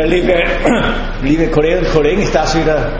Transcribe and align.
Ja, 0.00 0.06
liebe, 0.06 0.32
liebe 1.22 1.48
Kolleginnen 1.48 1.84
und 1.84 1.92
Kollegen, 1.92 2.22
ich 2.22 2.30
darf 2.30 2.48
Sie 2.48 2.60
wieder 2.62 2.90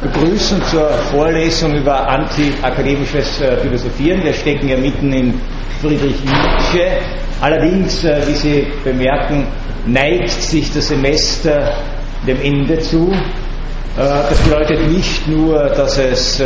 begrüßen 0.00 0.62
zur 0.70 0.88
Vorlesung 1.10 1.74
über 1.74 2.08
anti-akademisches 2.08 3.40
äh, 3.40 3.56
Philosophieren. 3.56 4.22
Wir 4.22 4.32
stecken 4.32 4.68
ja 4.68 4.76
mitten 4.76 5.12
in 5.12 5.34
Friedrich 5.80 6.14
Nietzsche. 6.22 6.86
Allerdings, 7.40 8.04
äh, 8.04 8.22
wie 8.28 8.34
Sie 8.34 8.66
bemerken, 8.84 9.48
neigt 9.84 10.30
sich 10.30 10.72
das 10.72 10.86
Semester 10.86 11.72
dem 12.24 12.40
Ende 12.40 12.78
zu. 12.78 13.10
Äh, 13.10 13.16
das 13.96 14.38
bedeutet 14.38 14.88
nicht 14.92 15.26
nur, 15.26 15.58
dass 15.70 15.98
es 15.98 16.40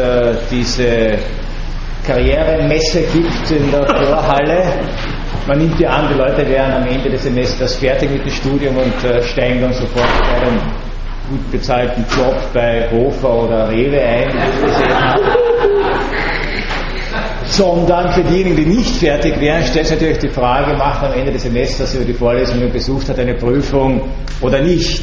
diese 0.51 1.19
Karrieremesse 2.07 3.03
gibt 3.13 3.51
in 3.51 3.71
der 3.71 3.87
Vorhalle, 3.87 4.73
man 5.49 5.59
nimmt 5.59 5.81
ja 5.81 5.89
an, 5.89 6.09
die 6.13 6.19
Leute 6.19 6.47
wären 6.47 6.83
am 6.83 6.87
Ende 6.87 7.09
des 7.09 7.23
Semesters 7.23 7.77
fertig 7.77 8.11
mit 8.11 8.23
dem 8.23 8.31
Studium 8.31 8.77
und 8.77 9.05
äh, 9.05 9.23
steigen 9.23 9.63
dann 9.63 9.73
sofort 9.73 10.07
bei 10.21 10.43
einem 10.43 10.61
gut 11.31 11.51
bezahlten 11.51 12.05
Job 12.15 12.37
bei 12.53 12.87
Hofer 12.91 13.45
oder 13.45 13.71
Rewe 13.71 13.99
ein, 13.99 14.29
sondern 17.47 18.13
für 18.13 18.23
diejenigen, 18.25 18.57
die 18.57 18.67
nicht 18.67 18.97
fertig 18.97 19.41
wären, 19.41 19.65
stellt 19.65 19.87
sich 19.87 19.97
natürlich 19.97 20.19
die 20.19 20.29
Frage, 20.29 20.77
macht 20.77 21.03
am 21.03 21.15
Ende 21.15 21.33
des 21.33 21.43
Semesters 21.43 21.95
über 21.95 22.05
die 22.05 22.13
Vorlesungen 22.13 22.71
besucht 22.71 23.09
hat 23.09 23.19
eine 23.19 23.35
Prüfung 23.35 24.03
oder 24.43 24.61
nicht. 24.61 25.01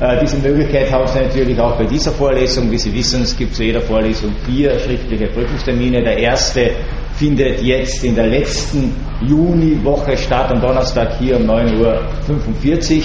Äh, 0.00 0.18
diese 0.22 0.38
Möglichkeit 0.38 0.90
haben 0.90 1.06
Sie 1.06 1.20
natürlich 1.20 1.60
auch 1.60 1.76
bei 1.76 1.84
dieser 1.84 2.12
Vorlesung. 2.12 2.70
Wie 2.70 2.78
Sie 2.78 2.94
wissen, 2.94 3.22
es 3.22 3.36
gibt 3.36 3.54
zu 3.54 3.62
jeder 3.62 3.82
Vorlesung 3.82 4.32
vier 4.46 4.78
schriftliche 4.78 5.26
Prüfungstermine. 5.26 6.02
Der 6.02 6.16
erste 6.16 6.70
findet 7.14 7.60
jetzt 7.60 8.02
in 8.02 8.14
der 8.14 8.28
letzten 8.28 9.11
Juniwoche 9.26 10.16
statt, 10.16 10.50
am 10.50 10.60
Donnerstag 10.60 11.18
hier 11.18 11.36
um 11.36 11.48
9.45 11.48 12.98
Uhr. 12.98 13.02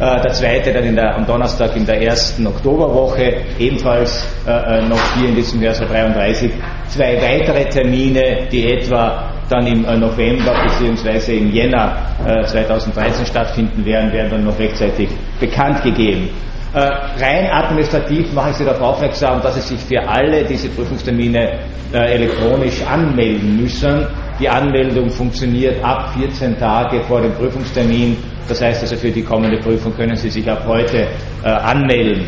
Äh, 0.00 0.20
der 0.22 0.32
zweite 0.32 0.72
dann 0.72 0.82
in 0.84 0.96
der, 0.96 1.14
am 1.14 1.24
Donnerstag 1.24 1.76
in 1.76 1.86
der 1.86 2.02
ersten 2.02 2.44
Oktoberwoche, 2.48 3.32
ebenfalls 3.60 4.26
äh, 4.44 4.50
äh 4.50 4.82
noch 4.88 4.98
hier 5.16 5.28
in 5.28 5.36
diesem 5.36 5.62
Jahr 5.62 5.74
so 5.74 5.84
33. 5.84 6.50
Zwei 6.88 7.16
weitere 7.22 7.64
Termine, 7.68 8.48
die 8.50 8.72
etwa 8.72 9.30
dann 9.48 9.66
im 9.68 9.84
äh, 9.84 9.96
November 9.96 10.52
bzw. 10.64 11.38
im 11.38 11.52
Jänner 11.52 11.96
äh, 12.26 12.44
2013 12.44 13.26
stattfinden 13.26 13.84
werden, 13.84 14.12
werden 14.12 14.30
dann 14.30 14.44
noch 14.44 14.58
rechtzeitig 14.58 15.08
bekannt 15.38 15.84
gegeben. 15.84 16.28
Äh, 16.72 16.78
rein 16.80 17.50
administrativ 17.52 18.32
mache 18.32 18.50
ich 18.50 18.56
Sie 18.56 18.64
darauf 18.64 18.96
aufmerksam, 18.96 19.40
dass 19.42 19.54
Sie 19.54 19.76
sich 19.76 19.80
für 19.80 20.08
alle 20.08 20.44
diese 20.44 20.68
Prüfungstermine 20.70 21.58
elektronisch 21.92 22.82
anmelden 22.84 23.60
müssen. 23.62 24.04
Die 24.40 24.48
Anmeldung 24.48 25.10
funktioniert 25.10 25.82
ab 25.84 26.14
14 26.18 26.58
Tage 26.58 27.00
vor 27.04 27.20
dem 27.20 27.32
Prüfungstermin. 27.34 28.16
Das 28.48 28.60
heißt 28.60 28.82
also, 28.82 28.96
für 28.96 29.10
die 29.10 29.22
kommende 29.22 29.58
Prüfung 29.58 29.94
können 29.94 30.16
Sie 30.16 30.28
sich 30.28 30.50
ab 30.50 30.64
heute 30.66 31.06
äh, 31.44 31.48
anmelden. 31.48 32.26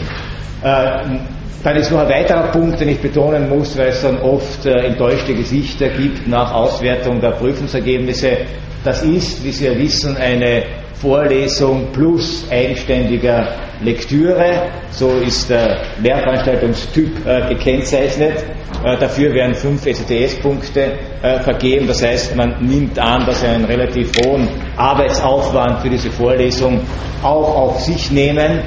Äh, 0.62 1.18
dann 1.64 1.76
ist 1.76 1.90
noch 1.90 1.98
ein 1.98 2.08
weiterer 2.08 2.44
Punkt, 2.52 2.80
den 2.80 2.90
ich 2.90 3.00
betonen 3.00 3.48
muss, 3.48 3.76
weil 3.76 3.88
es 3.88 4.02
dann 4.02 4.18
oft 4.20 4.64
äh, 4.66 4.86
enttäuschte 4.86 5.34
Gesichter 5.34 5.88
gibt 5.88 6.28
nach 6.28 6.54
Auswertung 6.54 7.20
der 7.20 7.30
Prüfungsergebnisse. 7.32 8.36
Das 8.86 9.02
ist, 9.02 9.42
wie 9.42 9.50
Sie 9.50 9.66
ja 9.66 9.76
wissen, 9.76 10.16
eine 10.16 10.62
Vorlesung 10.94 11.88
plus 11.92 12.46
eigenständiger 12.48 13.48
Lektüre. 13.82 14.68
So 14.92 15.10
ist 15.26 15.50
der 15.50 15.80
Lehrveranstaltungstyp 16.00 17.26
äh, 17.26 17.48
gekennzeichnet. 17.48 18.44
Äh, 18.84 18.96
dafür 19.00 19.34
werden 19.34 19.56
fünf 19.56 19.82
STS-Punkte 19.82 20.92
äh, 21.20 21.40
vergeben. 21.40 21.88
Das 21.88 22.00
heißt, 22.00 22.36
man 22.36 22.64
nimmt 22.64 22.96
an, 22.96 23.26
dass 23.26 23.40
Sie 23.40 23.48
einen 23.48 23.64
relativ 23.64 24.12
hohen 24.24 24.48
Arbeitsaufwand 24.76 25.80
für 25.80 25.90
diese 25.90 26.12
Vorlesung 26.12 26.80
auch 27.24 27.56
auf 27.56 27.80
sich 27.80 28.12
nehmen. 28.12 28.60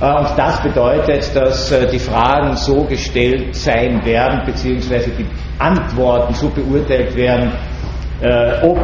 Äh, 0.00 0.04
und 0.06 0.28
das 0.36 0.62
bedeutet, 0.62 1.34
dass 1.34 1.72
äh, 1.72 1.90
die 1.90 1.98
Fragen 1.98 2.54
so 2.54 2.84
gestellt 2.84 3.56
sein 3.56 4.04
werden, 4.04 4.42
beziehungsweise 4.46 5.10
die 5.18 5.26
Antworten 5.58 6.32
so 6.34 6.48
beurteilt 6.48 7.16
werden, 7.16 7.50
ob 8.62 8.78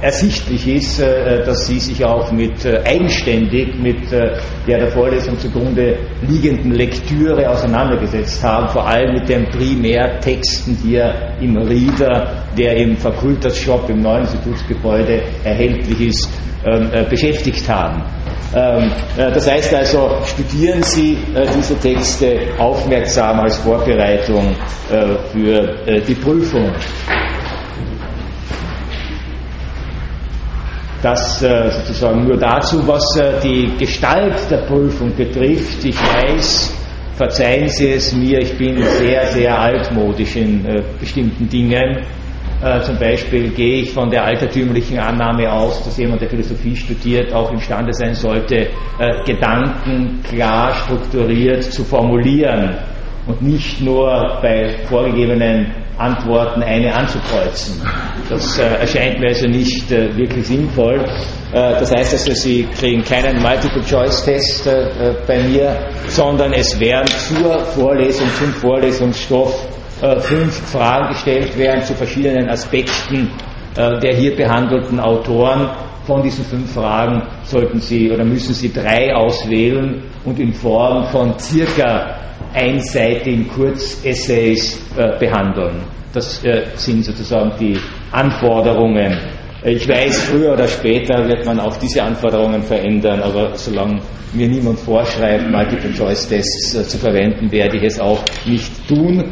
ersichtlich 0.00 0.66
ist, 0.68 1.00
äh, 1.00 1.44
dass 1.44 1.66
Sie 1.66 1.78
sich 1.78 2.04
auch 2.04 2.30
mit 2.30 2.64
äh, 2.64 2.82
eigenständig 2.84 3.74
mit 3.76 4.12
äh, 4.12 4.36
der 4.66 4.78
der 4.78 4.88
Vorlesung 4.92 5.38
zugrunde 5.38 5.96
liegenden 6.28 6.72
Lektüre 6.72 7.48
auseinandergesetzt 7.48 8.42
haben, 8.42 8.68
vor 8.68 8.86
allem 8.86 9.14
mit 9.14 9.28
den 9.28 9.48
Primärtexten 9.48 10.76
hier 10.82 11.14
im 11.40 11.56
Reader, 11.56 12.44
der 12.56 12.76
im 12.76 12.96
Fakultas-Shop 12.96 13.88
im 13.88 14.02
neuen 14.02 14.22
Institutsgebäude 14.22 15.22
erhältlich 15.44 16.08
ist, 16.08 16.28
ähm, 16.64 16.90
beschäftigt 17.08 17.68
haben. 17.68 18.02
Ähm, 18.54 18.90
das 19.16 19.50
heißt 19.50 19.74
also, 19.74 20.18
studieren 20.24 20.82
Sie 20.82 21.18
diese 21.56 21.78
Texte 21.78 22.38
aufmerksam 22.58 23.40
als 23.40 23.56
Vorbereitung 23.58 24.54
für 25.32 26.00
die 26.06 26.14
Prüfung. 26.14 26.72
Das 31.06 31.40
äh, 31.40 31.70
sozusagen 31.70 32.24
nur 32.24 32.36
dazu, 32.36 32.84
was 32.84 33.04
äh, 33.16 33.38
die 33.40 33.70
Gestalt 33.78 34.50
der 34.50 34.66
Prüfung 34.66 35.14
betrifft. 35.14 35.84
Ich 35.84 35.96
weiß, 35.96 36.74
verzeihen 37.14 37.68
Sie 37.68 37.92
es 37.92 38.12
mir, 38.12 38.40
ich 38.40 38.58
bin 38.58 38.82
sehr, 38.82 39.24
sehr 39.26 39.56
altmodisch 39.56 40.34
in 40.34 40.66
äh, 40.66 40.82
bestimmten 40.98 41.48
Dingen. 41.48 42.04
Zum 42.86 42.98
Beispiel 42.98 43.50
gehe 43.50 43.82
ich 43.82 43.92
von 43.92 44.08
der 44.10 44.24
altertümlichen 44.24 44.98
Annahme 44.98 45.52
aus, 45.52 45.84
dass 45.84 45.98
jemand, 45.98 46.22
der 46.22 46.30
Philosophie 46.30 46.74
studiert, 46.74 47.30
auch 47.34 47.52
imstande 47.52 47.92
sein 47.92 48.14
sollte, 48.14 48.68
Gedanken 49.26 50.22
klar 50.22 50.72
strukturiert 50.72 51.64
zu 51.64 51.84
formulieren 51.84 52.78
und 53.26 53.42
nicht 53.42 53.82
nur 53.82 54.38
bei 54.40 54.74
vorgegebenen 54.88 55.70
Antworten 55.98 56.62
eine 56.62 56.94
anzukreuzen. 56.94 57.80
Das 58.28 58.58
äh, 58.58 58.62
erscheint 58.80 59.18
mir 59.20 59.28
also 59.28 59.46
nicht 59.46 59.90
äh, 59.90 60.14
wirklich 60.16 60.46
sinnvoll. 60.46 61.04
Äh, 61.52 61.80
das 61.80 61.90
heißt 61.90 62.12
also, 62.12 62.32
Sie 62.32 62.68
kriegen 62.78 63.02
keinen 63.02 63.40
Multiple-Choice-Test 63.40 64.66
äh, 64.66 65.10
äh, 65.10 65.14
bei 65.26 65.42
mir, 65.42 65.88
sondern 66.08 66.52
es 66.52 66.78
werden 66.78 67.08
zur 67.08 67.64
Vorlesung, 67.64 68.28
zum 68.38 68.52
Vorlesungsstoff 68.52 69.54
äh, 70.02 70.20
fünf 70.20 70.54
Fragen 70.70 71.14
gestellt 71.14 71.56
werden 71.56 71.82
zu 71.82 71.94
verschiedenen 71.94 72.48
Aspekten 72.48 73.30
der 73.78 74.14
hier 74.14 74.34
behandelten 74.34 74.98
Autoren. 74.98 75.68
Von 76.06 76.22
diesen 76.22 76.44
fünf 76.44 76.72
Fragen 76.72 77.20
sollten 77.42 77.80
Sie 77.80 78.12
oder 78.12 78.24
müssen 78.24 78.54
Sie 78.54 78.72
drei 78.72 79.12
auswählen 79.12 80.04
und 80.24 80.38
in 80.38 80.52
Form 80.52 81.04
von 81.08 81.36
circa 81.36 82.16
einseitigen 82.54 83.48
Kurzessays 83.48 84.80
äh, 84.96 85.18
behandeln. 85.18 85.82
Das 86.12 86.44
äh, 86.44 86.66
sind 86.76 87.04
sozusagen 87.04 87.52
die 87.58 87.76
Anforderungen. 88.12 89.18
Ich 89.64 89.88
weiß, 89.88 90.30
früher 90.30 90.52
oder 90.52 90.68
später 90.68 91.26
wird 91.26 91.44
man 91.44 91.58
auch 91.58 91.76
diese 91.76 92.04
Anforderungen 92.04 92.62
verändern, 92.62 93.20
aber 93.20 93.56
solange 93.56 94.00
mir 94.32 94.46
niemand 94.46 94.78
vorschreibt, 94.78 95.50
Multiple-Choice-Tests 95.50 96.74
äh, 96.76 96.84
zu 96.84 96.98
verwenden, 96.98 97.50
werde 97.50 97.78
ich 97.78 97.82
es 97.82 97.98
auch 97.98 98.22
nicht 98.46 98.70
tun, 98.86 99.24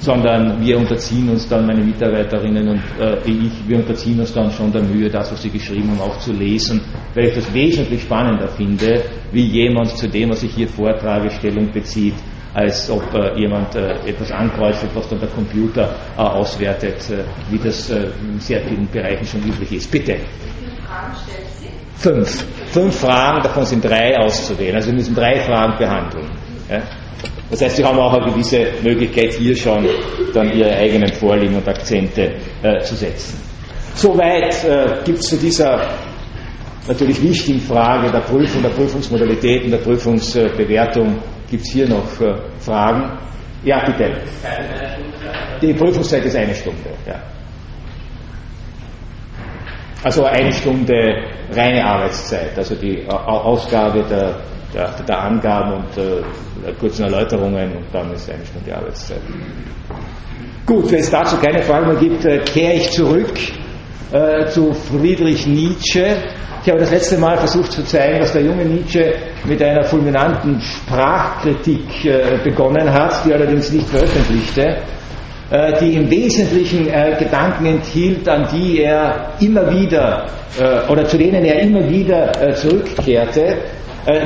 sondern 0.00 0.60
wir 0.60 0.78
unterziehen 0.78 1.28
uns 1.28 1.46
dann, 1.46 1.66
meine 1.66 1.84
Mitarbeiterinnen 1.84 2.68
und 2.68 2.82
äh, 2.98 3.18
ich, 3.26 3.68
wir 3.68 3.76
unterziehen 3.78 4.18
uns 4.18 4.32
dann 4.32 4.50
schon 4.50 4.72
der 4.72 4.82
Mühe, 4.82 5.10
das, 5.10 5.30
was 5.30 5.42
sie 5.42 5.50
geschrieben 5.50 5.90
haben, 5.90 6.00
auch 6.00 6.18
zu 6.18 6.32
lesen, 6.32 6.80
weil 7.14 7.26
ich 7.26 7.34
das 7.34 7.52
wesentlich 7.52 8.02
spannender 8.02 8.48
finde, 8.48 9.02
wie 9.30 9.44
jemand 9.44 9.96
zu 9.96 10.08
dem, 10.08 10.30
was 10.30 10.42
ich 10.42 10.54
hier 10.54 10.68
vortrage, 10.68 11.30
Stellung 11.30 11.70
bezieht, 11.70 12.14
als 12.54 12.90
ob 12.90 13.02
äh, 13.14 13.38
jemand 13.38 13.74
äh, 13.74 13.92
etwas 14.06 14.32
ankreuzt, 14.32 14.84
was 14.94 15.08
dann 15.08 15.20
der 15.20 15.28
Computer 15.28 15.94
äh, 16.16 16.20
auswertet, 16.20 17.10
äh, 17.10 17.22
wie 17.50 17.58
das 17.58 17.90
äh, 17.90 18.08
in 18.22 18.40
sehr 18.40 18.62
vielen 18.62 18.88
Bereichen 18.90 19.26
schon 19.26 19.42
üblich 19.42 19.72
ist. 19.72 19.90
Bitte. 19.90 20.16
Fünf. 21.96 22.44
Fünf 22.72 22.96
Fragen, 22.96 23.42
davon 23.42 23.66
sind 23.66 23.84
drei 23.84 24.16
auszuwählen. 24.18 24.76
Also 24.76 24.88
wir 24.88 24.94
müssen 24.94 25.14
drei 25.14 25.40
Fragen 25.40 25.76
behandeln. 25.78 26.26
Ja? 26.70 26.82
Das 27.50 27.60
heißt, 27.62 27.76
Sie 27.76 27.84
haben 27.84 27.98
auch 27.98 28.12
eine 28.14 28.30
gewisse 28.32 28.68
Möglichkeit, 28.82 29.34
hier 29.34 29.56
schon 29.56 29.86
dann 30.32 30.52
Ihre 30.52 30.74
eigenen 30.76 31.12
Vorlieben 31.12 31.56
und 31.56 31.68
Akzente 31.68 32.32
äh, 32.62 32.80
zu 32.82 32.94
setzen. 32.94 33.38
Soweit 33.94 34.64
äh, 34.64 35.02
gibt 35.04 35.18
es 35.18 35.30
zu 35.30 35.36
dieser 35.36 35.88
natürlich 36.86 37.20
wichtigen 37.22 37.60
Frage 37.60 38.10
der 38.10 38.20
Prüfung, 38.20 38.62
der 38.62 38.70
Prüfungsmodalitäten, 38.70 39.70
der 39.70 39.78
Prüfungsbewertung 39.78 41.18
Gibt 41.50 41.64
es 41.64 41.72
hier 41.72 41.88
noch 41.88 42.20
äh, 42.20 42.34
Fragen? 42.60 43.18
Ja, 43.64 43.84
bitte. 43.84 44.22
Die 45.60 45.74
Prüfungszeit 45.74 46.24
ist 46.24 46.36
eine 46.36 46.54
Stunde. 46.54 46.90
Ja. 47.06 47.20
Also 50.02 50.24
eine 50.24 50.52
Stunde 50.52 50.94
reine 51.50 51.84
Arbeitszeit, 51.84 52.56
also 52.56 52.74
die 52.76 53.04
Ausgabe 53.06 54.02
der, 54.08 54.40
der 54.74 55.18
Angaben 55.18 55.72
und 55.74 55.98
äh, 55.98 56.72
kurzen 56.78 57.04
Erläuterungen 57.04 57.76
und 57.76 57.86
dann 57.92 58.12
ist 58.12 58.30
eine 58.30 58.44
Stunde 58.44 58.76
Arbeitszeit. 58.76 59.20
Gut, 60.66 60.90
wenn 60.92 61.00
es 61.00 61.10
dazu 61.10 61.36
keine 61.38 61.62
Fragen 61.62 61.88
mehr 61.88 61.96
gibt, 61.96 62.24
äh, 62.24 62.38
kehre 62.38 62.74
ich 62.74 62.90
zurück 62.90 63.32
äh, 64.12 64.46
zu 64.46 64.72
Friedrich 64.72 65.46
Nietzsche 65.46 66.16
Ich 66.62 66.68
habe 66.68 66.80
das 66.80 66.90
letzte 66.90 67.16
Mal 67.16 67.38
versucht 67.38 67.72
zu 67.72 67.82
zeigen, 67.84 68.18
dass 68.18 68.34
der 68.34 68.42
junge 68.42 68.66
Nietzsche 68.66 69.14
mit 69.46 69.62
einer 69.62 69.82
fulminanten 69.84 70.60
Sprachkritik 70.60 72.04
äh, 72.04 72.38
begonnen 72.44 72.92
hat, 72.92 73.24
die 73.24 73.32
allerdings 73.32 73.72
nicht 73.72 73.88
veröffentlichte, 73.88 74.76
äh, 75.50 75.72
die 75.80 75.94
im 75.94 76.10
Wesentlichen 76.10 76.86
äh, 76.88 77.16
Gedanken 77.18 77.64
enthielt, 77.64 78.28
an 78.28 78.46
die 78.52 78.82
er 78.82 79.32
immer 79.40 79.72
wieder 79.72 80.26
oder 80.88 81.04
zu 81.04 81.16
denen 81.16 81.44
er 81.44 81.60
immer 81.60 81.88
wieder 81.88 82.32
zurückkehrte. 82.56 83.56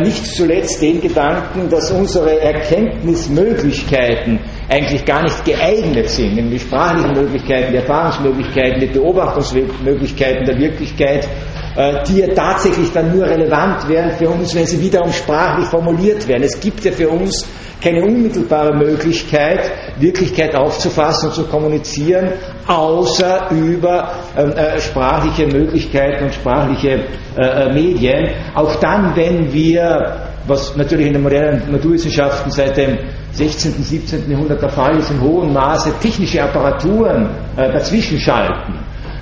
Nicht 0.03 0.25
zuletzt 0.27 0.81
den 0.81 1.01
Gedanken, 1.01 1.69
dass 1.69 1.91
unsere 1.91 2.41
Erkenntnismöglichkeiten 2.41 4.39
eigentlich 4.69 5.05
gar 5.05 5.23
nicht 5.23 5.45
geeignet 5.45 6.09
sind, 6.09 6.37
nämlich 6.37 6.63
sprachlichen 6.63 7.13
Möglichkeiten, 7.13 7.73
die 7.73 7.79
Erfahrungsmöglichkeiten, 7.79 8.81
die 8.81 8.87
Beobachtungsmöglichkeiten 8.87 10.45
der 10.45 10.57
Wirklichkeit, 10.59 11.29
äh, 11.77 12.05
die 12.05 12.21
ja 12.21 12.29
tatsächlich 12.29 12.93
dann 12.93 13.17
nur 13.17 13.27
relevant 13.27 13.89
werden 13.89 14.13
für 14.13 14.29
uns, 14.29 14.55
wenn 14.55 14.65
sie 14.65 14.81
wiederum 14.81 15.13
sprachlich 15.13 15.67
formuliert 15.67 16.29
werden. 16.29 16.45
Es 16.45 16.61
gibt 16.61 16.85
ja 16.85 16.93
für 16.93 17.09
uns 17.09 17.45
keine 17.83 18.05
unmittelbare 18.05 18.75
Möglichkeit, 18.77 19.73
Wirklichkeit 19.99 20.55
aufzufassen 20.55 21.31
und 21.31 21.35
zu 21.35 21.45
kommunizieren, 21.45 22.33
außer 22.67 23.51
über 23.51 24.11
ähm, 24.37 24.53
äh, 24.53 24.81
sprachliche 24.81 25.47
Möglichkeiten 25.47 26.25
und 26.25 26.35
sprachliche 26.35 27.05
äh, 27.37 27.43
äh 27.43 27.73
Medien. 27.73 28.31
Auch 28.55 28.75
dann, 28.77 29.15
wenn 29.17 29.53
wir, 29.53 30.17
was 30.47 30.77
natürlich 30.77 31.09
in 31.09 31.13
den 31.15 31.23
modernen 31.23 31.71
Naturwissenschaften 31.71 32.51
seit 32.51 32.77
dem 32.77 32.99
16., 33.33 33.83
17. 33.83 34.31
Jahrhundert 34.31 34.63
der 34.63 34.71
Fall 34.71 34.97
ist, 34.97 35.11
in 35.11 35.21
hohem 35.21 35.53
Maße 35.53 35.93
technische 36.01 36.43
Apparaturen 36.43 37.29
äh, 37.57 37.73
dazwischen 37.73 38.19
schalten. 38.19 38.79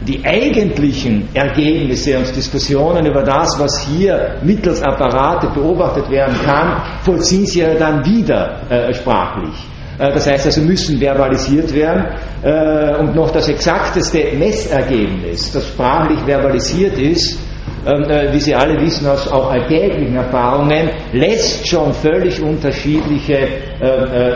Die 0.07 0.25
eigentlichen 0.25 1.29
Ergebnisse 1.33 2.19
und 2.19 2.35
Diskussionen 2.35 3.07
über 3.07 3.23
das, 3.23 3.59
was 3.59 3.87
hier 3.87 4.37
mittels 4.43 4.83
Apparate 4.83 5.49
beobachtet 5.49 6.11
werden 6.11 6.35
kann, 6.45 6.83
vollziehen 7.03 7.47
sie 7.47 7.61
ja 7.61 7.75
dann 7.75 8.05
wieder 8.05 8.61
äh, 8.69 8.93
sprachlich. 8.93 9.55
Äh, 10.03 10.13
das 10.13 10.27
heißt 10.27 10.47
also, 10.47 10.61
müssen 10.63 10.99
verbalisiert 10.99 11.73
werden. 11.73 12.05
Äh, 12.43 12.97
und 12.99 13.15
noch 13.15 13.31
das 13.31 13.49
exakteste 13.49 14.37
Messergebnis, 14.37 15.53
das 15.53 15.67
sprachlich 15.69 16.19
verbalisiert 16.27 16.99
ist, 16.99 17.39
ähm, 17.87 18.03
äh, 18.11 18.33
wie 18.33 18.41
Sie 18.41 18.55
alle 18.55 18.81
wissen 18.81 19.07
aus 19.07 19.29
auch 19.29 19.51
alltäglichen 19.51 20.17
Erfahrungen, 20.17 20.91
lässt 21.13 21.69
schon 21.69 21.93
völlig 21.93 22.41
unterschiedliche 22.43 23.49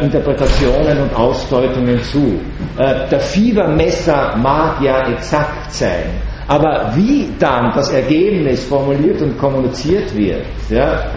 Interpretationen 0.00 1.02
und 1.02 1.14
Ausdeutungen 1.14 2.00
zu. 2.02 2.40
Der 2.76 3.20
Fiebermesser 3.20 4.36
mag 4.36 4.82
ja 4.82 5.08
exakt 5.12 5.72
sein, 5.72 6.20
aber 6.48 6.90
wie 6.96 7.28
dann 7.38 7.72
das 7.76 7.92
Ergebnis 7.92 8.64
formuliert 8.64 9.22
und 9.22 9.38
kommuniziert 9.38 10.12
wird, 10.16 10.46
ja, 10.68 11.12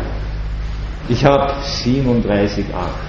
ich 1.07 1.25
habe 1.25 1.54
37,8, 1.63 2.62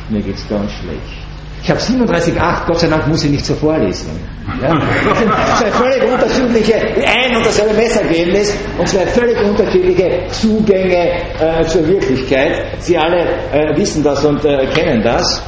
mir 0.09 0.23
geht 0.23 0.37
es 0.37 0.49
ganz 0.49 0.73
schlecht. 0.73 1.20
Ich 1.63 1.71
habe 1.71 1.81
37,8, 1.81 2.67
Gott 2.67 2.79
sei 2.81 2.89
Dank 2.89 3.07
muss 3.07 3.23
ich 3.25 3.31
nicht 3.31 3.45
zur 3.45 3.57
Vorlesung. 3.57 4.13
Ja? 4.63 4.81
Zwei 5.59 5.71
völlig 5.71 6.03
unterschiedliche, 6.11 6.75
ein 6.75 7.37
und 7.37 7.45
dasselbe 7.45 7.75
Messergebnis 7.75 8.57
und 8.79 8.89
zwei 8.89 9.07
völlig 9.07 9.39
unterschiedliche 9.43 10.27
Zugänge 10.31 11.23
äh, 11.39 11.65
zur 11.67 11.87
Wirklichkeit. 11.87 12.65
Sie 12.79 12.97
alle 12.97 13.25
äh, 13.53 13.77
wissen 13.77 14.03
das 14.03 14.25
und 14.25 14.45
äh, 14.45 14.67
kennen 14.75 15.03
das. 15.03 15.43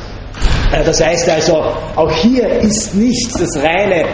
Äh, 0.73 0.85
das 0.85 1.03
heißt 1.03 1.31
also, 1.31 1.64
auch 1.97 2.12
hier 2.12 2.47
ist 2.61 2.94
nicht 2.94 3.32
das 3.41 3.56
reine 3.62 4.05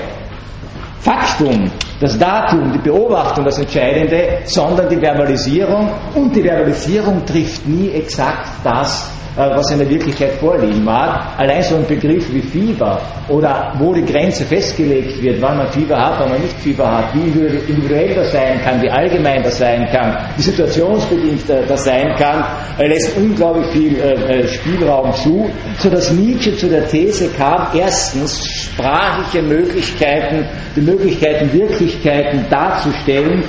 Faktum, 1.00 1.70
das 2.00 2.16
Datum, 2.16 2.72
die 2.72 2.78
Beobachtung 2.78 3.44
das 3.44 3.58
Entscheidende, 3.58 4.38
sondern 4.44 4.88
die 4.88 5.00
Verbalisierung. 5.00 5.90
Und 6.14 6.34
die 6.34 6.44
Verbalisierung 6.44 7.24
trifft 7.26 7.66
nie 7.66 7.90
exakt 7.90 8.48
das, 8.62 9.10
was 9.38 9.70
in 9.70 9.78
der 9.78 9.88
Wirklichkeit 9.88 10.32
vorliegen 10.32 10.84
mag. 10.84 11.38
Allein 11.38 11.62
so 11.62 11.76
ein 11.76 11.86
Begriff 11.86 12.32
wie 12.32 12.42
Fieber 12.42 13.00
oder 13.28 13.72
wo 13.78 13.94
die 13.94 14.04
Grenze 14.04 14.44
festgelegt 14.44 15.22
wird, 15.22 15.40
wann 15.40 15.58
man 15.58 15.68
Fieber 15.68 15.96
hat, 15.96 16.18
wann 16.20 16.30
man 16.30 16.40
nicht 16.42 16.58
Fieber 16.58 16.90
hat, 16.90 17.14
wie 17.14 17.28
individuell 17.70 18.14
das 18.14 18.32
sein 18.32 18.60
kann, 18.64 18.82
wie 18.82 18.90
allgemein 18.90 19.42
das 19.42 19.58
sein 19.58 19.86
kann, 19.92 20.16
wie 20.36 20.42
situationsbedingt 20.42 21.48
äh, 21.50 21.66
das 21.66 21.84
sein 21.84 22.14
kann, 22.16 22.44
äh, 22.78 22.88
lässt 22.88 23.16
unglaublich 23.16 23.66
viel 23.68 24.48
Spielraum 24.48 25.12
zu, 25.14 25.48
sodass 25.78 26.10
Nietzsche 26.12 26.56
zu 26.56 26.68
der 26.68 26.86
These 26.88 27.28
kam, 27.36 27.68
erstens 27.74 28.44
sprachliche 28.44 29.42
Möglichkeiten, 29.42 30.46
die 30.74 30.80
Möglichkeiten, 30.80 31.52
Wirklichkeiten 31.52 32.46
darzustellen, 32.50 33.44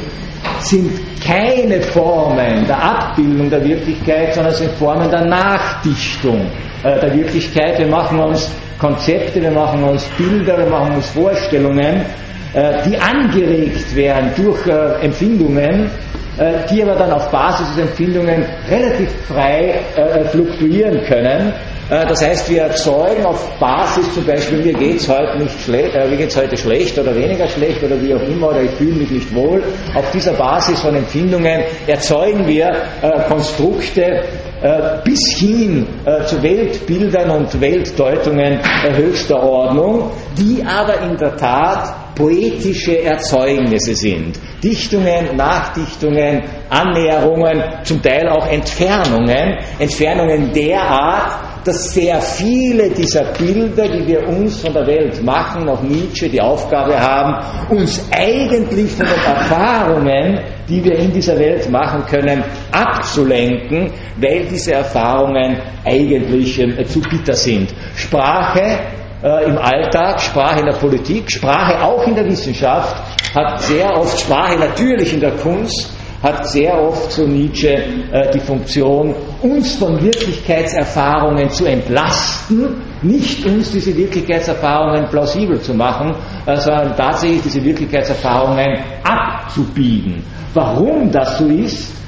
sind 0.59 0.91
keine 1.29 1.81
Formen 1.81 2.65
der 2.65 2.81
Abbildung 2.81 3.49
der 3.51 3.63
Wirklichkeit, 3.63 4.33
sondern 4.33 4.53
sind 4.53 4.71
Formen 4.71 5.09
der 5.11 5.25
Nachdichtung 5.25 6.47
äh, 6.83 6.99
der 6.99 7.13
Wirklichkeit. 7.13 7.77
Wir 7.77 7.87
machen 7.87 8.19
uns 8.19 8.51
Konzepte, 8.79 9.41
wir 9.41 9.51
machen 9.51 9.83
uns 9.83 10.05
Bilder, 10.17 10.57
wir 10.57 10.65
machen 10.65 10.95
uns 10.95 11.09
Vorstellungen, 11.09 12.01
äh, 12.53 12.73
die 12.87 12.97
angeregt 12.97 13.95
werden 13.95 14.31
durch 14.35 14.65
äh, 14.67 15.05
Empfindungen, 15.05 15.89
die 16.71 16.81
aber 16.81 16.95
dann 16.95 17.11
auf 17.11 17.29
Basis 17.31 17.67
dieser 17.71 17.81
Empfindungen 17.81 18.45
relativ 18.71 19.09
frei 19.27 19.81
fluktuieren 20.31 21.03
können 21.03 21.51
das 21.89 22.23
heißt, 22.23 22.49
wir 22.49 22.61
erzeugen 22.63 23.25
auf 23.25 23.59
Basis 23.59 24.13
zum 24.13 24.25
Beispiel, 24.25 24.59
mir 24.63 24.73
geht 24.73 24.97
es 24.97 25.09
heute 25.09 25.39
nicht 25.39 25.59
schlecht, 25.59 25.95
äh, 25.95 26.39
heute 26.39 26.57
schlecht 26.57 26.97
oder 26.99 27.15
weniger 27.15 27.47
schlecht 27.47 27.81
oder 27.83 27.99
wie 28.01 28.13
auch 28.13 28.21
immer, 28.21 28.49
oder 28.49 28.61
ich 28.61 28.71
fühle 28.71 28.95
mich 28.95 29.09
nicht 29.09 29.33
wohl. 29.33 29.63
Auf 29.95 30.11
dieser 30.11 30.33
Basis 30.33 30.79
von 30.81 30.95
Empfindungen 30.95 31.61
erzeugen 31.87 32.45
wir 32.47 32.67
äh, 33.01 33.23
Konstrukte 33.27 34.01
äh, 34.61 35.01
bis 35.03 35.19
hin 35.37 35.87
äh, 36.05 36.25
zu 36.25 36.41
Weltbildern 36.43 37.31
und 37.31 37.59
Weltdeutungen 37.59 38.59
höchster 38.95 39.41
Ordnung, 39.41 40.11
die 40.37 40.63
aber 40.63 41.01
in 41.01 41.17
der 41.17 41.35
Tat 41.37 42.15
poetische 42.19 43.01
Erzeugnisse 43.01 43.95
sind. 43.95 44.37
Dichtungen, 44.61 45.37
Nachdichtungen, 45.37 46.43
Annäherungen, 46.69 47.63
zum 47.83 48.01
Teil 48.01 48.27
auch 48.27 48.45
Entfernungen, 48.51 49.57
Entfernungen 49.79 50.51
der 50.51 50.81
Art, 50.81 51.48
dass 51.63 51.93
sehr 51.93 52.21
viele 52.21 52.89
dieser 52.89 53.25
Bilder, 53.33 53.87
die 53.87 54.07
wir 54.07 54.27
uns 54.27 54.61
von 54.61 54.73
der 54.73 54.87
Welt 54.87 55.23
machen, 55.23 55.65
nach 55.65 55.81
Nietzsche 55.81 56.29
die 56.29 56.41
Aufgabe 56.41 56.99
haben, 56.99 57.45
uns 57.69 58.07
eigentlich 58.11 58.91
von 58.91 59.05
den 59.05 59.15
Erfahrungen, 59.15 60.39
die 60.67 60.83
wir 60.83 60.97
in 60.97 61.11
dieser 61.11 61.37
Welt 61.37 61.69
machen 61.69 62.05
können, 62.05 62.43
abzulenken, 62.71 63.91
weil 64.17 64.45
diese 64.45 64.73
Erfahrungen 64.73 65.61
eigentlich 65.85 66.59
äh, 66.59 66.85
zu 66.85 67.01
bitter 67.01 67.33
sind. 67.33 67.73
Sprache 67.95 68.79
äh, 69.23 69.45
im 69.45 69.57
Alltag, 69.57 70.21
Sprache 70.21 70.59
in 70.59 70.65
der 70.65 70.77
Politik, 70.77 71.29
Sprache 71.29 71.83
auch 71.83 72.05
in 72.07 72.15
der 72.15 72.25
Wissenschaft, 72.25 72.95
hat 73.35 73.61
sehr 73.61 73.95
oft 73.97 74.19
Sprache 74.19 74.57
natürlich 74.57 75.13
in 75.13 75.19
der 75.19 75.31
Kunst, 75.31 75.91
hat 76.21 76.49
sehr 76.49 76.73
oft 76.81 77.11
so 77.11 77.25
Nietzsche 77.25 77.69
äh, 77.69 78.31
die 78.33 78.39
Funktion, 78.39 79.15
uns 79.41 79.75
von 79.75 80.01
Wirklichkeitserfahrungen 80.01 81.49
zu 81.49 81.65
entlasten, 81.65 82.81
nicht 83.01 83.45
uns 83.45 83.71
diese 83.71 83.95
Wirklichkeitserfahrungen 83.95 85.07
plausibel 85.09 85.59
zu 85.61 85.73
machen, 85.73 86.15
äh, 86.45 86.57
sondern 86.57 86.95
tatsächlich 86.95 87.43
diese 87.43 87.63
Wirklichkeitserfahrungen 87.63 88.79
abzubiegen. 89.03 90.23
Warum 90.53 91.11
das 91.11 91.37
so 91.37 91.45
ist, 91.47 91.98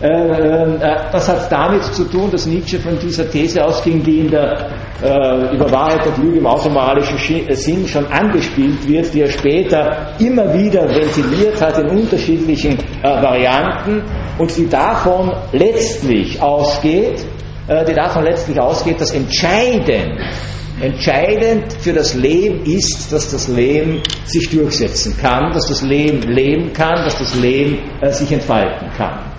das 0.00 1.28
hat 1.28 1.52
damit 1.52 1.84
zu 1.84 2.04
tun, 2.04 2.30
dass 2.30 2.46
Nietzsche 2.46 2.78
von 2.78 2.98
dieser 2.98 3.30
These 3.30 3.62
ausging, 3.62 4.02
die 4.02 4.20
in 4.20 4.30
der 4.30 4.70
äh, 5.02 5.54
über 5.54 5.70
Wahrheit 5.70 6.06
und 6.06 6.24
Lüge 6.24 6.38
im 6.38 6.46
automoralischen 6.46 7.18
Sinn 7.54 7.86
schon 7.86 8.06
angespielt 8.06 8.88
wird, 8.88 9.12
die 9.12 9.20
er 9.20 9.28
später 9.28 10.12
immer 10.18 10.54
wieder 10.54 10.88
ventiliert 10.88 11.60
hat 11.60 11.78
in 11.78 11.88
unterschiedlichen 11.90 12.78
Varianten 13.02 14.02
und 14.38 14.56
die 14.56 14.68
davon 14.68 15.32
letztlich 15.52 16.40
ausgeht, 16.40 17.24
die 17.68 17.94
davon 17.94 18.24
letztlich 18.24 18.58
ausgeht, 18.58 19.00
dass 19.00 19.12
entscheidend 19.12 20.18
Entscheidend 20.80 21.74
für 21.74 21.92
das 21.92 22.14
Leben 22.14 22.64
ist, 22.64 23.12
dass 23.12 23.30
das 23.30 23.48
Leben 23.48 24.00
sich 24.24 24.48
durchsetzen 24.48 25.14
kann, 25.20 25.52
dass 25.52 25.66
das 25.68 25.82
Leben 25.82 26.22
leben 26.22 26.72
kann, 26.72 27.04
dass 27.04 27.18
das 27.18 27.34
Leben 27.34 27.78
äh, 28.00 28.10
sich 28.10 28.32
entfalten 28.32 28.88
kann. 28.96 29.29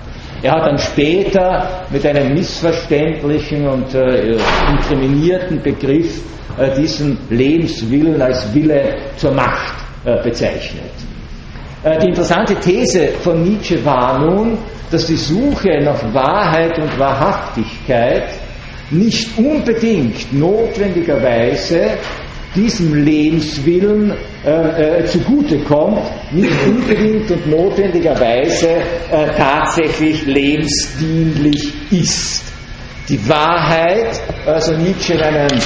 Er 0.43 0.53
hat 0.53 0.65
dann 0.65 0.77
später 0.79 1.85
mit 1.91 2.05
einem 2.05 2.33
missverständlichen 2.33 3.67
und 3.67 3.93
äh, 3.93 4.35
inkriminierten 4.71 5.61
Begriff 5.61 6.21
äh, 6.57 6.75
diesen 6.75 7.17
Lebenswillen 7.29 8.19
als 8.21 8.51
Wille 8.53 8.95
zur 9.17 9.33
Macht 9.33 9.75
äh, 10.03 10.21
bezeichnet. 10.23 10.91
Äh, 11.83 11.99
die 11.99 12.07
interessante 12.07 12.55
These 12.55 13.09
von 13.21 13.43
Nietzsche 13.43 13.85
war 13.85 14.19
nun, 14.19 14.57
dass 14.89 15.05
die 15.05 15.15
Suche 15.15 15.79
nach 15.83 16.13
Wahrheit 16.13 16.77
und 16.79 16.99
Wahrhaftigkeit 16.99 18.29
nicht 18.89 19.37
unbedingt 19.37 20.33
notwendigerweise 20.33 21.91
diesem 22.55 22.93
Lebenswillen 23.05 24.13
äh, 24.45 24.99
äh, 24.99 25.05
zugutekommt, 25.05 26.01
nicht 26.31 26.51
unbedingt 26.67 27.31
und 27.31 27.47
notwendigerweise 27.47 28.69
äh, 28.69 29.27
tatsächlich 29.37 30.25
lebensdienlich 30.25 31.73
ist. 31.91 32.43
Die 33.07 33.29
Wahrheit, 33.29 34.21
also 34.45 34.75
Nietzsche 34.75 35.13
in 35.13 35.21
einem 35.21 35.59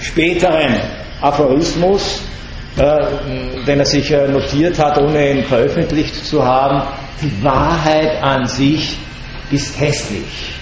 späteren 0.00 0.80
Aphorismus, 1.20 2.22
äh, 2.76 3.64
den 3.66 3.78
er 3.78 3.84
sich 3.84 4.10
äh, 4.10 4.28
notiert 4.28 4.78
hat, 4.78 4.98
ohne 4.98 5.30
ihn 5.30 5.44
veröffentlicht 5.44 6.24
zu 6.24 6.44
haben, 6.44 6.82
die 7.22 7.42
Wahrheit 7.42 8.22
an 8.22 8.46
sich 8.46 8.98
ist 9.50 9.78
hässlich. 9.80 10.54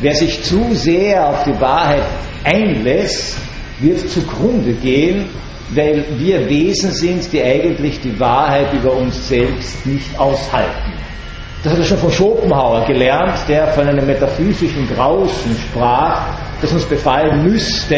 Wer 0.00 0.14
sich 0.14 0.42
zu 0.42 0.74
sehr 0.74 1.28
auf 1.28 1.44
die 1.44 1.60
Wahrheit 1.60 2.02
einlässt, 2.44 3.36
wird 3.80 4.08
zugrunde 4.10 4.72
gehen, 4.72 5.26
weil 5.74 6.04
wir 6.18 6.48
Wesen 6.48 6.92
sind, 6.92 7.32
die 7.32 7.42
eigentlich 7.42 8.00
die 8.00 8.18
Wahrheit 8.18 8.72
über 8.72 8.92
uns 8.92 9.28
selbst 9.28 9.86
nicht 9.86 10.18
aushalten. 10.18 10.92
Das 11.62 11.72
hat 11.72 11.78
er 11.78 11.84
schon 11.84 11.98
von 11.98 12.10
Schopenhauer 12.10 12.86
gelernt, 12.86 13.36
der 13.46 13.68
von 13.68 13.86
einem 13.86 14.06
metaphysischen 14.06 14.88
Draußen 14.96 15.54
sprach, 15.68 16.34
das 16.62 16.72
uns 16.72 16.84
befallen 16.84 17.44
müsste, 17.44 17.96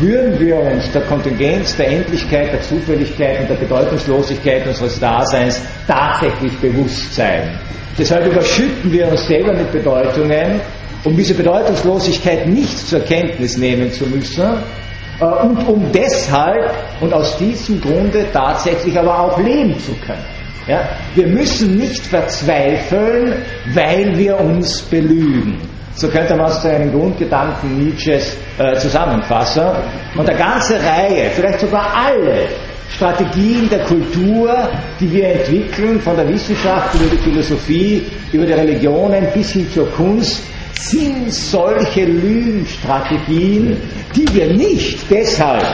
würden 0.00 0.38
wir 0.38 0.56
uns 0.56 0.90
der 0.92 1.02
Kontingenz, 1.02 1.76
der 1.76 1.88
Endlichkeit, 1.88 2.52
der 2.52 2.62
Zufälligkeit 2.62 3.40
und 3.40 3.50
der 3.50 3.56
Bedeutungslosigkeit 3.56 4.66
unseres 4.66 4.98
Daseins 5.00 5.60
tatsächlich 5.86 6.52
bewusst 6.58 7.14
sein. 7.14 7.58
Deshalb 7.98 8.26
überschütten 8.26 8.92
wir 8.92 9.08
uns 9.08 9.26
selber 9.26 9.52
mit 9.52 9.70
Bedeutungen, 9.72 10.60
um 11.04 11.16
diese 11.16 11.34
Bedeutungslosigkeit 11.34 12.46
nicht 12.46 12.86
zur 12.86 13.00
Kenntnis 13.00 13.56
nehmen 13.58 13.92
zu 13.92 14.06
müssen 14.06 14.62
und 15.22 15.68
um 15.68 15.92
deshalb 15.92 16.74
und 17.00 17.12
aus 17.12 17.36
diesem 17.36 17.80
Grunde 17.80 18.26
tatsächlich 18.32 18.98
aber 18.98 19.18
auch 19.18 19.38
leben 19.38 19.78
zu 19.78 19.92
können. 20.06 20.24
Ja? 20.66 20.88
Wir 21.14 21.26
müssen 21.26 21.76
nicht 21.76 22.06
verzweifeln, 22.06 23.34
weil 23.74 24.16
wir 24.16 24.38
uns 24.38 24.82
belügen. 24.82 25.58
So 25.94 26.08
könnte 26.08 26.34
man 26.36 26.46
es 26.46 26.60
zu 26.62 26.68
einem 26.68 26.90
Grundgedanken 26.90 27.84
Nietzsches 27.84 28.36
äh, 28.58 28.74
zusammenfassen. 28.76 29.64
Und 30.16 30.28
eine 30.28 30.38
ganze 30.38 30.74
Reihe, 30.76 31.30
vielleicht 31.34 31.60
sogar 31.60 31.86
alle 31.94 32.46
Strategien 32.88 33.68
der 33.68 33.80
Kultur, 33.84 34.68
die 35.00 35.12
wir 35.12 35.28
entwickeln, 35.28 36.00
von 36.00 36.16
der 36.16 36.28
Wissenschaft 36.28 36.94
über 36.94 37.10
die 37.10 37.18
Philosophie, 37.18 38.06
über 38.32 38.46
die 38.46 38.52
Religionen 38.52 39.26
bis 39.34 39.52
hin 39.52 39.70
zur 39.70 39.90
Kunst, 39.90 40.42
sind 40.88 41.32
solche 41.32 42.04
Lügenstrategien, 42.04 43.76
die 44.14 44.34
wir 44.34 44.52
nicht 44.54 44.98
deshalb 45.10 45.64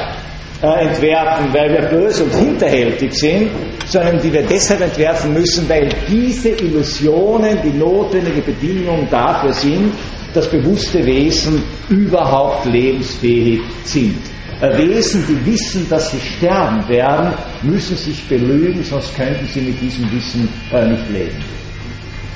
äh, 0.62 0.88
entwerfen, 0.88 1.52
weil 1.52 1.70
wir 1.70 1.82
böse 1.88 2.24
und 2.24 2.34
hinterhältig 2.34 3.14
sind, 3.14 3.50
sondern 3.86 4.20
die 4.20 4.32
wir 4.32 4.42
deshalb 4.42 4.80
entwerfen 4.80 5.32
müssen, 5.32 5.68
weil 5.68 5.88
diese 6.08 6.50
Illusionen 6.50 7.58
die 7.62 7.76
notwendige 7.78 8.42
Bedingung 8.42 9.06
dafür 9.10 9.52
sind, 9.52 9.92
dass 10.34 10.50
bewusste 10.50 11.04
Wesen 11.06 11.62
überhaupt 11.88 12.66
lebensfähig 12.66 13.60
sind. 13.84 14.18
Äh, 14.60 14.76
Wesen, 14.76 15.24
die 15.28 15.52
wissen, 15.52 15.86
dass 15.88 16.10
sie 16.10 16.20
sterben 16.20 16.86
werden, 16.88 17.32
müssen 17.62 17.96
sich 17.96 18.28
belügen, 18.28 18.82
sonst 18.82 19.14
könnten 19.16 19.46
sie 19.46 19.60
mit 19.60 19.80
diesem 19.80 20.10
Wissen 20.12 20.48
äh, 20.72 20.88
nicht 20.88 21.10
leben. 21.10 21.67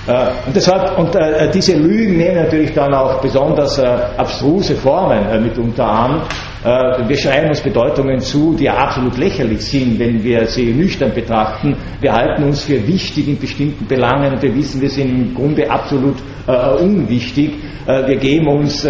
Äh, 0.07 0.47
und 0.47 0.57
deshalb, 0.57 0.99
und 0.99 1.15
äh, 1.15 1.49
diese 1.51 1.77
Lügen 1.77 2.17
nehmen 2.17 2.37
natürlich 2.37 2.73
dann 2.73 2.93
auch 2.93 3.21
besonders 3.21 3.79
äh, 3.79 3.87
abstruse 4.17 4.75
Formen 4.75 5.25
äh, 5.29 5.39
mitunter 5.39 5.87
an. 5.87 6.23
Äh, 6.65 7.09
wir 7.09 7.17
schreiben 7.17 7.49
uns 7.49 7.61
Bedeutungen 7.61 8.19
zu, 8.19 8.55
die 8.59 8.69
absolut 8.69 9.17
lächerlich 9.17 9.65
sind, 9.65 10.01
wenn 10.01 10.23
wir 10.25 10.47
sie 10.47 10.73
nüchtern 10.73 11.13
betrachten. 11.15 11.77
Wir 12.01 12.13
halten 12.13 12.43
uns 12.43 12.63
für 12.63 12.85
wichtig 12.87 13.29
in 13.29 13.39
bestimmten 13.39 13.87
Belangen 13.87 14.33
und 14.33 14.43
wir 14.43 14.53
wissen, 14.57 14.81
wir 14.81 14.91
sind 14.91 15.09
im 15.09 15.35
Grunde 15.35 15.71
absolut 15.71 16.17
äh, 16.49 16.83
unwichtig. 16.83 17.53
wir 17.85 18.17
geben 18.17 18.47
uns 18.47 18.87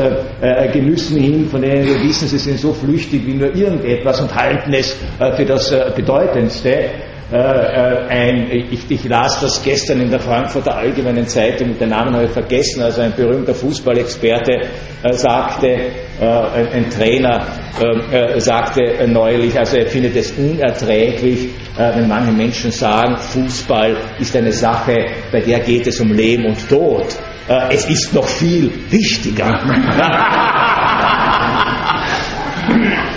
Genüssen 0.72 1.18
hin, 1.18 1.46
von 1.48 1.62
denen 1.62 1.86
wir 1.86 2.02
wissen, 2.02 2.28
sie 2.28 2.36
sind 2.36 2.58
so 2.58 2.74
flüchtig 2.74 3.26
wie 3.26 3.34
nur 3.34 3.54
irgendetwas 3.54 4.20
und 4.20 4.34
halten 4.34 4.74
es 4.74 4.94
für 5.34 5.44
das 5.46 5.74
Bedeutendste. 5.96 6.90
Äh, 7.32 7.38
äh, 7.38 8.08
ein, 8.08 8.50
ich, 8.50 8.90
ich, 8.90 9.04
las 9.04 9.40
das 9.40 9.62
gestern 9.62 10.02
in 10.02 10.10
der 10.10 10.20
Frankfurter 10.20 10.76
Allgemeinen 10.76 11.26
Zeitung, 11.26 11.78
den 11.78 11.88
Namen 11.88 12.14
habe 12.14 12.26
ich 12.26 12.30
vergessen, 12.30 12.82
also 12.82 13.00
ein 13.00 13.14
berühmter 13.16 13.54
Fußballexperte 13.54 14.52
äh, 15.02 15.12
sagte, 15.14 15.66
äh, 15.66 15.90
ein, 16.20 16.68
ein, 16.74 16.90
Trainer 16.90 17.46
äh, 18.12 18.38
sagte 18.38 19.08
neulich, 19.08 19.58
also 19.58 19.78
er 19.78 19.86
findet 19.86 20.14
es 20.14 20.32
unerträglich, 20.32 21.48
wenn 21.74 22.06
manche 22.06 22.32
Menschen 22.32 22.70
sagen, 22.70 23.16
Fußball 23.16 23.96
ist 24.18 24.36
eine 24.36 24.52
Sache, 24.52 25.06
bei 25.32 25.40
der 25.40 25.60
geht 25.60 25.86
es 25.86 25.98
um 26.00 26.12
Leben 26.12 26.44
und 26.44 26.68
Tod. 26.68 27.06
es 27.70 27.88
ist 27.88 28.12
noch 28.12 28.28
viel 28.28 28.70
wichtiger. 28.90 29.48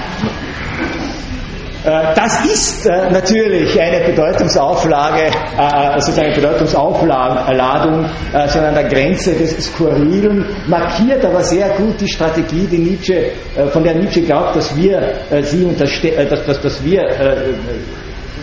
Äh, 1.86 2.16
das 2.16 2.44
ist 2.46 2.88
äh, 2.88 3.12
natürlich 3.12 3.80
eine 3.80 4.04
Bedeutungsauflage, 4.06 5.26
äh, 5.26 6.00
sozusagen 6.00 6.32
eine 6.32 6.36
Bedeutungsaufladung 6.36 8.06
schon 8.52 8.64
an 8.64 8.74
der 8.74 8.86
Grenze 8.86 9.36
des 9.36 9.68
Skurrilen, 9.68 10.46
markiert 10.68 11.24
aber 11.24 11.44
sehr 11.44 11.70
gut 11.70 12.02
die 12.02 12.08
Strategie, 12.08 12.68
die 12.72 12.80
Nietzsche, 12.80 13.32
von 13.72 13.84
der 13.84 13.96
Nietzsche 13.96 14.22
glaubt, 14.22 14.56
dass 14.56 14.76
wir 14.76 15.14
sie 15.44 15.64
unterstellen, 15.64 16.28
dass, 16.30 16.46
dass, 16.46 16.62
dass 16.62 16.84
wir 16.84 17.08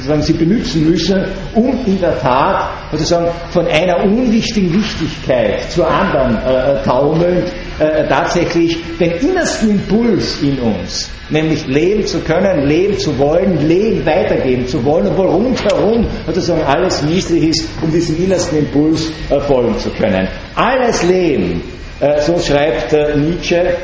sozusagen 0.02 0.22
sie 0.22 0.32
benutzen 0.32 0.90
müssen, 0.90 1.24
um 1.54 1.84
in 1.86 2.00
der 2.00 2.18
Tat 2.18 2.70
sozusagen 2.90 3.28
von 3.50 3.66
einer 3.66 4.02
unwichtigen 4.04 4.74
Wichtigkeit 4.74 5.70
zur 5.70 5.88
anderen 5.88 6.36
äh, 6.38 6.82
taumelnd 6.82 7.52
äh, 7.82 8.08
tatsächlich 8.08 8.78
den 8.98 9.12
innersten 9.12 9.70
Impuls 9.70 10.40
in 10.42 10.58
uns, 10.58 11.10
nämlich 11.30 11.66
leben 11.66 12.06
zu 12.06 12.20
können, 12.20 12.66
leben 12.66 12.98
zu 12.98 13.18
wollen, 13.18 13.66
Leben 13.66 14.04
weitergeben 14.06 14.66
zu 14.66 14.84
wollen, 14.84 15.06
obwohl 15.08 15.26
rundherum 15.26 16.06
sozusagen 16.26 16.62
alles 16.62 17.02
mieslich 17.02 17.48
ist, 17.48 17.68
um 17.82 17.90
diesem 17.90 18.22
innersten 18.22 18.58
Impuls 18.58 19.10
äh, 19.30 19.40
folgen 19.40 19.78
zu 19.78 19.90
können. 19.90 20.28
Alles 20.54 21.02
Leben, 21.02 21.62
äh, 22.00 22.20
so 22.20 22.38
schreibt 22.38 22.92
äh, 22.92 23.16
Nietzsche, 23.16 23.76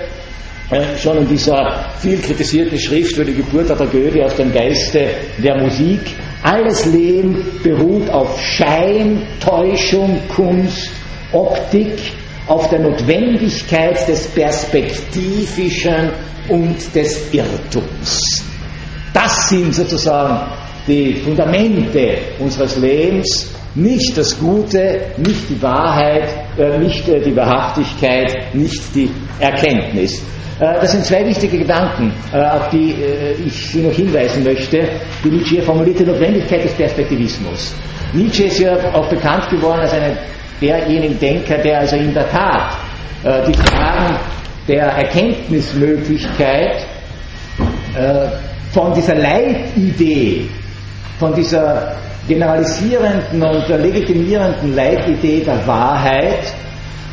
äh, 0.71 0.99
schon 0.99 1.19
in 1.19 1.29
dieser 1.29 1.95
viel 1.99 2.19
kritisierten 2.19 2.79
Schrift 2.79 3.17
über 3.17 3.25
die 3.25 3.35
Geburt 3.35 3.71
der 3.71 3.77
Tragödie 3.77 4.23
aus 4.23 4.35
dem 4.37 4.53
Geiste 4.53 5.09
der 5.39 5.57
Musik. 5.57 6.01
Alles 6.43 6.85
Leben 6.87 7.45
beruht 7.63 8.11
auf 8.11 8.39
Schein, 8.41 9.23
Täuschung, 9.41 10.21
Kunst, 10.29 10.91
Optik, 11.33 11.99
auf 12.49 12.69
der 12.71 12.81
Notwendigkeit 12.81 14.09
des 14.09 14.27
Perspektivischen 14.29 16.11
und 16.49 16.95
des 16.95 17.33
Irrtums. 17.33 18.45
Das 19.13 19.49
sind 19.51 19.75
sozusagen 19.75 20.51
die 20.87 21.15
Fundamente 21.15 22.19
unseres 22.39 22.77
Lebens, 22.79 23.51
nicht 23.75 24.17
das 24.17 24.39
Gute, 24.39 25.13
nicht 25.19 25.49
die 25.51 25.63
Wahrheit, 25.63 26.29
äh, 26.59 26.79
nicht 26.79 27.07
äh, 27.09 27.21
die 27.21 27.37
Wahrhaftigkeit, 27.37 28.55
nicht 28.55 28.83
die 28.95 29.11
Erkenntnis. 29.39 30.21
Äh, 30.59 30.81
das 30.81 30.93
sind 30.93 31.05
zwei 31.05 31.25
wichtige 31.27 31.59
Gedanken, 31.59 32.13
auf 32.33 32.71
die 32.71 32.95
ich 33.47 33.69
Sie 33.69 33.83
noch 33.83 33.93
hinweisen 33.93 34.43
möchte, 34.43 34.89
die 35.23 35.29
Nietzsche 35.29 35.57
hier 35.57 35.63
formuliert, 35.63 36.01
die 36.01 36.05
Notwendigkeit 36.05 36.65
des 36.65 36.73
Perspektivismus. 36.73 37.75
Nietzsche 38.13 38.45
ist 38.45 38.59
ja 38.59 38.75
auch 38.95 39.09
bekannt 39.09 39.49
geworden 39.51 39.81
als 39.81 39.93
einer 39.93 40.17
derjenigen 40.61 41.19
Denker, 41.19 41.59
der 41.59 41.81
also 41.81 41.97
in 41.97 42.15
der 42.15 42.29
Tat 42.31 42.77
die 43.47 43.55
Fragen 43.55 44.17
der 44.67 44.87
Erkenntnismöglichkeit 44.87 46.87
von 48.73 48.95
dieser 48.95 49.15
Leitidee, 49.17 50.49
von 51.19 51.35
dieser 51.35 51.97
generalisierenden 52.29 53.43
und 53.43 53.69
legitimierenden 53.69 54.75
Leitidee 54.77 55.43
der 55.45 55.67
Wahrheit 55.67 56.55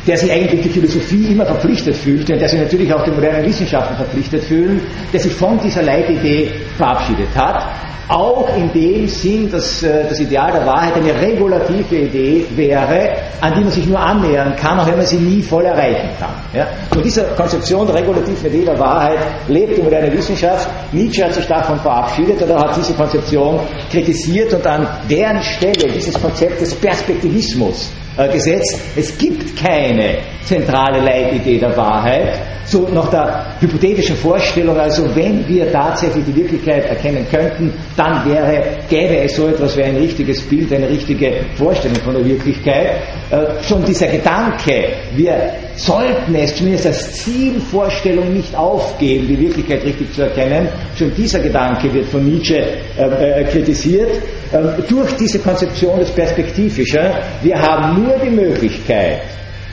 der 0.06 0.16
sich 0.16 0.30
eigentlich 0.30 0.62
die 0.62 0.68
Philosophie 0.68 1.32
immer 1.32 1.46
verpflichtet 1.46 1.96
fühlt 1.96 2.30
und 2.30 2.38
der 2.38 2.48
sich 2.48 2.60
natürlich 2.60 2.92
auch 2.94 3.02
den 3.02 3.14
modernen 3.14 3.44
Wissenschaften 3.44 3.96
verpflichtet 3.96 4.44
fühlt, 4.44 4.82
der 5.12 5.20
sich 5.20 5.32
von 5.32 5.58
dieser 5.58 5.82
Leitidee 5.82 6.50
verabschiedet 6.76 7.34
hat. 7.34 7.64
Auch 8.08 8.56
in 8.56 8.72
dem 8.72 9.08
Sinn, 9.08 9.50
dass 9.50 9.82
äh, 9.82 10.04
das 10.08 10.20
Ideal 10.20 10.52
der 10.52 10.64
Wahrheit 10.64 10.94
eine 10.94 11.12
regulative 11.12 11.96
Idee 11.96 12.46
wäre, 12.54 13.16
an 13.40 13.52
die 13.56 13.62
man 13.62 13.72
sich 13.72 13.84
nur 13.84 13.98
annähern 13.98 14.54
kann, 14.54 14.78
auch 14.78 14.86
wenn 14.86 14.96
man 14.96 15.06
sie 15.06 15.16
nie 15.16 15.42
voll 15.42 15.64
erreichen 15.64 16.10
kann. 16.20 16.30
Ja? 16.54 16.68
Und 16.94 17.04
diese 17.04 17.24
Konzeption 17.36 17.84
der 17.84 17.96
regulativen 17.96 18.46
Idee 18.46 18.64
der 18.64 18.78
Wahrheit 18.78 19.18
lebt 19.48 19.76
die 19.76 19.82
moderne 19.82 20.12
Wissenschaft. 20.12 20.68
Nietzsche 20.92 21.24
hat 21.24 21.34
sich 21.34 21.46
davon 21.46 21.80
verabschiedet 21.80 22.40
oder 22.40 22.60
hat 22.60 22.76
diese 22.76 22.94
Konzeption 22.94 23.58
kritisiert 23.90 24.54
und 24.54 24.64
an 24.64 24.86
deren 25.10 25.42
Stelle 25.42 25.90
dieses 25.92 26.14
Konzept 26.22 26.60
des 26.60 26.76
Perspektivismus 26.76 27.90
äh, 28.16 28.28
gesetzt. 28.28 28.80
Es 28.96 29.16
gibt 29.16 29.56
keine 29.56 30.18
zentrale 30.42 31.00
Leitidee 31.00 31.58
der 31.58 31.76
Wahrheit, 31.76 32.40
so 32.64 32.88
nach 32.88 33.10
der 33.10 33.56
hypothetischen 33.60 34.16
Vorstellung, 34.16 34.76
also 34.78 35.14
wenn 35.14 35.46
wir 35.46 35.70
tatsächlich 35.70 36.24
die 36.24 36.34
Wirklichkeit 36.34 36.84
erkennen 36.86 37.26
könnten, 37.30 37.72
dann 37.96 38.28
wäre, 38.28 38.78
gäbe 38.88 39.18
es 39.18 39.36
so 39.36 39.46
etwas 39.48 39.76
wie 39.76 39.84
ein 39.84 39.96
richtiges 39.96 40.42
Bild, 40.42 40.72
eine 40.72 40.88
richtige 40.88 41.44
Vorstellung 41.54 41.96
von 41.98 42.14
der 42.14 42.24
Wirklichkeit. 42.24 42.96
Äh, 43.30 43.62
schon 43.62 43.84
dieser 43.84 44.08
Gedanke, 44.08 44.88
wir 45.14 45.52
sollten 45.76 46.34
es 46.34 46.56
zumindest 46.56 46.86
als 46.86 47.12
Zielvorstellung 47.12 48.32
nicht 48.32 48.54
aufgeben, 48.54 49.28
die 49.28 49.38
Wirklichkeit 49.38 49.84
richtig 49.84 50.12
zu 50.14 50.22
erkennen, 50.22 50.68
schon 50.96 51.14
dieser 51.14 51.38
Gedanke 51.40 51.92
wird 51.92 52.06
von 52.06 52.24
Nietzsche 52.24 52.56
äh, 52.56 53.40
äh, 53.40 53.44
kritisiert, 53.44 54.10
ähm, 54.52 54.70
durch 54.88 55.12
diese 55.16 55.38
Konzeption 55.38 55.98
des 55.98 56.10
Perspektivischen. 56.10 57.10
Wir 57.42 57.60
haben 57.60 58.02
nur 58.02 58.18
die 58.18 58.30
Möglichkeit, 58.30 59.20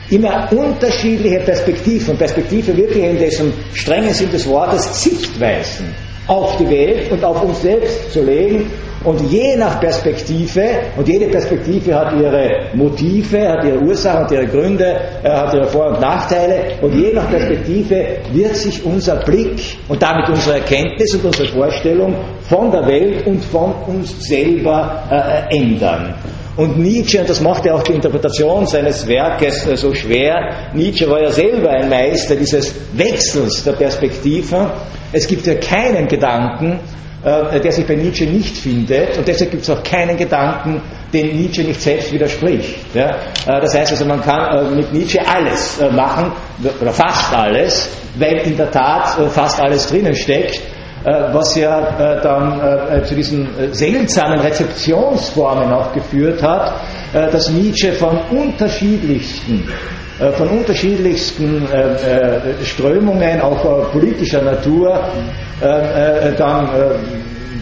immer 0.10 0.51
unterschiedliche 0.51 1.39
Perspektiven, 1.39 2.17
Perspektive 2.17 2.75
wirklich 2.75 3.03
in 3.03 3.17
dessen 3.17 3.53
strengen 3.74 4.13
Sinn 4.13 4.31
des 4.31 4.48
Wortes, 4.48 5.03
Sichtweisen 5.03 5.86
auf 6.27 6.57
die 6.57 6.69
Welt 6.69 7.12
und 7.12 7.24
auf 7.24 7.41
uns 7.43 7.62
selbst 7.62 8.12
zu 8.12 8.24
legen 8.24 8.69
und 9.04 9.20
je 9.30 9.58
nach 9.58 9.80
Perspektive, 9.80 10.64
und 10.96 11.08
jede 11.08 11.28
Perspektive 11.28 11.94
hat 11.96 12.14
ihre 12.14 12.68
Motive, 12.74 13.50
hat 13.50 13.66
ihre 13.66 13.80
Ursachen, 13.80 14.22
hat 14.22 14.32
ihre 14.32 14.48
Gründe, 14.48 14.96
äh, 15.24 15.30
hat 15.30 15.54
ihre 15.54 15.68
Vor- 15.68 15.88
und 15.88 16.00
Nachteile, 16.00 16.78
und 16.82 16.94
je 16.94 17.14
nach 17.14 17.30
Perspektive 17.30 18.06
wird 18.32 18.56
sich 18.56 18.84
unser 18.86 19.18
Blick 19.18 19.78
und 19.90 20.02
damit 20.02 20.30
unsere 20.30 20.60
Erkenntnis 20.60 21.14
und 21.16 21.26
unsere 21.26 21.50
Vorstellung 21.50 22.16
von 22.48 22.72
der 22.72 22.88
Welt 22.88 23.28
und 23.28 23.44
von 23.44 23.74
uns 23.88 24.28
selber 24.28 25.04
äh, 25.12 25.56
ändern. 25.56 26.14
Und 26.56 26.78
Nietzsche, 26.78 27.20
und 27.20 27.30
das 27.30 27.42
macht 27.42 27.66
ja 27.66 27.74
auch 27.74 27.82
die 27.82 27.94
Interpretation 27.94 28.68
seines 28.68 29.08
Werkes 29.08 29.66
äh, 29.66 29.76
so 29.76 29.94
schwer, 29.94 30.70
Nietzsche 30.74 31.10
war 31.10 31.22
ja 31.22 31.32
selber 31.32 31.72
ein 31.72 31.90
Meister 31.90 32.36
dieses 32.36 32.76
Wechsels 32.94 33.64
der 33.64 33.72
Perspektiven. 33.74 34.68
Es 35.12 35.28
gibt 35.28 35.48
ja 35.48 35.56
keinen 35.56 36.08
Gedanken, 36.08 36.80
der 37.24 37.72
sich 37.72 37.86
bei 37.88 37.96
Nietzsche 37.96 38.25
nicht 38.25 38.58
findet 38.58 39.18
und 39.18 39.27
deshalb 39.27 39.51
gibt 39.51 39.63
es 39.63 39.70
auch 39.70 39.82
keinen 39.82 40.18
Gedanken, 40.18 40.82
den 41.13 41.38
Nietzsche 41.38 41.63
nicht 41.63 41.80
selbst 41.80 42.12
widerspricht. 42.12 42.94
Ja? 42.94 43.12
Äh, 43.48 43.62
das 43.62 43.75
heißt 43.75 43.92
also, 43.92 44.06
man 44.06 44.22
kann 44.22 44.58
äh, 44.58 44.75
mit 44.75 44.92
Nietzsche 44.92 45.20
alles 45.25 45.80
machen, 45.92 46.32
oder 46.82 46.92
fast 46.92 47.34
alles, 47.34 47.89
weil 48.15 48.38
in 48.39 48.58
der 48.58 48.72
Tat 48.72 49.10
fast 49.32 49.62
alles 49.62 49.88
drinnen 49.88 50.15
steckt, 50.15 50.62
was 51.03 51.56
ja 51.58 52.22
dann 52.22 53.03
zu 53.03 53.13
diesen 53.13 53.50
seltsamen 53.74 54.39
Rezeptionsformen 54.39 55.74
auch 55.74 55.92
geführt 55.92 56.42
hat, 56.42 56.79
dass 57.12 57.50
Nietzsche 57.50 57.92
von 57.92 58.18
unterschiedlichsten 58.31 59.68
von 60.38 60.48
unterschiedlichsten 60.50 61.68
Strömungen, 62.64 63.42
auch 63.42 63.92
politischer 63.92 64.42
Natur, 64.44 65.00
äh, 65.64 66.30
äh, 66.30 66.36
dann 66.36 66.66
äh, 66.66 66.96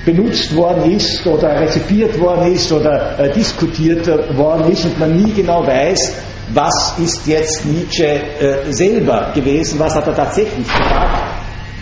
benutzt 0.05 0.55
worden 0.55 0.91
ist 0.91 1.25
oder 1.27 1.59
rezipiert 1.59 2.19
worden 2.19 2.51
ist 2.53 2.71
oder 2.71 3.19
äh, 3.19 3.31
diskutiert 3.31 4.07
worden 4.35 4.71
ist 4.71 4.85
und 4.85 4.97
man 4.99 5.15
nie 5.15 5.31
genau 5.33 5.65
weiß, 5.67 6.15
was 6.53 6.95
ist 6.97 7.27
jetzt 7.27 7.65
Nietzsche 7.65 8.05
äh, 8.07 8.71
selber 8.71 9.31
gewesen, 9.35 9.77
was 9.79 9.93
hat 9.95 10.07
er 10.07 10.15
tatsächlich 10.15 10.67
gesagt. 10.67 11.21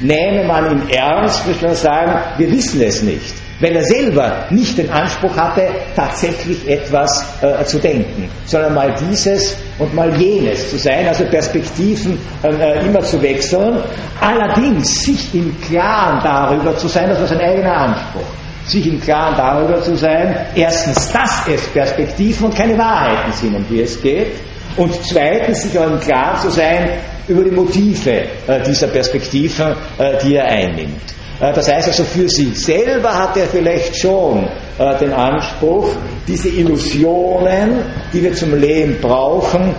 Nähme 0.01 0.43
man 0.45 0.71
im 0.71 0.89
Ernst, 0.89 1.47
muss 1.47 1.61
man 1.61 1.75
sagen, 1.75 2.19
wir 2.37 2.51
wissen 2.51 2.81
es 2.81 3.01
nicht 3.01 3.48
weil 3.59 3.75
er 3.75 3.83
selber 3.83 4.45
nicht 4.49 4.77
den 4.77 4.89
Anspruch 4.89 5.35
hatte, 5.35 5.67
tatsächlich 5.95 6.67
etwas 6.67 7.25
äh, 7.41 7.63
zu 7.65 7.77
denken, 7.79 8.29
sondern 8.45 8.73
mal 8.73 8.93
dieses 8.99 9.57
und 9.77 9.93
mal 9.93 10.15
jenes 10.19 10.69
zu 10.69 10.77
sein, 10.77 11.07
also 11.07 11.25
Perspektiven 11.25 12.17
äh, 12.43 12.85
immer 12.85 13.01
zu 13.01 13.21
wechseln, 13.21 13.79
allerdings 14.21 15.03
sich 15.03 15.33
im 15.33 15.55
Klaren 15.61 16.21
darüber 16.23 16.77
zu 16.77 16.87
sein, 16.87 17.09
das 17.09 17.19
war 17.19 17.27
sein 17.27 17.41
eigener 17.41 17.75
Anspruch, 17.75 18.27
sich 18.65 18.87
im 18.87 18.99
Klaren 19.01 19.35
darüber 19.35 19.81
zu 19.81 19.95
sein, 19.95 20.47
erstens, 20.55 21.11
dass 21.11 21.47
es 21.47 21.67
Perspektiven 21.67 22.45
und 22.45 22.55
keine 22.55 22.77
Wahrheiten 22.77 23.31
sind, 23.33 23.55
um 23.55 23.65
die 23.69 23.81
es 23.81 24.01
geht, 24.01 24.31
und 24.77 24.93
zweitens 25.03 25.63
sich 25.63 25.77
auch 25.77 25.87
im 25.87 25.99
Klaren 25.99 26.39
zu 26.39 26.49
sein 26.49 26.89
über 27.27 27.43
die 27.43 27.51
Motive 27.51 28.11
äh, 28.47 28.61
dieser 28.65 28.87
Perspektiven, 28.87 29.75
äh, 29.97 30.17
die 30.23 30.35
er 30.35 30.45
einnimmt. 30.45 31.18
Äh, 31.39 31.53
das 31.53 31.71
heißt 31.71 31.87
also, 31.87 32.03
für 32.03 32.27
sich 32.29 32.57
selber 32.59 33.13
hat 33.13 33.37
er 33.37 33.45
vielleicht 33.45 33.95
schon 33.95 34.47
äh, 34.77 34.97
den 34.99 35.13
Anspruch, 35.13 35.89
diese 36.27 36.49
Illusionen, 36.49 37.83
die 38.13 38.23
wir 38.23 38.33
zum 38.33 38.55
Leben 38.55 38.97
brauchen, 39.01 39.73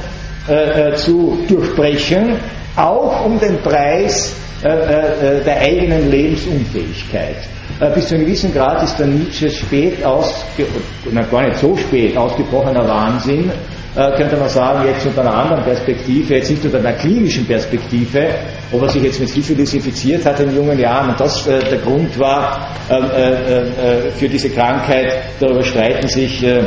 äh, 0.48 0.94
zu 0.94 1.38
durchbrechen, 1.48 2.38
auch 2.76 3.24
um 3.24 3.38
den 3.38 3.58
Preis 3.62 4.34
der 4.62 5.58
eigenen 5.58 6.10
Lebensunfähigkeit. 6.10 7.36
Bis 7.94 8.08
zu 8.08 8.14
einem 8.14 8.26
gewissen 8.26 8.52
Grad 8.52 8.82
ist 8.82 8.98
der 8.98 9.06
Nietzsche 9.06 9.48
spät 9.48 10.00
na, 10.02 11.22
gar 11.22 11.44
nicht 11.46 11.56
so 11.60 11.74
spät 11.78 12.14
ausgebrochener 12.14 12.86
Wahnsinn, 12.86 13.50
äh, 13.96 14.16
könnte 14.16 14.36
man 14.36 14.48
sagen, 14.48 14.86
jetzt 14.86 15.04
unter 15.06 15.22
einer 15.22 15.34
anderen 15.34 15.64
Perspektive, 15.64 16.34
jetzt 16.34 16.50
nicht 16.50 16.64
unter 16.64 16.78
einer 16.78 16.92
klinischen 16.92 17.46
Perspektive, 17.46 18.28
ob 18.72 18.82
er 18.82 18.88
sich 18.88 19.02
jetzt 19.02 19.20
mit 19.20 19.28
Syphilis 19.28 19.74
infiziert 19.74 20.24
hat 20.24 20.38
in 20.40 20.54
jungen 20.54 20.78
Jahren 20.78 21.10
und 21.10 21.20
das 21.20 21.46
äh, 21.46 21.58
der 21.58 21.78
Grund 21.78 22.18
war 22.18 22.68
ähm, 22.88 23.04
äh, 23.10 23.30
äh, 23.58 24.10
für 24.12 24.28
diese 24.28 24.50
Krankheit, 24.50 25.12
darüber 25.40 25.62
streiten 25.62 26.06
sich 26.06 26.42
äh, 26.44 26.62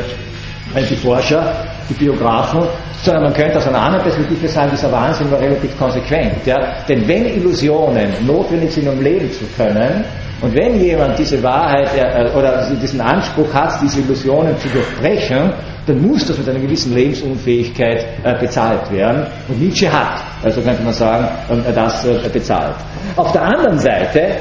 die 0.89 0.95
Forscher, 0.95 1.65
die 1.89 1.93
Biografen, 1.93 2.63
sondern 3.03 3.23
man 3.23 3.33
könnte 3.33 3.57
aus 3.57 3.67
einer 3.67 3.81
anderen 3.81 4.03
Perspektive 4.03 4.47
sagen, 4.47 4.71
dieser 4.71 4.91
Wahnsinn 4.91 5.29
war 5.31 5.39
relativ 5.39 5.77
konsequent. 5.77 6.45
Ja? 6.45 6.83
Denn 6.87 7.07
wenn 7.07 7.25
Illusionen 7.25 8.25
notwendig 8.25 8.71
sind, 8.71 8.87
um 8.87 9.01
leben 9.01 9.31
zu 9.31 9.45
können, 9.57 10.03
und 10.43 10.53
wenn 10.55 10.77
jemand 10.77 11.17
diese 11.17 11.41
Wahrheit 11.41 11.89
äh, 11.95 12.29
oder 12.37 12.69
diesen 12.69 12.99
Anspruch 12.99 13.53
hat, 13.53 13.81
diese 13.81 14.01
Illusionen 14.01 14.57
zu 14.59 14.67
durchbrechen, 14.67 15.53
dann 15.87 16.01
muss 16.05 16.27
das 16.27 16.37
mit 16.37 16.49
einer 16.49 16.59
gewissen 16.59 16.93
Lebensunfähigkeit 16.93 18.05
äh, 18.23 18.37
bezahlt 18.41 18.91
werden. 18.91 19.25
Und 19.47 19.61
Nietzsche 19.61 19.89
hat, 19.89 20.21
also 20.43 20.61
könnte 20.61 20.83
man 20.83 20.91
sagen, 20.91 21.29
äh, 21.49 21.71
das 21.71 22.05
bezahlt. 22.33 22.75
Auf 23.15 23.31
der 23.31 23.41
anderen 23.41 23.79
Seite 23.79 24.35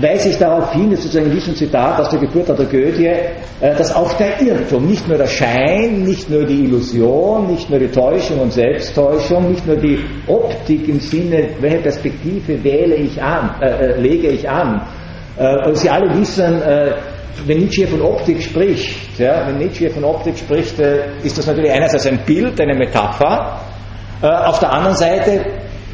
weise 0.00 0.30
ich 0.30 0.38
darauf 0.38 0.72
hin, 0.72 0.90
das 0.90 1.00
ist 1.00 1.04
sozusagen 1.06 1.30
in 1.30 1.36
diesem 1.36 1.54
Zitat 1.54 2.00
aus 2.00 2.10
der 2.10 2.20
Geburt 2.20 2.48
der 2.48 2.56
Tragödie, 2.56 3.06
äh, 3.06 3.76
dass 3.76 3.94
auch 3.94 4.12
der 4.14 4.40
Irrtum, 4.40 4.86
nicht 4.86 5.06
nur 5.08 5.18
der 5.18 5.26
Schein, 5.26 6.02
nicht 6.02 6.28
nur 6.30 6.44
die 6.44 6.64
Illusion, 6.64 7.50
nicht 7.50 7.70
nur 7.70 7.78
die 7.78 7.88
Täuschung 7.88 8.40
und 8.40 8.52
Selbsttäuschung, 8.52 9.50
nicht 9.50 9.66
nur 9.66 9.76
die 9.76 9.98
Optik 10.26 10.88
im 10.88 11.00
Sinne, 11.00 11.50
welche 11.60 11.78
Perspektive 11.78 12.62
wähle 12.62 12.96
ich 12.96 13.22
an, 13.22 13.60
äh, 13.60 14.00
lege 14.00 14.28
ich 14.28 14.48
an, 14.48 14.82
und 15.66 15.76
Sie 15.76 15.90
alle 15.90 16.16
wissen, 16.16 16.62
wenn 17.46 17.58
Nietzsche 17.58 17.86
von 17.86 18.00
Optik 18.02 18.42
spricht, 18.42 19.18
ja, 19.18 19.46
wenn 19.46 19.58
Nietzsche 19.58 19.90
von 19.90 20.04
Optik 20.04 20.38
spricht, 20.38 20.78
äh, 20.78 21.16
ist 21.22 21.36
das 21.36 21.46
natürlich 21.46 21.72
einerseits 21.72 22.06
ein 22.06 22.18
Bild, 22.24 22.60
eine 22.60 22.74
Metapher. 22.74 23.60
Äh, 24.22 24.26
auf 24.26 24.60
der 24.60 24.72
anderen 24.72 24.96
Seite 24.96 25.44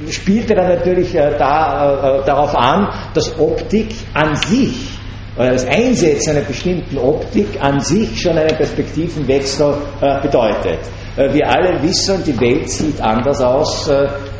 spielt 0.08 0.50
er 0.50 0.56
dann 0.56 0.68
natürlich 0.76 1.14
äh, 1.14 1.36
da, 1.38 2.20
äh, 2.20 2.24
darauf 2.24 2.56
an, 2.56 2.88
dass 3.14 3.38
Optik 3.38 3.94
an 4.14 4.34
sich 4.36 4.98
oder 5.36 5.52
das 5.52 5.66
Einsetzen 5.66 6.36
einer 6.36 6.46
bestimmten 6.46 6.98
Optik 6.98 7.48
an 7.60 7.80
sich 7.80 8.20
schon 8.20 8.36
einen 8.36 8.56
Perspektivenwechsel 8.56 9.74
äh, 10.00 10.20
bedeutet. 10.20 10.80
Äh, 11.16 11.32
wir 11.32 11.48
alle 11.48 11.82
wissen, 11.82 12.22
die 12.24 12.38
Welt 12.40 12.68
sieht 12.70 13.00
anders 13.00 13.40
aus, 13.40 13.90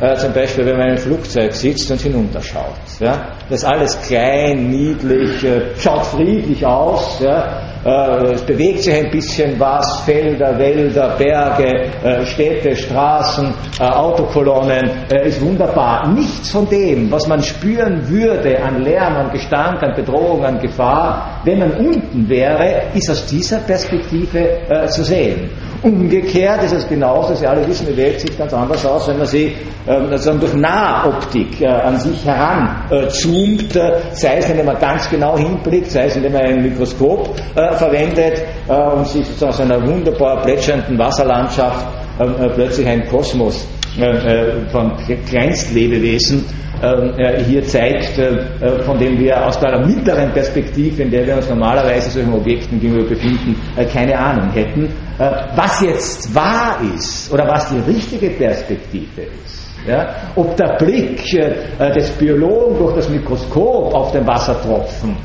äh, 0.01 0.11
äh, 0.11 0.15
zum 0.15 0.33
Beispiel 0.33 0.65
wenn 0.65 0.77
man 0.77 0.87
in 0.87 0.93
einem 0.93 0.97
Flugzeug 0.97 1.53
sitzt 1.53 1.89
und 1.91 2.01
hinunterschaut. 2.01 2.75
Ja? 2.99 3.33
Das 3.49 3.61
ist 3.61 3.65
alles 3.65 4.01
klein, 4.01 4.69
niedlich, 4.69 5.45
schaut 5.77 6.05
friedlich 6.05 6.65
aus. 6.65 7.19
Ja? 7.19 7.67
es 7.83 8.43
bewegt 8.43 8.83
sich 8.83 8.93
ein 8.93 9.09
bisschen 9.09 9.59
was, 9.59 10.01
Felder, 10.01 10.55
Wälder, 10.59 11.15
Berge, 11.17 11.89
Städte, 12.25 12.75
Straßen, 12.75 13.51
Autokolonnen, 13.79 14.87
ist 15.25 15.41
wunderbar. 15.41 16.07
Nichts 16.13 16.51
von 16.51 16.69
dem, 16.69 17.09
was 17.09 17.25
man 17.27 17.41
spüren 17.41 18.07
würde 18.07 18.61
an 18.61 18.83
Lärm, 18.83 19.15
an 19.15 19.31
Gestank, 19.31 19.81
an 19.81 19.95
Bedrohung, 19.95 20.45
an 20.45 20.59
Gefahr, 20.59 21.41
wenn 21.43 21.57
man 21.57 21.71
unten 21.71 22.29
wäre, 22.29 22.83
ist 22.93 23.09
aus 23.09 23.25
dieser 23.25 23.57
Perspektive 23.57 24.59
zu 24.89 25.03
sehen. 25.03 25.49
Umgekehrt 25.81 26.61
ist 26.61 26.73
es 26.73 26.87
genauso, 26.87 27.33
Sie 27.33 27.47
alle 27.47 27.67
wissen, 27.67 27.87
die 27.87 27.97
Welt 27.97 28.19
sieht 28.19 28.37
ganz 28.37 28.53
anders 28.53 28.85
aus, 28.85 29.07
wenn 29.07 29.17
man 29.17 29.25
sie 29.25 29.55
ähm, 29.91 30.07
also 30.11 30.33
durch 30.33 30.53
Nahoptik 30.53 31.61
äh, 31.61 31.67
an 31.67 31.99
sich 31.99 32.25
heranzoomt, 32.25 33.75
äh, 33.75 33.91
sei 34.13 34.37
es, 34.37 34.49
indem 34.49 34.67
man 34.67 34.79
ganz 34.79 35.09
genau 35.09 35.37
hinblickt, 35.37 35.91
sei 35.91 36.05
es, 36.05 36.15
indem 36.15 36.33
man 36.33 36.41
ein 36.43 36.63
Mikroskop 36.63 37.35
äh, 37.55 37.73
verwendet 37.75 38.41
äh, 38.67 38.73
und 38.73 39.07
sich 39.07 39.27
aus 39.43 39.59
einer 39.59 39.85
wunderbar 39.85 40.41
plätschernden 40.43 40.97
Wasserlandschaft 40.97 41.85
ähm, 42.19 42.35
äh, 42.39 42.49
plötzlich 42.49 42.87
ein 42.87 43.05
Kosmos 43.07 43.67
äh, 43.99 44.65
von 44.71 44.93
Kleinstlebewesen 45.27 46.45
ähm, 46.81 47.13
hier 47.45 47.63
zeigt, 47.63 48.17
äh, 48.17 48.81
von 48.83 48.97
dem 48.97 49.19
wir 49.19 49.45
aus 49.45 49.61
einer 49.63 49.85
mittleren 49.85 50.31
Perspektive, 50.31 51.03
in 51.03 51.11
der 51.11 51.27
wir 51.27 51.35
uns 51.35 51.49
normalerweise 51.49 52.09
solchen 52.09 52.33
Objekten 52.33 52.79
gegenüber 52.79 53.09
befinden, 53.09 53.55
äh, 53.75 53.85
keine 53.85 54.17
Ahnung 54.17 54.51
hätten. 54.51 54.85
Äh, 55.19 55.31
was 55.55 55.81
jetzt 55.81 56.33
wahr 56.33 56.79
ist 56.95 57.31
oder 57.31 57.47
was 57.47 57.69
die 57.69 57.79
richtige 57.91 58.29
Perspektive 58.31 59.21
ist, 59.45 59.60
Ja? 59.87 60.15
Ob 60.35 60.55
der 60.57 60.77
Blick 60.77 61.21
äh, 61.33 61.91
des 61.93 62.09
Biologen 62.11 62.77
durch 62.77 62.95
das 62.95 63.09
Mikroskop 63.09 63.93
auf 63.93 64.11
den 64.11 64.25
Wassertropfen 64.27 65.15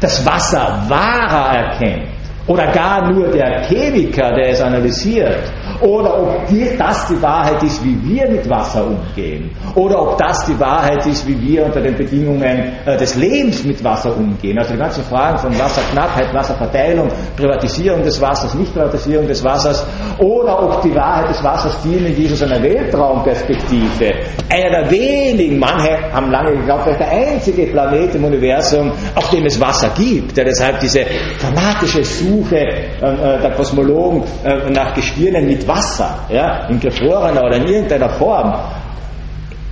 das 0.00 0.24
Wasser 0.26 0.84
wahrer 0.88 1.56
erkennt 1.56 2.15
oder 2.46 2.66
gar 2.72 3.12
nur 3.12 3.28
der 3.28 3.62
Chemiker, 3.62 4.32
der 4.34 4.50
es 4.50 4.60
analysiert, 4.60 5.50
oder 5.80 6.22
ob 6.22 6.48
das 6.78 7.08
die 7.08 7.20
Wahrheit 7.20 7.62
ist, 7.62 7.84
wie 7.84 7.96
wir 8.02 8.28
mit 8.28 8.48
Wasser 8.48 8.86
umgehen, 8.86 9.50
oder 9.74 10.00
ob 10.00 10.18
das 10.18 10.46
die 10.46 10.58
Wahrheit 10.58 11.04
ist, 11.06 11.26
wie 11.26 11.40
wir 11.40 11.66
unter 11.66 11.80
den 11.80 11.96
Bedingungen 11.96 12.72
äh, 12.84 12.96
des 12.96 13.16
Lebens 13.16 13.64
mit 13.64 13.82
Wasser 13.82 14.16
umgehen. 14.16 14.58
Also 14.58 14.72
die 14.72 14.78
ganzen 14.78 15.04
Fragen 15.04 15.38
von 15.38 15.58
Wasserknappheit, 15.58 16.32
Wasserverteilung, 16.32 17.08
Privatisierung 17.36 18.02
des 18.02 18.20
Wassers, 18.20 18.54
Nichtprivatisierung 18.54 19.26
des 19.26 19.42
Wassers, 19.44 19.84
oder 20.18 20.62
ob 20.62 20.82
die 20.82 20.94
Wahrheit 20.94 21.30
des 21.30 21.42
Wassers 21.42 21.80
dienen 21.82 22.16
Jesus 22.16 22.42
einer 22.42 22.62
Weltraumperspektive, 22.62 24.12
einer 24.48 24.82
der 24.82 24.90
wenigen, 24.90 25.58
manche 25.58 25.98
haben 26.12 26.30
lange 26.30 26.56
geglaubt, 26.56 26.86
der 26.86 27.10
einzige 27.10 27.66
Planet 27.66 28.14
im 28.14 28.24
Universum, 28.24 28.92
auf 29.14 29.28
dem 29.30 29.44
es 29.46 29.60
Wasser 29.60 29.90
gibt, 29.96 30.36
der 30.36 30.44
deshalb 30.44 30.78
diese 30.80 31.04
dramatische 31.40 32.04
Suche 32.04 32.35
Suche 32.36 32.56
äh, 32.56 32.78
äh, 33.00 33.40
der 33.40 33.52
Kosmologen 33.52 34.22
äh, 34.44 34.70
nach 34.70 34.94
Gestirnen 34.94 35.46
mit 35.46 35.66
Wasser, 35.66 36.26
ja, 36.30 36.68
in 36.68 36.80
gefrorener 36.80 37.42
oder 37.44 37.56
in 37.56 37.66
irgendeiner 37.66 38.10
Form. 38.10 38.52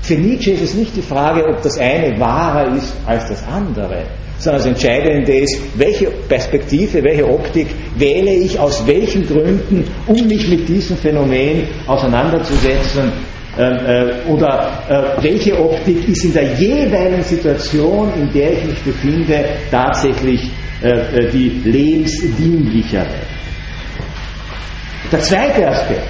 Für 0.00 0.14
Nietzsche 0.14 0.52
ist 0.52 0.62
es 0.62 0.74
nicht 0.74 0.96
die 0.96 1.02
Frage, 1.02 1.46
ob 1.46 1.62
das 1.62 1.78
eine 1.78 2.18
wahrer 2.18 2.74
ist 2.76 2.94
als 3.06 3.28
das 3.28 3.42
andere, 3.46 4.04
sondern 4.38 4.62
das 4.62 4.66
Entscheidende 4.66 5.32
ist, 5.32 5.58
welche 5.76 6.06
Perspektive, 6.28 7.02
welche 7.02 7.26
Optik 7.26 7.68
wähle 7.96 8.32
ich 8.32 8.58
aus 8.58 8.86
welchen 8.86 9.26
Gründen, 9.26 9.84
um 10.06 10.26
mich 10.26 10.48
mit 10.48 10.68
diesem 10.68 10.96
Phänomen 10.96 11.68
auseinanderzusetzen 11.86 13.12
ähm, 13.56 13.78
äh, 13.86 14.30
oder 14.30 15.16
welche 15.20 15.58
Optik 15.58 16.08
ist 16.08 16.24
in 16.24 16.32
der 16.34 16.52
jeweiligen 16.54 17.22
Situation, 17.22 18.12
in 18.14 18.30
der 18.32 18.52
ich 18.52 18.64
mich 18.64 18.82
befinde, 18.82 19.44
tatsächlich 19.70 20.50
äh, 20.84 21.18
äh, 21.18 21.30
die 21.30 21.48
lebensdienlichere. 21.64 23.06
Der 25.10 25.20
zweite 25.20 25.66
Aspekt, 25.66 26.06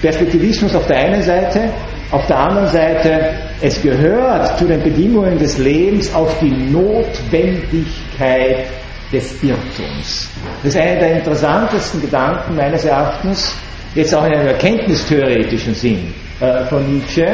Perspektivismus 0.00 0.72
auf 0.76 0.86
der 0.86 0.98
einen 0.98 1.20
Seite, 1.20 1.68
auf 2.12 2.24
der 2.28 2.38
anderen 2.38 2.68
Seite, 2.68 3.32
es 3.60 3.82
gehört 3.82 4.56
zu 4.56 4.66
den 4.66 4.84
Bedingungen 4.84 5.36
des 5.36 5.58
Lebens 5.58 6.14
auf 6.14 6.38
die 6.38 6.50
Notwendigkeit 6.50 8.66
des 9.12 9.42
Irrtums. 9.42 10.30
Das 10.62 10.74
ist 10.74 10.80
einer 10.80 11.00
der 11.00 11.16
interessantesten 11.16 12.00
Gedanken 12.00 12.54
meines 12.54 12.84
Erachtens, 12.84 13.52
jetzt 13.96 14.14
auch 14.14 14.24
in 14.26 14.32
einem 14.32 14.46
erkenntnistheoretischen 14.46 15.74
Sinn 15.74 16.14
äh, 16.38 16.64
von 16.66 16.88
Nietzsche, 16.88 17.26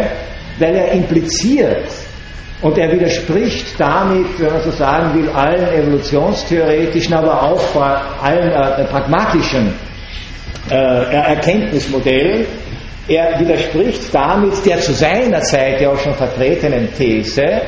weil 0.58 0.74
er 0.74 0.92
impliziert, 0.92 1.90
und 2.62 2.78
er 2.78 2.90
widerspricht 2.90 3.78
damit, 3.78 4.26
wenn 4.38 4.52
man 4.52 4.62
so 4.62 4.70
sagen 4.70 5.14
will, 5.18 5.28
allen 5.30 5.68
evolutionstheoretischen, 5.68 7.14
aber 7.14 7.42
auch 7.42 7.76
allen 8.22 8.50
äh, 8.50 8.84
pragmatischen 8.84 9.74
äh, 10.70 10.74
Erkenntnismodellen. 10.74 12.46
Er 13.06 13.38
widerspricht 13.38 14.14
damit 14.14 14.64
der 14.64 14.80
zu 14.80 14.94
seiner 14.94 15.42
Zeit 15.42 15.80
ja 15.80 15.90
auch 15.90 15.98
schon 15.98 16.14
vertretenen 16.14 16.88
These, 16.96 17.42
äh, 17.42 17.60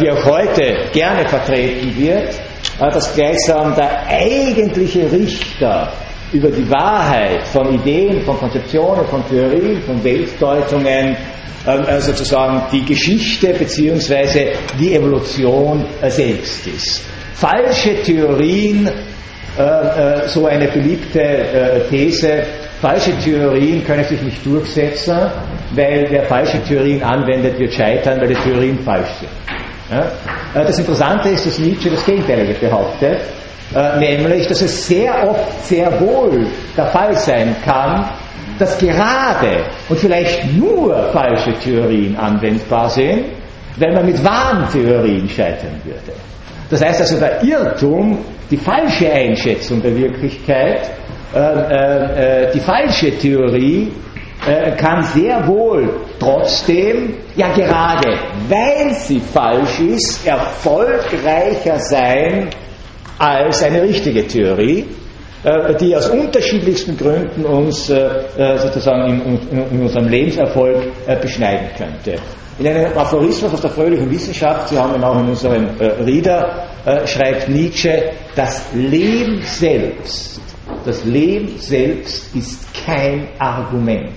die 0.00 0.10
auch 0.10 0.24
heute 0.24 0.88
gerne 0.92 1.28
vertreten 1.28 1.94
wird, 1.98 2.34
äh, 2.80 2.90
dass 2.90 3.14
gleichsam 3.14 3.74
der 3.74 4.06
eigentliche 4.06 5.12
Richter 5.12 5.92
über 6.32 6.48
die 6.48 6.68
Wahrheit 6.70 7.46
von 7.48 7.74
Ideen, 7.74 8.22
von 8.22 8.38
Konzeptionen, 8.38 9.04
von 9.06 9.26
Theorien, 9.28 9.82
von 9.82 10.02
Weltdeutungen 10.02 11.16
ähm, 11.66 11.84
äh, 11.86 12.00
sozusagen 12.00 12.62
die 12.72 12.82
Geschichte 12.86 13.48
bzw. 13.48 14.52
die 14.78 14.94
Evolution 14.94 15.84
äh, 16.00 16.08
selbst 16.08 16.66
ist. 16.66 17.04
Falsche 17.34 18.00
Theorien, 18.02 18.86
äh, 18.86 20.26
so 20.28 20.46
eine 20.46 20.68
beliebte 20.68 21.84
These, 21.90 22.44
falsche 22.80 23.12
Theorien 23.18 23.84
können 23.84 24.04
sich 24.04 24.22
nicht 24.22 24.46
durchsetzen, 24.46 25.18
weil 25.74 26.06
wer 26.08 26.22
falsche 26.24 26.62
Theorien 26.62 27.02
anwendet, 27.02 27.58
wird 27.58 27.74
scheitern, 27.74 28.18
weil 28.20 28.28
die 28.28 28.40
Theorien 28.40 28.78
falsch 28.78 29.10
sind. 29.18 29.30
Das 30.54 30.78
Interessante 30.78 31.30
ist, 31.30 31.46
dass 31.46 31.58
Nietzsche 31.58 31.90
das 31.90 32.06
Gegenteilige 32.06 32.54
behauptet, 32.54 33.18
nämlich, 33.98 34.46
dass 34.48 34.62
es 34.62 34.86
sehr 34.86 35.28
oft 35.28 35.64
sehr 35.64 36.00
wohl 36.00 36.46
der 36.76 36.86
Fall 36.86 37.14
sein 37.14 37.54
kann, 37.64 38.04
dass 38.58 38.76
gerade 38.78 39.64
und 39.88 39.98
vielleicht 39.98 40.52
nur 40.52 41.10
falsche 41.12 41.52
Theorien 41.54 42.16
anwendbar 42.16 42.90
sind, 42.90 43.24
wenn 43.76 43.94
man 43.94 44.06
mit 44.06 44.22
wahren 44.22 44.68
Theorien 44.70 45.28
scheitern 45.28 45.80
würde. 45.84 46.12
Das 46.68 46.84
heißt 46.84 47.00
also, 47.00 47.18
der 47.18 47.42
Irrtum, 47.42 48.18
die 48.50 48.56
falsche 48.56 49.10
Einschätzung 49.10 49.82
der 49.82 49.96
Wirklichkeit, 49.96 50.90
äh, 51.34 51.38
äh, 51.38 52.44
äh 52.46 52.52
die 52.52 52.60
falsche 52.60 53.16
Theorie 53.18 53.90
äh, 54.46 54.72
kann 54.76 55.02
sehr 55.04 55.46
wohl 55.46 55.88
trotzdem, 56.18 57.14
ja 57.36 57.48
gerade 57.52 58.18
weil 58.48 58.92
sie 58.94 59.20
falsch 59.20 59.80
ist, 59.80 60.26
erfolgreicher 60.26 61.78
sein 61.78 62.50
als 63.20 63.62
eine 63.62 63.82
richtige 63.82 64.26
Theorie. 64.26 64.86
Äh, 65.42 65.74
die 65.76 65.96
aus 65.96 66.10
unterschiedlichsten 66.10 66.98
Gründen 66.98 67.46
uns 67.46 67.88
äh, 67.88 68.08
äh, 68.36 68.58
sozusagen 68.58 69.38
in, 69.50 69.80
unserem 69.80 70.08
Lebenserfolg 70.08 70.76
beschneiden 71.22 71.68
könnte. 71.78 72.20
In 72.58 72.66
einem 72.66 72.92
Aphorismus 72.98 73.54
aus 73.54 73.62
der 73.62 73.70
fröhlichen 73.70 74.10
Wissenschaft, 74.10 74.68
Sie 74.68 74.78
haben 74.78 74.94
ihn 74.94 75.02
auch 75.02 75.18
in 75.18 75.30
unserem 75.30 75.66
Rieder, 76.04 76.66
schreibt 77.06 77.48
Nietzsche, 77.48 78.10
das 78.36 78.66
Leben 78.74 79.40
selbst, 79.40 80.42
das 80.84 81.02
Leben 81.04 81.56
selbst 81.56 82.36
ist 82.36 82.66
kein 82.84 83.28
Argument. 83.38 84.12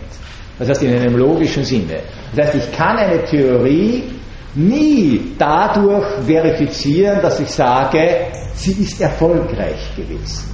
Das 0.60 0.68
heißt 0.68 0.84
in 0.84 0.94
einem 0.94 1.16
logischen 1.16 1.64
Sinne. 1.64 2.02
Das 2.36 2.48
heißt, 2.48 2.68
ich 2.68 2.78
kann 2.78 2.98
eine 2.98 3.24
Theorie 3.24 4.04
nie 4.56 5.34
dadurch 5.38 6.06
verifizieren, 6.26 7.22
dass 7.22 7.40
ich 7.40 7.50
sage, 7.50 8.28
sie 8.54 8.84
ist 8.84 9.02
erfolgreich 9.02 9.96
gewesen. 9.96 10.52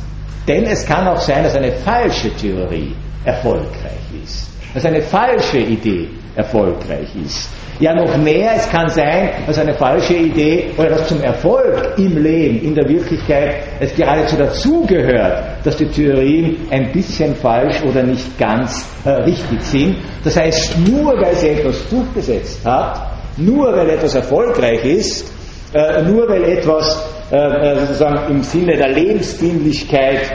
Denn 0.48 0.64
es 0.66 0.86
kann 0.86 1.08
auch 1.08 1.20
sein, 1.20 1.44
dass 1.44 1.56
eine 1.56 1.72
falsche 1.72 2.32
Theorie 2.36 2.96
erfolgreich 3.24 4.24
ist, 4.24 4.50
dass 4.74 4.86
eine 4.86 5.02
falsche 5.02 5.60
Idee 5.60 6.08
erfolgreich 6.36 7.10
ist. 7.24 7.50
Ja, 7.80 7.94
noch 7.94 8.18
mehr, 8.18 8.56
es 8.58 8.70
kann 8.70 8.90
sein, 8.90 9.30
dass 9.48 9.58
eine 9.58 9.74
falsche 9.74 10.14
Idee 10.14 10.72
oder 10.78 10.90
dass 10.90 11.08
zum 11.08 11.22
Erfolg 11.22 11.94
im 11.98 12.22
Leben, 12.22 12.62
in 12.62 12.76
der 12.76 12.90
Wirklichkeit, 12.90 13.56
es 13.80 13.96
geradezu 13.96 14.36
dazugehört, 14.36 15.44
dass 15.64 15.78
die 15.78 15.86
Theorien 15.86 16.58
ein 16.72 16.92
bisschen 16.92 17.34
falsch 17.36 17.82
oder 17.84 18.04
nicht 18.04 18.38
ganz 18.38 18.86
äh, 19.06 19.12
richtig 19.22 19.62
sind. 19.62 19.96
Das 20.26 20.36
heißt, 20.36 20.78
nur 20.90 21.14
weil 21.22 21.34
sie 21.36 21.50
etwas 21.50 21.88
durchgesetzt 21.88 22.66
hat, 22.66 23.19
nur 23.40 23.76
weil 23.76 23.90
etwas 23.90 24.16
erfolgreich 24.16 24.84
ist, 24.86 25.32
äh, 25.74 26.02
nur 26.04 26.28
weil 26.28 26.44
etwas 26.44 27.06
äh, 27.32 27.36
äh, 27.38 27.80
sozusagen 27.82 28.32
im 28.36 28.44
Sinne 28.44 28.76
der 28.76 28.90
Lebensdienlichkeit 28.90 30.32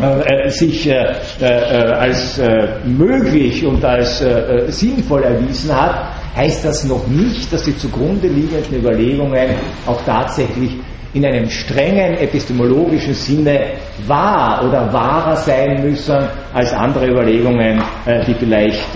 äh, 0.00 0.48
sich 0.48 0.88
äh, 0.88 1.14
äh, 1.40 1.44
als 1.44 2.40
möglich 2.84 3.64
und 3.66 3.84
als 3.84 4.22
sinnvoll 4.68 5.24
erwiesen 5.24 5.74
hat, 5.74 6.14
heißt 6.34 6.64
das 6.64 6.84
noch 6.84 7.06
nicht, 7.06 7.52
dass 7.52 7.64
die 7.64 7.76
zugrunde 7.76 8.28
liegenden 8.28 8.78
Überlegungen 8.78 9.56
auch 9.86 10.00
tatsächlich 10.04 10.76
in 11.16 11.24
einem 11.24 11.48
strengen 11.48 12.18
epistemologischen 12.18 13.14
Sinne 13.14 13.60
wahr 14.06 14.62
oder 14.68 14.92
wahrer 14.92 15.36
sein 15.36 15.82
müssen 15.82 16.28
als 16.52 16.72
andere 16.74 17.06
Überlegungen, 17.06 17.82
die 18.26 18.34
vielleicht 18.34 18.92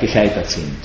gescheitert 0.00 0.46
sind. 0.46 0.76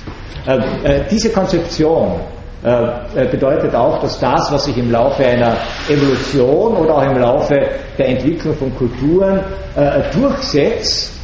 Diese 1.10 1.32
Konzeption 1.32 2.20
äh, 2.64 3.26
bedeutet 3.26 3.74
auch, 3.74 4.00
dass 4.02 4.20
das, 4.20 4.52
was 4.52 4.66
sich 4.66 4.78
im 4.78 4.92
Laufe 4.92 5.26
einer 5.26 5.58
Evolution 5.90 6.78
oder 6.78 6.96
auch 6.96 7.04
im 7.04 7.18
Laufe 7.18 7.56
der 7.98 8.08
Entwicklung 8.08 8.56
von 8.56 8.76
Kulturen 8.76 9.40
äh, 9.76 10.02
durchsetzt, 10.14 11.10
äh, 11.10 11.21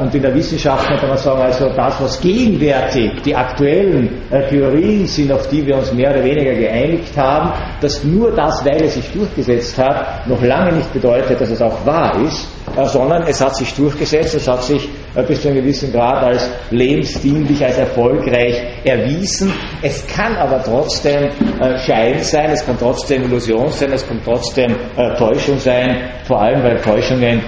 und 0.00 0.14
in 0.14 0.22
der 0.22 0.32
Wissenschaft 0.34 0.86
könnte 0.86 1.06
man 1.06 1.18
sagen, 1.18 1.40
also 1.42 1.68
das, 1.70 2.00
was 2.00 2.20
gegenwärtig 2.20 3.22
die 3.24 3.34
aktuellen 3.34 4.08
äh, 4.30 4.48
Theorien 4.48 5.04
sind, 5.06 5.32
auf 5.32 5.48
die 5.48 5.66
wir 5.66 5.78
uns 5.78 5.92
mehr 5.92 6.10
oder 6.10 6.22
weniger 6.22 6.54
geeinigt 6.54 7.16
haben, 7.16 7.52
dass 7.80 8.04
nur 8.04 8.30
das, 8.36 8.64
weil 8.64 8.84
es 8.84 8.94
sich 8.94 9.10
durchgesetzt 9.10 9.76
hat, 9.78 10.28
noch 10.28 10.40
lange 10.42 10.76
nicht 10.76 10.92
bedeutet, 10.92 11.40
dass 11.40 11.50
es 11.50 11.60
auch 11.60 11.84
wahr 11.84 12.16
ist, 12.24 12.46
äh, 12.76 12.86
sondern 12.86 13.24
es 13.24 13.40
hat 13.40 13.56
sich 13.56 13.74
durchgesetzt, 13.74 14.36
es 14.36 14.46
hat 14.46 14.62
sich 14.62 14.88
bis 15.26 15.42
zu 15.42 15.48
einem 15.48 15.58
gewissen 15.58 15.92
Grad 15.92 16.22
als 16.22 16.48
lebensdienlich, 16.70 17.64
als 17.64 17.78
erfolgreich 17.78 18.62
erwiesen. 18.84 19.52
Es 19.82 20.06
kann 20.06 20.36
aber 20.36 20.62
trotzdem 20.62 21.30
Schein 21.78 22.22
sein, 22.22 22.50
es 22.50 22.64
kann 22.64 22.76
trotzdem 22.78 23.24
Illusion 23.24 23.70
sein, 23.70 23.92
es 23.92 24.06
kann 24.06 24.20
trotzdem 24.24 24.74
Täuschung 25.18 25.58
sein, 25.58 26.10
vor 26.24 26.40
allem 26.40 26.62
weil 26.62 26.80
Täuschungen 26.80 27.40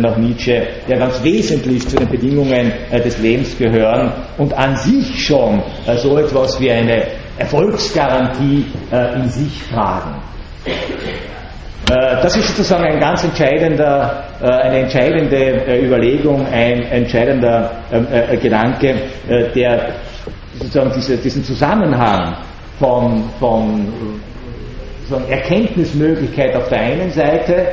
nach 0.00 0.16
Nietzsche 0.16 0.66
ja 0.88 0.96
ganz 0.98 1.22
wesentlich 1.22 1.86
zu 1.88 1.96
den 1.96 2.08
Bedingungen 2.08 2.72
äh, 2.90 3.00
des 3.00 3.18
Lebens 3.18 3.56
gehören 3.56 4.12
und 4.38 4.52
an 4.56 4.76
sich 4.76 5.26
schon 5.26 5.62
äh, 5.86 5.96
so 5.96 6.18
etwas 6.18 6.60
wie 6.60 6.70
eine 6.70 7.02
Erfolgsgarantie 7.38 8.66
äh, 8.92 9.14
in 9.16 9.28
sich 9.28 9.62
tragen. 9.72 10.22
Äh, 10.66 12.22
das 12.22 12.36
ist 12.36 12.48
sozusagen 12.48 12.84
ein 12.84 13.00
ganz 13.00 13.24
entscheidender, 13.24 14.24
äh, 14.40 14.46
eine 14.46 14.78
entscheidende 14.80 15.36
äh, 15.36 15.84
Überlegung, 15.84 16.46
ein 16.46 16.82
entscheidender 16.82 17.70
ähm, 17.92 18.06
Gedanke, 18.40 18.94
der 19.54 19.94
sozusagen 20.58 20.92
diese, 20.94 21.16
diesen 21.16 21.42
Zusammenhang 21.44 22.36
von, 22.80 23.22
von 23.38 23.92
Erkenntnismöglichkeit 25.28 26.56
auf 26.56 26.68
der 26.68 26.80
einen 26.80 27.12
Seite 27.12 27.68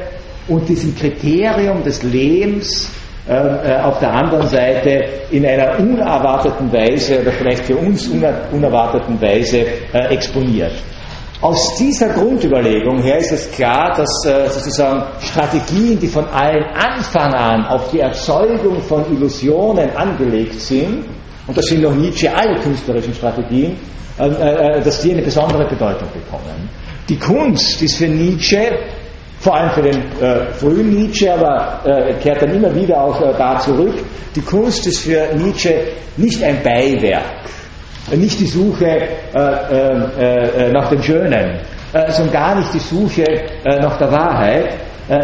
und 0.48 0.70
diesem 0.70 0.96
Kriterium 0.96 1.84
des 1.84 2.04
Lebens 2.04 2.92
auf 3.84 4.00
der 4.00 4.14
anderen 4.14 4.48
Seite 4.48 5.04
in 5.32 5.46
einer 5.46 5.78
unerwarteten 5.80 6.72
Weise 6.72 7.20
oder 7.20 7.32
vielleicht 7.32 7.66
für 7.66 7.76
uns 7.76 8.08
unerwarteten 8.08 9.22
Weise 9.22 9.66
exponiert. 9.92 10.72
Aus 11.40 11.76
dieser 11.78 12.10
Grundüberlegung 12.10 13.00
her 13.04 13.20
ist 13.20 13.32
es 13.32 13.52
klar, 13.52 13.94
dass 13.96 14.26
äh, 14.26 14.50
sozusagen 14.50 15.04
Strategien, 15.20 16.00
die 16.00 16.08
von 16.08 16.26
allen 16.30 16.64
Anfang 16.74 17.32
an 17.32 17.64
auf 17.68 17.92
die 17.92 18.00
Erzeugung 18.00 18.82
von 18.82 19.06
Illusionen 19.14 19.96
angelegt 19.96 20.60
sind, 20.60 21.06
und 21.46 21.56
das 21.56 21.66
sind 21.66 21.84
noch 21.84 21.94
Nietzsche 21.94 22.36
alle 22.36 22.60
künstlerischen 22.60 23.14
Strategien, 23.14 23.78
äh, 24.20 24.26
äh, 24.26 24.82
dass 24.82 25.02
die 25.02 25.12
eine 25.12 25.22
besondere 25.22 25.66
Bedeutung 25.66 26.08
bekommen. 26.12 26.70
Die 27.08 27.18
Kunst 27.18 27.82
ist 27.84 27.98
für 27.98 28.08
Nietzsche, 28.08 28.72
vor 29.40 29.56
allem 29.56 29.70
für 29.70 29.84
den 29.84 30.02
äh, 30.20 30.52
frühen 30.54 30.90
Nietzsche, 30.90 31.32
aber 31.32 31.82
äh, 31.86 32.14
kehrt 32.16 32.42
dann 32.42 32.56
immer 32.56 32.74
wieder 32.74 33.00
auch 33.00 33.22
äh, 33.22 33.34
da 33.38 33.60
zurück, 33.60 33.94
die 34.36 34.42
Kunst 34.42 34.88
ist 34.88 35.02
für 35.02 35.36
Nietzsche 35.36 35.84
nicht 36.18 36.44
ein 36.44 36.62
Beiwerk 36.64 37.26
nicht 38.16 38.40
die 38.40 38.46
Suche 38.46 39.06
nach 39.34 40.90
dem 40.90 41.04
Schönen, 41.04 41.60
sondern 41.92 42.32
gar 42.32 42.56
nicht 42.56 42.74
die 42.74 42.80
Suche 42.80 43.26
nach 43.66 43.98
der 43.98 44.10
Wahrheit, 44.10 44.76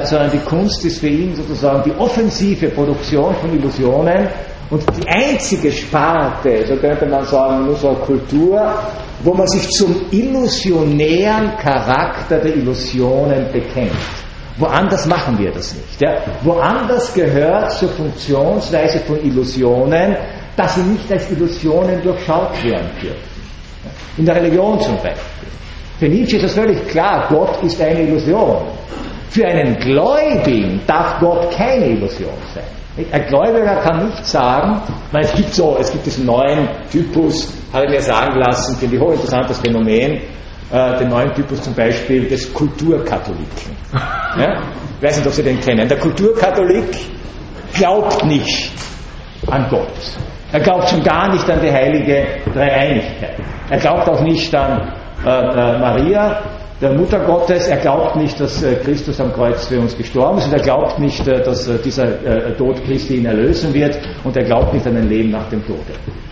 sondern 0.04 0.30
die 0.32 0.40
Kunst 0.40 0.84
ist 0.84 1.00
für 1.00 1.08
ihn 1.08 1.34
sozusagen 1.34 1.82
die 1.90 1.98
offensive 1.98 2.68
Produktion 2.72 3.34
von 3.36 3.58
Illusionen 3.58 4.28
und 4.74 4.84
die 4.98 5.08
einzige 5.08 5.72
Sparte, 5.72 6.66
so 6.68 6.76
könnte 6.76 7.06
man 7.06 7.24
sagen, 7.26 7.68
unserer 7.70 7.96
Kultur, 7.96 8.74
wo 9.24 9.34
man 9.34 9.48
sich 9.48 9.70
zum 9.70 9.96
illusionären 10.12 11.56
Charakter 11.58 12.40
der 12.40 12.56
Illusionen 12.56 13.46
bekennt. 13.52 13.92
Woanders 14.58 15.06
machen 15.06 15.38
wir 15.40 15.52
das 15.52 15.74
nicht. 15.74 16.02
Ja? 16.02 16.18
Woanders 16.44 17.14
gehört 17.14 17.72
zur 17.72 17.90
Funktionsweise 17.90 19.00
von 19.00 19.24
Illusionen 19.24 20.16
dass 20.56 20.76
sie 20.76 20.82
nicht 20.82 21.12
als 21.12 21.30
Illusionen 21.32 22.02
durchschaut 22.02 22.64
werden 22.64 22.90
dürfen. 23.02 23.34
In 24.18 24.26
der 24.26 24.36
Religion 24.36 24.80
zum 24.80 24.96
Beispiel. 24.96 25.50
Für 26.00 26.08
Nietzsche 26.08 26.38
ist 26.38 26.44
es 26.44 26.54
völlig 26.54 26.88
klar, 26.88 27.28
Gott 27.30 27.64
ist 27.64 27.82
eine 27.82 28.02
Illusion. 28.02 28.62
Für 29.30 29.46
einen 29.48 29.76
Gläubigen 29.78 30.82
darf 30.86 31.20
Gott 31.20 31.52
keine 31.52 31.88
Illusion 31.88 32.34
sein. 32.54 32.64
Ein 32.96 33.26
Gläubiger 33.26 33.76
kann 33.78 34.06
nicht 34.06 34.24
sagen, 34.24 34.80
es 35.20 35.34
gibt 35.34 35.54
so, 35.54 35.78
es 35.80 35.92
gibt 35.92 36.06
diesen 36.06 36.28
neuen 36.28 36.68
Typus, 36.92 37.52
habe 37.74 37.86
ich 37.86 37.92
mir 37.92 38.02
sagen 38.02 38.40
lassen, 38.40 38.78
finde 38.78 38.98
ich 38.98 39.02
hochinteressantes 39.02 39.60
Phänomen, 39.60 40.22
äh, 40.72 40.98
den 41.00 41.10
neuen 41.10 41.34
Typus 41.34 41.62
zum 41.64 41.74
Beispiel 41.74 42.28
des 42.28 42.54
Kulturkatholiken. 42.54 43.78
Ja? 44.36 44.64
Ich 44.98 45.04
weiß 45.04 45.18
nicht, 45.18 45.28
ob 45.28 45.34
Sie 45.34 45.44
den 45.44 45.60
kennen. 45.60 45.88
Der 45.88 46.00
Kulturkatholik 46.00 46.90
glaubt 47.76 48.26
nicht 48.26 48.72
an 49.46 49.68
Gott. 49.70 49.92
Er 50.52 50.60
glaubt 50.60 50.90
schon 50.90 51.04
gar 51.04 51.32
nicht 51.32 51.48
an 51.48 51.60
die 51.62 51.72
heilige 51.72 52.26
Dreieinigkeit. 52.52 53.38
Er 53.70 53.78
glaubt 53.78 54.10
auch 54.10 54.22
nicht 54.22 54.56
an 54.56 54.92
äh, 55.24 55.30
äh, 55.30 55.78
Maria, 55.78 56.42
der 56.84 56.94
Mutter 56.94 57.20
Gottes. 57.20 57.68
Er 57.68 57.78
glaubt 57.78 58.16
nicht, 58.18 58.40
dass 58.40 58.62
äh, 58.62 58.76
Christus 58.76 59.20
am 59.20 59.32
Kreuz 59.34 59.68
für 59.68 59.80
uns 59.80 59.98
gestorben 59.98 60.38
ist. 60.38 60.48
Und 60.48 60.54
er 60.54 60.62
glaubt 60.62 61.00
nicht, 61.00 61.26
äh, 61.28 61.42
dass 61.42 61.68
äh, 61.68 61.78
dieser 61.84 62.56
Tod 62.58 62.84
Christi 62.84 63.18
ihn 63.18 63.26
erlösen 63.26 63.74
wird. 63.74 63.98
Und 64.24 64.36
er 64.36 64.44
glaubt 64.44 64.74
nicht 64.74 64.86
an 64.86 64.98
ein 64.98 65.10
Leben 65.10 65.32
nach 65.32 65.50
dem 65.50 65.66
Tode. 65.66 65.80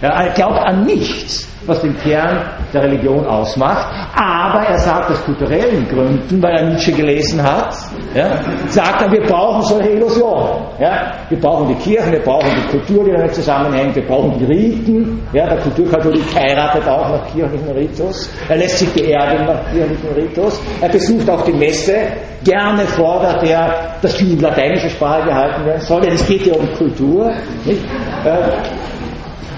Er 0.01 0.29
glaubt 0.33 0.59
an 0.59 0.85
nichts 0.85 1.51
was 1.65 1.81
den 1.81 1.95
Kern 1.97 2.39
der 2.73 2.83
Religion 2.83 3.25
ausmacht. 3.25 3.87
Aber 4.15 4.65
er 4.65 4.77
sagt 4.77 5.11
aus 5.11 5.23
kulturellen 5.23 5.87
Gründen, 5.87 6.41
weil 6.41 6.55
er 6.57 6.65
Nietzsche 6.69 6.91
gelesen 6.91 7.41
hat, 7.41 7.75
ja, 8.13 8.39
sagt 8.67 9.01
er, 9.01 9.11
wir 9.11 9.21
brauchen 9.21 9.61
solche 9.63 9.89
Illusionen. 9.89 10.63
Ja. 10.79 11.11
Wir 11.29 11.39
brauchen 11.39 11.67
die 11.69 11.75
Kirchen, 11.75 12.11
wir 12.11 12.19
brauchen 12.19 12.49
die 12.55 12.77
Kultur, 12.77 13.05
die 13.05 13.11
damit 13.11 13.33
zusammenhängt, 13.33 13.95
wir 13.95 14.05
brauchen 14.05 14.37
die 14.39 14.45
Riten. 14.45 15.21
Ja, 15.33 15.47
der 15.47 15.59
Kulturkatholik 15.59 16.23
heiratet 16.35 16.87
auch 16.87 17.09
nach 17.09 17.33
kirchlichen 17.33 17.69
Ritus. 17.69 18.29
Er 18.49 18.57
lässt 18.57 18.79
sich 18.79 18.89
beerdigen 18.93 19.45
nach 19.45 19.71
kirchlichen 19.71 20.09
Ritus. 20.15 20.40
Er 20.82 20.89
besucht 20.89 21.30
auch 21.30 21.43
die 21.43 21.54
Messe. 21.54 21.95
Gerne 22.43 22.84
fordert 22.86 23.43
er, 23.43 23.95
dass 24.01 24.17
die 24.17 24.34
in 24.34 24.39
lateinischer 24.39 24.89
Sprache 24.89 25.25
gehalten 25.25 25.65
werden 25.65 25.82
soll. 25.82 26.01
Denn 26.01 26.13
es 26.13 26.25
geht 26.25 26.45
ja 26.47 26.54
um 26.54 26.71
Kultur. 26.73 27.32
Äh, 27.65 27.71
äh, 27.71 27.75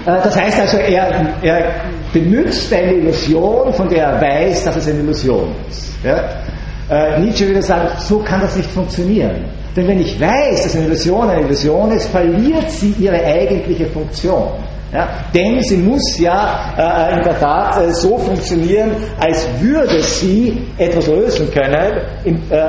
das 0.04 0.38
heißt 0.38 0.60
also, 0.60 0.76
er, 0.76 1.34
er 1.42 1.74
benutzt 2.12 2.72
eine 2.72 2.92
Illusion, 2.92 3.72
von 3.72 3.88
der 3.88 4.04
er 4.04 4.20
weiß, 4.20 4.64
dass 4.64 4.76
es 4.76 4.88
eine 4.88 5.00
Illusion 5.00 5.54
ist. 5.68 5.94
Äh, 6.04 7.18
Nietzsche 7.20 7.46
würde 7.46 7.62
sagen, 7.62 7.88
so 7.98 8.18
kann 8.18 8.42
das 8.42 8.56
nicht 8.56 8.70
funktionieren. 8.70 9.44
Denn 9.74 9.88
wenn 9.88 10.00
ich 10.00 10.20
weiß, 10.20 10.62
dass 10.62 10.76
eine 10.76 10.86
Illusion 10.86 11.30
eine 11.30 11.40
Illusion 11.42 11.90
ist, 11.92 12.08
verliert 12.08 12.70
sie 12.70 12.94
ihre 12.98 13.24
eigentliche 13.24 13.86
Funktion. 13.86 14.48
Ja? 14.94 15.08
Denn 15.34 15.60
sie 15.60 15.78
muss 15.78 16.18
ja 16.20 16.72
äh, 16.78 17.16
in 17.16 17.24
der 17.24 17.38
Tat 17.40 17.82
äh, 17.82 17.92
so 17.92 18.16
funktionieren, 18.16 18.92
als 19.18 19.48
würde 19.60 20.00
sie 20.00 20.68
etwas 20.78 21.08
lösen 21.08 21.50
können, 21.50 22.00
in, 22.22 22.36
äh, 22.48 22.54
äh 22.54 22.60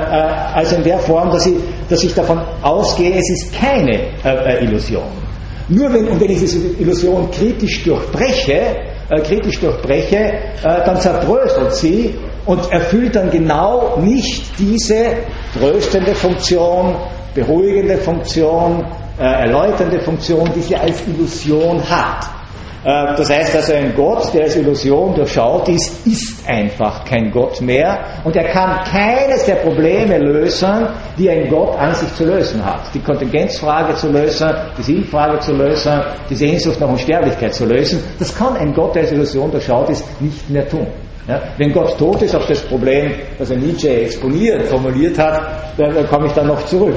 also 0.52 0.74
in 0.74 0.82
der 0.82 0.98
Form, 0.98 1.30
dass, 1.30 1.44
sie, 1.44 1.56
dass 1.88 2.02
ich 2.02 2.12
davon 2.12 2.40
ausgehe, 2.62 3.14
es 3.16 3.30
ist 3.30 3.54
keine 3.54 4.08
äh, 4.24 4.64
Illusion. 4.64 5.04
Nur 5.68 5.92
wenn, 5.92 6.20
wenn 6.20 6.30
ich 6.30 6.40
diese 6.40 6.58
Illusion 6.80 7.30
kritisch 7.30 7.84
durchbreche, 7.84 8.60
äh, 9.08 9.20
kritisch 9.20 9.60
durchbreche, 9.60 10.16
äh, 10.16 10.84
dann 10.84 11.00
zerbröselt 11.00 11.74
sie 11.74 12.16
und 12.44 12.72
erfüllt 12.72 13.14
dann 13.14 13.30
genau 13.30 13.98
nicht 14.00 14.50
diese 14.58 15.14
tröstende 15.56 16.12
Funktion, 16.12 16.96
beruhigende 17.36 17.98
Funktion, 17.98 18.84
äh, 19.18 19.22
erläuternde 19.22 20.00
Funktion, 20.00 20.50
die 20.54 20.60
sie 20.60 20.76
als 20.76 21.06
Illusion 21.06 21.82
hat. 21.88 22.26
Äh, 22.86 23.16
das 23.16 23.30
heißt 23.30 23.56
also, 23.56 23.72
ein 23.72 23.94
Gott, 23.96 24.32
der 24.32 24.44
als 24.44 24.56
Illusion 24.56 25.14
durchschaut 25.14 25.68
ist, 25.68 26.06
ist 26.06 26.48
einfach 26.48 27.04
kein 27.04 27.32
Gott 27.32 27.60
mehr 27.60 27.98
und 28.22 28.36
er 28.36 28.44
kann 28.52 28.84
keines 28.84 29.44
der 29.44 29.56
Probleme 29.56 30.18
lösen, 30.18 30.86
die 31.18 31.28
ein 31.28 31.48
Gott 31.48 31.76
an 31.78 31.94
sich 31.94 32.14
zu 32.14 32.24
lösen 32.24 32.64
hat. 32.64 32.82
Die 32.94 33.00
Kontingenzfrage 33.00 33.96
zu 33.96 34.08
lösen, 34.08 34.50
die 34.78 34.82
Sinnfrage 34.82 35.40
zu 35.40 35.52
lösen, 35.52 36.00
die 36.30 36.36
Sehnsucht 36.36 36.78
nach 36.78 36.88
Unsterblichkeit 36.88 37.54
zu 37.54 37.64
lösen, 37.64 38.04
das 38.18 38.32
kann 38.32 38.56
ein 38.56 38.72
Gott, 38.72 38.94
der 38.94 39.02
als 39.02 39.12
Illusion 39.12 39.50
durchschaut 39.50 39.90
ist, 39.90 40.04
nicht 40.20 40.48
mehr 40.48 40.68
tun. 40.68 40.86
Ja, 41.26 41.42
wenn 41.58 41.72
Gott 41.72 41.98
tot 41.98 42.22
ist, 42.22 42.36
auf 42.36 42.46
das 42.46 42.60
Problem, 42.60 43.12
das 43.36 43.50
er 43.50 43.56
Nietzsche 43.56 44.02
exponiert, 44.02 44.62
formuliert 44.66 45.18
hat, 45.18 45.42
da, 45.76 45.88
da 45.88 46.04
komme 46.04 46.28
ich 46.28 46.32
dann 46.34 46.46
noch 46.46 46.64
zurück. 46.66 46.94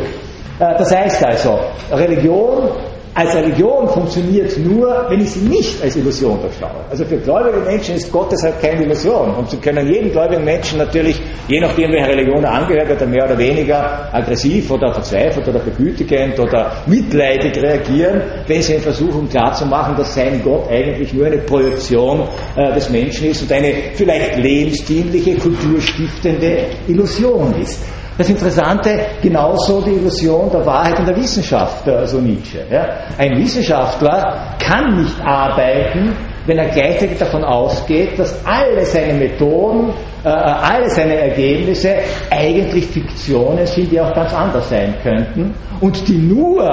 Äh, 0.60 0.78
das 0.78 0.96
heißt 0.96 1.26
also, 1.26 1.60
Religion 1.92 2.70
als 3.16 3.36
Religion 3.36 3.88
funktioniert 3.90 4.58
nur, 4.60 5.08
wenn 5.10 5.20
ich 5.20 5.32
sie 5.32 5.42
nicht 5.42 5.82
als 5.82 5.96
Illusion 5.96 6.40
durchschaue. 6.42 6.86
Also 6.90 7.04
für 7.06 7.18
gläubige 7.18 7.60
Menschen 7.60 7.96
ist 7.96 8.12
Gott 8.12 8.32
deshalb 8.32 8.62
keine 8.62 8.84
Illusion. 8.84 9.34
Und 9.36 9.50
sie 9.50 9.58
können 9.58 9.92
jeden 9.92 10.12
gläubigen 10.12 10.46
Menschen 10.46 10.78
natürlich, 10.78 11.20
je 11.48 11.60
nachdem 11.60 11.92
welcher 11.92 12.10
Religion 12.10 12.44
er 12.44 12.52
angehört, 12.52 13.02
er 13.02 13.08
mehr 13.08 13.26
oder 13.26 13.38
weniger 13.38 14.14
aggressiv 14.14 14.70
oder 14.72 14.94
verzweifelt 14.94 15.48
oder 15.48 15.60
begütigend 15.60 16.40
oder 16.40 16.72
mitleidig 16.86 17.62
reagieren, 17.62 18.22
wenn 18.48 18.62
sie 18.62 18.78
versuchen 18.78 19.28
klarzumachen, 19.28 19.98
dass 19.98 20.14
sein 20.14 20.42
Gott 20.44 20.70
eigentlich 20.70 21.12
nur 21.12 21.26
eine 21.26 21.40
Projektion 21.40 22.22
äh, 22.56 22.74
des 22.74 22.90
Menschen 22.90 23.32
ist 23.32 23.42
und 23.42 23.52
eine 23.52 23.74
vielleicht 23.96 24.38
lebensdienliche, 24.38 25.36
kulturstiftende 25.36 26.68
Illusion 26.88 27.56
ist. 27.60 27.82
Das 28.20 28.30
Interessante, 28.30 29.00
genauso 29.22 29.80
die 29.80 29.92
Illusion 29.92 30.52
der 30.52 30.66
Wahrheit 30.66 31.00
in 31.00 31.06
der 31.06 31.16
Wissenschaft, 31.16 31.88
also 31.88 32.20
Nietzsche. 32.20 32.66
Ja. 32.70 32.86
Ein 33.18 33.38
Wissenschaftler 33.38 34.58
kann 34.60 34.98
nicht 34.98 35.22
arbeiten, 35.22 36.14
wenn 36.46 36.58
er 36.58 36.70
gleichzeitig 36.70 37.18
davon 37.18 37.44
ausgeht, 37.44 38.18
dass 38.18 38.46
alle 38.46 38.86
seine 38.86 39.14
Methoden, 39.14 39.94
äh, 40.24 40.30
alle 40.30 40.90
seine 40.90 41.16
Ergebnisse 41.16 41.96
eigentlich 42.30 42.86
Fiktionen 42.88 43.66
sind, 43.66 43.92
die 43.92 44.00
auch 44.00 44.14
ganz 44.14 44.34
anders 44.34 44.70
sein 44.70 44.96
könnten 45.02 45.54
und 45.82 46.08
die 46.08 46.18
nur 46.18 46.64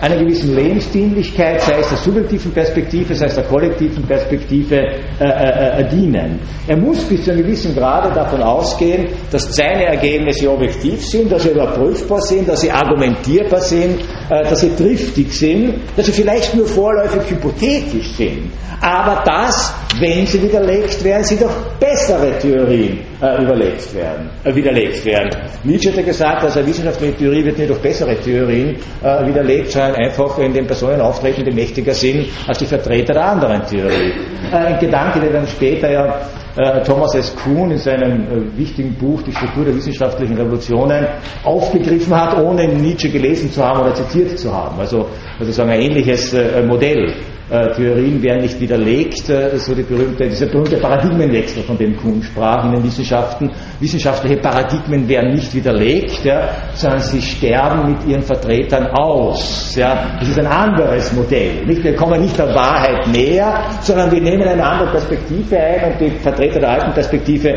einer 0.00 0.16
gewissen 0.16 0.54
Lebensdienlichkeit, 0.54 1.60
sei 1.60 1.78
es 1.80 1.88
der 1.88 1.98
subjektiven 1.98 2.52
Perspektive, 2.52 3.14
sei 3.14 3.26
es 3.26 3.34
der 3.34 3.44
kollektiven 3.44 4.04
Perspektive, 4.04 4.76
äh, 4.76 5.24
äh, 5.24 5.80
äh, 5.80 5.88
dienen. 5.88 6.40
Er 6.66 6.76
muss 6.76 7.04
bis 7.04 7.24
zu 7.24 7.32
einem 7.32 7.42
gewissen 7.42 7.74
Grade 7.74 8.12
davon 8.14 8.42
ausgehen, 8.42 9.08
dass 9.30 9.54
seine 9.54 9.84
Ergebnisse 9.84 10.50
objektiv 10.50 11.04
sind, 11.04 11.30
dass 11.30 11.42
sie 11.42 11.50
überprüfbar 11.50 12.20
sind, 12.22 12.48
dass 12.48 12.62
sie 12.62 12.70
argumentierbar 12.70 13.60
sind, 13.60 14.00
dass 14.28 14.60
sie 14.60 14.74
triftig 14.74 15.32
sind, 15.32 15.74
dass 15.96 16.06
sie 16.06 16.12
vielleicht 16.12 16.54
nur 16.54 16.66
vorläufig 16.66 17.30
hypothetisch 17.30 18.12
sind, 18.16 18.50
aber 18.80 19.13
dass, 19.24 19.74
wenn 19.98 20.26
sie 20.26 20.42
widerlegt 20.42 21.02
werden, 21.04 21.24
sie 21.24 21.36
durch 21.36 21.52
bessere 21.78 22.38
Theorien 22.38 23.00
äh, 23.20 23.42
überlegt 23.42 23.94
werden, 23.94 24.30
äh, 24.44 24.54
widerlegt 24.54 25.04
werden. 25.04 25.30
Nietzsche 25.62 25.90
hat 25.90 25.98
ja 25.98 26.02
gesagt, 26.02 26.42
also 26.42 26.58
eine 26.58 26.68
wissenschaftliche 26.68 27.16
Theorie 27.16 27.44
wird 27.44 27.58
nicht 27.58 27.70
durch 27.70 27.80
bessere 27.80 28.16
Theorien 28.16 28.76
äh, 29.02 29.26
widerlegt, 29.26 29.70
sondern 29.70 29.94
einfach, 29.96 30.38
wenn 30.38 30.52
den 30.52 30.66
Personen 30.66 31.00
auftreten, 31.00 31.44
die 31.44 31.52
mächtiger 31.52 31.94
sind 31.94 32.26
als 32.46 32.58
die 32.58 32.66
Vertreter 32.66 33.14
der 33.14 33.24
anderen 33.24 33.62
Theorie. 33.66 34.12
Äh, 34.52 34.56
ein 34.56 34.78
Gedanke, 34.78 35.20
der 35.20 35.32
dann 35.32 35.46
später 35.46 35.90
ja 35.90 36.20
äh, 36.56 36.82
Thomas 36.84 37.14
S. 37.14 37.34
Kuhn 37.34 37.70
in 37.70 37.78
seinem 37.78 38.22
äh, 38.28 38.56
wichtigen 38.58 38.94
Buch 38.94 39.22
Die 39.22 39.32
Struktur 39.32 39.64
der 39.64 39.74
wissenschaftlichen 39.74 40.36
Revolutionen 40.36 41.06
aufgegriffen 41.42 42.14
hat, 42.14 42.38
ohne 42.38 42.68
Nietzsche 42.68 43.10
gelesen 43.10 43.50
zu 43.50 43.64
haben 43.64 43.80
oder 43.80 43.94
zitiert 43.94 44.38
zu 44.38 44.54
haben. 44.54 44.78
Also, 44.78 45.08
also 45.38 45.50
sagen 45.50 45.70
ein 45.70 45.80
ähnliches 45.80 46.32
äh, 46.32 46.62
Modell. 46.62 47.12
Äh, 47.54 47.72
Theorien 47.72 48.20
werden 48.20 48.42
nicht 48.42 48.60
widerlegt, 48.60 49.28
äh, 49.30 49.56
so 49.58 49.76
die 49.76 49.84
berühmte, 49.84 50.28
dieser 50.28 50.46
berühmte 50.46 50.76
Paradigmenwechsel, 50.76 51.62
von 51.62 51.78
dem 51.78 51.96
Kuhn 51.96 52.20
sprach 52.20 52.64
in 52.64 52.72
den 52.72 52.82
Wissenschaften. 52.82 53.48
Wissenschaftliche 53.78 54.38
Paradigmen 54.38 55.08
werden 55.08 55.34
nicht 55.34 55.54
widerlegt, 55.54 56.24
ja, 56.24 56.48
sondern 56.74 56.98
sie 56.98 57.22
sterben 57.22 57.92
mit 57.92 58.08
ihren 58.08 58.22
Vertretern 58.22 58.88
aus. 58.88 59.76
Ja. 59.76 60.16
Das 60.18 60.28
ist 60.28 60.38
ein 60.40 60.48
anderes 60.48 61.12
Modell. 61.12 61.64
Nicht? 61.64 61.84
Wir 61.84 61.94
kommen 61.94 62.20
nicht 62.22 62.36
der 62.36 62.52
Wahrheit 62.52 63.06
näher, 63.06 63.62
sondern 63.82 64.10
wir 64.10 64.20
nehmen 64.20 64.48
eine 64.48 64.64
andere 64.64 64.90
Perspektive 64.90 65.56
ein 65.56 65.92
und 65.92 66.00
die 66.00 66.10
Vertreter 66.10 66.58
der 66.58 66.70
alten 66.70 66.92
Perspektive 66.92 67.54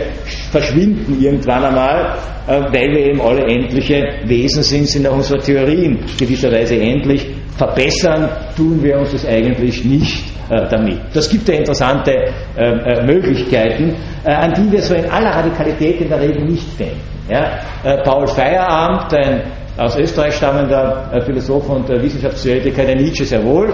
verschwinden 0.52 1.20
irgendwann 1.20 1.64
einmal, 1.64 2.18
äh, 2.46 2.62
weil 2.72 2.92
wir 2.92 3.08
eben 3.08 3.22
alle 3.22 3.42
endliche 3.48 4.04
Wesen 4.26 4.62
sind, 4.62 4.88
sind 4.88 5.08
auch 5.08 5.16
unsere 5.16 5.40
Theorien 5.40 6.06
gewisserweise 6.20 6.76
endlich 6.76 7.37
verbessern 7.58 8.30
tun 8.56 8.82
wir 8.82 9.00
uns 9.00 9.12
das 9.12 9.26
eigentlich 9.26 9.84
nicht 9.84 10.26
äh, 10.50 10.68
damit. 10.70 11.00
Das 11.14 11.30
gibt 11.30 11.48
ja 11.50 11.56
interessante 11.56 12.12
äh, 12.56 12.64
äh, 12.64 13.04
Möglichkeiten, 13.04 13.96
äh, 14.24 14.32
an 14.32 14.54
die 14.54 14.72
wir 14.72 14.82
so 14.82 14.94
in 14.94 15.10
aller 15.10 15.32
Radikalität 15.32 16.02
in 16.02 16.10
der 16.10 16.22
Regel 16.22 16.46
nicht 16.46 16.80
denken. 16.80 17.02
Ja? 17.30 17.60
Äh, 17.84 18.04
Paul 18.04 18.28
Feierabend, 18.28 19.14
ein 19.14 19.42
aus 19.78 19.98
Österreich 19.98 20.34
stammender 20.34 21.10
äh, 21.14 21.22
Philosoph 21.22 21.70
und 21.70 21.88
Wissenschaftstheoretiker, 21.90 22.84
der 22.86 22.96
Nietzsche 22.96 23.26
sehr 23.26 23.44
wohl 23.44 23.74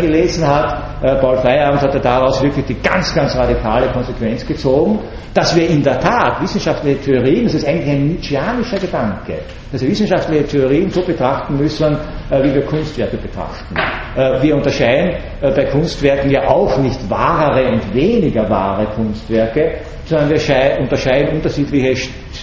gelesen 0.00 0.46
hat. 0.46 1.20
Paul 1.20 1.36
Feierabend 1.38 1.80
hat 1.82 2.04
daraus 2.04 2.42
wirklich 2.42 2.66
die 2.66 2.80
ganz, 2.80 3.14
ganz 3.14 3.36
radikale 3.36 3.88
Konsequenz 3.92 4.44
gezogen, 4.44 4.98
dass 5.38 5.54
wir 5.54 5.68
in 5.68 5.82
der 5.82 6.00
Tat 6.00 6.42
wissenschaftliche 6.42 7.00
Theorien, 7.00 7.44
das 7.44 7.54
ist 7.54 7.68
eigentlich 7.68 7.90
ein 7.90 8.08
Nietzscheanischer 8.08 8.78
Gedanke, 8.78 9.38
dass 9.70 9.80
wir 9.82 9.88
wissenschaftliche 9.88 10.44
Theorien 10.44 10.90
so 10.90 11.02
betrachten 11.02 11.56
müssen, 11.56 11.96
äh, 12.30 12.42
wie 12.42 12.54
wir 12.54 12.62
Kunstwerke 12.62 13.16
betrachten. 13.18 13.76
Äh, 14.16 14.42
wir 14.42 14.56
unterscheiden 14.56 15.16
äh, 15.40 15.50
bei 15.52 15.66
Kunstwerken 15.66 16.30
ja 16.30 16.48
auch 16.48 16.76
nicht 16.78 17.08
wahrere 17.08 17.70
und 17.72 17.94
weniger 17.94 18.50
wahre 18.50 18.86
Kunstwerke, 18.86 19.78
sondern 20.06 20.30
wir 20.30 20.80
unterscheiden 20.80 21.36
unterschiedliche 21.36 21.94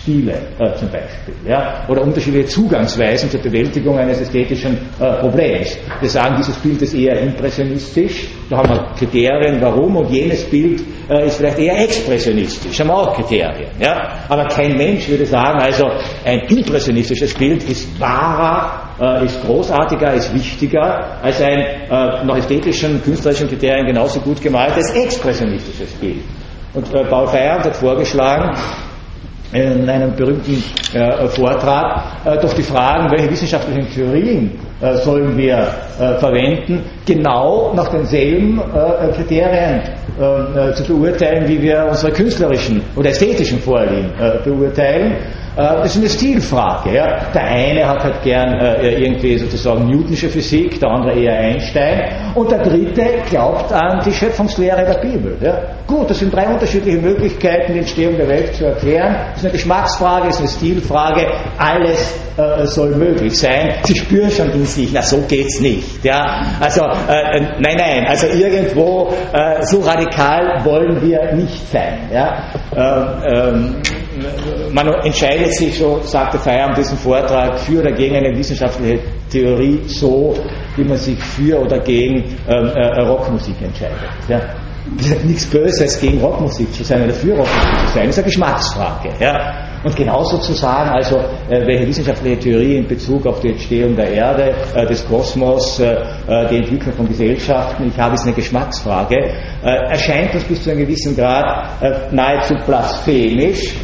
Stile 0.06 0.34
äh, 0.60 0.76
zum 0.76 0.90
Beispiel, 0.90 1.34
ja, 1.48 1.84
oder 1.88 2.04
unterschiedliche 2.04 2.48
Zugangsweisen 2.48 3.30
zur 3.32 3.42
Bewältigung 3.42 3.98
eines 3.98 4.22
ästhetischen 4.22 4.78
äh, 5.00 5.14
Problems. 5.20 5.78
Wir 6.00 6.10
sagen, 6.10 6.36
dieses 6.38 6.56
Bild 6.58 6.80
ist 6.84 6.94
eher 6.94 7.20
impressionistisch, 7.22 8.28
da 8.50 8.58
haben 8.58 8.70
wir 8.70 8.86
Kriterien, 9.00 9.60
warum, 9.62 9.96
und 9.96 10.12
jenes 10.12 10.44
Bild 10.44 10.84
äh, 11.10 11.26
ist 11.26 11.38
vielleicht 11.38 11.58
eher 11.58 11.82
expressionistisch, 11.82 12.80
haben 12.80 12.90
wir 12.90 12.98
auch 12.98 13.16
Kriterien. 13.16 13.72
Ja? 13.80 14.26
Aber 14.30 14.46
kein 14.46 14.78
Mensch 14.78 15.10
würde 15.10 15.26
sagen, 15.26 15.60
also 15.60 15.88
ein 16.24 16.42
impressionistisches 16.42 17.34
Bild 17.34 17.64
ist 17.64 18.00
wahrer, 18.00 18.90
äh, 19.02 19.26
ist 19.26 19.44
großartiger, 19.44 20.14
ist 20.14 20.32
wichtiger 20.36 21.20
als 21.24 21.42
ein 21.42 21.60
äh, 21.60 22.24
nach 22.24 22.38
ästhetischen, 22.38 23.02
künstlerischen 23.02 23.48
Kriterien 23.48 23.88
genauso 23.88 24.20
gut 24.20 24.40
gemaltes 24.40 24.92
expressionistisches 24.92 25.92
Bild. 25.94 26.22
Und 26.76 26.94
äh, 26.94 27.06
Paul 27.06 27.28
Feyerabend 27.28 27.66
hat 27.66 27.76
vorgeschlagen, 27.76 28.52
in 29.52 29.90
einem 29.90 30.16
berühmten 30.16 30.64
äh, 30.94 31.28
Vortrag 31.28 32.26
äh, 32.26 32.38
doch 32.42 32.54
die 32.54 32.64
Fragen, 32.64 33.10
welche 33.12 33.30
wissenschaftlichen 33.32 33.90
Theorien 33.92 34.52
äh, 34.82 34.96
sollen 34.98 35.38
wir 35.38 35.58
äh, 36.00 36.16
verwenden, 36.20 36.84
genau 37.06 37.74
nach 37.76 37.88
denselben 37.90 38.60
äh, 38.60 39.12
Kriterien 39.16 39.82
äh, 40.20 40.74
zu 40.74 40.84
beurteilen, 40.86 41.48
wie 41.48 41.62
wir 41.62 41.86
unsere 41.90 42.12
künstlerischen 42.12 42.82
oder 42.96 43.10
ästhetischen 43.10 43.60
Vorlieben 43.60 44.12
beurteilen. 44.44 45.16
Das 45.56 45.96
ist 45.96 45.98
eine 45.98 46.10
Stilfrage. 46.10 46.96
Ja. 46.96 47.32
Der 47.34 47.44
eine 47.44 47.88
hat 47.88 48.04
halt 48.04 48.22
gern 48.24 48.60
äh, 48.60 49.04
irgendwie 49.04 49.38
sozusagen 49.38 49.88
Newtonsche 49.88 50.28
Physik, 50.28 50.80
der 50.80 50.90
andere 50.90 51.14
eher 51.14 51.38
Einstein 51.38 52.34
und 52.36 52.52
der 52.52 52.64
dritte 52.64 53.06
glaubt 53.30 53.72
an 53.72 54.02
die 54.06 54.12
Schöpfungslehre 54.12 54.84
der 54.86 55.00
Bibel. 55.00 55.38
Ja. 55.42 55.62
Gut, 55.88 56.10
das 56.10 56.20
sind 56.20 56.34
drei 56.34 56.48
unterschiedliche 56.48 56.98
Möglichkeiten, 56.98 57.74
die 57.74 57.80
Entstehung 57.80 58.18
der 58.18 58.28
Welt 58.28 58.54
zu 58.56 58.66
erklären. 58.66 59.16
Das 59.30 59.38
ist 59.38 59.46
eine 59.46 59.54
Geschmacksfrage, 59.54 60.28
das 60.28 60.36
ist 60.36 60.42
eine 60.42 60.50
Stilfrage. 60.50 61.28
Alles 61.58 62.16
äh, 62.38 62.66
soll 62.66 62.96
möglich 62.96 63.40
sein. 63.40 63.76
Sie 63.84 63.96
spüren 63.96 64.30
schon 64.30 64.52
in 64.52 64.66
sich, 64.66 64.90
na 64.92 65.02
so 65.02 65.24
geht's 65.28 65.62
nicht. 65.62 66.04
Ja. 66.04 66.42
Also 66.60 66.82
äh, 66.82 67.40
nein, 67.60 67.78
nein, 67.78 68.06
also 68.08 68.28
irgendwo 68.28 69.14
äh, 69.32 69.64
so 69.64 69.80
radikal 69.80 70.60
wollen 70.66 71.02
wir 71.02 71.34
nicht 71.34 71.72
sein. 71.72 72.10
Ja. 72.12 72.44
Ähm, 72.76 73.06
ähm, 73.26 73.76
man 74.72 74.88
entscheidet 75.04 75.54
sich, 75.56 75.78
so 75.78 76.00
sagte 76.04 76.40
Feier 76.40 76.68
an 76.68 76.76
diesem 76.76 76.98
Vortrag, 76.98 77.60
für 77.60 77.80
oder 77.80 77.92
gegen 77.92 78.16
eine 78.16 78.38
wissenschaftliche 78.38 79.00
Theorie 79.32 79.82
so, 79.88 80.36
wie 80.76 80.84
man 80.84 80.98
sich 80.98 81.20
für 81.20 81.60
oder 81.60 81.80
gegen 81.80 82.38
ähm, 82.48 82.72
äh, 82.76 83.02
Rockmusik 83.02 83.56
entscheidet. 83.62 84.00
Ja. 84.28 84.42
Nichts 85.24 85.46
Böses 85.48 86.00
gegen 86.00 86.20
Rockmusik 86.20 86.72
zu 86.74 86.84
sein 86.84 87.04
oder 87.04 87.14
für 87.14 87.32
Rockmusik 87.32 87.88
zu 87.88 87.94
sein, 87.96 88.10
ist 88.10 88.18
eine 88.18 88.26
Geschmacksfrage. 88.26 89.10
Ja. 89.20 89.66
Und 89.84 89.96
genauso 89.96 90.38
zu 90.40 90.54
sagen, 90.54 90.90
also 90.90 91.18
äh, 91.50 91.66
welche 91.66 91.88
wissenschaftliche 91.88 92.40
Theorie 92.40 92.78
in 92.78 92.88
Bezug 92.88 93.26
auf 93.28 93.40
die 93.40 93.50
Entstehung 93.50 93.96
der 93.96 94.10
Erde, 94.12 94.56
äh, 94.74 94.86
des 94.86 95.08
Kosmos, 95.08 95.80
äh, 95.80 95.94
äh 96.28 96.48
die 96.50 96.58
Entwicklung 96.58 96.94
von 96.94 97.08
Gesellschaften, 97.08 97.88
ich 97.88 98.00
habe 98.00 98.16
es 98.16 98.24
eine 98.24 98.34
Geschmacksfrage, 98.34 99.16
äh, 99.64 99.92
erscheint 99.92 100.34
uns 100.34 100.44
bis 100.46 100.64
zu 100.64 100.72
einem 100.72 100.80
gewissen 100.80 101.16
Grad 101.16 101.82
äh, 101.82 101.92
nahezu 102.12 102.56
blasphemisch, 102.66 103.76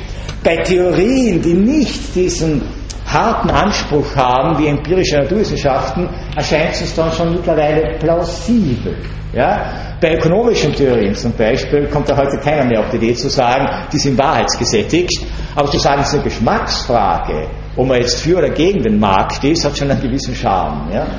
bei 0.44 0.58
Theorien, 0.58 1.42
die 1.42 1.54
nicht 1.54 2.16
diesen 2.16 2.64
harten 3.12 3.50
Anspruch 3.50 4.16
haben 4.16 4.58
wie 4.58 4.68
empirische 4.68 5.18
Naturwissenschaften, 5.18 6.10
erscheint 6.36 6.72
es 6.74 6.82
uns 6.82 6.96
dann 6.96 7.12
schon 7.12 7.34
mittlerweile 7.34 7.98
plausibel. 8.00 8.96
Ja? 9.34 9.98
Bei 10.02 10.16
ökonomischen 10.16 10.74
Theorien 10.74 11.14
zum 11.16 11.34
Beispiel 11.34 11.88
kommt 11.88 12.10
da 12.10 12.18
heute 12.18 12.38
keiner 12.38 12.66
mehr 12.66 12.80
auf 12.80 12.90
die 12.90 12.98
Idee 12.98 13.14
zu 13.14 13.30
sagen, 13.30 13.68
die 13.92 13.98
sind 13.98 14.18
wahrheitsgesättigt, 14.18 15.26
aber 15.56 15.70
zu 15.70 15.80
sagen, 15.80 16.02
es 16.02 16.08
ist 16.08 16.14
eine 16.16 16.24
Geschmacksfrage, 16.24 17.48
ob 17.76 17.88
man 17.88 17.98
jetzt 18.00 18.22
für 18.22 18.38
oder 18.38 18.50
gegen 18.50 18.82
den 18.82 19.00
Markt 19.00 19.44
ist, 19.44 19.64
hat 19.66 19.78
schon 19.78 19.92
einen 19.92 20.02
gewissen 20.02 20.36
Charme. 20.36 20.90
Ja? 20.94 21.06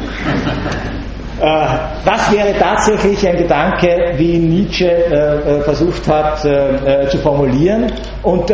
Äh, 1.42 1.66
das 2.04 2.30
wäre 2.30 2.54
tatsächlich 2.56 3.26
ein 3.26 3.36
Gedanke, 3.36 4.12
wie 4.16 4.38
Nietzsche 4.38 4.86
äh, 4.86 5.58
äh, 5.58 5.60
versucht 5.62 6.06
hat 6.06 6.38
zu 6.40 7.18
formulieren. 7.18 7.92
Und 8.22 8.50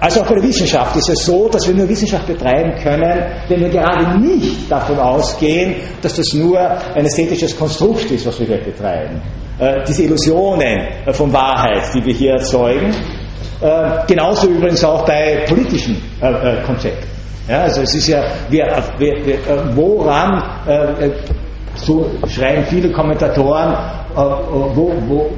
also 0.00 0.20
auch 0.20 0.26
bei 0.26 0.34
der 0.34 0.44
Wissenschaft 0.44 0.96
ist 0.96 1.08
es 1.08 1.24
so, 1.24 1.48
dass 1.48 1.66
wir 1.66 1.74
nur 1.74 1.88
Wissenschaft 1.88 2.26
betreiben 2.26 2.72
können, 2.82 3.26
wenn 3.48 3.60
wir 3.60 3.68
gerade 3.68 4.20
nicht 4.20 4.70
davon 4.70 4.98
ausgehen, 4.98 5.76
dass 6.00 6.14
das 6.14 6.32
nur 6.34 6.58
ein 6.60 7.04
ästhetisches 7.04 7.56
Konstrukt 7.56 8.10
ist, 8.10 8.26
was 8.26 8.38
wir 8.38 8.46
hier 8.46 8.64
betreiben. 8.64 9.20
Diese 9.88 10.04
Illusionen 10.04 10.78
von 11.10 11.32
Wahrheit, 11.32 11.82
die 11.92 12.04
wir 12.04 12.14
hier 12.14 12.32
erzeugen. 12.34 12.94
Genauso 14.06 14.46
übrigens 14.48 14.84
auch 14.84 15.04
bei 15.04 15.44
politischen 15.48 16.00
Konzepten. 16.64 17.08
Ja, 17.48 17.62
also 17.62 17.80
es 17.80 17.94
ist 17.94 18.06
ja, 18.06 18.22
wir, 18.50 18.66
wir, 18.98 19.26
wir, 19.26 19.38
woran 19.74 20.42
so 21.84 22.10
schreiben 22.28 22.64
viele 22.66 22.90
Kommentatoren, 22.92 23.72
äh, 24.16 24.20
äh, 24.20 24.76
wo, 24.76 24.92
wo, 25.06 25.30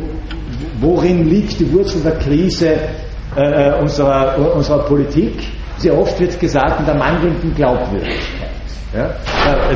worin 0.81 1.29
liegt 1.29 1.61
die 1.61 1.73
Wurzel 1.73 2.03
der 2.03 2.17
Krise 2.19 2.79
äh, 3.37 3.73
unserer, 3.81 4.37
unserer 4.55 4.85
Politik? 4.85 5.49
Sehr 5.79 5.97
oft 5.97 6.19
wird 6.21 6.39
gesagt 6.39 6.81
in 6.81 6.87
der 6.87 6.95
mangelnden 6.95 7.55
Glaubwürdigkeit. 7.55 8.51
Ja, 8.93 9.09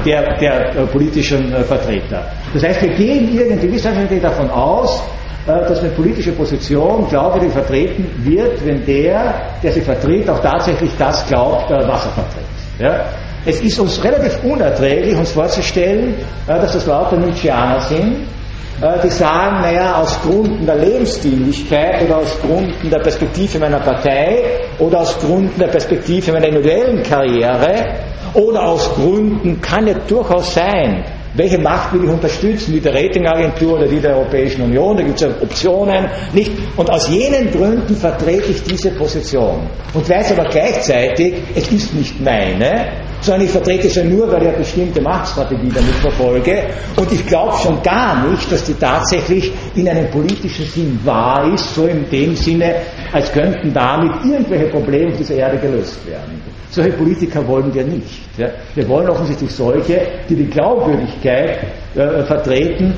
der, 0.05 0.37
der 0.39 0.87
politischen 0.87 1.55
Vertreter. 1.65 2.25
Das 2.53 2.65
heißt, 2.65 2.83
wir 2.83 2.95
gehen 2.95 3.33
irgendwie 3.33 3.73
wissenschaftlich 3.73 4.21
davon 4.21 4.51
aus, 4.51 5.01
dass 5.47 5.81
eine 5.81 5.91
politische 5.91 6.33
Position 6.33 7.07
glaubwürdig 7.09 7.53
vertreten 7.53 8.07
wird, 8.25 8.67
wenn 8.67 8.85
der, 8.85 9.35
der 9.63 9.73
sie 9.73 9.83
vertritt, 9.83 10.29
auch 10.29 10.41
tatsächlich 10.41 10.91
das 10.99 11.25
glaubt, 11.29 11.71
was 11.71 12.07
er 12.07 12.11
vertritt. 12.11 12.45
Ja? 12.81 13.05
Es 13.47 13.61
ist 13.61 13.79
uns 13.79 14.03
relativ 14.03 14.43
unerträglich, 14.43 15.15
uns 15.15 15.33
vorzustellen, 15.33 16.15
äh, 16.47 16.55
dass 16.55 16.73
das 16.73 16.87
lauter 16.87 17.17
Nietzscheaner 17.19 17.81
sind, 17.81 18.23
äh, 18.23 18.27
die 19.03 19.11
sagen, 19.11 19.61
naja, 19.63 20.01
aus 20.01 20.21
Gründen 20.23 20.67
der 20.67 20.77
Lebensdienlichkeit 20.77 22.03
oder 22.03 22.19
aus 22.19 22.41
Gründen 22.41 22.91
der 22.91 22.99
Perspektive 22.99 23.59
meiner 23.61 23.79
Partei 23.81 24.43
oder 24.79 25.01
aus 25.01 25.17
Gründen 25.19 25.59
der 25.59 25.69
Perspektive 25.69 26.33
meiner 26.33 26.49
individuellen 26.49 27.03
Karriere 27.03 28.01
oder 28.35 28.67
aus 28.67 28.93
Gründen 28.95 29.61
kann 29.61 29.87
es 29.87 29.97
durchaus 30.09 30.55
sein, 30.55 31.05
welche 31.37 31.59
Macht 31.59 31.93
will 31.93 32.05
ich 32.05 32.11
unterstützen? 32.11 32.73
Die 32.73 32.81
der 32.81 32.95
Ratingagentur 32.95 33.79
oder 33.79 33.89
die 33.89 34.01
der 34.01 34.17
Europäischen 34.17 34.63
Union? 34.63 34.97
Da 34.97 35.03
gibt 35.03 35.17
es 35.17 35.23
ja 35.23 35.29
Optionen. 35.43 36.07
Nicht? 36.33 36.53
Und 36.77 36.89
aus 36.91 37.09
jenen 37.09 37.51
Gründen 37.51 37.97
vertrete 37.97 38.53
ich 38.53 38.63
diese 38.63 38.91
Position. 38.93 39.67
Und 39.93 40.09
weiß 40.09 40.33
aber 40.33 40.49
gleichzeitig, 40.49 41.35
es 41.57 41.71
ist 41.73 41.93
nicht 41.95 42.21
meine, 42.21 42.93
sondern 43.21 43.47
ich 43.47 43.51
vertrete 43.51 43.89
sie 43.89 44.05
nur, 44.05 44.31
weil 44.31 44.43
ich 44.43 44.49
eine 44.49 44.59
bestimmte 44.59 45.01
Machtstrategie 45.01 45.71
damit 45.75 45.95
verfolge. 45.95 46.67
Und 46.97 47.11
ich 47.11 47.27
glaube 47.27 47.57
schon 47.61 47.83
gar 47.83 48.29
nicht, 48.29 48.53
dass 48.53 48.65
die 48.65 48.75
tatsächlich 48.75 49.53
in 49.75 49.89
einem 49.89 50.09
politischen 50.11 50.67
Sinn 50.67 51.01
wahr 51.03 51.53
ist, 51.53 51.75
so 51.75 51.87
in 51.87 52.09
dem 52.11 52.37
Sinne, 52.37 52.77
als 53.13 53.33
könnten 53.33 53.73
damit 53.73 54.13
irgendwelche 54.25 54.67
Probleme 54.67 55.11
auf 55.11 55.19
dieser 55.19 55.35
Erde 55.35 55.59
gelöst 55.59 56.07
werden. 56.07 56.54
Solche 56.71 56.93
Politiker 56.93 57.47
wollen 57.47 57.73
wir 57.73 57.85
nicht. 57.85 58.21
Ja. 58.37 58.49
Wir 58.75 58.89
wollen 58.89 59.09
offensichtlich 59.09 59.51
solche, 59.53 60.01
die 60.29 60.35
die 60.35 60.47
Glaubwürdigkeit 60.47 61.59
äh, 61.95 62.25
vertreten, 62.25 62.95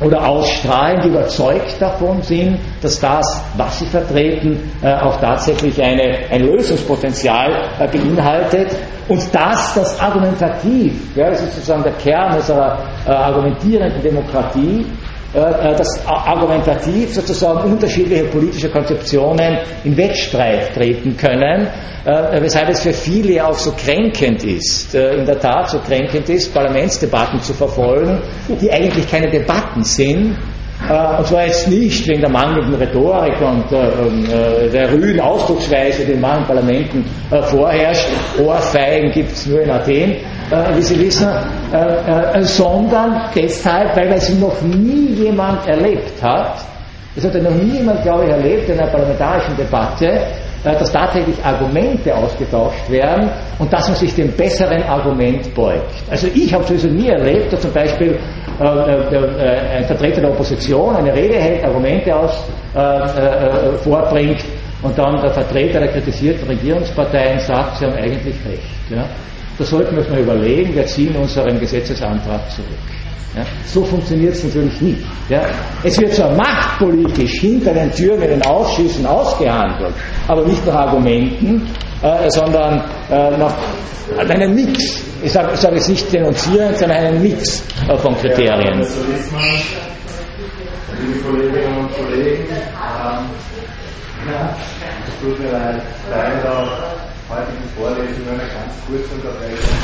oder 0.00 0.28
ausstrahlen, 0.28 1.00
die 1.02 1.08
überzeugt 1.08 1.80
davon 1.80 2.22
sind, 2.22 2.58
dass 2.80 3.00
das, 3.00 3.42
was 3.56 3.78
sie 3.80 3.86
vertreten, 3.86 4.70
äh, 4.82 4.94
auch 4.94 5.20
tatsächlich 5.20 5.82
eine, 5.82 6.18
ein 6.30 6.42
Lösungspotenzial 6.42 7.50
äh, 7.80 7.88
beinhaltet 7.88 8.76
und 9.08 9.22
dass 9.34 9.74
das 9.74 10.00
argumentativ, 10.00 11.16
ja, 11.16 11.30
das 11.30 11.42
ist 11.42 11.54
sozusagen 11.54 11.82
der 11.82 11.94
Kern 11.94 12.36
unserer 12.36 12.78
äh, 13.06 13.10
argumentierenden 13.10 14.02
Demokratie, 14.02 14.86
äh, 15.34 15.38
äh, 15.40 15.76
das 15.76 16.06
argumentativ 16.06 17.12
sozusagen 17.12 17.70
unterschiedliche 17.72 18.24
politische 18.24 18.70
Konzeptionen 18.70 19.58
in 19.84 19.94
Wettstreit 19.96 20.72
treten 20.74 21.16
können, 21.16 21.66
äh, 22.06 22.40
weshalb 22.40 22.70
es 22.70 22.82
für 22.82 22.94
viele 22.94 23.46
auch 23.46 23.52
so 23.58 23.72
kränkend 23.72 24.42
ist, 24.44 24.94
in 24.94 25.26
der 25.26 25.38
Tat 25.38 25.68
so 25.68 25.80
kränkend 25.80 26.28
ist, 26.30 26.54
Parlamentsdebatten 26.54 27.40
zu 27.42 27.52
verfolgen, 27.52 28.22
die 28.48 28.72
eigentlich 28.72 29.10
keine 29.10 29.30
Debatten 29.30 29.84
sind, 29.84 30.36
und 31.18 31.26
zwar 31.26 31.44
jetzt 31.46 31.68
nicht 31.68 32.06
wegen 32.06 32.20
der 32.20 32.30
mangelnden 32.30 32.74
Rhetorik 32.76 33.40
und 33.40 33.64
ähm, 33.72 34.26
der 34.72 34.92
rüden 34.92 35.20
Ausdrucksweise, 35.20 36.04
die 36.04 36.12
in 36.12 36.20
manchen 36.20 36.46
Parlamenten 36.46 37.04
vorherrscht. 37.50 38.06
Ohrfeigen 38.40 39.10
gibt 39.10 39.32
es 39.32 39.46
nur 39.46 39.60
in 39.62 39.70
Athen, 39.70 40.12
äh, 40.50 40.76
wie 40.76 40.82
Sie 40.82 40.98
wissen, 41.00 41.28
äh, 41.72 42.38
äh, 42.38 42.42
sondern 42.42 43.22
deshalb, 43.34 43.96
weil 43.96 44.12
es 44.12 44.30
noch 44.38 44.60
nie 44.62 45.14
jemand 45.14 45.66
erlebt 45.66 46.22
hat, 46.22 46.58
es 47.16 47.24
hat 47.24 47.34
ja 47.34 47.42
noch 47.42 47.54
nie 47.54 47.78
jemand, 47.78 48.02
glaube 48.02 48.24
ich, 48.24 48.30
erlebt 48.30 48.68
in 48.68 48.78
einer 48.78 48.88
parlamentarischen 48.90 49.56
Debatte, 49.56 50.06
äh, 50.06 50.20
dass 50.64 50.92
tatsächlich 50.92 51.36
Argumente 51.44 52.14
ausgetauscht 52.14 52.90
werden 52.90 53.30
und 53.58 53.72
dass 53.72 53.88
man 53.88 53.96
sich 53.96 54.14
dem 54.14 54.32
besseren 54.32 54.82
Argument 54.82 55.54
beugt. 55.54 55.94
Also 56.10 56.26
ich 56.34 56.52
habe 56.52 56.64
sowieso 56.64 56.88
nie 56.88 57.08
erlebt, 57.08 57.52
dass 57.52 57.60
zum 57.60 57.72
Beispiel 57.72 58.18
äh, 58.60 58.64
äh, 58.64 59.76
ein 59.78 59.84
Vertreter 59.84 60.20
der 60.20 60.30
Opposition 60.30 60.96
eine 60.96 61.14
Rede 61.14 61.36
hält, 61.36 61.64
Argumente 61.64 62.14
aus, 62.14 62.44
vorbringt 63.82 64.44
und 64.82 64.96
dann 64.96 65.20
der 65.20 65.30
Vertreter 65.30 65.80
der 65.80 65.88
kritisierten 65.88 66.46
Regierungsparteien 66.48 67.40
sagt, 67.40 67.78
sie 67.78 67.86
haben 67.86 67.94
eigentlich 67.94 68.36
recht. 68.46 69.08
Da 69.58 69.64
sollten 69.64 69.96
wir 69.96 70.02
uns 70.02 70.08
mal 70.10 70.20
überlegen, 70.20 70.74
wir 70.74 70.86
ziehen 70.86 71.16
unseren 71.16 71.58
Gesetzesantrag 71.58 72.48
zurück. 72.52 72.68
Ja, 73.36 73.44
so 73.66 73.84
funktioniert 73.84 74.34
es 74.34 74.44
natürlich 74.44 74.80
nicht. 74.80 75.02
Ja. 75.28 75.42
Es 75.82 75.98
wird 76.00 76.14
zwar 76.14 76.32
machtpolitisch 76.32 77.40
hinter 77.40 77.74
den 77.74 77.90
Türen 77.92 78.22
in 78.22 78.30
den 78.30 78.46
Ausschüssen 78.46 79.04
ausgehandelt, 79.04 79.94
aber 80.28 80.44
nicht 80.46 80.64
nach 80.64 80.74
Argumenten, 80.74 81.68
äh, 82.02 82.30
sondern 82.30 82.84
äh, 83.10 83.36
nach 83.36 83.54
einem 84.16 84.54
Mix. 84.54 85.02
Ich 85.22 85.32
sage 85.32 85.56
sag 85.56 85.74
jetzt 85.74 85.88
nicht 85.88 86.12
denunzieren, 86.12 86.74
sondern 86.76 86.98
einen 86.98 87.22
Mix 87.22 87.64
äh, 87.88 87.96
von 87.98 88.16
Kriterien. 88.16 88.78
Liebe 91.00 91.20
Kolleginnen 91.20 91.76
und 91.78 91.92
Kollegen, 91.94 92.46
ähm, 92.48 93.24
ja, 94.30 94.56
es 95.06 95.20
tut 95.20 95.38
mir 95.38 95.52
leid, 95.52 95.82
heutigen 97.28 97.68
Vorlesung 97.76 98.24
eine 98.28 98.48
ganz 98.48 98.72
kurz 98.88 99.04
unterbrechen. 99.12 99.76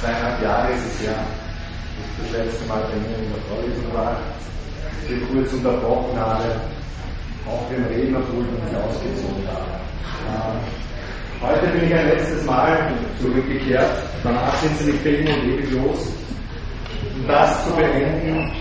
Zweieinhalb 0.00 0.42
Jahre 0.42 0.72
ist 0.72 0.84
es 0.86 1.06
ja, 1.06 1.16
ich 1.16 2.32
das 2.32 2.44
letzte 2.44 2.66
Mal 2.68 2.84
bei 2.84 3.00
mir 3.00 3.16
in 3.16 3.32
der 3.32 3.42
Vorlesung 3.48 3.88
war, 3.94 4.20
ich 5.08 5.32
kurz 5.32 5.52
unterbrochen 5.54 6.18
habe, 6.18 6.44
auch 7.48 7.64
den 7.70 7.84
Rednerpult 7.84 8.46
nicht 8.52 8.76
ausgezogen 8.76 9.46
habe. 9.48 9.80
Ähm, 10.28 10.60
heute 11.40 11.66
bin 11.72 11.86
ich 11.86 11.94
ein 11.94 12.08
letztes 12.08 12.44
Mal 12.44 12.92
zurückgekehrt, 13.20 14.02
danach 14.22 14.54
sind 14.58 14.76
sie 14.78 14.90
nicht 14.92 15.02
fällig 15.02 15.28
und 15.28 15.44
ewig 15.48 15.70
los, 15.72 16.12
um 17.16 17.26
das 17.26 17.64
zu 17.64 17.72
beenden, 17.72 18.52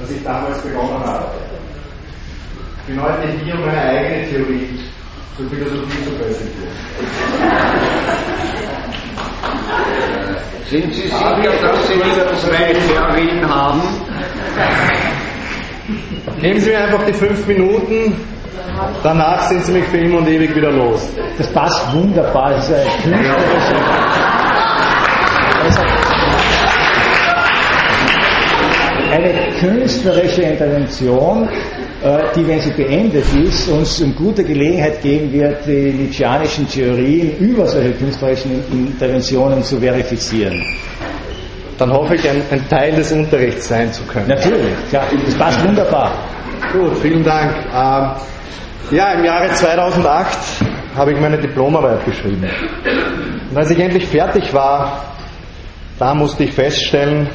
was 0.00 0.10
ich 0.10 0.22
damals 0.24 0.62
begonnen 0.62 1.04
habe. 1.04 1.26
Ich 2.80 2.94
bin 2.94 3.02
heute 3.02 3.28
hier, 3.44 3.54
um 3.54 3.66
meine 3.66 3.82
eigene 3.82 4.28
Theorie 4.30 4.80
zur 5.40 5.48
Philosophie 5.48 6.04
zu 6.04 6.10
präsentieren. 6.12 6.68
Sind 10.68 10.94
Sie 10.94 11.02
sicher, 11.02 11.52
dass 11.62 11.88
Sie 11.88 11.94
wieder 11.94 12.38
zwei 12.38 12.74
Theorien 12.74 13.48
haben? 13.48 13.80
Nehmen 16.40 16.60
Sie 16.60 16.70
mir 16.70 16.78
einfach 16.84 17.04
die 17.06 17.12
fünf 17.12 17.46
Minuten, 17.46 18.14
danach 19.02 19.48
sind 19.48 19.64
Sie 19.64 19.72
mich 19.72 19.84
für 19.86 19.96
immer 19.98 20.18
und 20.18 20.28
ewig 20.28 20.54
wieder 20.54 20.70
los. 20.70 21.08
Das 21.38 21.48
passt 21.52 21.92
wunderbar, 21.92 22.50
das 22.50 22.68
ist 22.68 22.74
eine 22.74 22.90
künstlerische, 23.02 23.74
eine 29.10 29.60
künstlerische 29.60 30.42
Intervention, 30.42 31.48
die, 32.34 32.46
wenn 32.46 32.60
sie 32.60 32.70
beendet 32.70 33.26
ist, 33.34 33.68
uns 33.68 34.02
eine 34.02 34.12
gute 34.14 34.42
Gelegenheit 34.42 35.02
geben 35.02 35.32
wird, 35.32 35.66
die 35.66 35.92
Nietzscheanischen 35.92 36.66
Theorien 36.66 37.36
über 37.38 37.66
solche 37.66 37.92
künstlerischen 37.92 38.62
Interventionen 38.72 39.62
zu 39.62 39.78
verifizieren. 39.78 40.64
Dann 41.76 41.92
hoffe 41.92 42.14
ich, 42.14 42.28
ein, 42.28 42.42
ein 42.50 42.68
Teil 42.68 42.92
des 42.92 43.12
Unterrichts 43.12 43.68
sein 43.68 43.92
zu 43.92 44.02
können. 44.04 44.28
Natürlich, 44.28 44.74
ja, 44.92 45.02
das 45.26 45.34
passt 45.34 45.66
wunderbar. 45.66 46.12
Gut, 46.72 46.96
vielen 47.02 47.24
Dank. 47.24 47.54
Ähm, 47.74 48.10
ja, 48.96 49.12
im 49.12 49.24
Jahre 49.24 49.50
2008 49.50 50.38
habe 50.96 51.12
ich 51.12 51.20
meine 51.20 51.38
Diplomarbeit 51.38 52.04
geschrieben. 52.04 52.48
Und 53.50 53.56
als 53.56 53.70
ich 53.70 53.78
endlich 53.78 54.06
fertig 54.06 54.52
war, 54.52 55.04
da 55.98 56.14
musste 56.14 56.44
ich 56.44 56.52
feststellen, 56.52 57.28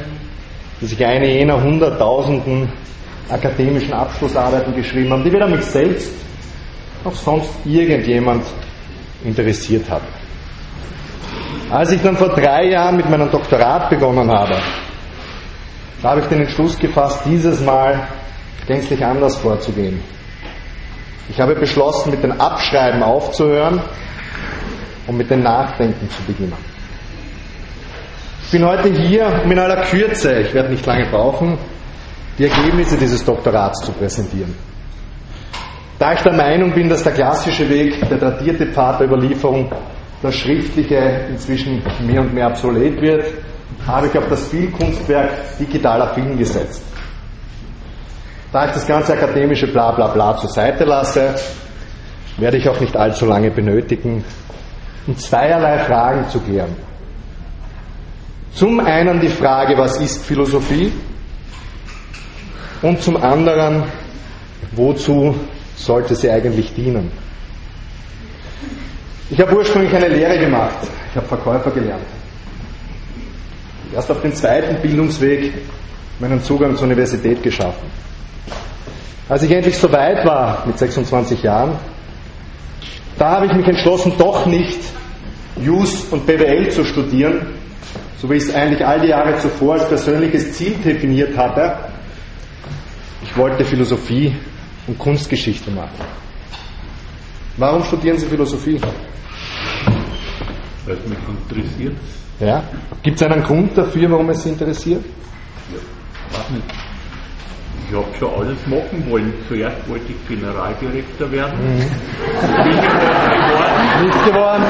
dass 0.80 0.92
ich 0.92 1.04
eine 1.04 1.28
jener 1.28 1.62
Hunderttausenden 1.62 2.72
akademischen 3.28 3.92
Abschlussarbeiten 3.92 4.74
geschrieben 4.74 5.10
haben, 5.12 5.24
die 5.24 5.32
weder 5.32 5.48
mich 5.48 5.64
selbst 5.64 6.12
noch 7.04 7.14
sonst 7.14 7.50
irgendjemand 7.64 8.44
interessiert 9.24 9.88
hat. 9.90 10.02
Als 11.70 11.90
ich 11.90 12.02
dann 12.02 12.16
vor 12.16 12.28
drei 12.28 12.70
Jahren 12.70 12.96
mit 12.96 13.08
meinem 13.10 13.30
Doktorat 13.30 13.90
begonnen 13.90 14.30
habe, 14.30 14.56
da 16.02 16.10
habe 16.10 16.20
ich 16.20 16.26
den 16.26 16.42
Entschluss 16.42 16.78
gefasst, 16.78 17.22
dieses 17.24 17.60
Mal 17.60 18.06
gänzlich 18.66 19.04
anders 19.04 19.36
vorzugehen. 19.36 20.00
Ich 21.28 21.40
habe 21.40 21.54
beschlossen, 21.56 22.10
mit 22.10 22.22
dem 22.22 22.40
Abschreiben 22.40 23.02
aufzuhören 23.02 23.80
und 25.06 25.16
mit 25.16 25.28
dem 25.30 25.42
Nachdenken 25.42 26.08
zu 26.08 26.22
beginnen. 26.22 26.76
Ich 28.44 28.52
bin 28.52 28.64
heute 28.64 28.88
hier, 28.92 29.40
um 29.44 29.50
in 29.50 29.58
aller 29.58 29.82
Kürze, 29.82 30.38
ich 30.38 30.54
werde 30.54 30.70
nicht 30.70 30.86
lange 30.86 31.06
brauchen, 31.06 31.58
die 32.38 32.44
Ergebnisse 32.44 32.96
dieses 32.96 33.24
Doktorats 33.24 33.84
zu 33.84 33.92
präsentieren. 33.92 34.54
Da 35.98 36.12
ich 36.12 36.20
der 36.20 36.34
Meinung 36.34 36.72
bin, 36.72 36.88
dass 36.88 37.02
der 37.02 37.12
klassische 37.12 37.68
Weg, 37.70 38.06
der 38.08 38.18
tradierte 38.18 38.66
Pfad 38.66 39.00
der 39.00 39.06
Überlieferung, 39.06 39.72
das 40.22 40.34
Schriftliche 40.34 41.26
inzwischen 41.30 41.82
mehr 42.06 42.20
und 42.20 42.34
mehr 42.34 42.48
obsolet 42.48 43.00
wird, 43.00 43.24
habe 43.86 44.08
ich 44.08 44.18
auf 44.18 44.28
das 44.28 44.48
Filmkunstwerk 44.48 45.58
digitaler 45.58 46.12
Film 46.14 46.36
gesetzt. 46.36 46.82
Da 48.52 48.66
ich 48.66 48.72
das 48.72 48.86
ganze 48.86 49.14
akademische 49.14 49.66
Blablabla 49.66 50.12
Bla 50.12 50.32
Bla 50.32 50.36
zur 50.36 50.50
Seite 50.50 50.84
lasse, 50.84 51.34
werde 52.36 52.58
ich 52.58 52.68
auch 52.68 52.80
nicht 52.80 52.96
allzu 52.96 53.26
lange 53.26 53.50
benötigen, 53.50 54.24
um 55.06 55.16
zweierlei 55.16 55.78
Fragen 55.84 56.28
zu 56.28 56.40
klären. 56.40 56.76
Zum 58.52 58.80
einen 58.80 59.20
die 59.20 59.28
Frage, 59.28 59.76
was 59.76 60.00
ist 60.00 60.24
Philosophie? 60.24 60.92
Und 62.86 63.02
zum 63.02 63.16
anderen, 63.16 63.82
wozu 64.70 65.34
sollte 65.74 66.14
sie 66.14 66.30
eigentlich 66.30 66.72
dienen? 66.72 67.10
Ich 69.28 69.40
habe 69.40 69.56
ursprünglich 69.56 69.92
eine 69.92 70.06
Lehre 70.06 70.38
gemacht. 70.38 70.86
Ich 71.10 71.16
habe 71.16 71.26
Verkäufer 71.26 71.72
gelernt. 71.72 72.06
Erst 73.92 74.08
auf 74.08 74.22
dem 74.22 74.32
zweiten 74.32 74.80
Bildungsweg 74.80 75.52
meinen 76.20 76.40
Zugang 76.44 76.76
zur 76.76 76.84
Universität 76.84 77.42
geschaffen. 77.42 77.90
Als 79.28 79.42
ich 79.42 79.50
endlich 79.50 79.76
so 79.76 79.90
weit 79.90 80.24
war, 80.24 80.62
mit 80.64 80.78
26 80.78 81.42
Jahren, 81.42 81.72
da 83.18 83.30
habe 83.30 83.46
ich 83.46 83.52
mich 83.52 83.66
entschlossen, 83.66 84.12
doch 84.16 84.46
nicht 84.46 84.78
Jus 85.60 86.04
und 86.12 86.24
BWL 86.24 86.70
zu 86.70 86.84
studieren, 86.84 87.48
so 88.18 88.30
wie 88.30 88.34
ich 88.34 88.44
es 88.44 88.54
eigentlich 88.54 88.86
all 88.86 89.00
die 89.00 89.08
Jahre 89.08 89.36
zuvor 89.40 89.74
als 89.74 89.88
persönliches 89.88 90.52
Ziel 90.52 90.76
definiert 90.84 91.36
hatte. 91.36 91.95
Ich 93.36 93.42
wollte 93.42 93.66
Philosophie 93.66 94.34
und 94.86 94.98
Kunstgeschichte 94.98 95.70
machen. 95.70 95.90
Warum 97.58 97.84
studieren 97.84 98.16
Sie 98.16 98.24
Philosophie? 98.24 98.80
Weil 100.86 100.96
es 100.96 101.06
mich 101.06 101.18
interessiert. 101.28 101.96
Ja? 102.40 102.64
Gibt 103.02 103.20
es 103.20 103.22
einen 103.26 103.42
Grund 103.42 103.76
dafür, 103.76 104.10
warum 104.10 104.30
es 104.30 104.42
Sie 104.42 104.48
interessiert? 104.48 105.04
Ja, 105.70 106.38
weiß 106.38 106.48
nicht. 106.48 106.64
Ich 107.90 107.94
habe 107.94 108.06
schon 108.18 108.40
alles 108.40 108.66
machen 108.68 109.04
wollen. 109.10 109.34
Zuerst 109.48 109.86
wollte 109.86 110.06
ich 110.12 110.28
Generaldirektor 110.28 111.30
werden. 111.30 111.58
Mhm. 111.62 111.78
Bin 112.64 112.72
ich 112.72 112.80
geworden. 112.80 114.02
Nicht 114.02 114.24
geworden. 114.24 114.64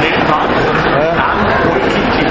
Nicht 0.00 0.30
ganz. 0.30 0.86
Ja. 0.86 1.14
Dann 1.16 1.70
wollte 1.70 1.86
ich. 1.88 2.23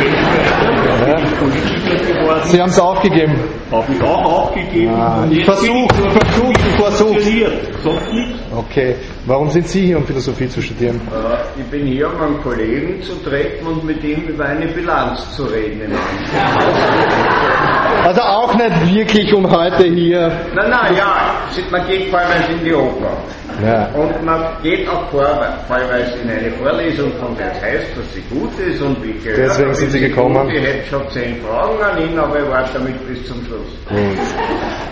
Ja. 0.64 2.44
Sie 2.46 2.62
haben 2.62 2.70
es 2.70 2.80
aufgegeben. 2.80 3.36
Habe 3.72 3.94
ich 3.94 4.02
auch 4.04 4.26
aufgegeben. 4.26 4.94
Ah, 4.96 5.26
ich 5.30 5.38
jetzt 5.38 5.46
versuch, 5.46 5.88
bin 5.88 6.06
ich 6.06 6.12
versuch, 6.14 6.52
ich 6.52 6.76
versuch. 6.76 7.08
Funktioniert. 7.08 7.54
Sonst 7.84 8.14
nicht. 8.14 8.36
Okay. 8.56 8.96
Warum 9.26 9.50
sind 9.50 9.68
Sie 9.68 9.86
hier, 9.88 9.98
um 9.98 10.06
Philosophie 10.06 10.48
zu 10.50 10.62
studieren? 10.62 11.02
Äh, 11.12 11.60
Ich 11.62 11.66
bin 11.68 11.86
hier, 11.88 12.08
um 12.14 12.22
einen 12.22 12.42
Kollegen 12.42 13.02
zu 13.02 13.14
treffen 13.24 13.68
und 13.68 13.84
mit 13.86 14.04
ihm 14.04 14.22
über 14.28 14.46
eine 14.46 14.68
Bilanz 14.68 15.36
zu 15.36 15.44
reden. 15.46 15.92
Also 18.04 18.22
auch 18.22 18.54
nicht 18.56 18.94
wirklich, 18.94 19.34
um 19.34 19.50
heute 19.50 19.86
hier. 19.86 20.28
Nein, 20.54 20.70
nein, 20.70 20.96
ja, 20.98 21.36
man 21.72 21.88
geht 21.88 22.10
vorwärts 22.10 22.50
in 22.50 22.66
die 22.66 22.74
Oper. 22.74 23.18
Ja. 23.66 23.88
Und 23.94 24.26
man 24.26 24.42
geht 24.62 24.90
auch 24.90 25.08
vorwärts, 25.10 26.16
in 26.22 26.30
eine 26.30 26.52
Vorlesung, 26.52 27.12
von 27.14 27.36
der 27.38 27.52
es 27.54 27.62
heißt, 27.62 27.98
dass 27.98 28.14
sie 28.14 28.22
gut 28.30 28.52
ist 28.60 28.82
und 28.82 29.02
wie 29.04 29.14
gehört 29.14 29.38
Deswegen 29.38 29.74
sind 29.74 29.92
Sie 29.92 30.00
gekommen. 30.02 30.48
Gut. 30.48 30.54
Ich 30.54 30.64
hätte 30.64 30.88
schon 30.90 31.10
zehn 31.12 31.38
Fragen 31.42 31.82
an 31.82 31.98
ihn, 32.02 32.20
aber 32.20 32.40
ich 32.40 32.50
warte 32.50 32.74
damit 32.74 33.08
bis 33.08 33.26
zum 33.26 33.38
Schluss. 33.46 33.72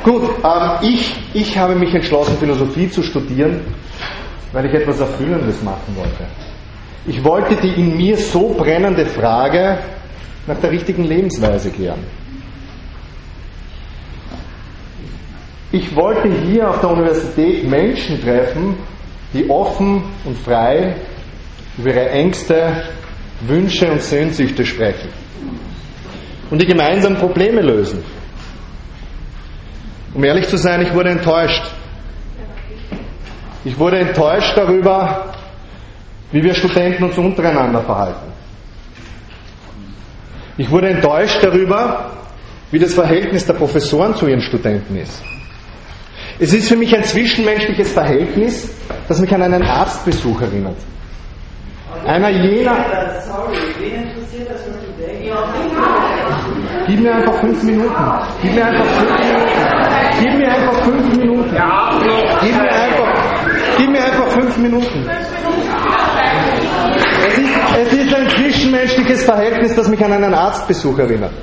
Gut, 0.04 0.22
Gut 0.22 0.36
ähm, 0.44 0.72
ich, 0.82 1.14
ich 1.34 1.58
habe 1.58 1.76
mich 1.76 1.94
entschlossen, 1.94 2.38
Philosophie 2.38 2.90
zu 2.90 3.04
studieren, 3.04 3.60
weil 4.54 4.68
ich 4.68 4.74
etwas 4.74 5.02
Erfüllendes 5.02 5.62
machen 5.64 5.96
wollte. 5.98 6.26
Ich 7.08 7.22
wollte 7.26 7.56
die 7.56 7.74
in 7.74 7.98
mir 7.98 8.16
so 8.16 8.54
brennende 8.58 9.06
Frage 9.06 9.80
nach 10.48 10.60
der 10.60 10.72
richtigen 10.72 11.04
Lebensweise 11.04 11.72
klären. 11.72 12.00
Ich 15.72 15.96
wollte 15.96 16.30
hier 16.30 16.70
auf 16.70 16.82
der 16.82 16.90
Universität 16.90 17.64
Menschen 17.64 18.22
treffen, 18.22 18.78
die 19.34 19.50
offen 19.50 20.04
und 20.26 20.38
frei 20.38 20.96
über 21.78 21.90
ihre 21.90 22.10
Ängste, 22.10 22.84
Wünsche 23.42 23.90
und 23.90 24.02
Sehnsüchte 24.02 24.66
sprechen 24.66 25.10
und 26.50 26.62
die 26.62 26.68
gemeinsam 26.68 27.16
Probleme 27.16 27.62
lösen. 27.62 28.04
Um 30.14 30.24
ehrlich 30.26 30.48
zu 30.50 30.58
sein, 30.58 30.82
ich 30.82 30.94
wurde 30.94 31.12
enttäuscht. 31.12 31.64
Ich 33.64 33.80
wurde 33.80 34.00
enttäuscht 34.00 34.58
darüber, 34.58 35.34
wie 36.34 36.44
wir 36.44 36.54
Studenten 36.54 37.06
uns 37.06 37.18
untereinander 37.18 37.82
verhalten. 37.82 38.32
Ich 40.58 40.70
wurde 40.70 40.90
enttäuscht 40.90 41.42
darüber, 41.42 42.12
wie 42.72 42.80
das 42.80 42.94
Verhältnis 42.94 43.46
der 43.46 43.54
Professoren 43.54 44.16
zu 44.16 44.28
ihren 44.28 44.42
Studenten 44.42 44.98
ist. 44.98 45.24
Es 46.42 46.52
ist 46.54 46.70
für 46.70 46.76
mich 46.76 46.92
ein 46.96 47.04
zwischenmenschliches 47.04 47.94
Verhältnis, 47.94 48.68
das 49.08 49.20
mich 49.20 49.32
an 49.32 49.44
einen 49.44 49.62
Arztbesuch 49.62 50.42
erinnert. 50.42 50.76
Einer 52.04 52.30
jener. 52.30 52.84
Sorry, 53.22 53.58
wen 53.80 54.08
interessiert 54.08 54.50
das, 54.50 54.62
was 54.68 54.82
du 54.82 54.92
denkst? 54.98 55.30
Gib 56.88 57.00
mir 57.00 57.14
einfach 57.14 57.36
fünf 57.42 57.62
Minuten. 57.62 57.94
Gib 58.42 58.56
mir 58.56 58.66
einfach 58.66 58.86
fünf 58.86 59.12
Minuten. 59.20 59.52
Gib 60.20 60.34
mir 60.40 60.52
einfach 60.52 60.84
fünf 60.84 61.16
Minuten. 61.16 61.56
Gib 62.42 62.56
mir 62.56 62.72
einfach, 62.72 63.78
gib 63.78 63.92
mir 63.92 64.04
einfach 64.04 64.28
fünf 64.30 64.58
Minuten. 64.58 65.10
Es 67.28 67.38
ist, 67.38 67.52
es 67.84 67.94
ist 67.94 68.16
ein 68.16 68.30
zwischenmenschliches 68.30 69.26
Verhältnis, 69.26 69.76
das 69.76 69.88
mich 69.88 70.04
an 70.04 70.14
einen 70.14 70.34
Arztbesuch 70.34 70.98
erinnert. 70.98 71.34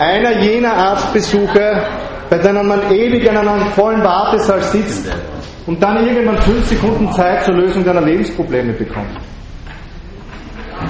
Einer 0.00 0.40
jener 0.40 0.72
Arztbesuche, 0.72 1.82
bei 2.30 2.38
denen 2.38 2.66
man 2.68 2.80
ewig 2.92 3.24
in 3.26 3.36
einem 3.36 3.66
vollen 3.72 4.02
Wartesaal 4.04 4.62
sitzt 4.62 5.10
und 5.66 5.82
dann 5.82 6.06
irgendwann 6.06 6.38
fünf 6.38 6.64
Sekunden 6.64 7.12
Zeit 7.12 7.44
zur 7.44 7.54
Lösung 7.54 7.84
deiner 7.84 8.02
Lebensprobleme 8.02 8.72
bekommt. 8.72 9.18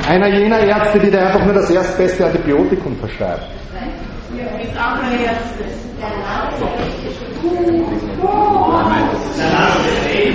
Einer 0.07 0.29
jener 0.29 0.59
Ärzte, 0.61 0.99
die 0.99 1.11
dir 1.11 1.27
einfach 1.27 1.45
nur 1.45 1.55
das 1.55 1.71
erstbeste 1.71 2.27
Antibiotikum 2.27 2.95
verschreibt. 2.97 3.43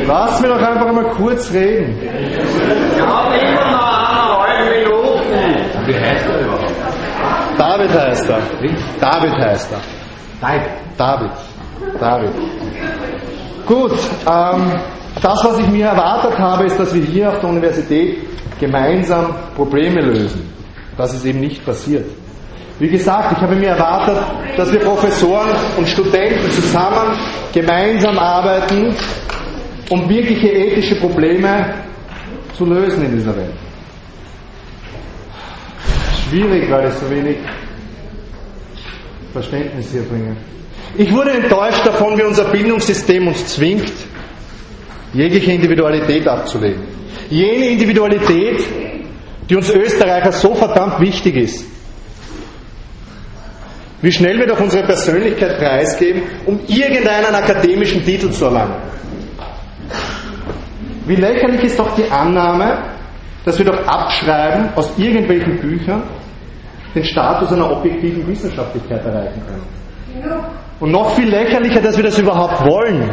Lass 0.07 0.41
mir 0.41 0.47
doch 0.49 0.61
einfach 0.61 0.91
mal 0.91 1.09
kurz 1.11 1.53
reden. 1.53 2.01
Wir 2.01 3.07
haben 3.07 3.33
immer 3.33 3.71
noch 3.71 4.43
eineinhalb 4.43 4.77
Minuten. 4.77 5.87
Wie 5.87 5.95
heißt 5.95 6.25
er 6.27 6.41
überhaupt? 6.41 6.71
David 7.57 7.93
heißt 7.93 8.29
er. 8.29 8.39
David 8.99 9.33
heißt 9.37 9.71
er. 9.71 10.04
David. 10.45 10.69
David. 10.97 11.31
David. 11.99 12.31
Gut, 13.65 13.93
ähm, 14.27 14.79
das, 15.21 15.43
was 15.43 15.57
ich 15.59 15.67
mir 15.69 15.87
erwartet 15.87 16.37
habe, 16.37 16.65
ist, 16.65 16.79
dass 16.79 16.93
wir 16.93 17.01
hier 17.01 17.29
auf 17.29 17.39
der 17.39 17.49
Universität 17.49 18.19
gemeinsam 18.59 19.33
Probleme 19.55 20.01
lösen. 20.01 20.53
Das 20.97 21.13
ist 21.13 21.25
eben 21.25 21.39
nicht 21.39 21.65
passiert. 21.65 22.05
Wie 22.77 22.89
gesagt, 22.89 23.31
ich 23.31 23.41
habe 23.41 23.55
mir 23.55 23.69
erwartet, 23.69 24.17
dass 24.57 24.71
wir 24.71 24.79
Professoren 24.81 25.49
und 25.77 25.87
Studenten 25.87 26.51
zusammen 26.51 27.17
gemeinsam 27.53 28.19
arbeiten, 28.19 28.93
um 29.89 30.07
wirkliche 30.09 30.47
ethische 30.47 30.95
Probleme 30.95 31.73
zu 32.53 32.65
lösen 32.65 33.05
in 33.05 33.17
dieser 33.17 33.35
Welt. 33.35 33.53
Schwierig, 36.29 36.69
weil 36.69 36.87
ich 36.87 36.93
so 36.93 37.09
wenig 37.09 37.37
Verständnis 39.35 39.91
hier 39.91 40.03
bringe. 40.03 40.37
Ich 40.97 41.11
wurde 41.11 41.31
enttäuscht 41.31 41.85
davon, 41.85 42.17
wie 42.17 42.23
unser 42.23 42.45
Bildungssystem 42.45 43.27
uns 43.27 43.45
zwingt, 43.47 43.91
jegliche 45.13 45.51
Individualität 45.51 46.25
abzulegen. 46.25 46.83
Jene 47.29 47.71
Individualität, 47.71 48.63
die 49.49 49.55
uns 49.57 49.69
Österreicher 49.69 50.31
so 50.31 50.55
verdammt 50.55 51.01
wichtig 51.01 51.35
ist. 51.35 51.65
Wie 54.01 54.11
schnell 54.11 54.37
wir 54.39 54.47
doch 54.47 54.59
unsere 54.61 54.85
Persönlichkeit 54.85 55.57
preisgeben, 55.57 56.21
um 56.45 56.59
irgendeinen 56.67 57.35
akademischen 57.35 58.05
Titel 58.05 58.31
zu 58.31 58.45
erlangen. 58.45 58.75
Wie 61.07 61.15
lächerlich 61.15 61.63
ist 61.65 61.77
doch 61.77 61.93
die 61.95 62.09
Annahme, 62.09 62.95
dass 63.43 63.57
wir 63.57 63.65
doch 63.65 63.85
abschreiben 63.85 64.69
aus 64.75 64.97
irgendwelchen 64.97 65.59
Büchern 65.59 66.03
den 66.95 67.03
Status 67.03 67.51
einer 67.51 67.71
objektiven 67.71 68.25
Wissenschaftlichkeit 68.27 69.05
erreichen 69.05 69.41
können. 69.45 69.63
Und 70.79 70.91
noch 70.91 71.11
viel 71.15 71.29
lächerlicher, 71.29 71.81
dass 71.81 71.97
wir 71.97 72.05
das 72.05 72.17
überhaupt 72.17 72.65
wollen. 72.65 73.09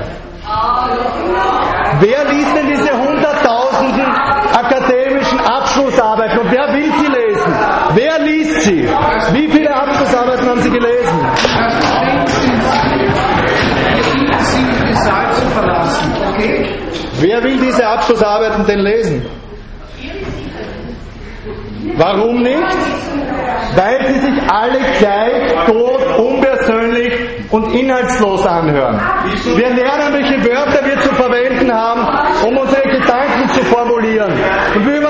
Wer 2.01 2.25
liest 2.33 2.57
denn 2.57 2.67
diese 2.69 2.93
hunderttausenden 2.93 4.07
akademischen 4.55 5.41
Abschlussarbeiten 5.41 6.39
und 6.39 6.51
wer 6.51 6.75
will 6.75 6.93
sie 6.99 7.07
lesen? 7.07 7.55
Wer 7.95 8.19
liest 8.21 8.61
sie? 8.63 8.89
Wie 9.33 9.49
viele 9.49 9.75
Abschlussarbeiten 9.75 10.49
haben 10.49 10.61
Sie 10.61 10.71
gelesen? 10.71 11.19
Wer 17.21 17.43
will 17.45 17.59
diese 17.59 17.87
Abschlussarbeiten 17.87 18.67
denn 18.67 18.81
lesen? 18.81 19.23
Warum 21.97 22.43
nicht? 22.43 22.63
Weil 23.75 24.07
sie 24.07 24.21
sich 24.21 24.51
alle 24.51 24.79
gleich, 24.99 25.67
tot, 25.67 26.01
unpersönlich 26.19 27.13
und 27.51 27.73
inhaltslos 27.75 28.47
anhören. 28.47 29.01
Wir 29.57 29.71
lernen, 29.71 30.13
welche 30.13 30.45
Wörter 30.45 30.85
wir 30.85 30.99
zu 31.01 31.15
verwenden 31.15 31.73
haben, 31.73 32.47
um 32.47 32.57
unsere 32.57 32.83
Gedanken 32.83 33.49
zu 33.49 33.65
formulieren. 33.65 34.33
Und 34.75 34.87
wir 34.87 35.03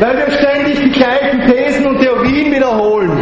Weil 0.00 0.16
wir 0.16 0.30
ständig 0.32 0.80
die 0.80 0.90
gleichen 0.92 1.40
Thesen 1.46 1.86
und 1.86 2.00
Theorien 2.00 2.50
wiederholen. 2.52 3.18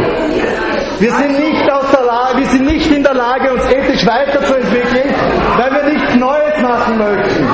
Wir 0.99 1.11
sind 1.11 1.37
nicht, 1.37 1.69
aus 1.69 1.91
der 1.91 2.05
Lage, 2.05 2.37
wir 2.39 2.45
sind 2.45 2.65
nicht 2.65 2.89
in 2.89 3.03
der 3.03 3.15
Lage, 3.15 3.51
uns 3.51 3.65
ethisch 3.69 4.05
weiterzuentwickeln, 4.05 5.13
weil 5.57 5.71
wir 5.73 5.83
nichts 5.93 6.15
Neues 6.15 6.61
machen 6.61 6.97
möchten. 6.97 7.47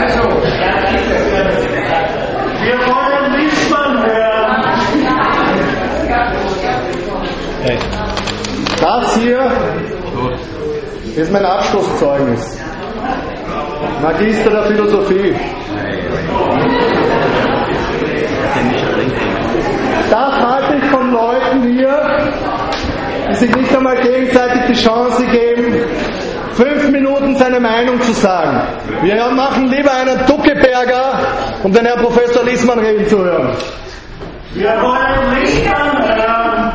Also, 0.00 0.22
wir 2.64 2.78
wollen 2.86 3.38
Liesmann 3.38 4.04
hören. 4.04 4.64
Äh, 7.64 7.78
Das 8.80 9.16
hier 9.16 9.50
ist 11.16 11.32
mein 11.32 11.44
Abschlusszeugnis. 11.44 12.67
Magister 14.02 14.50
der 14.50 14.62
Philosophie. 14.64 15.34
Das 20.10 20.32
halte 20.40 20.76
ich 20.76 20.84
von 20.90 21.12
Leuten 21.12 21.62
hier, 21.72 22.00
die 23.30 23.34
sich 23.34 23.54
nicht 23.54 23.76
einmal 23.76 23.96
gegenseitig 24.00 24.62
die 24.68 24.74
Chance 24.84 25.24
geben, 25.26 25.84
fünf 26.52 26.90
Minuten 26.90 27.36
seine 27.36 27.60
Meinung 27.60 28.00
zu 28.02 28.12
sagen. 28.12 28.62
Wir 29.02 29.26
machen 29.30 29.68
lieber 29.68 29.92
einen 29.92 30.24
Duckeberger, 30.26 31.18
um 31.62 31.72
den 31.72 31.84
Herrn 31.84 32.00
Professor 32.02 32.44
Liesmann 32.44 32.78
reden 32.78 33.06
zu 33.08 33.18
hören. 33.18 33.50
Wir 34.54 34.70
wollen 34.80 35.42
Liesmann 35.42 36.16
hören. 36.16 36.72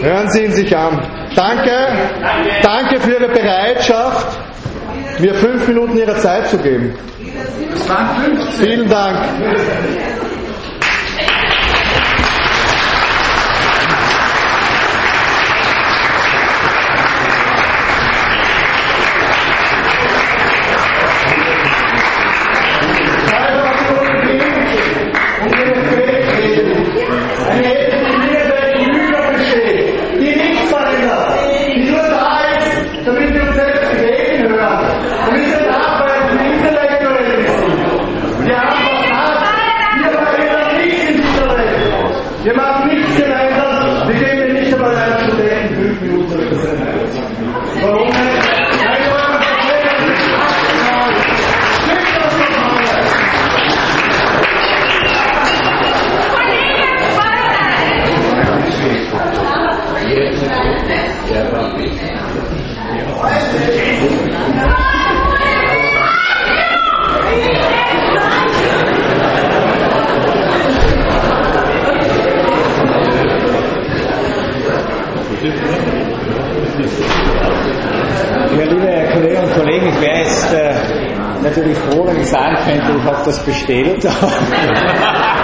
Hören 0.00 0.30
Sie 0.30 0.44
ihn 0.44 0.52
sich 0.52 0.76
an. 0.76 1.00
Danke, 1.34 1.70
danke 2.62 3.00
für 3.00 3.12
Ihre 3.12 3.28
Bereitschaft, 3.28 4.38
mir 5.20 5.34
fünf 5.34 5.66
Minuten 5.66 5.96
Ihrer 5.96 6.16
Zeit 6.18 6.48
zu 6.48 6.58
geben. 6.58 6.94
Es 7.74 7.88
waren 7.88 8.08
15. 8.24 8.66
Vielen 8.66 8.88
Dank. 8.88 9.18
Bestellt. 84.04 84.14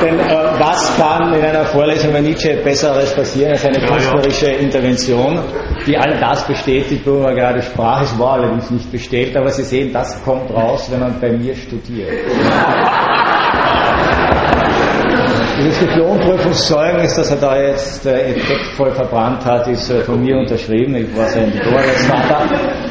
Denn 0.00 0.18
äh, 0.20 0.58
was 0.58 0.96
kann 0.96 1.34
in 1.34 1.44
einer 1.44 1.66
Vorlesung 1.66 2.10
über 2.10 2.20
Nietzsche 2.20 2.56
Besseres 2.62 3.12
passieren 3.14 3.50
als 3.52 3.64
eine 3.64 3.80
künstlerische 3.84 4.46
Intervention, 4.46 5.40
die 5.86 5.98
all 5.98 6.18
das 6.20 6.46
bestätigt, 6.46 7.04
worüber 7.04 7.24
man 7.24 7.34
gerade 7.34 7.60
sprach. 7.62 8.02
Es 8.02 8.16
war 8.18 8.34
allerdings 8.34 8.70
nicht 8.70 8.92
bestellt, 8.92 9.36
aber 9.36 9.50
Sie 9.50 9.64
sehen, 9.64 9.92
das 9.92 10.22
kommt 10.22 10.52
raus, 10.52 10.88
wenn 10.90 11.00
man 11.00 11.18
bei 11.20 11.32
mir 11.32 11.56
studiert. 11.56 12.10
Dieses 15.56 15.78
Diplomprüfungszeugnis, 15.80 17.14
das 17.14 17.30
er 17.30 17.36
da 17.36 17.60
jetzt 17.60 18.06
äh, 18.06 18.34
effektvoll 18.34 18.92
verbrannt 18.92 19.44
hat, 19.44 19.66
ist 19.68 19.90
äh, 19.90 20.00
von 20.02 20.22
mir 20.22 20.36
unterschrieben. 20.36 20.94
Ich 20.94 21.16
war 21.16 21.26
sein 21.28 21.52
Dolorvater. 21.52 22.42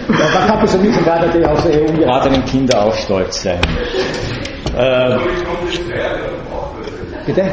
Und 0.08 0.20
da 0.20 0.48
kann 0.48 0.60
besonders 0.60 0.96
sogar 0.96 1.20
natürlich 1.26 1.48
auf 1.48 1.60
seine 1.62 1.82
ungeratenen 1.82 2.46
Kinder 2.46 2.82
auch 2.82 2.94
stolz 2.94 3.44
sein. 3.44 3.60
Äh, 4.78 5.18
bitte? 7.26 7.52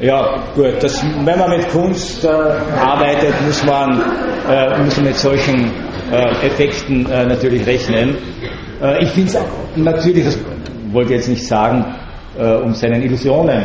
Ja, 0.00 0.42
gut. 0.56 0.82
Das, 0.82 1.04
wenn 1.24 1.38
man 1.38 1.50
mit 1.50 1.68
Kunst 1.70 2.24
äh, 2.24 2.28
arbeitet, 2.28 3.34
muss 3.46 3.64
man, 3.64 4.02
äh, 4.50 4.78
muss 4.82 4.96
man 4.96 5.06
mit 5.06 5.16
solchen 5.16 5.70
äh, 6.10 6.46
Effekten 6.46 7.08
äh, 7.08 7.24
natürlich 7.24 7.64
rechnen. 7.66 8.16
Äh, 8.82 9.04
ich 9.04 9.10
finde 9.10 9.30
es 9.30 9.38
natürlich, 9.76 10.24
das 10.24 10.38
wollte 10.90 11.12
ich 11.12 11.18
jetzt 11.18 11.28
nicht 11.28 11.46
sagen, 11.46 11.84
äh, 12.38 12.56
um 12.56 12.74
seinen 12.74 13.02
Illusionen, 13.02 13.64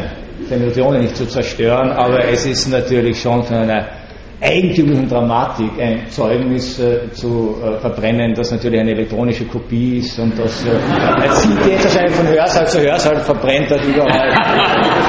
seine 0.49 0.63
Illusionen 0.65 1.01
nicht 1.01 1.15
zu 1.15 1.26
zerstören, 1.28 1.91
aber 1.91 2.24
es 2.26 2.45
ist 2.45 2.68
natürlich 2.68 3.22
schon 3.22 3.43
von 3.43 3.57
einer 3.57 3.88
eigentümlichen 4.41 5.07
Dramatik 5.09 5.72
ein 5.80 6.07
Zeugnis 6.09 6.80
äh, 6.80 7.11
zu 7.11 7.55
äh, 7.63 7.80
verbrennen, 7.80 8.34
das 8.36 8.51
natürlich 8.51 8.80
eine 8.80 8.91
elektronische 8.91 9.45
Kopie 9.45 9.97
ist 9.97 10.20
und 10.20 10.38
das 10.38 10.63
äh, 10.65 11.24
er 11.24 11.32
zieht 11.32 11.65
jetzt 11.65 11.86
wahrscheinlich 11.86 12.15
von 12.15 12.28
Hörsaal 12.28 12.68
zu 12.68 12.82
Hörsaal, 12.82 13.20
verbrennt 13.22 13.72
dort 13.72 13.84
überall. 13.84 14.30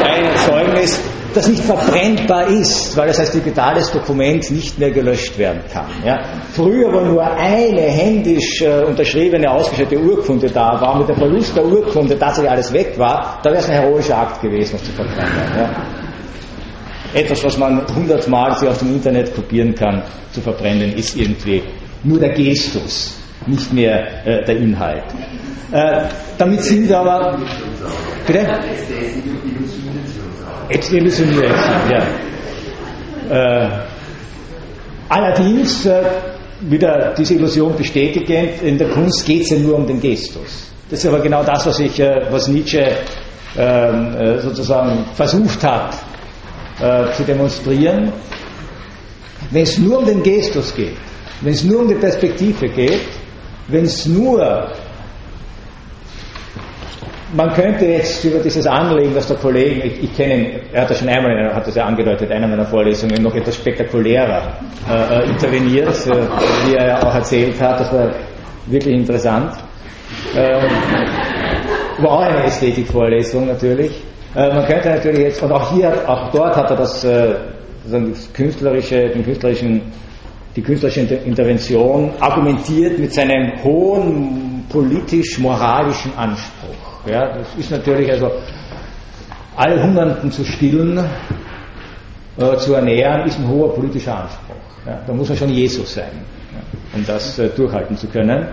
Eine 0.03 0.35
Zeugnis, 0.37 1.03
das 1.39 1.49
nicht 1.49 1.63
verbrennbar 1.63 2.49
ist, 2.49 2.97
weil 2.97 3.09
das 3.09 3.19
als 3.21 3.33
digitales 3.33 3.91
Dokument 3.91 4.51
nicht 4.51 4.79
mehr 4.79 4.91
gelöscht 4.91 5.39
werden 5.39 5.63
kann. 5.73 5.87
Ja. 6.05 6.19
Früher, 6.53 6.93
wo 6.93 7.01
nur 7.01 7.23
eine 7.25 7.83
händisch 7.83 8.63
äh, 8.63 8.85
unterschriebene, 8.85 9.51
ausgestellte 9.51 9.99
Urkunde 9.99 10.51
da 10.51 10.81
war, 10.81 10.99
mit 10.99 11.09
dem 11.09 11.17
Verlust 11.17 11.57
der 11.57 11.65
Urkunde 11.65 12.19
tatsächlich 12.19 12.51
alles 12.51 12.73
weg 12.73 12.99
war, 12.99 13.39
da 13.43 13.51
wäre 13.51 13.61
es 13.61 13.69
ein 13.69 13.81
heroischer 13.81 14.19
Akt 14.19 14.41
gewesen, 14.43 14.75
was 14.75 14.85
zu 14.85 14.93
verbrennen. 14.93 15.33
Ja 15.57 15.71
etwas, 17.15 17.43
was 17.45 17.57
man 17.57 17.83
hundertmal 17.95 18.57
sich 18.59 18.69
auf 18.69 18.79
dem 18.79 18.95
Internet 18.95 19.35
kopieren 19.35 19.75
kann, 19.75 20.03
zu 20.33 20.41
verbrennen, 20.41 20.93
ist 20.95 21.17
irgendwie 21.17 21.63
nur 22.05 22.19
der 22.19 22.35
Gestus, 22.35 23.19
nicht 23.47 23.73
mehr 23.73 24.27
äh, 24.27 24.45
der 24.45 24.57
Inhalt. 24.57 25.05
Äh, 25.73 26.09
damit 26.37 26.63
sind 26.63 26.89
wir 26.89 26.99
aber. 26.99 27.39
Bitte? 28.27 28.47
Illusioniert 30.71 31.57
ja. 31.91 32.03
Äh, 33.31 33.69
allerdings, 35.09 35.87
äh, 35.87 36.03
wieder 36.61 37.15
diese 37.17 37.35
Illusion 37.35 37.77
bestätigend, 37.77 38.63
in 38.63 38.79
der 38.79 38.89
Kunst 38.91 39.25
geht 39.25 39.43
es 39.43 39.51
ja 39.51 39.59
nur 39.59 39.77
um 39.77 39.87
den 39.87 40.01
Gestus. 40.01 40.71
Das 40.91 41.01
ist 41.01 41.07
aber 41.07 41.21
genau 41.21 41.43
das, 41.45 41.67
was, 41.67 41.79
ich, 41.81 42.01
äh, 42.01 42.27
was 42.31 42.49
Nietzsche 42.49 42.85
ähm, 43.57 44.17
äh, 44.17 44.39
sozusagen 44.41 45.05
versucht 45.15 45.63
hat 45.63 45.95
äh, 46.81 47.13
zu 47.13 47.23
demonstrieren. 47.25 48.13
Wenn 49.51 49.63
es 49.63 49.79
nur 49.79 49.99
um 49.99 50.07
den 50.07 50.23
Gestus 50.23 50.75
geht, 50.75 50.97
wenn 51.41 51.53
es 51.53 51.65
nur 51.65 51.83
um 51.83 51.89
die 51.89 51.95
Perspektive 51.95 52.69
geht, 52.69 53.01
wenn 53.69 53.85
es 53.85 54.07
nur 54.07 54.73
man 57.35 57.53
könnte 57.53 57.85
jetzt 57.85 58.25
über 58.25 58.39
dieses 58.39 58.67
Anliegen, 58.67 59.15
dass 59.15 59.29
der 59.29 59.37
Kollege, 59.37 59.83
ich, 59.83 60.05
ich 60.05 60.17
kenne 60.17 60.35
ihn, 60.35 60.61
er 60.73 60.83
hat 60.83 60.91
das 60.91 60.99
schon 60.99 61.09
einmal, 61.09 61.33
er 61.33 61.55
hat 61.55 61.67
das 61.67 61.75
ja 61.75 61.85
angedeutet, 61.85 62.31
in 62.31 62.37
einer 62.37 62.49
meiner 62.49 62.65
Vorlesungen, 62.65 63.23
noch 63.23 63.35
etwas 63.35 63.57
spektakulärer 63.57 64.59
äh, 64.89 65.21
äh 65.21 65.31
interveniert, 65.31 66.07
äh, 66.07 66.11
wie 66.67 66.75
er 66.75 66.87
ja 66.89 67.03
auch 67.03 67.15
erzählt 67.15 67.61
hat, 67.61 67.81
das 67.81 67.93
war 67.93 68.11
wirklich 68.67 68.95
interessant. 68.95 69.53
Äh, 70.35 70.63
war 72.03 72.11
auch 72.11 72.21
eine 72.21 72.45
Ästhetikvorlesung 72.45 73.47
natürlich. 73.47 74.03
Äh, 74.35 74.55
man 74.55 74.67
könnte 74.67 74.89
natürlich 74.89 75.21
jetzt, 75.21 75.43
und 75.43 75.53
auch 75.53 75.73
hier, 75.73 76.09
auch 76.09 76.31
dort 76.31 76.57
hat 76.57 76.71
er 76.71 76.77
das, 76.77 77.05
äh, 77.05 77.35
das 77.91 78.33
künstlerische, 78.33 79.09
den 79.11 79.25
künstlerischen, 79.25 79.83
die 80.57 80.63
künstlerische 80.63 81.01
Intervention 81.01 82.13
argumentiert 82.21 82.99
mit 82.99 83.13
seinem 83.13 83.63
hohen 83.63 84.65
politisch-moralischen 84.71 86.17
Anspruch. 86.17 86.88
Ja, 87.11 87.39
das 87.39 87.55
ist 87.57 87.71
natürlich 87.71 88.11
also, 88.11 88.31
alle 89.57 89.83
Hungernden 89.83 90.31
zu 90.31 90.45
stillen, 90.45 90.99
äh, 92.39 92.57
zu 92.57 92.75
ernähren, 92.75 93.27
ist 93.27 93.39
ein 93.39 93.49
hoher 93.49 93.75
politischer 93.75 94.23
Anspruch. 94.23 94.57
Ja, 94.87 95.01
da 95.07 95.13
muss 95.13 95.29
man 95.29 95.39
schon 95.39 95.51
Jesus 95.51 95.95
sein, 95.95 96.11
ja, 96.53 96.61
um 96.95 97.05
das 97.07 97.39
äh, 97.39 97.49
durchhalten 97.49 97.97
zu 97.97 98.07
können. 98.09 98.49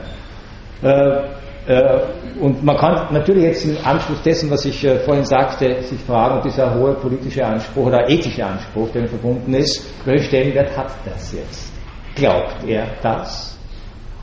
Äh, 0.82 1.20
äh, 1.68 2.00
und 2.40 2.64
man 2.64 2.78
kann 2.78 3.14
natürlich 3.14 3.44
jetzt 3.44 3.66
im 3.66 3.78
Anschluss 3.84 4.22
dessen, 4.22 4.50
was 4.52 4.66
ich 4.66 4.84
äh, 4.86 5.00
vorhin 5.00 5.26
sagte, 5.26 5.82
sich 5.82 6.00
fragen, 6.02 6.38
ob 6.38 6.44
dieser 6.44 6.74
hohe 6.76 6.94
politische 6.94 7.46
Anspruch 7.46 7.88
oder 7.88 8.10
ethische 8.10 8.46
Anspruch, 8.46 8.90
der 8.92 9.08
verbunden 9.08 9.54
ist, 9.54 9.84
welchen 10.06 10.26
Stellenwert 10.26 10.78
hat 10.78 10.92
das 11.06 11.34
jetzt? 11.34 11.74
Glaubt 12.16 12.64
er 12.68 12.88
das? 13.02 13.55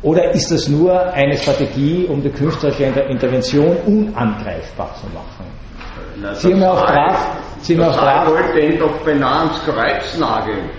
Oder 0.03 0.35
ist 0.35 0.51
das 0.51 0.69
nur 0.69 1.01
eine 1.13 1.37
Strategie, 1.37 2.07
um 2.09 2.23
die 2.23 2.31
künstlerische 2.31 2.85
Intervention 2.85 3.77
unangreifbar 3.87 4.95
zu 5.01 5.07
machen? 5.07 5.47
Na, 6.21 6.35
Sie 6.35 6.53
haben 6.53 6.61
ja 6.61 6.73
auch 6.73 6.85
brav, 6.85 7.27
Sie 7.61 7.75
haben 7.75 7.83
ja 7.83 7.91
auch 7.91 7.97
brav, 7.97 8.29
wollte 8.29 8.61
ihn 8.61 8.79
doch 8.79 9.05
beinahe 9.05 9.47
ans 9.47 9.61
Kreuz 9.65 10.19
nageln. 10.19 10.71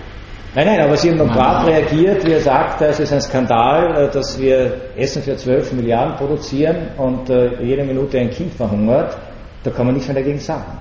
Nein, 0.55 0.67
nein, 0.67 0.81
aber 0.81 0.97
Sie 0.97 1.09
haben 1.09 1.17
noch 1.17 1.33
brav 1.33 1.65
reagiert, 1.65 2.25
wie 2.25 2.33
er 2.33 2.41
sagt, 2.41 2.81
es 2.81 2.99
ist 2.99 3.13
ein 3.13 3.21
Skandal, 3.21 4.03
äh, 4.03 4.11
dass 4.11 4.37
wir 4.39 4.81
Essen 4.95 5.23
für 5.23 5.35
12 5.35 5.71
Milliarden 5.73 6.15
produzieren 6.15 6.89
und 6.97 7.29
äh, 7.29 7.63
jede 7.63 7.83
Minute 7.83 8.19
ein 8.19 8.29
Kind 8.29 8.53
verhungert. 8.53 9.17
Da 9.63 9.71
kann 9.71 9.85
man 9.85 9.95
nichts 9.95 10.09
mehr 10.09 10.17
dagegen 10.17 10.39
sagen. 10.39 10.79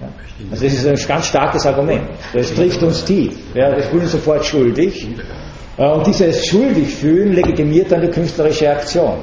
Ja? 0.00 0.08
Also 0.50 0.64
das 0.64 0.72
ist 0.72 0.86
ein 0.86 1.08
ganz 1.08 1.26
starkes 1.26 1.66
Argument. 1.66 2.08
Das 2.32 2.54
trifft 2.54 2.82
uns 2.82 3.04
tief. 3.04 3.36
Ja? 3.54 3.76
Wir 3.76 3.82
fühlen 3.82 4.02
uns 4.02 4.12
sofort 4.12 4.44
schuldig. 4.44 5.08
Äh, 5.80 5.88
und 5.88 6.06
dieses 6.06 6.46
schuldig 6.46 6.94
fühlen 6.94 7.32
legitimiert 7.32 7.90
dann 7.90 8.02
die 8.02 8.08
künstlerische 8.08 8.70
Aktion. 8.70 9.18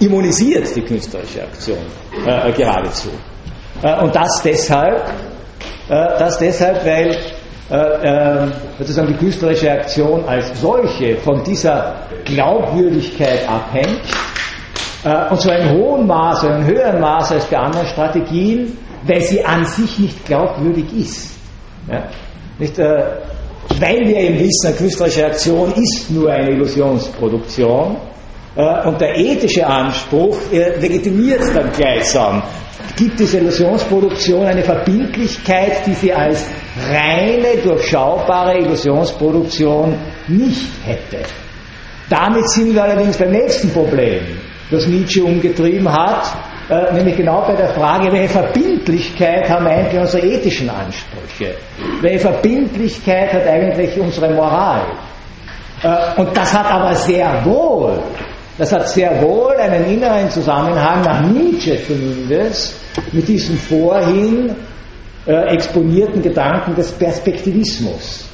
Immunisiert 0.00 0.74
die 0.74 0.82
künstlerische 0.82 1.42
Aktion 1.42 1.78
äh, 2.26 2.50
geradezu. 2.52 3.10
Äh, 3.82 4.02
und 4.02 4.14
das 4.16 4.42
deshalb, 4.42 5.06
äh, 5.88 6.18
das 6.18 6.38
deshalb, 6.38 6.84
weil 6.86 7.16
äh, 7.70 7.76
äh, 7.76 8.48
sozusagen 8.78 9.08
die 9.08 9.18
künstlerische 9.18 9.70
Aktion 9.70 10.24
als 10.26 10.58
solche 10.60 11.16
von 11.18 11.44
dieser 11.44 11.94
Glaubwürdigkeit 12.24 13.46
abhängt, 13.48 14.00
äh, 15.04 15.30
und 15.30 15.40
zwar 15.40 15.58
in 15.58 15.70
hohem 15.70 16.06
Maße, 16.06 16.46
in 16.48 16.66
höherem 16.66 17.00
Maße 17.00 17.34
als 17.34 17.44
bei 17.46 17.58
anderen 17.58 17.86
Strategien, 17.86 18.78
weil 19.04 19.20
sie 19.20 19.44
an 19.44 19.64
sich 19.66 19.98
nicht 19.98 20.24
glaubwürdig 20.24 20.86
ist. 20.94 21.36
Ja? 21.90 22.04
Nicht, 22.58 22.78
äh, 22.78 23.02
weil 23.78 24.00
wir 24.00 24.16
eben 24.16 24.38
wissen, 24.38 24.66
eine 24.66 24.76
künstlerische 24.76 25.26
Aktion 25.26 25.72
ist 25.72 26.10
nur 26.10 26.30
eine 26.30 26.50
Illusionsproduktion 26.50 27.96
äh, 28.56 28.88
und 28.88 29.00
der 29.00 29.16
ethische 29.16 29.66
Anspruch 29.66 30.36
äh, 30.52 30.78
legitimiert 30.78 31.42
dann 31.54 31.70
gleichsam 31.72 32.42
gibt 32.96 33.18
diese 33.18 33.38
Illusionsproduktion 33.38 34.44
eine 34.46 34.62
Verbindlichkeit, 34.62 35.86
die 35.86 35.94
sie 35.94 36.12
als 36.12 36.46
reine, 36.90 37.56
durchschaubare 37.62 38.58
Illusionsproduktion 38.58 39.96
nicht 40.28 40.70
hätte. 40.84 41.22
Damit 42.08 42.48
sind 42.50 42.74
wir 42.74 42.82
allerdings 42.82 43.16
beim 43.16 43.30
nächsten 43.30 43.70
Problem, 43.70 44.20
das 44.70 44.86
Nietzsche 44.86 45.24
umgetrieben 45.24 45.90
hat, 45.90 46.36
äh, 46.68 46.94
nämlich 46.94 47.16
genau 47.16 47.42
bei 47.46 47.54
der 47.54 47.68
Frage, 47.70 48.12
welche 48.12 48.28
Verbindlichkeit 48.28 49.48
haben 49.48 49.66
eigentlich 49.66 50.00
unsere 50.00 50.26
ethischen 50.26 50.70
Ansprüche? 50.70 51.54
Welche 52.00 52.20
Verbindlichkeit 52.20 53.32
hat 53.32 53.46
eigentlich 53.46 53.98
unsere 53.98 54.30
Moral? 54.32 54.82
Äh, 55.82 56.20
und 56.20 56.36
das 56.36 56.52
hat 56.56 56.70
aber 56.70 56.94
sehr 56.94 57.44
wohl 57.44 57.98
das 58.58 58.70
hat 58.70 58.88
sehr 58.88 59.22
wohl 59.22 59.56
einen 59.56 59.86
inneren 59.86 60.28
Zusammenhang, 60.30 61.02
nach 61.02 61.22
Nietzsche 61.22 61.78
zumindest, 61.86 62.78
mit 63.12 63.26
diesem 63.26 63.56
vorhin 63.56 64.54
äh, 65.26 65.54
exponierten 65.54 66.20
Gedanken 66.22 66.74
des 66.74 66.92
Perspektivismus, 66.92 68.26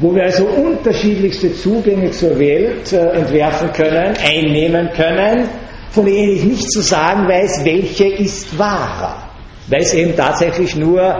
wo 0.00 0.14
wir 0.14 0.24
also 0.24 0.46
unterschiedlichste 0.46 1.54
Zugänge 1.54 2.10
zur 2.10 2.36
Welt 2.38 2.92
entwerfen 2.92 3.72
können, 3.72 4.14
einnehmen 4.24 4.90
können, 4.96 5.48
von 5.90 6.04
denen 6.06 6.36
ich 6.36 6.44
nicht 6.44 6.70
zu 6.70 6.80
sagen 6.80 7.28
weiß, 7.28 7.64
welche 7.64 8.06
ist 8.06 8.58
wahrer, 8.58 9.30
weil 9.68 9.82
es 9.82 9.92
eben 9.94 10.16
tatsächlich 10.16 10.76
nur 10.76 11.14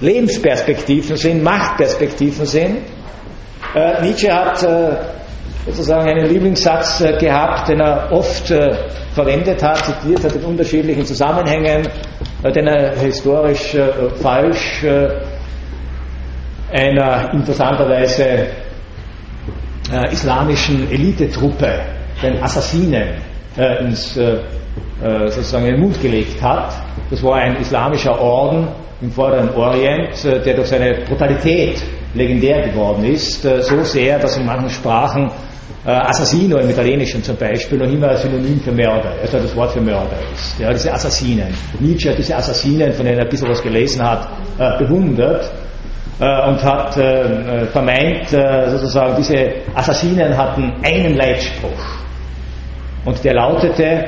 Lebensperspektiven 0.00 1.16
sind, 1.16 1.42
Machtperspektiven 1.42 2.46
sind. 2.46 2.78
Äh, 3.74 4.02
Nietzsche 4.02 4.32
hat 4.32 4.62
äh, 4.62 4.96
sozusagen 5.66 6.08
einen 6.08 6.26
Lieblingssatz 6.26 7.00
äh, 7.00 7.16
gehabt, 7.18 7.68
den 7.68 7.80
er 7.80 8.10
oft 8.12 8.50
äh, 8.50 8.88
verwendet 9.14 9.62
hat, 9.62 9.84
zitiert 9.84 10.24
hat 10.24 10.36
in 10.36 10.44
unterschiedlichen 10.44 11.04
Zusammenhängen, 11.04 11.88
äh, 12.42 12.52
den 12.52 12.66
er 12.66 12.96
historisch 12.96 13.76
falsch 14.22 14.84
einer 16.72 17.32
interessanterweise 17.32 18.48
islamischen 20.10 20.90
Elitetruppe, 20.90 21.80
den 22.20 22.42
Assassinen, 22.42 23.22
ins, 23.56 24.18
sozusagen 25.00 25.66
in 25.66 25.72
den 25.72 25.80
Mund 25.80 26.00
gelegt 26.00 26.42
hat. 26.42 26.72
Das 27.10 27.22
war 27.22 27.36
ein 27.36 27.56
islamischer 27.56 28.20
Orden 28.20 28.68
im 29.00 29.10
Vorderen 29.10 29.50
Orient, 29.54 30.24
der 30.24 30.54
durch 30.54 30.68
seine 30.68 31.04
Brutalität 31.06 31.82
legendär 32.14 32.68
geworden 32.68 33.04
ist, 33.04 33.42
so 33.42 33.82
sehr, 33.82 34.18
dass 34.18 34.36
in 34.36 34.46
manchen 34.46 34.70
Sprachen 34.70 35.30
äh, 35.86 35.90
Assassino 35.90 36.58
im 36.58 36.68
Italienischen 36.68 37.22
zum 37.22 37.36
Beispiel 37.36 37.78
noch 37.78 37.88
immer 37.88 38.16
Synonym 38.16 38.60
für 38.60 38.72
Mörder, 38.72 39.12
also 39.22 39.38
das 39.38 39.54
Wort 39.54 39.70
für 39.70 39.80
Mörder 39.80 40.18
ist. 40.34 40.58
Ja, 40.58 40.72
diese 40.72 40.92
Assassinen. 40.92 41.54
Nietzsche 41.78 42.10
hat 42.10 42.18
diese 42.18 42.34
Assassinen, 42.36 42.92
von 42.92 43.04
denen 43.04 43.18
er 43.18 43.24
ein 43.24 43.30
bisschen 43.30 43.48
was 43.48 43.62
gelesen 43.62 44.02
hat, 44.02 44.28
äh, 44.58 44.78
bewundert 44.78 45.48
äh, 46.18 46.48
und 46.48 46.62
hat 46.64 46.96
äh, 46.96 47.62
äh 47.62 47.66
vermeint, 47.66 48.32
äh, 48.32 48.68
sozusagen, 48.70 49.14
diese 49.16 49.52
Assassinen 49.74 50.36
hatten 50.36 50.74
einen 50.82 51.14
Leitspruch. 51.14 52.05
Und 53.06 53.24
der 53.24 53.34
lautete, 53.34 54.04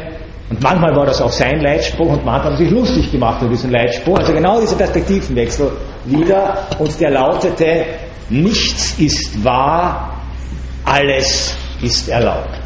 und 0.50 0.62
manchmal 0.62 0.94
war 0.96 1.06
das 1.06 1.22
auch 1.22 1.30
sein 1.30 1.60
Leitspruch 1.60 2.08
und 2.08 2.24
manchmal 2.24 2.52
hat 2.52 2.60
er 2.60 2.66
sich 2.66 2.70
lustig 2.70 3.10
gemacht 3.12 3.40
über 3.40 3.50
diesen 3.50 3.70
Leitspruch. 3.70 4.18
Also 4.18 4.32
genau 4.32 4.60
dieser 4.60 4.76
Perspektivenwechsel 4.76 5.70
wieder. 6.04 6.66
Und 6.78 7.00
der 7.00 7.10
lautete, 7.10 7.84
nichts 8.28 8.98
ist 8.98 9.44
wahr, 9.44 10.20
alles 10.84 11.56
ist 11.82 12.08
erlaubt. 12.08 12.60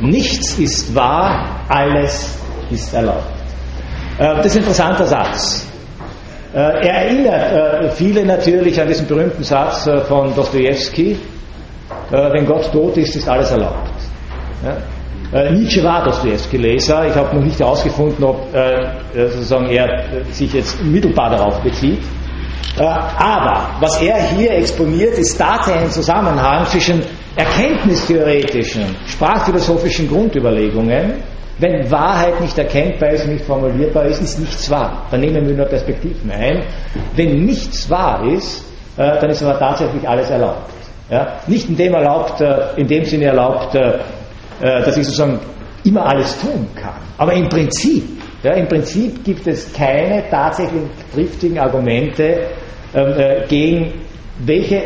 Nichts 0.00 0.58
ist 0.58 0.94
wahr, 0.94 1.64
alles 1.68 2.38
ist 2.70 2.94
erlaubt. 2.94 3.24
Äh, 4.18 4.36
das 4.36 4.46
ist 4.46 4.56
ein 4.56 4.62
interessanter 4.62 5.06
Satz. 5.06 5.66
Äh, 6.52 6.58
er 6.58 6.94
erinnert 7.06 7.52
äh, 7.84 7.90
viele 7.90 8.24
natürlich 8.24 8.80
an 8.80 8.86
diesen 8.86 9.06
berühmten 9.06 9.42
Satz 9.42 9.88
von 10.06 10.34
Dostoevsky, 10.34 11.18
wenn 12.10 12.46
Gott 12.46 12.70
tot 12.70 12.96
ist, 12.96 13.16
ist 13.16 13.28
alles 13.28 13.50
erlaubt. 13.50 13.93
Nietzsche 15.52 15.82
war 15.82 16.04
Dostoevsky-Leser. 16.04 17.08
Ich 17.08 17.14
habe 17.14 17.34
noch 17.34 17.42
nicht 17.42 17.58
herausgefunden, 17.58 18.24
ob 18.24 18.46
sozusagen 19.14 19.66
er 19.66 20.24
sich 20.30 20.52
jetzt 20.52 20.82
mittelbar 20.84 21.30
darauf 21.30 21.60
bezieht. 21.60 22.02
Aber 22.78 23.70
was 23.80 24.00
er 24.00 24.16
hier 24.36 24.52
exponiert, 24.52 25.18
ist 25.18 25.36
tatsächlich 25.36 25.84
ein 25.84 25.90
Zusammenhang 25.90 26.66
zwischen 26.66 27.02
erkenntnistheoretischen, 27.36 28.96
sprachphilosophischen 29.06 30.08
Grundüberlegungen, 30.08 31.14
wenn 31.58 31.88
Wahrheit 31.90 32.40
nicht 32.40 32.58
erkennbar 32.58 33.10
ist 33.10 33.26
nicht 33.26 33.44
formulierbar 33.44 34.06
ist, 34.06 34.20
ist 34.20 34.40
nichts 34.40 34.68
wahr. 34.70 35.06
Dann 35.10 35.20
nehmen 35.20 35.46
wir 35.46 35.54
nur 35.54 35.66
Perspektiven 35.66 36.30
ein. 36.30 36.64
Wenn 37.14 37.44
nichts 37.44 37.88
wahr 37.88 38.24
ist, 38.32 38.64
äh, 38.96 39.20
dann 39.20 39.30
ist 39.30 39.42
aber 39.42 39.58
tatsächlich 39.58 40.08
alles 40.08 40.30
erlaubt. 40.30 40.70
Ja? 41.08 41.38
Nicht 41.46 41.68
in 41.68 41.76
dem, 41.76 41.94
erlaubt, 41.94 42.40
äh, 42.40 42.74
in 42.76 42.88
dem 42.88 43.04
Sinne 43.04 43.26
erlaubt, 43.26 43.74
äh, 43.76 43.98
dass 44.60 44.96
ich 44.96 45.04
sozusagen 45.04 45.38
immer 45.84 46.06
alles 46.06 46.40
tun 46.40 46.66
kann. 46.74 47.00
Aber 47.18 47.32
im 47.32 47.48
Prinzip, 47.48 48.04
ja, 48.42 48.52
im 48.54 48.66
Prinzip 48.68 49.24
gibt 49.24 49.46
es 49.46 49.72
keine 49.72 50.24
tatsächlich 50.30 50.82
triftigen 51.12 51.58
Argumente 51.58 52.46
ähm, 52.94 53.14
gegen 53.48 53.92
welche 54.38 54.82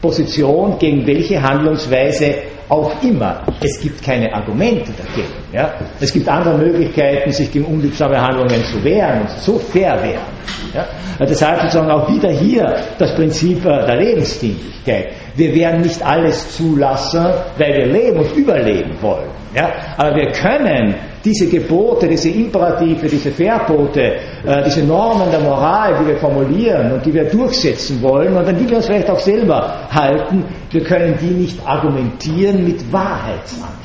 Position, 0.00 0.78
gegen 0.78 1.06
welche 1.06 1.40
Handlungsweise 1.40 2.34
auch 2.68 3.02
immer. 3.02 3.42
Es 3.60 3.80
gibt 3.80 4.02
keine 4.02 4.32
Argumente 4.32 4.92
dagegen. 4.92 5.32
Ja? 5.52 5.74
Es 6.00 6.12
gibt 6.12 6.28
andere 6.28 6.56
Möglichkeiten, 6.56 7.30
sich 7.30 7.50
gegen 7.52 7.66
unliebsame 7.66 8.20
Handlungen 8.20 8.64
zu 8.64 8.82
wehren 8.82 9.20
und 9.22 9.30
so 9.30 9.58
fair 9.58 10.02
wehren. 10.02 10.32
Ja? 10.74 10.86
Deshalb 11.20 11.60
sozusagen 11.60 11.90
auch 11.90 12.08
wieder 12.08 12.30
hier 12.30 12.74
das 12.98 13.14
Prinzip 13.14 13.64
äh, 13.64 13.86
der 13.86 13.96
Lebensdienlichkeit. 13.96 15.12
Wir 15.34 15.54
werden 15.54 15.80
nicht 15.82 16.04
alles 16.04 16.56
zulassen, 16.56 17.26
weil 17.58 17.76
wir 17.76 17.86
leben 17.86 18.18
und 18.18 18.36
überleben 18.36 18.94
wollen. 19.00 19.30
Ja? 19.54 19.70
Aber 19.96 20.14
wir 20.16 20.30
können 20.32 20.94
diese 21.24 21.46
Gebote, 21.46 22.08
diese 22.08 22.30
Imperative, 22.30 23.06
diese 23.06 23.30
Verbote, 23.30 24.16
äh, 24.44 24.64
diese 24.64 24.82
Normen 24.82 25.30
der 25.30 25.40
Moral, 25.40 25.96
die 26.00 26.08
wir 26.08 26.16
formulieren 26.16 26.92
und 26.92 27.06
die 27.06 27.14
wir 27.14 27.24
durchsetzen 27.24 28.02
wollen 28.02 28.36
und 28.36 28.46
an 28.46 28.58
die 28.58 28.68
wir 28.68 28.76
uns 28.76 28.86
vielleicht 28.86 29.08
auch 29.08 29.20
selber 29.20 29.88
halten, 29.90 30.44
wir 30.70 30.82
können 30.82 31.16
die 31.20 31.26
nicht 31.26 31.58
argumentieren 31.66 32.64
mit 32.64 32.92
Wahrheitsansprüchen. 32.92 33.78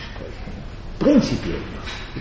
Prinzipiell 0.99 1.76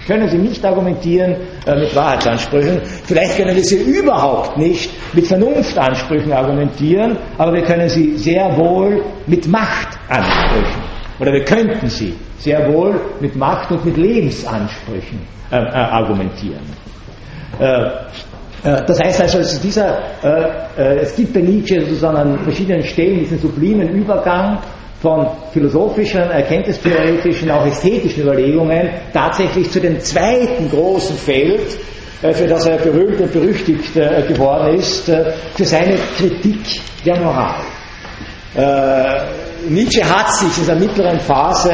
können 0.06 0.28
sie 0.28 0.38
nicht 0.38 0.64
argumentieren 0.64 1.36
äh, 1.66 1.74
mit 1.74 1.94
Wahrheitsansprüchen. 1.94 2.80
Vielleicht 2.84 3.36
können 3.36 3.54
wir 3.54 3.64
sie 3.64 3.76
überhaupt 3.76 4.56
nicht 4.56 4.90
mit 5.12 5.26
Vernunftansprüchen 5.26 6.32
argumentieren, 6.32 7.18
aber 7.38 7.54
wir 7.54 7.62
können 7.62 7.88
sie 7.88 8.16
sehr 8.16 8.56
wohl 8.56 9.04
mit 9.26 9.46
Machtansprüchen. 9.48 10.82
Oder 11.18 11.32
wir 11.32 11.44
könnten 11.44 11.88
sie 11.88 12.14
sehr 12.38 12.72
wohl 12.72 13.00
mit 13.20 13.34
Macht 13.36 13.70
und 13.72 13.84
mit 13.84 13.96
Lebensansprüchen 13.96 15.20
äh, 15.50 15.56
äh, 15.56 15.68
argumentieren. 15.70 16.62
Äh, 17.58 17.64
äh 17.64 18.84
das 18.86 19.00
heißt 19.00 19.22
also, 19.22 19.38
es, 19.38 19.60
dieser, 19.60 19.98
äh, 20.22 20.98
es 20.98 21.16
gibt 21.16 21.32
bei 21.32 21.40
Nietzsche 21.40 21.80
sozusagen 21.80 22.16
an 22.16 22.38
verschiedenen 22.40 22.82
Stellen 22.82 23.20
diesen 23.20 23.38
sublimen 23.38 23.88
Übergang 23.88 24.58
von 25.00 25.26
philosophischen, 25.52 26.22
erkenntnistheoretischen, 26.30 27.50
auch 27.50 27.66
ästhetischen 27.66 28.22
Überlegungen 28.22 28.88
tatsächlich 29.12 29.70
zu 29.70 29.80
dem 29.80 30.00
zweiten 30.00 30.70
großen 30.70 31.16
Feld, 31.16 31.78
äh, 32.22 32.32
für 32.32 32.46
das 32.46 32.66
er 32.66 32.78
berühmt 32.78 33.20
und 33.20 33.32
berüchtigt 33.32 33.96
äh, 33.96 34.22
geworden 34.26 34.76
ist, 34.78 35.08
äh, 35.08 35.32
für 35.54 35.64
seine 35.64 35.96
Kritik 36.16 36.80
der 37.04 37.20
Moral. 37.20 37.60
Nietzsche 39.68 40.04
hat 40.04 40.32
sich 40.32 40.58
in 40.58 40.66
der 40.66 40.76
mittleren 40.76 41.18
Phase 41.20 41.72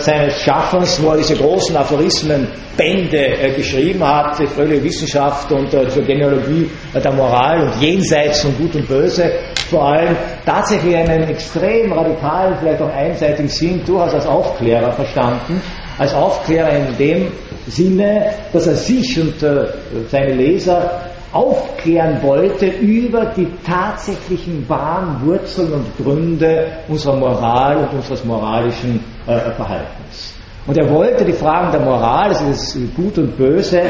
seines 0.00 0.40
Schaffens, 0.42 1.02
wo 1.02 1.10
er 1.10 1.18
diese 1.18 1.36
großen 1.36 1.76
Aphorismenbände 1.76 3.52
geschrieben 3.56 4.06
hat, 4.06 4.38
die 4.38 4.46
fröhliche 4.46 4.84
Wissenschaft 4.84 5.50
und 5.52 5.70
zur 5.70 6.02
Genealogie 6.02 6.68
der 6.94 7.12
Moral 7.12 7.62
und 7.62 7.80
jenseits 7.80 8.42
von 8.42 8.56
Gut 8.58 8.74
und 8.74 8.88
Böse, 8.88 9.30
vor 9.70 9.92
allem 9.92 10.16
tatsächlich 10.44 10.96
einen 10.96 11.28
extrem 11.28 11.92
radikalen, 11.92 12.56
vielleicht 12.60 12.82
auch 12.82 12.92
einseitigen 12.92 13.48
Sinn 13.48 13.82
durchaus 13.86 14.14
als 14.14 14.26
Aufklärer 14.26 14.92
verstanden. 14.92 15.62
Als 15.98 16.14
Aufklärer 16.14 16.70
in 16.70 16.96
dem 16.98 17.32
Sinne, 17.68 18.32
dass 18.52 18.66
er 18.66 18.74
sich 18.74 19.20
und 19.20 19.42
äh, 19.42 19.66
seine 20.08 20.34
Leser 20.34 21.11
aufklären 21.32 22.22
wollte 22.22 22.66
über 22.66 23.26
die 23.36 23.48
tatsächlichen 23.66 24.68
wahren 24.68 25.24
Wurzeln 25.24 25.72
und 25.72 25.86
Gründe 25.96 26.66
unserer 26.88 27.16
Moral 27.16 27.76
und 27.78 27.92
unseres 27.94 28.24
moralischen 28.24 29.00
äh, 29.26 29.38
Verhaltens. 29.52 30.34
Und 30.64 30.78
er 30.78 30.88
wollte 30.90 31.24
die 31.24 31.32
Fragen 31.32 31.72
der 31.72 31.80
Moral, 31.80 32.30
das 32.30 32.78
Gut 32.94 33.18
und 33.18 33.36
Böse, 33.36 33.80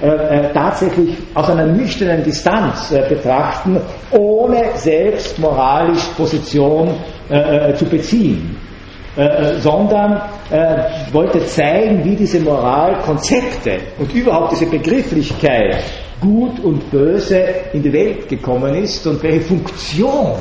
äh, 0.00 0.06
äh, 0.06 0.52
tatsächlich 0.54 1.18
aus 1.34 1.50
einer 1.50 1.66
nüchternen 1.66 2.24
Distanz 2.24 2.92
äh, 2.92 3.06
betrachten, 3.08 3.78
ohne 4.10 4.70
selbst 4.74 5.38
moralisch 5.38 6.04
Position 6.16 6.94
äh, 7.28 7.70
äh, 7.70 7.74
zu 7.74 7.84
beziehen. 7.84 8.56
Äh, 9.16 9.60
sondern 9.60 10.22
wollte 11.12 11.46
zeigen, 11.46 12.04
wie 12.04 12.16
diese 12.16 12.40
Moralkonzepte 12.40 13.78
und 13.98 14.12
überhaupt 14.12 14.52
diese 14.52 14.66
Begrifflichkeit 14.66 15.76
Gut 16.20 16.58
und 16.60 16.90
Böse 16.90 17.44
in 17.72 17.82
die 17.82 17.92
Welt 17.92 18.28
gekommen 18.28 18.74
ist 18.74 19.06
und 19.06 19.22
welche 19.22 19.42
Funktion 19.42 20.32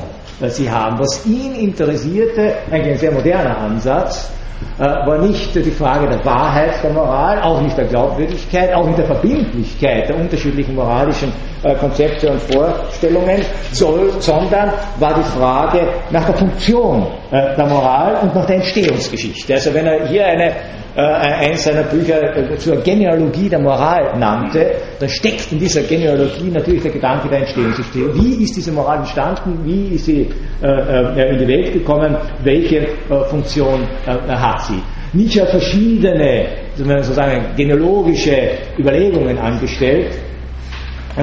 sie 0.47 0.69
haben. 0.69 0.99
Was 0.99 1.25
ihn 1.25 1.55
interessierte, 1.55 2.55
eigentlich 2.71 2.93
ein 2.93 2.99
sehr 2.99 3.11
moderner 3.11 3.57
Ansatz, 3.57 4.29
äh, 4.29 4.42
war 4.77 5.17
nicht 5.19 5.55
die 5.55 5.71
Frage 5.71 6.07
der 6.07 6.23
Wahrheit 6.25 6.83
der 6.83 6.91
Moral, 6.91 7.41
auch 7.41 7.61
nicht 7.61 7.77
der 7.77 7.85
Glaubwürdigkeit, 7.85 8.73
auch 8.73 8.85
nicht 8.85 8.97
der 8.97 9.05
Verbindlichkeit 9.05 10.09
der 10.09 10.17
unterschiedlichen 10.17 10.75
moralischen 10.75 11.31
äh, 11.63 11.75
Konzepte 11.75 12.29
und 12.29 12.41
Vorstellungen, 12.41 13.41
sondern 13.71 14.73
war 14.99 15.13
die 15.13 15.23
Frage 15.23 15.87
nach 16.11 16.25
der 16.25 16.35
Funktion 16.35 17.07
äh, 17.31 17.55
der 17.55 17.65
Moral 17.65 18.17
und 18.21 18.35
nach 18.35 18.45
der 18.45 18.57
Entstehungsgeschichte. 18.57 19.53
Also 19.53 19.73
wenn 19.73 19.85
er 19.85 20.07
hier 20.07 20.25
eine 20.25 20.53
äh, 20.95 21.01
eins 21.01 21.63
seiner 21.63 21.83
Bücher 21.83 22.21
äh, 22.35 22.55
zur 22.57 22.77
Genealogie 22.77 23.49
der 23.49 23.59
Moral 23.59 24.17
nannte, 24.19 24.73
dann 24.99 25.09
steckt 25.09 25.51
in 25.51 25.59
dieser 25.59 25.81
Genealogie 25.81 26.51
natürlich 26.51 26.83
der 26.83 26.91
Gedanke 26.91 27.29
der 27.29 27.39
Entstehungsgeschichte. 27.39 28.13
Wie 28.13 28.43
ist 28.43 28.55
diese 28.55 28.71
Moral 28.71 28.99
entstanden? 28.99 29.59
Wie 29.63 29.95
ist 29.95 30.05
sie 30.05 30.29
äh, 30.61 30.67
äh 30.67 31.31
in 31.31 31.39
die 31.39 31.47
Welt 31.47 31.73
gekommen? 31.73 32.15
Welche 32.43 32.77
äh, 32.77 33.23
Funktion 33.29 33.87
äh, 34.05 34.35
hat 34.35 34.52
sie? 34.61 34.81
Nietzsche 35.13 35.41
hat 35.41 35.49
verschiedene, 35.49 36.47
sozusagen 36.75 37.55
genealogische 37.55 38.49
Überlegungen 38.77 39.37
angestellt, 39.37 40.15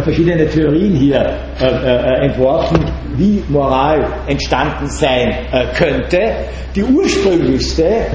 verschiedene 0.02 0.46
Theorien 0.46 0.94
hier 0.94 1.34
entworfen, 2.22 2.78
wie 3.16 3.42
Moral 3.48 4.06
entstanden 4.28 4.86
sein 4.86 5.34
könnte. 5.74 6.18
Die 6.76 6.84
ursprünglichste 6.84 8.06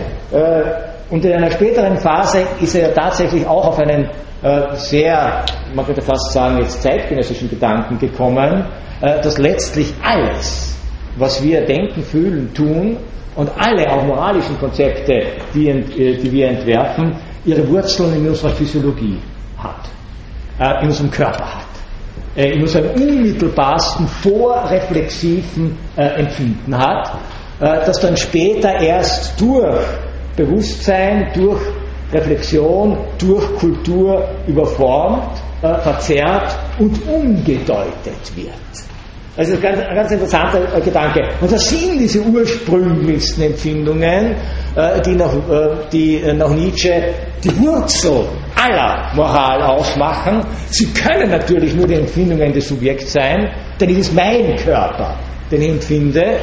und 1.09 1.23
in 1.23 1.33
einer 1.33 1.51
späteren 1.51 1.97
Phase 1.97 2.43
ist 2.61 2.75
er 2.75 2.89
ja 2.89 2.93
tatsächlich 2.93 3.45
auch 3.45 3.67
auf 3.67 3.79
einen 3.79 4.09
äh, 4.41 4.75
sehr, 4.75 5.43
man 5.73 5.85
könnte 5.85 6.01
fast 6.01 6.31
sagen, 6.31 6.59
jetzt 6.59 6.81
zeitgenössischen 6.81 7.49
Gedanken 7.49 7.97
gekommen, 7.97 8.65
äh, 9.01 9.21
dass 9.21 9.37
letztlich 9.37 9.93
alles, 10.03 10.77
was 11.17 11.43
wir 11.43 11.65
denken, 11.65 12.03
fühlen, 12.03 12.53
tun 12.53 12.97
und 13.35 13.49
alle 13.57 13.91
auch 13.91 14.03
moralischen 14.03 14.57
Konzepte, 14.57 15.27
die, 15.53 15.67
äh, 15.69 16.17
die 16.17 16.31
wir 16.31 16.47
entwerfen, 16.47 17.15
ihre 17.45 17.67
Wurzeln 17.69 18.15
in 18.15 18.29
unserer 18.29 18.51
Physiologie 18.51 19.19
hat, 19.57 19.89
äh, 20.59 20.81
in 20.81 20.87
unserem 20.87 21.11
Körper 21.11 21.55
hat 21.55 21.65
äh, 22.35 22.51
in 22.51 22.61
unserem 22.61 22.89
unmittelbarsten 22.91 24.07
vorreflexiven 24.07 25.77
Empfinden 25.95 26.77
hat, 26.77 27.17
das 27.59 28.01
dann 28.01 28.17
später 28.17 28.81
erst 28.81 29.39
durch 29.39 29.85
Bewusstsein 30.35 31.31
durch 31.33 31.61
Reflexion, 32.11 32.97
durch 33.17 33.55
Kultur 33.55 34.27
überformt, 34.45 35.37
verzerrt 35.61 36.59
und 36.77 37.07
umgedeutet 37.07 38.35
wird. 38.35 38.94
Also 39.37 39.55
ein 39.55 39.61
ganz, 39.61 39.79
ein 39.79 39.95
ganz 39.95 40.11
interessanter 40.11 40.77
äh, 40.77 40.81
Gedanke. 40.81 41.21
Und 41.41 41.51
das 41.51 41.69
sind 41.69 41.99
diese 41.99 42.21
ursprünglichsten 42.21 43.43
Empfindungen, 43.43 44.35
äh, 44.75 45.01
die, 45.01 45.15
nach, 45.15 45.33
äh, 45.33 45.75
die 45.91 46.21
nach 46.37 46.49
Nietzsche 46.51 47.13
die 47.43 47.59
Wurzel 47.59 48.25
aller 48.55 49.11
Moral 49.13 49.61
ausmachen. 49.61 50.41
Sie 50.69 50.87
können 50.93 51.29
natürlich 51.29 51.75
nur 51.75 51.85
die 51.85 51.95
Empfindungen 51.95 52.53
des 52.53 52.69
Subjekts 52.69 53.11
sein, 53.11 53.51
denn 53.79 53.89
es 53.89 53.97
ist 54.07 54.13
mein 54.13 54.55
Körper, 54.55 55.17
den 55.51 55.61
ich 55.61 55.69
empfinde, 55.69 56.37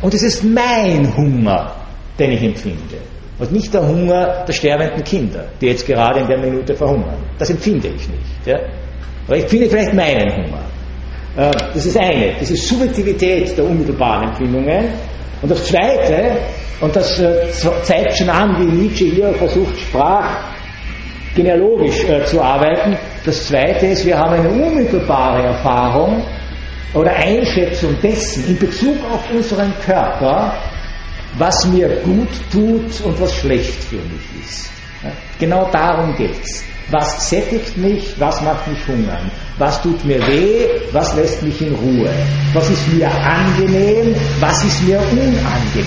und 0.00 0.14
es 0.14 0.22
ist 0.22 0.44
mein 0.44 1.16
Hunger, 1.16 1.72
den 2.18 2.32
ich 2.32 2.42
empfinde. 2.42 2.98
Und 3.38 3.52
nicht 3.52 3.72
der 3.72 3.86
Hunger 3.86 4.44
der 4.46 4.52
sterbenden 4.52 5.04
Kinder, 5.04 5.44
die 5.60 5.66
jetzt 5.66 5.86
gerade 5.86 6.20
in 6.20 6.26
der 6.26 6.38
Minute 6.38 6.74
verhungern. 6.74 7.16
Das 7.38 7.50
empfinde 7.50 7.88
ich 7.88 8.08
nicht. 8.08 8.46
Ja? 8.46 8.58
Aber 9.26 9.36
ich 9.36 9.44
finde 9.44 9.68
vielleicht 9.68 9.94
meinen 9.94 10.30
Hunger. 10.34 10.62
Äh, 11.38 11.52
das 11.72 11.86
ist 11.86 11.96
eine, 11.96 12.34
diese 12.40 12.56
Subjektivität 12.56 13.56
der 13.56 13.64
unmittelbaren 13.64 14.28
Empfindungen. 14.28 14.88
Und 15.40 15.50
das 15.50 15.64
Zweite, 15.66 16.36
und 16.80 16.94
das 16.96 17.16
äh, 17.20 17.48
zeigt 17.84 18.18
schon 18.18 18.28
an, 18.28 18.58
wie 18.58 18.64
Nietzsche 18.64 19.04
hier 19.04 19.32
versucht, 19.34 19.78
sprach 19.78 20.28
genealogisch 21.36 22.04
äh, 22.08 22.24
zu 22.24 22.42
arbeiten. 22.42 22.96
Das 23.24 23.46
Zweite 23.46 23.86
ist, 23.86 24.04
wir 24.04 24.18
haben 24.18 24.34
eine 24.34 24.48
unmittelbare 24.48 25.44
Erfahrung 25.44 26.24
oder 26.92 27.14
Einschätzung 27.14 27.96
dessen 28.02 28.44
in 28.48 28.58
Bezug 28.58 28.96
auf 29.12 29.30
unseren 29.30 29.72
Körper, 29.86 30.56
was 31.36 31.66
mir 31.66 31.88
gut 32.04 32.30
tut 32.50 33.00
und 33.04 33.20
was 33.20 33.32
schlecht 33.34 33.84
für 33.84 33.96
mich 33.96 34.44
ist. 34.44 34.70
Genau 35.38 35.68
darum 35.70 36.16
geht 36.16 36.42
es. 36.42 36.64
Was 36.90 37.28
sättigt 37.28 37.76
mich, 37.76 38.18
was 38.18 38.40
macht 38.40 38.66
mich 38.66 38.78
hungern? 38.88 39.30
Was 39.58 39.82
tut 39.82 40.02
mir 40.06 40.26
weh, 40.26 40.66
was 40.90 41.14
lässt 41.16 41.42
mich 41.42 41.60
in 41.60 41.74
Ruhe? 41.74 42.08
Was 42.54 42.70
ist 42.70 42.92
mir 42.94 43.10
angenehm, 43.10 44.14
was 44.40 44.64
ist 44.64 44.82
mir 44.84 44.98
unangenehm? 44.98 45.84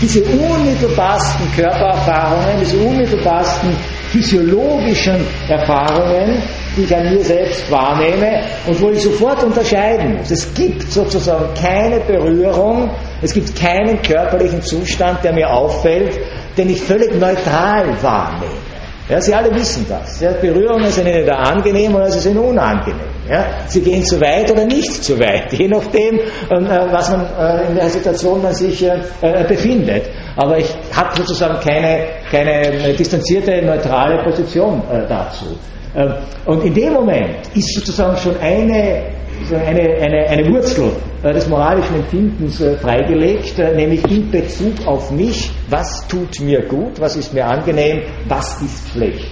Diese 0.00 0.22
unmittelbarsten 0.22 1.44
Körpererfahrungen, 1.56 2.60
diese 2.60 2.76
unmittelbarsten 2.76 3.70
physiologischen 4.12 5.26
Erfahrungen, 5.48 6.40
die 6.76 6.82
ich 6.84 6.96
an 6.96 7.12
mir 7.12 7.24
selbst 7.24 7.68
wahrnehme 7.68 8.44
und 8.68 8.80
wo 8.80 8.90
ich 8.90 9.02
sofort 9.02 9.42
unterscheiden 9.42 10.18
muss. 10.18 10.30
Es 10.30 10.54
gibt 10.54 10.82
sozusagen 10.92 11.52
keine 11.60 11.98
Berührung, 11.98 12.90
es 13.22 13.34
gibt 13.34 13.56
keinen 13.56 14.00
körperlichen 14.02 14.62
Zustand, 14.62 15.24
der 15.24 15.32
mir 15.32 15.50
auffällt, 15.50 16.16
den 16.56 16.70
ich 16.70 16.80
völlig 16.80 17.12
neutral 17.18 17.88
wahrnehme. 18.00 18.67
Ja, 19.08 19.20
Sie 19.20 19.34
alle 19.34 19.54
wissen 19.54 19.86
das. 19.88 20.20
Ja, 20.20 20.32
Berührungen 20.32 20.90
sind 20.90 21.06
Ihnen 21.08 21.24
da 21.26 21.36
angenehm 21.36 21.94
oder 21.94 22.10
sie 22.10 22.18
sind 22.20 22.36
unangenehm. 22.36 23.08
Ja, 23.28 23.44
sie 23.66 23.80
gehen 23.80 24.02
zu 24.04 24.20
weit 24.20 24.50
oder 24.50 24.64
nicht 24.64 25.04
zu 25.04 25.18
weit, 25.18 25.52
je 25.58 25.68
nachdem, 25.68 26.18
ähm, 26.50 26.66
äh, 26.66 26.92
was 26.92 27.10
man 27.10 27.26
äh, 27.38 27.68
in 27.68 27.74
der 27.74 27.88
Situation 27.88 28.42
man 28.42 28.54
sich 28.54 28.82
äh, 28.82 28.98
befindet. 29.46 30.04
Aber 30.36 30.58
ich 30.58 30.74
habe 30.94 31.16
sozusagen 31.16 31.58
keine, 31.60 32.06
keine 32.30 32.94
distanzierte, 32.94 33.62
neutrale 33.62 34.22
Position 34.24 34.82
dazu. 35.08 35.58
Ähm, 35.94 36.14
und 36.46 36.64
in 36.64 36.74
dem 36.74 36.92
Moment 36.92 37.48
ist 37.54 37.74
sozusagen 37.74 38.16
schon 38.18 38.36
eine 38.40 39.04
eine, 39.52 39.80
eine, 39.80 40.26
eine 40.28 40.52
Wurzel 40.52 40.92
äh, 41.22 41.32
des 41.32 41.48
moralischen 41.48 41.96
Empfindens 41.96 42.60
äh, 42.60 42.76
freigelegt, 42.76 43.58
äh, 43.58 43.74
nämlich 43.74 44.02
in 44.10 44.30
Bezug 44.30 44.86
auf 44.86 45.10
mich, 45.10 45.50
was 45.68 46.06
tut 46.08 46.40
mir 46.40 46.62
gut, 46.62 47.00
was 47.00 47.16
ist 47.16 47.34
mir 47.34 47.46
angenehm, 47.46 48.02
was 48.28 48.60
ist 48.62 48.90
schlecht 48.90 49.28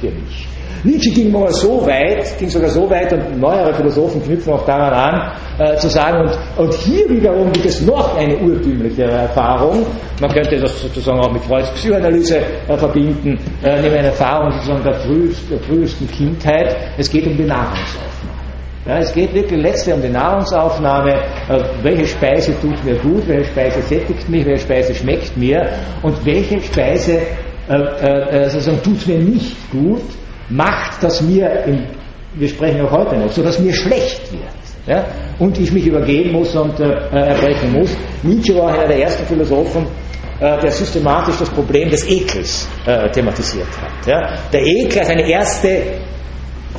für 0.00 0.10
mich. 0.10 0.48
Nietzsche 0.84 1.10
ging 1.10 1.32
mal 1.32 1.50
so 1.52 1.84
weit, 1.86 2.38
ging 2.38 2.48
sogar 2.48 2.70
so 2.70 2.88
weit, 2.88 3.12
und 3.12 3.40
neuere 3.40 3.74
Philosophen 3.74 4.22
knüpfen 4.22 4.52
auch 4.52 4.64
daran 4.64 4.92
an, 4.92 5.32
äh, 5.58 5.76
zu 5.76 5.88
sagen, 5.88 6.20
und, 6.20 6.64
und 6.64 6.74
hier 6.74 7.08
wiederum 7.08 7.50
gibt 7.50 7.66
es 7.66 7.80
noch 7.82 8.16
eine 8.16 8.36
urtümlichere 8.36 9.10
Erfahrung, 9.10 9.84
man 10.20 10.30
könnte 10.30 10.56
das 10.56 10.80
sozusagen 10.80 11.18
auch 11.18 11.32
mit 11.32 11.42
Freuds 11.42 11.70
Psychoanalyse 11.72 12.38
äh, 12.68 12.76
verbinden, 12.76 13.38
äh, 13.64 13.74
nämlich 13.80 13.98
eine 13.98 14.08
Erfahrung 14.08 14.52
sozusagen 14.52 14.84
der, 14.84 14.94
frühest, 14.94 15.50
der 15.50 15.58
frühesten 15.58 16.08
Kindheit, 16.08 16.76
es 16.96 17.10
geht 17.10 17.26
um 17.26 17.36
die 17.36 17.44
Nahrungsaufnahme. 17.44 18.27
Ja, 18.88 19.00
es 19.00 19.12
geht 19.12 19.34
wirklich 19.34 19.60
letztlich 19.60 19.94
um 19.94 20.00
die 20.00 20.08
Nahrungsaufnahme. 20.08 21.12
Äh, 21.12 21.62
welche 21.82 22.06
Speise 22.06 22.58
tut 22.58 22.82
mir 22.82 22.94
gut, 22.94 23.28
welche 23.28 23.50
Speise 23.50 23.82
sättigt 23.82 24.26
mich, 24.30 24.46
welche 24.46 24.62
Speise 24.62 24.94
schmeckt 24.94 25.36
mir 25.36 25.68
und 26.02 26.24
welche 26.24 26.58
Speise 26.58 27.20
äh, 27.68 27.74
äh, 27.74 28.44
äh 28.44 28.48
sozusagen 28.48 28.82
tut 28.82 29.06
mir 29.06 29.18
nicht 29.18 29.70
gut, 29.70 30.00
macht, 30.48 31.02
dass 31.02 31.20
mir, 31.20 31.64
im, 31.66 31.84
wir 32.32 32.48
sprechen 32.48 32.80
auch 32.80 32.90
heute 32.90 33.18
noch, 33.18 33.30
so 33.30 33.42
dass 33.42 33.58
mir 33.58 33.74
schlecht 33.74 34.32
wird. 34.32 34.42
Ja? 34.86 35.04
Und 35.38 35.58
ich 35.60 35.70
mich 35.70 35.86
übergeben 35.86 36.32
muss 36.32 36.56
und 36.56 36.80
äh, 36.80 36.88
erbrechen 37.12 37.74
muss. 37.74 37.94
Nietzsche 38.22 38.56
war 38.56 38.72
einer 38.72 38.88
der 38.88 39.02
ersten 39.02 39.26
Philosophen, 39.26 39.86
äh, 40.40 40.58
der 40.62 40.70
systematisch 40.70 41.36
das 41.38 41.50
Problem 41.50 41.90
des 41.90 42.08
Ekels 42.08 42.66
äh, 42.86 43.10
thematisiert 43.10 43.68
hat. 43.82 44.06
Ja? 44.06 44.32
Der 44.50 44.64
Ekel 44.64 45.00
als 45.00 45.10
eine 45.10 45.28
erste 45.28 45.68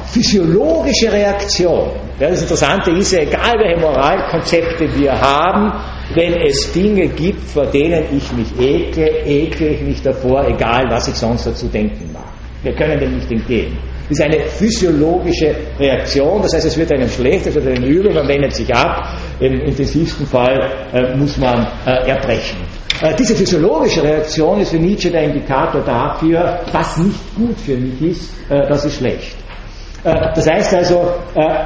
physiologische 0.06 1.12
Reaktion. 1.12 1.91
Das 2.20 2.41
Interessante 2.41 2.91
ist 2.91 3.12
ja, 3.12 3.20
egal 3.20 3.54
welche 3.58 3.80
Moralkonzepte 3.80 4.88
wir 4.97 5.12
haben, 5.20 5.72
wenn 6.16 6.34
es 6.41 6.72
Dinge 6.74 7.08
gibt, 7.08 7.41
vor 7.50 7.66
denen 7.68 8.04
ich 8.12 8.32
mich 8.34 8.60
ekle, 8.60 9.08
ekle 9.26 9.68
ich 9.70 9.82
mich 9.82 10.02
davor, 10.02 10.47
egal 10.47 10.86
was 10.89 11.08
ich 11.08 11.16
sonst 11.16 11.45
dazu 11.45 11.68
denken 11.68 12.12
mag. 12.12 12.24
Wir 12.64 12.74
können 12.76 13.00
dem 13.00 13.16
nicht 13.16 13.32
entgehen. 13.32 13.78
Das 14.10 14.18
ist 14.18 14.26
eine 14.26 14.41
physiologische 14.47 15.56
Reaktion, 15.80 16.41
das 16.41 16.54
heißt, 16.56 16.66
es 16.66 16.78
wird 16.78 16.91
einem 16.91 17.08
schlecht, 17.08 17.45
es 17.45 17.54
wird 17.54 17.68
einem 17.68 17.84
übel, 17.84 18.12
man 18.12 18.28
wendet 18.28 18.56
sich 18.56 18.74
ab, 18.74 19.16
im 19.39 19.62
intensivsten 19.62 20.26
Fall 20.26 20.58
äh, 20.91 21.16
muss 21.16 21.38
man 21.38 21.68
äh, 21.86 22.10
erbrechen. 22.10 22.58
Äh, 23.02 23.16
diese 23.16 23.36
physiologische 23.36 24.02
Reaktion 24.02 24.60
ist 24.60 24.72
für 24.72 24.80
Nietzsche 24.80 25.12
der 25.12 25.24
Indikator 25.24 25.82
dafür, 25.82 26.60
was 26.72 26.97
nicht 26.97 27.36
gut 27.36 27.58
für 27.60 27.78
mich 27.78 28.02
ist, 28.02 28.34
äh, 28.50 28.68
das 28.68 28.84
ist 28.84 28.95
schlecht. 28.95 29.38
Äh, 30.04 30.34
das 30.34 30.47
heißt 30.50 30.74
also, 30.76 31.14
äh, 31.36 31.66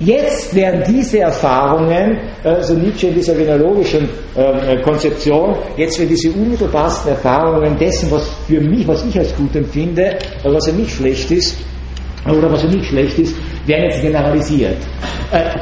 jetzt 0.00 0.54
werden 0.54 0.82
diese 0.86 1.20
Erfahrungen, 1.20 2.18
äh, 2.42 2.62
so 2.62 2.74
Nietzsche 2.74 3.08
in 3.08 3.14
dieser 3.14 3.34
genealogischen 3.34 4.08
ähm, 4.36 4.82
Konzeption, 4.82 5.56
jetzt 5.76 5.98
werden 5.98 6.10
diese 6.10 6.30
unmittelbarsten 6.32 7.12
Erfahrungen 7.12 7.76
dessen, 7.78 8.10
was 8.10 8.28
für 8.46 8.60
mich, 8.60 8.86
was 8.86 9.04
ich 9.04 9.18
als 9.18 9.34
gut 9.36 9.54
empfinde, 9.56 10.18
was 10.42 10.66
für 10.66 10.72
mich 10.72 10.92
schlecht 10.92 11.30
ist, 11.30 11.56
oder 12.26 12.50
was 12.50 12.62
für 12.62 12.68
mich 12.68 12.86
schlecht 12.86 13.18
ist, 13.18 13.36
werden 13.66 13.84
jetzt 13.84 14.00
generalisiert. 14.00 14.78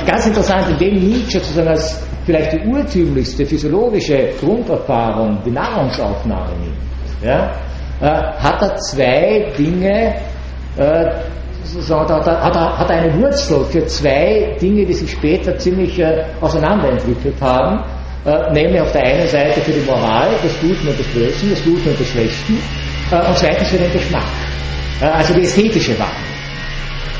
Ganz 0.06 0.26
interessant, 0.26 0.68
indem 0.70 0.94
Nietzsche 0.94 1.40
sozusagen 1.40 1.68
als 1.68 2.00
vielleicht 2.24 2.52
die 2.52 2.68
urtümlichste 2.68 3.44
physiologische 3.44 4.28
Grunderfahrung 4.38 5.38
die 5.44 5.50
Nahrungsaufnahme 5.50 6.52
nimmt, 6.60 6.76
ja, 7.24 7.50
hat 8.00 8.62
er 8.62 8.76
zwei 8.76 9.52
Dinge, 9.58 10.14
sozusagen, 11.72 12.12
hat, 12.14 12.26
hat, 12.26 12.78
hat 12.78 12.90
eine 12.90 13.14
Wurzel 13.20 13.64
für 13.64 13.84
zwei 13.86 14.56
Dinge, 14.60 14.84
die 14.84 14.92
sich 14.92 15.10
später 15.10 15.56
ziemlich 15.58 15.98
äh, 15.98 16.24
auseinanderentwickelt 16.40 17.40
haben. 17.40 17.82
Äh, 18.24 18.52
nämlich 18.52 18.80
auf 18.80 18.92
der 18.92 19.02
einen 19.02 19.26
Seite 19.26 19.60
für 19.60 19.72
die 19.72 19.80
Moral, 19.80 20.28
das 20.42 20.52
Guten 20.60 20.86
und 20.86 20.98
das 20.98 21.06
Bösen, 21.08 21.50
das 21.50 21.64
Guten 21.64 21.88
und 21.88 21.98
das 21.98 22.06
Schlechten, 22.06 22.58
äh, 23.10 23.28
und 23.28 23.36
zweitens 23.36 23.68
für 23.68 23.78
den 23.78 23.92
Geschmack, 23.92 24.26
äh, 25.00 25.06
also 25.06 25.34
die 25.34 25.40
ästhetische 25.40 25.98
Wandlung. 25.98 26.32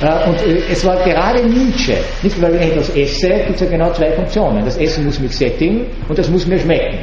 Äh, 0.00 0.28
und 0.28 0.42
äh, 0.46 0.62
es 0.70 0.84
war 0.84 0.96
gerade 1.02 1.44
Nietzsche, 1.44 1.96
nicht 2.22 2.40
weil 2.40 2.54
ich 2.54 2.70
etwas 2.70 2.90
esse, 2.94 3.28
gibt 3.28 3.54
es 3.56 3.60
ja 3.62 3.66
genau 3.66 3.92
zwei 3.92 4.12
Funktionen. 4.12 4.64
Das 4.64 4.76
Essen 4.76 5.06
muss 5.06 5.18
mich 5.18 5.36
sättigen 5.36 5.86
und 6.08 6.16
das 6.16 6.28
muss 6.28 6.46
mir 6.46 6.58
schmecken. 6.58 6.98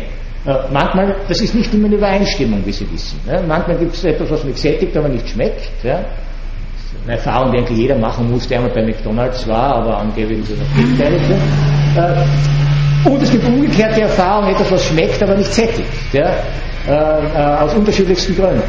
manchmal, 0.72 1.16
das 1.28 1.42
ist 1.42 1.54
nicht 1.54 1.74
immer 1.74 1.88
eine 1.88 1.96
Übereinstimmung, 1.98 2.66
wie 2.66 2.72
Sie 2.72 2.90
wissen. 2.90 3.20
manchmal 3.48 3.78
gibt 3.78 3.94
es 3.94 4.06
etwas, 4.06 4.32
was 4.32 4.44
mich 4.46 4.56
sättigt, 4.56 4.96
aber 4.96 5.10
nicht 5.10 5.28
schmeckt 5.28 5.70
eine 7.06 7.14
Erfahrung, 7.16 7.52
die 7.52 7.58
eigentlich 7.60 7.78
jeder 7.78 7.98
machen 7.98 8.32
muss, 8.32 8.48
der 8.48 8.62
mal 8.62 8.70
bei 8.70 8.84
McDonalds 8.84 9.48
war, 9.48 9.76
aber 9.76 9.98
angeblich 9.98 10.46
so 10.46 10.56
das 10.56 10.68
Gegenteil 10.76 11.20
äh, 11.96 13.10
Und 13.10 13.22
es 13.22 13.32
gibt 13.32 13.46
umgekehrte 13.46 14.02
Erfahrungen, 14.02 14.50
etwas, 14.50 14.72
was 14.72 14.86
schmeckt, 14.86 15.22
aber 15.24 15.36
nicht 15.36 15.54
sättigt, 15.54 16.14
ja? 16.14 16.36
Äh, 16.88 16.92
äh, 16.92 17.64
aus 17.64 17.74
unterschiedlichsten 17.76 18.36
Gründen. 18.36 18.64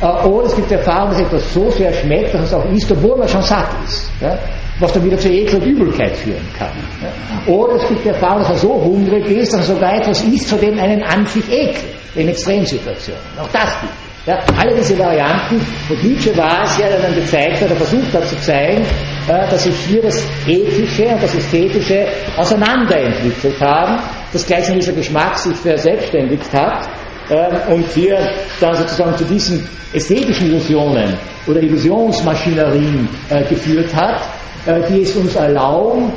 Oder 0.00 0.46
es 0.46 0.56
gibt 0.56 0.72
Erfahrungen, 0.72 1.12
dass 1.12 1.20
etwas 1.20 1.52
so 1.52 1.70
sehr 1.70 1.92
schmeckt, 1.92 2.32
dass 2.32 2.44
es 2.44 2.54
auch 2.54 2.64
isst, 2.72 2.90
obwohl 2.90 3.18
man 3.18 3.28
schon 3.28 3.42
satt 3.42 3.68
ist. 3.84 4.10
Ja? 4.20 4.38
was 4.80 4.92
dann 4.92 5.04
wieder 5.04 5.18
zu 5.18 5.28
Ekel 5.28 5.56
und 5.60 5.66
Übelkeit 5.66 6.16
führen 6.16 6.46
kann. 6.58 6.72
Ja? 7.02 7.52
Oder 7.52 7.74
es 7.74 7.86
gibt 7.88 8.04
Erfahrungen, 8.06 8.42
dass 8.42 8.50
er 8.50 8.56
so 8.56 8.82
hungrig 8.82 9.26
ist, 9.26 9.52
dass 9.52 9.68
er 9.68 9.74
sogar 9.74 9.96
etwas 9.96 10.22
isst, 10.24 10.48
vor 10.48 10.58
dem 10.58 10.78
einen 10.78 11.02
an 11.02 11.26
sich 11.26 11.46
ekelt, 11.50 11.84
in 12.14 12.28
Extremsituationen. 12.28 13.20
Auch 13.38 13.48
das 13.52 13.78
gibt 13.80 13.92
es. 13.92 14.09
Ja, 14.26 14.38
alle 14.58 14.74
diese 14.76 14.98
Varianten, 14.98 15.64
und 15.88 16.04
Nietzsche 16.04 16.36
war 16.36 16.62
es 16.64 16.76
ja, 16.76 16.88
der 16.88 16.98
dann 16.98 17.14
gezeigt 17.14 17.62
hat, 17.62 17.70
er 17.70 17.76
versucht 17.76 18.12
hat 18.12 18.28
zu 18.28 18.38
zeigen, 18.42 18.82
äh, 19.26 19.48
dass 19.50 19.64
sich 19.64 19.74
hier 19.88 20.02
das 20.02 20.22
Ethische 20.46 21.06
und 21.06 21.22
das 21.22 21.34
Ästhetische 21.34 22.06
auseinanderentwickelt 22.36 23.58
haben, 23.60 23.98
dass 24.30 24.46
gleichsam 24.46 24.74
dieser 24.74 24.92
Geschmack 24.92 25.38
sich 25.38 25.56
verselbstständigt 25.56 26.52
hat 26.52 26.86
äh, 27.30 27.72
und 27.72 27.86
hier 27.94 28.18
dann 28.60 28.76
sozusagen 28.76 29.16
zu 29.16 29.24
diesen 29.24 29.66
ästhetischen 29.94 30.48
Illusionen 30.48 31.14
oder 31.46 31.62
Illusionsmaschinerien 31.62 33.08
äh, 33.30 33.42
geführt 33.44 33.94
hat, 33.94 34.20
äh, 34.66 34.82
die 34.90 35.00
es 35.00 35.16
uns 35.16 35.34
erlauben, 35.34 36.12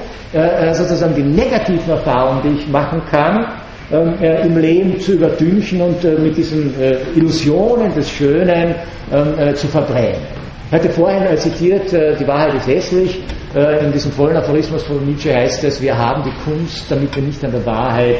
sozusagen 0.72 1.14
die 1.14 1.22
negativen 1.22 1.91
Erfahrungen, 1.91 2.41
die 2.41 2.60
ich 2.60 2.68
machen 2.68 2.99
kann, 3.12 3.38
ähm, 3.38 3.62
äh, 3.94 4.46
im 4.48 4.58
Leben 4.58 5.00
zu 5.00 5.14
übertünchen 5.14 5.82
und 5.82 6.04
äh, 6.04 6.16
mit 6.18 6.36
diesen 6.36 6.74
äh, 6.82 6.98
Illusionen 7.16 7.94
des 7.94 8.10
Schönen 8.10 8.76
ähm, 9.12 9.38
äh, 9.38 9.54
zu 9.54 9.68
verbrennen. 9.68 10.22
Ich 10.68 10.74
hatte 10.74 10.89
vorhin 10.89 11.24
äh, 11.24 11.36
zitiert, 11.36 11.94
äh, 11.94 12.16
die 12.18 12.28
Wahrheit 12.28 12.56
ist 12.56 12.68
hässlich. 12.68 13.22
in 13.56 13.91
diesem 13.91 14.12
vollen 14.12 14.36
Aphorismus 14.36 14.82
von 14.82 15.06
Nietzsche 15.06 15.32
heißt 15.32 15.64
es, 15.64 15.80
wir 15.80 15.96
haben 15.96 16.24
die 16.24 16.34
Kunst, 16.44 16.89
damit 16.89 17.16
wir 17.16 17.22
nicht 17.22 17.46
an 17.46 17.52
der 17.52 17.64
Wahrheit 17.64 18.18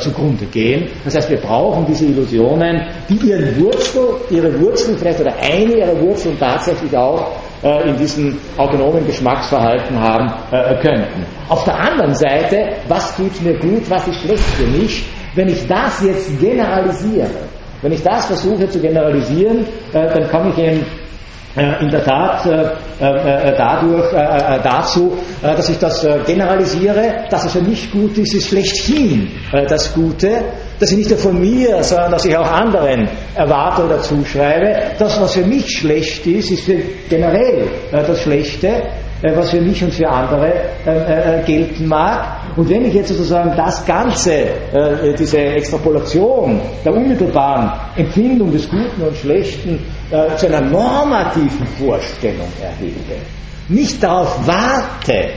zugrunde 0.00 0.46
gehen. 0.46 0.88
Das 1.04 1.14
heißt, 1.14 1.28
wir 1.28 1.36
brauchen 1.36 1.84
diese 1.86 2.06
Illusionen, 2.06 2.80
die 3.06 3.16
ihren 3.28 3.54
Wurzel, 3.60 4.14
ihre 4.30 4.58
Wurzeln 4.60 4.96
vielleicht 4.96 5.20
oder 5.20 5.34
eine 5.38 5.74
ihrer 5.76 6.00
Wurzeln 6.00 6.38
tatsächlich 6.38 6.96
auch 6.96 7.32
äh, 7.62 7.88
in 7.88 7.96
diesem 7.96 8.38
autonomen 8.56 9.06
Geschmacksverhalten 9.06 9.98
haben 9.98 10.32
äh, 10.50 10.74
könnten. 10.82 11.24
Auf 11.48 11.64
der 11.64 11.78
anderen 11.78 12.14
Seite, 12.14 12.76
was 12.88 13.16
tut 13.16 13.40
mir 13.42 13.58
gut, 13.58 13.88
was 13.88 14.06
ist 14.08 14.20
schlecht 14.20 14.44
für 14.44 14.66
mich, 14.66 15.04
wenn 15.34 15.48
ich 15.48 15.66
das 15.66 16.02
jetzt 16.02 16.40
generalisiere, 16.40 17.30
wenn 17.80 17.92
ich 17.92 18.02
das 18.02 18.26
versuche 18.26 18.68
zu 18.68 18.80
generalisieren, 18.80 19.66
äh, 19.92 20.08
dann 20.08 20.28
komme 20.30 20.50
ich 20.50 20.58
in 20.58 20.84
äh, 21.56 21.82
in 21.82 21.90
der 21.90 22.02
Tat 22.02 22.46
äh, 22.46 22.70
dadurch 23.02 24.12
dazu, 24.62 25.18
dass 25.42 25.68
ich 25.68 25.78
das 25.78 26.06
generalisiere, 26.24 27.24
dass 27.28 27.44
es 27.46 27.52
für 27.52 27.62
mich 27.62 27.90
gut 27.90 28.16
ist, 28.18 28.34
ist 28.34 28.48
schlechthin 28.48 29.28
das 29.68 29.92
Gute, 29.92 30.44
dass 30.78 30.92
ich 30.92 30.98
nicht 30.98 31.10
nur 31.10 31.18
von 31.18 31.40
mir, 31.40 31.82
sondern 31.82 32.12
dass 32.12 32.24
ich 32.24 32.36
auch 32.36 32.50
anderen 32.50 33.08
erwarte 33.34 33.84
oder 33.84 34.00
zuschreibe. 34.00 34.74
Das, 34.98 35.20
was 35.20 35.32
für 35.34 35.44
mich 35.44 35.78
schlecht 35.78 36.26
ist, 36.26 36.52
ist 36.52 36.64
für 36.64 36.78
generell 37.08 37.68
das 37.90 38.20
Schlechte, 38.20 38.82
was 39.34 39.50
für 39.50 39.60
mich 39.60 39.82
und 39.82 39.92
für 39.92 40.08
andere 40.08 40.52
gelten 41.44 41.86
mag. 41.88 42.41
Und 42.56 42.68
wenn 42.68 42.84
ich 42.84 42.94
jetzt 42.94 43.08
sozusagen 43.08 43.56
das 43.56 43.84
Ganze, 43.86 44.46
diese 45.18 45.38
Extrapolation 45.38 46.60
der 46.84 46.92
unmittelbaren 46.92 47.72
Empfindung 47.96 48.52
des 48.52 48.68
Guten 48.68 49.02
und 49.02 49.16
Schlechten 49.16 49.78
äh, 50.10 50.36
zu 50.36 50.46
einer 50.46 50.60
normativen 50.60 51.66
Vorstellung 51.78 52.48
erhebe, 52.60 53.22
nicht 53.68 54.02
darauf 54.02 54.46
warte, 54.46 55.30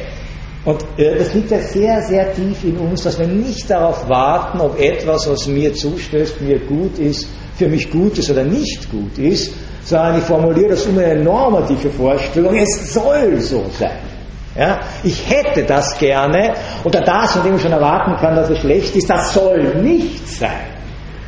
und 0.65 0.83
äh, 0.97 1.17
das 1.19 1.33
liegt 1.33 1.51
ja 1.51 1.59
sehr, 1.59 2.01
sehr 2.01 2.33
tief 2.33 2.63
in 2.63 2.77
uns, 2.77 3.03
dass 3.03 3.17
wir 3.17 3.27
nicht 3.27 3.69
darauf 3.69 4.09
warten, 4.09 4.59
ob 4.59 4.79
etwas, 4.79 5.29
was 5.29 5.47
mir 5.47 5.73
zustößt, 5.73 6.41
mir 6.41 6.59
gut 6.59 6.97
ist, 6.97 7.27
für 7.55 7.69
mich 7.69 7.89
gut 7.89 8.17
ist 8.17 8.29
oder 8.29 8.43
nicht 8.43 8.89
gut 8.91 9.17
ist, 9.17 9.53
sondern 9.85 10.17
ich 10.17 10.23
formuliere 10.23 10.69
das 10.69 10.85
um 10.85 10.97
eine 10.97 11.23
normative 11.23 11.89
Vorstellung, 11.91 12.55
es 12.55 12.93
soll 12.93 13.39
so 13.39 13.63
sein. 13.77 14.14
Ja? 14.55 14.79
Ich 15.03 15.29
hätte 15.29 15.63
das 15.63 15.97
gerne, 15.97 16.53
oder 16.83 17.01
das, 17.01 17.33
von 17.33 17.43
dem 17.43 17.55
ich 17.55 17.61
schon 17.61 17.71
erwarten 17.71 18.15
kann, 18.17 18.35
dass 18.35 18.49
es 18.49 18.59
schlecht 18.59 18.95
ist, 18.95 19.09
das 19.09 19.33
soll 19.33 19.75
nicht 19.81 20.27
sein. 20.27 20.73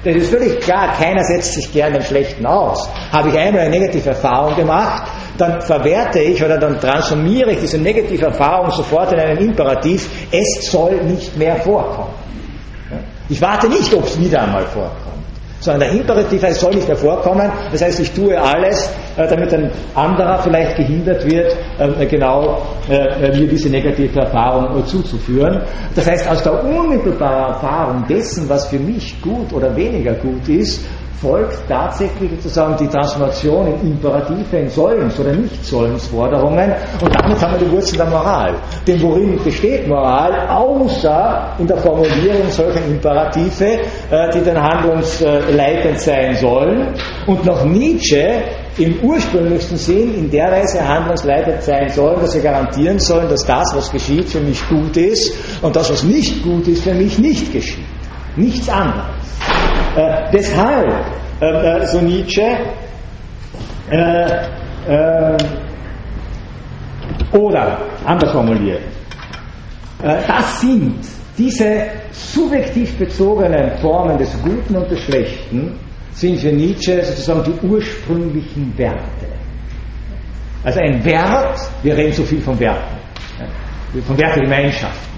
Das 0.04 0.16
ist 0.16 0.30
völlig 0.30 0.60
klar, 0.62 0.94
keiner 0.94 1.24
setzt 1.24 1.54
sich 1.54 1.72
gerne 1.74 1.98
im 1.98 2.04
Schlechten 2.04 2.46
aus. 2.46 2.88
Habe 3.12 3.30
ich 3.30 3.38
einmal 3.38 3.64
eine 3.64 3.72
negative 3.72 4.10
Erfahrung 4.10 4.56
gemacht, 4.56 5.12
dann 5.38 5.60
verwerte 5.62 6.20
ich 6.20 6.42
oder 6.44 6.58
dann 6.58 6.80
transformiere 6.80 7.52
ich 7.52 7.60
diese 7.60 7.78
negative 7.78 8.28
Erfahrung 8.28 8.72
sofort 8.72 9.12
in 9.12 9.20
einen 9.20 9.38
Imperativ, 9.40 10.10
es 10.32 10.72
soll 10.72 11.04
nicht 11.04 11.36
mehr 11.38 11.58
vorkommen. 11.58 12.14
Ich 13.28 13.42
warte 13.42 13.68
nicht, 13.68 13.94
ob 13.94 14.06
es 14.06 14.18
wieder 14.20 14.44
einmal 14.44 14.66
vorkommt 14.68 15.17
sondern 15.60 15.90
der 15.90 16.00
Imperativ 16.00 16.44
heißt, 16.44 16.60
soll 16.60 16.76
nicht 16.76 16.88
mehr 16.88 16.98
vorkommen. 16.98 17.52
Das 17.72 17.82
heißt, 17.82 18.00
ich 18.00 18.12
tue 18.12 18.40
alles, 18.40 18.90
äh, 19.18 19.28
damit 19.28 19.54
ein 19.54 19.72
anderer 19.96 20.40
vielleicht 20.40 20.78
gehindert 20.78 21.26
wird, 21.26 21.56
äh, 21.80 22.06
genau 22.06 22.62
äh, 22.90 23.30
mir 23.38 23.48
diese 23.48 23.70
negative 23.70 24.20
Erfahrung 24.20 24.86
zuzuführen. 24.86 25.62
Das 25.96 26.08
heißt, 26.08 26.30
aus 26.30 26.44
der 26.44 26.64
unmittelbaren 26.64 27.54
Erfahrung 27.54 28.06
dessen, 28.08 28.48
was 28.50 28.68
für 28.68 28.80
mich 28.80 29.20
gut 29.22 29.52
oder 29.54 29.76
weniger 29.76 30.14
gut 30.14 30.48
ist, 30.48 30.86
folgt 31.22 31.68
tatsächlich 31.68 32.32
sozusagen 32.32 32.78
die 32.78 32.88
Transformation 32.88 33.68
in 33.68 33.92
Imperative, 33.92 34.58
in 34.58 34.70
Sollens- 34.70 35.20
oder 35.20 35.34
Nicht-Sollensforderungen 35.34 36.74
und 37.02 37.16
damit 37.16 37.42
haben 37.42 37.60
wir 37.60 37.68
die 37.68 37.72
Wurzel 37.72 37.98
der 37.98 38.06
Moral. 38.08 38.56
Denn 38.86 39.02
worin 39.02 39.40
besteht 39.44 39.88
Moral, 39.88 40.48
außer 40.48 41.56
in 41.58 41.68
der 41.68 41.78
Formulierung 41.78 42.50
solcher 42.50 42.86
Imperative, 42.86 43.66
äh, 44.12 44.32
die 44.34 44.44
dann 44.44 44.62
handlungsleitend 44.62 46.00
sein 46.00 46.36
sollen 46.36 46.94
und 47.26 47.46
noch 47.46 47.66
Nietzsche 47.66 48.44
im 48.78 49.00
ursprünglichsten 49.02 49.78
Sinn 49.78 50.14
in 50.14 50.30
der 50.30 50.52
Weise 50.52 50.88
handlungsleitend 50.88 51.64
sein 51.64 51.90
sollen, 51.90 52.20
dass 52.22 52.34
sie 52.34 52.42
garantieren 52.42 53.00
sollen, 53.00 53.28
dass 53.28 53.44
das, 53.44 53.74
was 53.76 53.92
geschieht, 53.92 54.30
für 54.30 54.40
mich 54.40 54.68
gut 54.70 54.96
ist 54.98 55.34
und 55.64 55.76
das, 55.76 55.90
was 55.90 56.04
nicht 56.04 56.44
gut 56.44 56.68
ist, 56.68 56.84
für 56.84 56.94
mich 56.94 57.18
nicht 57.18 57.52
geschieht. 57.52 57.97
Nichts 58.38 58.70
anderes. 58.70 59.40
Äh, 59.96 60.32
deshalb, 60.32 60.94
äh, 61.42 61.46
äh, 61.46 61.88
so 61.88 62.00
Nietzsche, 62.00 62.58
äh, 63.90 64.32
äh, 64.88 65.38
oder 67.32 67.80
anders 68.06 68.32
formuliert, 68.32 68.82
das 70.00 70.62
sind 70.62 71.00
diese 71.38 71.88
subjektiv 72.12 72.98
bezogenen 72.98 73.76
Formen 73.80 74.18
des 74.18 74.32
Guten 74.44 74.76
und 74.76 74.90
des 74.92 75.00
Schlechten, 75.02 75.80
sind 76.14 76.40
für 76.40 76.52
Nietzsche 76.52 77.04
sozusagen 77.04 77.44
die 77.44 77.68
ursprünglichen 77.68 78.78
Werte. 78.78 79.28
Also 80.64 80.80
ein 80.80 81.04
Wert, 81.04 81.60
wir 81.82 81.98
reden 81.98 82.14
so 82.14 82.24
viel 82.24 82.42
von 82.42 82.60
Werten, 82.60 82.98
von 84.06 84.18
Wertegemeinschaften, 84.18 85.17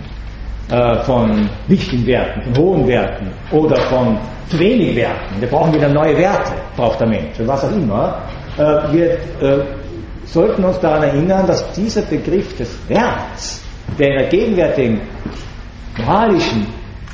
von 1.03 1.49
wichtigen 1.67 2.05
Werten, 2.05 2.41
von 2.53 2.63
hohen 2.63 2.87
Werten 2.87 3.31
oder 3.51 3.75
von 3.89 4.17
zu 4.49 4.59
wenig 4.59 4.95
Werten, 4.95 5.39
wir 5.39 5.47
brauchen 5.47 5.73
wieder 5.73 5.89
neue 5.89 6.17
Werte, 6.17 6.53
braucht 6.75 6.99
der 6.99 7.07
Mensch, 7.07 7.37
was 7.39 7.63
auch 7.63 7.71
immer, 7.71 8.21
äh, 8.57 8.93
wir 8.93 9.11
äh, 9.41 9.63
sollten 10.25 10.63
uns 10.63 10.79
daran 10.79 11.03
erinnern, 11.03 11.47
dass 11.47 11.71
dieser 11.73 12.01
Begriff 12.01 12.55
des 12.57 12.77
Werts, 12.87 13.63
der 13.97 14.07
in 14.07 14.17
der 14.17 14.27
gegenwärtigen 14.29 15.01
moralischen, 15.97 16.67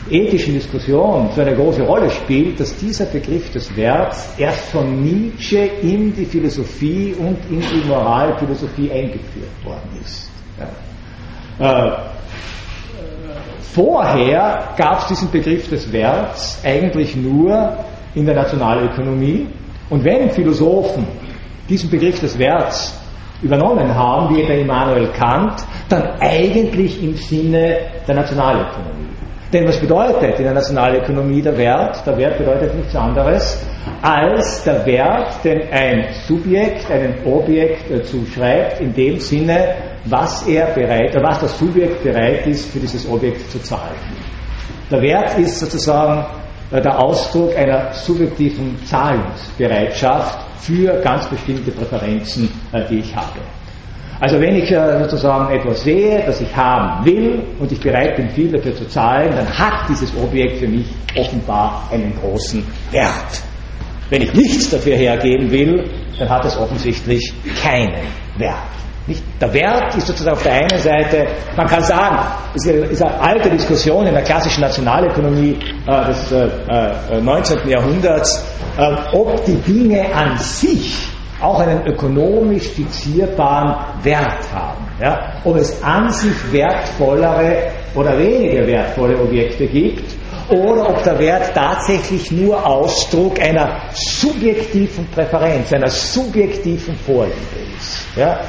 ethischen 0.09 0.53
Diskussion 0.53 1.29
so 1.33 1.41
eine 1.41 1.55
große 1.55 1.81
Rolle 1.81 2.11
spielt, 2.11 2.59
dass 2.59 2.75
dieser 2.77 3.05
Begriff 3.05 3.51
des 3.51 3.75
Werts 3.75 4.29
erst 4.37 4.69
von 4.69 5.03
Nietzsche 5.03 5.69
in 5.81 6.13
die 6.15 6.25
Philosophie 6.25 7.15
und 7.17 7.37
in 7.49 7.61
die 7.61 7.87
Moralphilosophie 7.87 8.91
eingeführt 8.91 9.63
worden 9.63 9.89
ist. 10.03 10.29
Ja. 11.59 11.87
Äh, 11.87 11.97
Vorher 13.59 14.69
gab 14.77 14.99
es 14.99 15.07
diesen 15.07 15.31
Begriff 15.31 15.69
des 15.69 15.91
Werts 15.91 16.61
eigentlich 16.63 17.15
nur 17.15 17.75
in 18.13 18.25
der 18.25 18.35
Nationalökonomie. 18.35 19.47
Und 19.89 20.03
wenn 20.03 20.29
Philosophen 20.29 21.05
diesen 21.67 21.89
Begriff 21.89 22.19
des 22.19 22.37
Werts 22.39 22.97
übernommen 23.41 23.93
haben, 23.93 24.33
wie 24.33 24.41
etwa 24.41 24.53
Immanuel 24.53 25.09
Kant, 25.09 25.61
dann 25.89 26.03
eigentlich 26.19 27.03
im 27.03 27.15
Sinne 27.15 27.77
der 28.07 28.15
Nationalökonomie. 28.15 29.09
Denn 29.51 29.67
was 29.67 29.79
bedeutet 29.79 30.39
in 30.39 30.45
der 30.45 30.53
Nationalökonomie 30.53 31.41
der 31.41 31.57
Wert? 31.57 32.01
Der 32.05 32.17
Wert 32.17 32.37
bedeutet 32.37 32.75
nichts 32.75 32.95
anderes 32.95 33.65
als 34.01 34.63
der 34.63 34.85
Wert, 34.85 35.43
den 35.43 35.61
ein 35.71 36.07
Subjekt 36.27 36.89
einem 36.89 37.13
Objekt 37.25 38.05
zuschreibt, 38.05 38.81
in 38.81 38.93
dem 38.93 39.19
Sinne, 39.19 39.75
was 40.05 40.47
er 40.47 40.67
bereit, 40.73 41.15
was 41.21 41.39
das 41.39 41.57
Subjekt 41.57 42.03
bereit 42.03 42.45
ist, 42.47 42.71
für 42.71 42.79
dieses 42.79 43.07
Objekt 43.09 43.49
zu 43.51 43.61
zahlen. 43.61 43.95
Der 44.91 45.01
Wert 45.01 45.37
ist 45.39 45.59
sozusagen 45.59 46.25
äh, 46.71 46.81
der 46.81 46.99
Ausdruck 46.99 47.55
einer 47.57 47.91
subjektiven 47.93 48.77
Zahlungsbereitschaft 48.85 50.39
für 50.59 50.99
ganz 51.01 51.27
bestimmte 51.27 51.71
Präferenzen, 51.71 52.49
äh, 52.71 52.83
die 52.89 52.99
ich 52.99 53.15
habe. 53.15 53.39
Also 54.19 54.39
wenn 54.39 54.55
ich 54.55 54.71
äh, 54.71 54.99
sozusagen 55.03 55.53
etwas 55.53 55.83
sehe, 55.83 56.23
das 56.25 56.39
ich 56.39 56.55
haben 56.55 57.03
will 57.05 57.43
und 57.59 57.71
ich 57.71 57.79
bereit 57.79 58.15
bin, 58.15 58.29
viel 58.29 58.51
dafür 58.51 58.75
zu 58.75 58.87
zahlen, 58.87 59.31
dann 59.35 59.47
hat 59.47 59.89
dieses 59.89 60.15
Objekt 60.15 60.57
für 60.59 60.67
mich 60.67 60.87
offenbar 61.17 61.89
einen 61.91 62.13
großen 62.21 62.63
Wert. 62.91 63.43
Wenn 64.09 64.21
ich 64.21 64.33
nichts 64.33 64.69
dafür 64.69 64.95
hergeben 64.95 65.51
will, 65.51 65.89
dann 66.19 66.29
hat 66.29 66.45
es 66.45 66.55
offensichtlich 66.57 67.33
keinen 67.61 68.07
Wert. 68.37 68.84
Nicht? 69.07 69.23
Der 69.39 69.53
Wert 69.53 69.95
ist 69.95 70.07
sozusagen 70.07 70.35
auf 70.35 70.43
der 70.43 70.53
einen 70.53 70.79
Seite, 70.79 71.27
man 71.55 71.67
kann 71.67 71.83
sagen, 71.83 72.17
es 72.55 72.65
ist 72.65 73.03
eine 73.03 73.21
alte 73.21 73.49
Diskussion 73.51 74.07
in 74.07 74.13
der 74.13 74.23
klassischen 74.23 74.61
Nationalökonomie 74.61 75.57
äh, 75.87 76.05
des 76.05 76.31
äh, 76.31 77.21
19. 77.21 77.59
Äh, 77.59 77.71
Jahrhunderts, 77.71 78.43
äh, 78.77 78.95
ob 79.13 79.45
die 79.45 79.55
Dinge 79.55 80.13
an 80.13 80.37
sich 80.39 81.07
auch 81.41 81.59
einen 81.59 81.85
ökonomisch 81.85 82.69
fixierbaren 82.69 83.75
Wert 84.03 84.39
haben. 84.53 84.87
Ja? 84.99 85.33
Ob 85.43 85.57
es 85.57 85.83
an 85.83 86.09
sich 86.09 86.51
wertvollere 86.51 87.71
oder 87.93 88.17
weniger 88.17 88.65
wertvolle 88.65 89.19
Objekte 89.19 89.67
gibt 89.67 90.15
oder 90.49 90.89
ob 90.89 91.03
der 91.03 91.19
Wert 91.19 91.53
tatsächlich 91.53 92.31
nur 92.31 92.65
Ausdruck 92.65 93.39
einer 93.39 93.81
subjektiven 93.93 95.05
Präferenz, 95.11 95.73
einer 95.73 95.89
subjektiven 95.89 96.95
Vorliebe 96.95 97.35
ist. 97.77 98.05
Ja? 98.15 98.39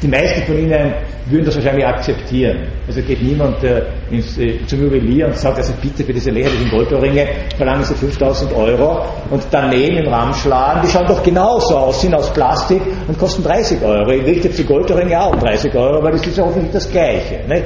Die 0.00 0.08
meisten 0.08 0.42
von 0.42 0.58
Ihnen 0.58 0.94
würden 1.30 1.44
das 1.44 1.56
wahrscheinlich 1.56 1.86
akzeptieren. 1.86 2.68
Also 2.86 3.02
geht 3.02 3.22
niemand 3.22 3.62
äh, 3.64 3.82
ins, 4.10 4.38
äh, 4.38 4.64
zum 4.66 4.82
Juwelier 4.82 5.26
und 5.26 5.36
sagt, 5.36 5.58
also 5.58 5.72
bitte 5.80 6.04
für 6.04 6.12
diese 6.12 6.30
lächerlichen 6.30 6.70
Goldohrringe 6.70 7.26
verlangen 7.56 7.84
Sie 7.84 7.94
5000 7.94 8.52
Euro 8.54 9.04
und 9.30 9.42
daneben 9.50 9.98
im 9.98 10.08
Ramschladen, 10.08 10.82
die 10.82 10.88
schauen 10.88 11.06
doch 11.06 11.22
genauso 11.22 11.76
aus, 11.76 12.00
sind 12.00 12.14
aus 12.14 12.32
Plastik 12.32 12.80
und 13.06 13.18
kosten 13.18 13.42
30 13.42 13.82
Euro. 13.82 14.10
Ich 14.10 14.24
richtet 14.24 14.58
die 14.58 14.64
Goldohrringe 14.64 15.20
auch 15.20 15.36
30 15.36 15.74
Euro, 15.74 16.02
weil 16.02 16.12
das 16.12 16.26
ist 16.26 16.38
ja 16.38 16.44
hoffentlich 16.44 16.72
das 16.72 16.90
Gleiche. 16.90 17.40
Nicht? 17.46 17.64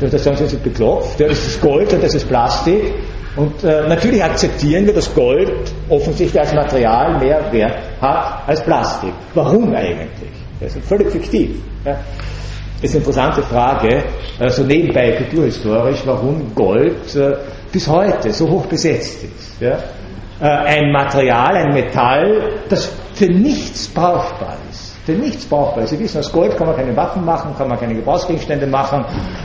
Da 0.00 0.18
sagen 0.18 0.36
Sie, 0.36 0.46
sind 0.46 0.62
beklopft, 0.62 1.20
das 1.20 1.46
ist 1.46 1.60
Gold 1.60 1.92
und 1.92 2.02
das 2.02 2.14
ist 2.14 2.28
Plastik. 2.28 2.94
Und 3.36 3.64
äh, 3.64 3.88
natürlich 3.88 4.22
akzeptieren 4.22 4.86
wir, 4.86 4.94
dass 4.94 5.12
Gold 5.12 5.52
offensichtlich 5.88 6.40
als 6.40 6.52
Material 6.52 7.18
mehr 7.18 7.52
Wert 7.52 7.78
hat 8.00 8.48
als 8.48 8.62
Plastik. 8.62 9.12
Warum 9.34 9.74
eigentlich? 9.74 10.30
Das 10.60 10.76
ist 10.76 10.86
völlig 10.86 11.10
fiktiv. 11.10 11.60
Ja. 11.84 11.98
Das 12.80 12.90
ist 12.90 12.96
eine 12.96 13.04
interessante 13.04 13.42
Frage, 13.42 14.04
so 14.38 14.44
also 14.44 14.62
nebenbei 14.64 15.12
kulturhistorisch, 15.12 16.02
warum 16.04 16.54
Gold 16.54 17.14
äh, 17.16 17.36
bis 17.72 17.88
heute 17.88 18.32
so 18.32 18.48
hoch 18.48 18.66
besetzt 18.66 19.24
ist. 19.24 19.60
Ja. 19.60 19.78
Äh, 20.40 20.46
ein 20.46 20.92
Material, 20.92 21.56
ein 21.56 21.72
Metall, 21.72 22.60
das 22.68 22.92
für 23.14 23.26
nichts 23.26 23.88
brauchbar 23.88 24.56
ist. 24.70 24.94
Denn 25.06 25.20
nichts 25.20 25.44
brauchbar. 25.44 25.86
Sie 25.86 25.98
wissen, 25.98 26.18
aus 26.18 26.32
Gold 26.32 26.56
kann 26.56 26.66
man 26.66 26.76
keine 26.76 26.96
Waffen 26.96 27.24
machen, 27.24 27.54
kann 27.56 27.68
man 27.68 27.78
keine 27.78 27.94
Gebrauchsgegenstände 27.94 28.66
machen. 28.66 29.04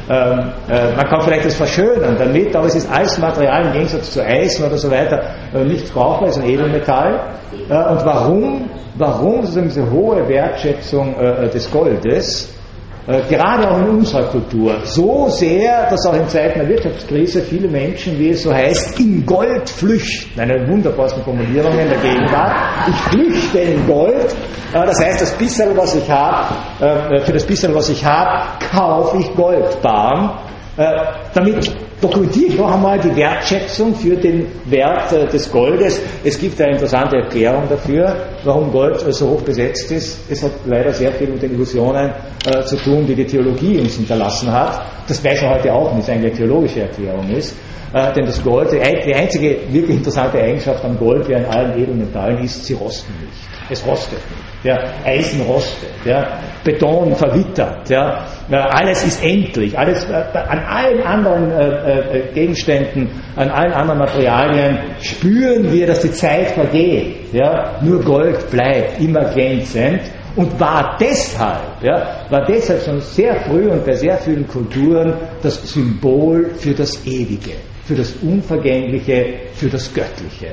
Ähm, 0.09 0.51
äh, 0.69 0.95
man 0.95 1.05
kann 1.05 1.21
vielleicht 1.21 1.45
das 1.45 1.55
verschönern 1.55 2.15
damit, 2.17 2.55
aber 2.55 2.67
es 2.67 2.75
ist 2.75 2.89
alles 2.89 3.17
Material 3.17 3.65
im 3.65 3.73
Gegensatz 3.73 4.11
zu 4.13 4.25
Eisen 4.25 4.65
oder 4.65 4.77
so 4.77 4.89
weiter. 4.89 5.21
Äh, 5.53 5.65
nichts 5.65 5.91
brauchbar, 5.91 6.29
es 6.29 6.37
ist 6.37 6.43
ein 6.43 6.49
Edelmetall. 6.49 7.35
Äh, 7.69 7.73
und 7.73 8.05
warum, 8.05 8.69
warum 8.95 9.41
sozusagen 9.41 9.67
diese 9.67 9.91
hohe 9.91 10.27
Wertschätzung 10.27 11.15
äh, 11.19 11.49
des 11.49 11.69
Goldes? 11.69 12.53
Äh, 13.07 13.21
gerade 13.29 13.69
auch 13.69 13.79
in 13.79 13.89
unserer 13.89 14.25
Kultur, 14.25 14.81
so 14.83 15.29
sehr, 15.29 15.89
dass 15.89 16.05
auch 16.05 16.13
in 16.13 16.27
Zeiten 16.27 16.59
der 16.59 16.69
Wirtschaftskrise 16.69 17.41
viele 17.41 17.67
Menschen, 17.67 18.19
wie 18.19 18.29
es 18.29 18.43
so 18.43 18.53
heißt, 18.53 18.99
in 18.99 19.25
Gold 19.25 19.69
flüchten. 19.69 20.39
Eine 20.39 20.67
wunderbarste 20.67 21.21
Formulierung 21.21 21.71
in 21.79 21.89
der 21.89 21.97
Gegenwart. 21.97 22.55
Ich 22.87 22.95
flüchte 22.95 23.59
in 23.59 23.87
Gold. 23.87 24.35
Äh, 24.73 24.85
das 24.85 24.99
heißt, 24.99 25.21
das 25.21 25.33
bisschen, 25.33 25.75
was 25.75 25.95
ich 25.95 26.09
habe, 26.09 26.53
äh, 26.79 27.19
für 27.21 27.33
das 27.33 27.45
bisschen, 27.45 27.73
was 27.73 27.89
ich 27.89 28.03
habe, 28.05 28.45
kaufe 28.71 29.17
ich 29.17 29.33
Goldbarren, 29.35 30.31
damit 31.33 31.88
dokumentiere 32.01 32.47
ich 32.47 32.57
noch 32.57 32.71
einmal 32.71 32.99
die 32.99 33.15
Wertschätzung 33.15 33.93
für 33.95 34.15
den 34.15 34.47
Wert 34.65 35.11
äh, 35.11 35.27
des 35.27 35.51
Goldes. 35.51 35.99
Es 36.23 36.39
gibt 36.39 36.59
eine 36.61 36.73
interessante 36.73 37.17
Erklärung 37.17 37.63
dafür, 37.69 38.15
warum 38.43 38.71
Gold 38.71 38.99
so 39.13 39.29
hoch 39.29 39.41
besetzt 39.41 39.91
ist. 39.91 40.19
Es 40.29 40.43
hat 40.43 40.51
leider 40.65 40.93
sehr 40.93 41.11
viel 41.13 41.27
mit 41.27 41.41
den 41.41 41.53
Illusionen 41.53 42.11
äh, 42.45 42.63
zu 42.63 42.77
tun, 42.77 43.05
die 43.05 43.15
die 43.15 43.25
Theologie 43.25 43.79
uns 43.79 43.95
hinterlassen 43.95 44.51
hat. 44.51 44.81
Das 45.07 45.23
weiß 45.23 45.41
man 45.41 45.55
heute 45.55 45.73
auch 45.73 45.93
nicht, 45.93 46.09
eigentlich 46.09 46.31
eine 46.31 46.37
theologische 46.37 46.81
Erklärung 46.81 47.29
ist. 47.29 47.55
Äh, 47.93 48.13
denn 48.13 48.25
das 48.25 48.41
Gold, 48.43 48.71
die 48.71 48.79
einzige 49.13 49.59
wirklich 49.71 49.97
interessante 49.97 50.39
Eigenschaft 50.39 50.83
am 50.85 50.97
Gold, 50.97 51.27
wie 51.27 51.35
an 51.35 51.45
allen 51.45 51.81
Edelmetallen, 51.81 52.43
ist, 52.43 52.65
sie 52.65 52.73
rosten 52.73 53.13
nicht. 53.21 53.49
Es 53.69 53.85
rostet 53.85 54.19
nicht. 54.19 54.48
Ja, 54.61 54.77
Eisen 55.05 55.39
rostet, 55.41 55.89
ja, 56.03 56.37
Beton 56.65 57.15
verwittert, 57.15 57.89
ja, 57.89 58.25
alles 58.51 59.05
ist 59.05 59.23
endlich, 59.23 59.77
alles, 59.79 60.03
äh, 60.09 60.13
an 60.13 60.59
allen 60.59 61.01
anderen 61.01 61.51
äh, 61.51 62.17
äh, 62.17 62.33
Gegenständen, 62.33 63.09
an 63.37 63.49
allen 63.49 63.71
anderen 63.71 63.99
Materialien 63.99 64.79
spüren 65.01 65.71
wir, 65.71 65.87
dass 65.87 66.01
die 66.01 66.11
Zeit 66.11 66.47
vergeht. 66.47 67.31
Ja, 67.31 67.77
nur 67.81 68.03
Gold 68.03 68.49
bleibt 68.51 68.99
immer 68.99 69.31
glänzend 69.33 70.01
und 70.35 70.59
war 70.59 70.97
deshalb, 70.99 71.81
ja, 71.81 72.25
war 72.29 72.45
deshalb 72.45 72.83
schon 72.83 72.99
sehr 72.99 73.39
früh 73.41 73.69
und 73.69 73.85
bei 73.85 73.93
sehr 73.93 74.17
vielen 74.17 74.45
Kulturen 74.45 75.13
das 75.41 75.71
Symbol 75.71 76.49
für 76.57 76.73
das 76.73 77.05
Ewige, 77.05 77.53
für 77.85 77.95
das 77.95 78.13
Unvergängliche, 78.21 79.25
für 79.53 79.69
das 79.69 79.93
Göttliche. 79.93 80.49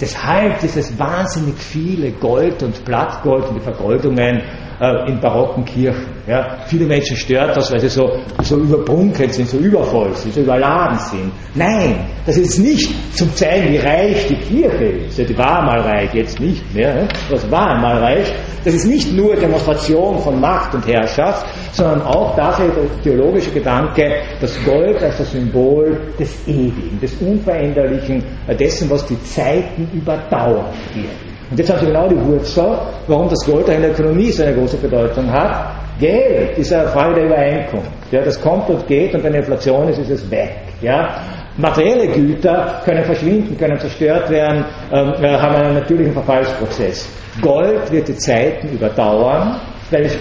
Deshalb 0.00 0.60
dieses 0.60 0.98
wahnsinnig 0.98 1.58
viele 1.58 2.12
Gold 2.12 2.62
und 2.62 2.84
Blattgold 2.84 3.48
und 3.48 3.56
die 3.56 3.60
Vergoldungen 3.60 4.42
äh, 4.80 5.10
in 5.10 5.20
barocken 5.20 5.64
Kirchen. 5.64 6.06
Ja. 6.26 6.58
Viele 6.66 6.86
Menschen 6.86 7.16
stört 7.16 7.56
das, 7.56 7.70
weil 7.70 7.80
sie 7.80 7.88
so, 7.88 8.10
so 8.42 8.56
überbrunkelt 8.56 9.34
sind, 9.34 9.48
so 9.48 9.58
übervoll 9.58 10.14
sind, 10.14 10.32
so 10.32 10.40
überladen 10.40 10.98
sind. 10.98 11.32
Nein, 11.54 12.06
das 12.24 12.38
ist 12.38 12.58
nicht 12.58 12.90
zum 13.14 13.34
zeigen, 13.34 13.72
wie 13.72 13.76
reich 13.76 14.26
die 14.28 14.36
Kirche 14.36 14.84
ist. 14.84 15.18
Ja, 15.18 15.24
die 15.24 15.36
war 15.36 15.62
mal 15.62 15.80
reich, 15.80 16.14
jetzt 16.14 16.40
nicht 16.40 16.74
mehr. 16.74 16.94
Ne? 16.94 17.08
Das 17.28 17.50
war 17.50 17.74
einmal 17.74 17.98
reich. 17.98 18.32
Das 18.64 18.74
ist 18.74 18.86
nicht 18.86 19.12
nur 19.12 19.36
Demonstration 19.36 20.18
von 20.18 20.40
Macht 20.40 20.74
und 20.74 20.86
Herrschaft, 20.86 21.46
sondern 21.72 22.02
auch 22.02 22.34
der 22.34 22.54
theologische 23.02 23.50
Gedanke, 23.50 24.10
das 24.40 24.56
Gold 24.64 25.02
als 25.02 25.18
das 25.18 25.30
Symbol 25.32 25.96
des 26.18 26.46
Ewigen, 26.46 26.98
des 27.00 27.14
Unveränderlichen, 27.20 28.22
dessen, 28.58 28.90
was 28.90 29.06
die 29.06 29.20
Zeiten 29.22 29.88
überdauern 29.92 30.66
wird. 30.94 31.30
Und 31.50 31.58
jetzt 31.58 31.68
haben 31.70 31.80
Sie 31.80 31.86
genau 31.86 32.08
die 32.08 32.26
Wurzel, 32.26 32.78
warum 33.08 33.28
das 33.28 33.44
Gold 33.44 33.68
in 33.68 33.82
der 33.82 33.90
Ökonomie 33.90 34.30
so 34.30 34.44
eine 34.44 34.54
große 34.54 34.76
Bedeutung 34.76 35.30
hat. 35.30 35.74
Geld 35.98 36.56
ist 36.56 36.72
eine 36.72 36.88
Frage 36.88 37.16
der 37.16 37.26
Übereinkunft. 37.26 37.90
Ja, 38.12 38.22
das 38.22 38.40
kommt 38.40 38.70
und 38.70 38.86
geht 38.86 39.14
und 39.14 39.24
wenn 39.24 39.34
Inflation 39.34 39.88
ist, 39.88 39.98
ist 39.98 40.10
es 40.10 40.30
weg. 40.30 40.56
Ja. 40.80 41.16
Materielle 41.56 42.06
Güter 42.06 42.80
können 42.84 43.04
verschwinden, 43.04 43.56
können 43.58 43.78
zerstört 43.78 44.30
werden, 44.30 44.64
ähm, 44.92 45.12
äh, 45.22 45.36
haben 45.36 45.56
einen 45.56 45.74
natürlichen 45.74 46.12
Verfallsprozess. 46.12 47.08
Gold 47.42 47.90
wird 47.90 48.08
die 48.08 48.16
Zeiten 48.16 48.68
überdauern, 48.68 49.60
weil 49.90 50.04
es 50.04 50.16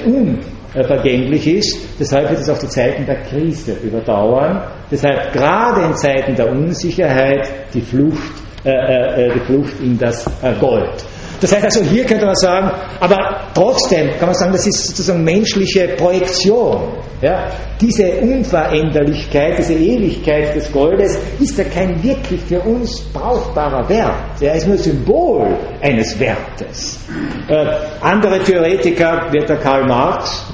unvergänglich 0.74 1.48
ist. 1.48 1.78
Deshalb 2.00 2.30
wird 2.30 2.42
es 2.42 2.50
auch 2.50 2.58
die 2.58 2.68
Zeiten 2.68 3.06
der 3.06 3.22
Krise 3.24 3.74
überdauern. 3.84 4.62
Deshalb 4.92 5.34
gerade 5.34 5.82
in 5.86 5.96
Zeiten 5.96 6.36
der 6.36 6.50
Unsicherheit 6.50 7.50
die 7.74 7.82
Flucht, 7.82 8.34
äh, 8.66 8.70
äh, 8.70 9.28
äh 9.28 9.34
die 9.34 9.40
Flucht 9.40 9.74
in 9.82 9.98
das 9.98 10.26
äh, 10.42 10.54
Gold. 10.60 11.06
Das 11.42 11.54
heißt 11.54 11.64
also, 11.64 11.82
hier 11.84 12.06
könnte 12.06 12.26
man 12.26 12.36
sagen, 12.36 12.70
aber 13.00 13.18
trotzdem 13.54 14.10
kann 14.18 14.28
man 14.28 14.36
sagen, 14.36 14.52
das 14.52 14.68
ist 14.68 14.88
sozusagen 14.88 15.24
menschliche 15.24 15.88
Projektion. 15.98 16.98
Ja? 17.22 17.50
Diese 17.80 18.12
Unveränderlichkeit, 18.18 19.58
diese 19.58 19.74
Ewigkeit 19.74 20.54
des 20.56 20.70
Goldes 20.72 21.18
ist 21.40 21.58
ja 21.58 21.64
kein 21.64 22.04
wirklich 22.04 22.42
für 22.42 22.60
uns 22.60 23.02
brauchbarer 23.14 23.88
Wert. 23.88 24.42
Er 24.42 24.56
ist 24.56 24.68
nur 24.68 24.78
Symbol 24.78 25.48
eines 25.82 26.20
Wertes. 26.20 27.00
Äh, 27.48 27.68
andere 28.02 28.40
Theoretiker, 28.44 29.28
wie 29.32 29.46
der 29.46 29.58
Karl 29.58 29.86
Marx, 29.86 30.46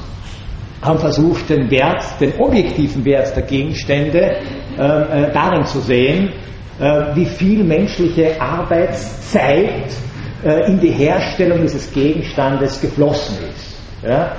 haben 0.85 0.99
versucht, 0.99 1.49
den 1.49 1.69
Wert, 1.69 2.03
den 2.19 2.33
objektiven 2.39 3.03
Wert 3.03 3.35
der 3.35 3.43
Gegenstände 3.43 4.37
äh, 4.77 4.81
äh, 4.81 5.31
darin 5.33 5.65
zu 5.65 5.79
sehen, 5.79 6.31
äh, 6.79 7.15
wie 7.15 7.25
viel 7.25 7.63
menschliche 7.63 8.39
Arbeitszeit 8.39 9.91
äh, 10.43 10.67
in 10.67 10.79
die 10.79 10.91
Herstellung 10.91 11.61
dieses 11.61 11.91
Gegenstandes 11.91 12.79
geflossen 12.81 13.37
ist. 13.49 13.77
Ja? 14.03 14.33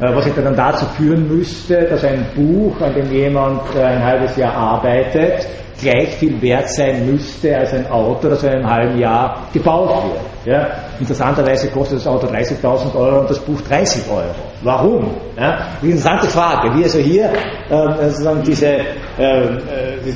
Äh, 0.00 0.14
was 0.14 0.24
dann 0.34 0.56
dazu 0.56 0.86
führen 0.96 1.28
müsste, 1.28 1.82
dass 1.84 2.04
ein 2.04 2.26
Buch, 2.34 2.80
an 2.80 2.94
dem 2.94 3.12
jemand 3.12 3.62
äh, 3.76 3.82
ein 3.82 4.02
halbes 4.04 4.36
Jahr 4.36 4.54
arbeitet, 4.54 5.46
gleich 5.80 6.14
viel 6.16 6.40
wert 6.40 6.68
sein 6.70 7.06
müsste 7.06 7.56
als 7.56 7.72
ein 7.74 7.86
Auto, 7.90 8.28
das 8.28 8.42
in 8.42 8.50
einem 8.50 8.70
halben 8.70 8.98
Jahr 8.98 9.48
gebaut 9.52 10.04
wird. 10.04 10.20
Ja? 10.46 10.66
Interessanterweise 11.00 11.68
kostet 11.68 11.98
das 11.98 12.06
Auto 12.06 12.26
30.000 12.28 12.94
Euro 12.94 13.20
und 13.20 13.30
das 13.30 13.38
Buch 13.40 13.60
30 13.62 14.02
Euro. 14.10 14.34
Warum? 14.62 15.10
Ja? 15.36 15.68
Interessante 15.82 16.26
Frage. 16.28 16.78
Wie 16.78 16.84
also 16.84 16.98
hier 16.98 17.30
äh, 17.68 18.08
sozusagen 18.08 18.42
diese, 18.42 18.66
äh, 18.66 18.80
äh, 19.18 19.58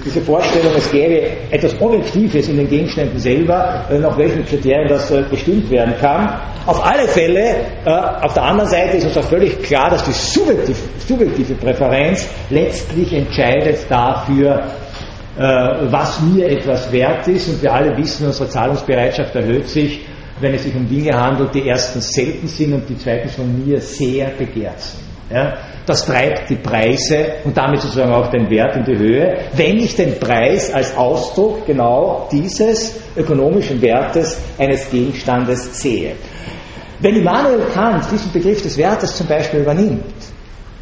diese 0.04 0.20
Vorstellung, 0.20 0.72
es 0.76 0.90
gäbe 0.90 1.20
etwas 1.50 1.80
Objektives 1.80 2.48
in 2.48 2.58
den 2.58 2.68
Gegenständen 2.68 3.18
selber, 3.18 3.84
äh, 3.90 3.98
nach 3.98 4.16
welchen 4.16 4.44
Kriterien 4.44 4.88
das 4.88 5.10
äh, 5.10 5.22
bestimmt 5.28 5.68
werden 5.70 5.94
kann. 6.00 6.40
Auf 6.66 6.84
alle 6.84 7.08
Fälle, 7.08 7.56
äh, 7.84 7.90
auf 7.90 8.34
der 8.34 8.44
anderen 8.44 8.70
Seite 8.70 8.96
ist 8.98 9.06
uns 9.06 9.18
auch 9.18 9.28
völlig 9.28 9.60
klar, 9.62 9.90
dass 9.90 10.04
die 10.04 10.12
subjektive, 10.12 10.78
subjektive 11.06 11.54
Präferenz 11.54 12.28
letztlich 12.50 13.12
entscheidet 13.12 13.78
dafür, 13.88 14.62
was 15.36 16.20
mir 16.20 16.48
etwas 16.48 16.90
wert 16.90 17.28
ist. 17.28 17.48
Und 17.48 17.62
wir 17.62 17.72
alle 17.72 17.96
wissen, 17.96 18.26
unsere 18.26 18.48
Zahlungsbereitschaft 18.48 19.36
erhöht 19.36 19.68
sich, 19.68 20.00
wenn 20.40 20.54
es 20.54 20.62
sich 20.62 20.74
um 20.74 20.88
Dinge 20.88 21.12
handelt, 21.12 21.54
die 21.54 21.66
erstens 21.66 22.10
selten 22.10 22.48
sind 22.48 22.72
und 22.72 22.88
die 22.88 22.96
zweitens 22.96 23.34
von 23.34 23.66
mir 23.66 23.80
sehr 23.80 24.28
begehrt 24.30 24.80
sind. 24.80 25.08
Ja, 25.30 25.58
das 25.84 26.06
treibt 26.06 26.48
die 26.48 26.56
Preise 26.56 27.32
und 27.44 27.54
damit 27.54 27.82
sozusagen 27.82 28.12
auch 28.12 28.28
den 28.28 28.48
Wert 28.48 28.76
in 28.76 28.84
die 28.84 28.96
Höhe, 28.96 29.38
wenn 29.52 29.76
ich 29.76 29.94
den 29.94 30.18
Preis 30.18 30.72
als 30.72 30.96
Ausdruck 30.96 31.66
genau 31.66 32.28
dieses 32.32 32.98
ökonomischen 33.14 33.80
Wertes 33.82 34.40
eines 34.56 34.88
Gegenstandes 34.90 35.82
sehe. 35.82 36.12
Wenn 37.00 37.16
Immanuel 37.16 37.66
Kant 37.74 38.04
diesen 38.10 38.32
Begriff 38.32 38.62
des 38.62 38.78
Wertes 38.78 39.16
zum 39.16 39.26
Beispiel 39.26 39.60
übernimmt, 39.60 40.02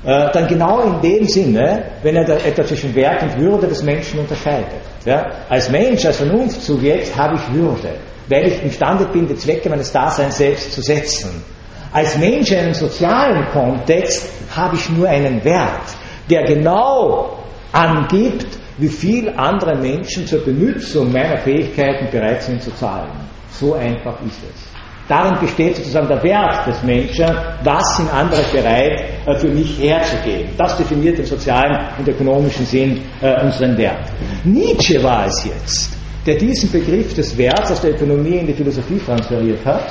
äh, 0.05 0.31
dann 0.33 0.47
genau 0.47 0.81
in 0.83 1.01
dem 1.01 1.27
Sinne, 1.27 1.85
wenn 2.03 2.15
er 2.15 2.29
etwa 2.29 2.65
zwischen 2.65 2.95
Wert 2.95 3.25
und 3.25 3.39
Würde 3.41 3.67
des 3.67 3.83
Menschen 3.83 4.21
unterscheidet. 4.21 4.96
Ja? 5.07 5.25
Als 5.49 5.71
Mensch, 5.71 6.05
als 6.05 6.19
Vernunftsubjekt 6.19 7.17
habe 7.17 7.37
ich 7.37 7.55
Würde 7.55 7.95
weil 8.29 8.49
ich 8.49 8.63
imstande 8.63 9.07
bin, 9.07 9.27
die 9.27 9.37
Zwecke 9.37 9.69
meines 9.69 9.93
Daseins 9.93 10.39
selbst 10.39 10.73
zu 10.73 10.83
setzen. 10.83 11.43
Als 11.93 12.17
Mensch 12.19 12.51
in 12.51 12.59
einem 12.59 12.75
sozialen 12.75 13.47
Kontext 13.53 14.29
habe 14.55 14.77
ich 14.77 14.91
nur 14.91 15.09
einen 15.09 15.43
Wert, 15.45 15.95
der 16.29 16.45
genau 16.45 17.39
angibt, 17.73 18.47
wie 18.79 18.89
viel 18.89 19.33
andere 19.37 19.77
Menschen 19.77 20.27
zur 20.27 20.45
Benutzung 20.45 21.11
meiner 21.13 21.39
Fähigkeiten 21.39 22.11
bereit 22.11 22.43
sind 22.43 22.63
zu 22.63 22.75
zahlen. 22.75 23.11
So 23.51 23.75
einfach 23.75 24.21
ist 24.23 24.41
es. 24.55 24.76
Darin 25.09 25.39
besteht 25.39 25.77
sozusagen 25.77 26.09
der 26.09 26.23
Wert 26.23 26.67
des 26.67 26.83
Menschen, 26.83 27.27
was 27.63 27.97
sind 27.97 28.13
andere 28.13 28.43
bereit 28.53 29.05
äh, 29.27 29.39
für 29.39 29.49
mich 29.49 29.79
herzugeben. 29.81 30.51
Das 30.59 30.77
definiert 30.77 31.19
im 31.21 31.25
sozialen 31.25 31.79
und 31.97 32.09
ökonomischen 32.09 32.67
Sinn 32.67 33.01
äh, 33.21 33.41
unseren 33.41 33.77
Wert. 33.79 34.11
Nietzsche 34.45 35.01
war 35.05 35.27
es 35.27 35.45
jetzt, 35.45 35.97
der 36.27 36.35
diesen 36.35 36.73
Begriff 36.73 37.15
des 37.15 37.39
Werts 37.39 37.71
aus 37.71 37.81
der 37.81 37.93
Ökonomie 37.93 38.39
in 38.39 38.49
die 38.49 38.55
Philosophie 38.55 38.99
transferiert 38.99 39.65
hat, 39.65 39.85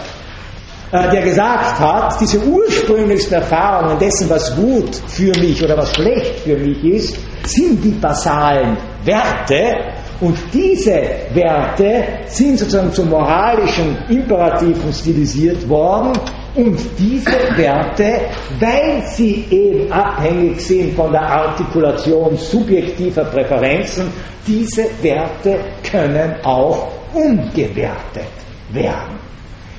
äh, 0.91 1.09
der 1.11 1.21
gesagt 1.21 1.79
hat, 1.79 2.19
diese 2.19 2.39
ursprünglichsten 2.39 3.35
Erfahrungen 3.35 3.97
dessen, 3.97 4.29
was 4.29 4.53
gut 4.53 4.95
für 5.07 5.31
mich 5.39 5.63
oder 5.63 5.77
was 5.77 5.95
schlecht 5.95 6.39
für 6.39 6.57
mich 6.57 6.83
ist, 6.83 7.17
sind 7.47 7.81
die 7.81 7.91
basalen 7.91 8.75
Werte 9.05 9.94
und 10.21 10.37
diese 10.53 11.01
Werte 11.33 12.03
sind 12.27 12.57
sozusagen 12.59 12.91
zum 12.93 13.09
moralischen 13.09 13.97
Imperativen 14.09 14.93
stilisiert 14.93 15.67
worden, 15.67 16.13
Und 16.55 16.79
diese 16.97 17.57
Werte, 17.57 18.21
weil 18.59 19.03
sie 19.07 19.45
eben 19.51 19.91
abhängig 19.91 20.61
sind 20.61 20.95
von 20.95 21.11
der 21.11 21.21
Artikulation 21.21 22.37
subjektiver 22.37 23.25
Präferenzen, 23.25 24.05
diese 24.47 24.85
Werte 25.01 25.59
können 25.83 26.35
auch 26.43 26.87
umgewertet 27.13 28.31
werden. 28.71 29.19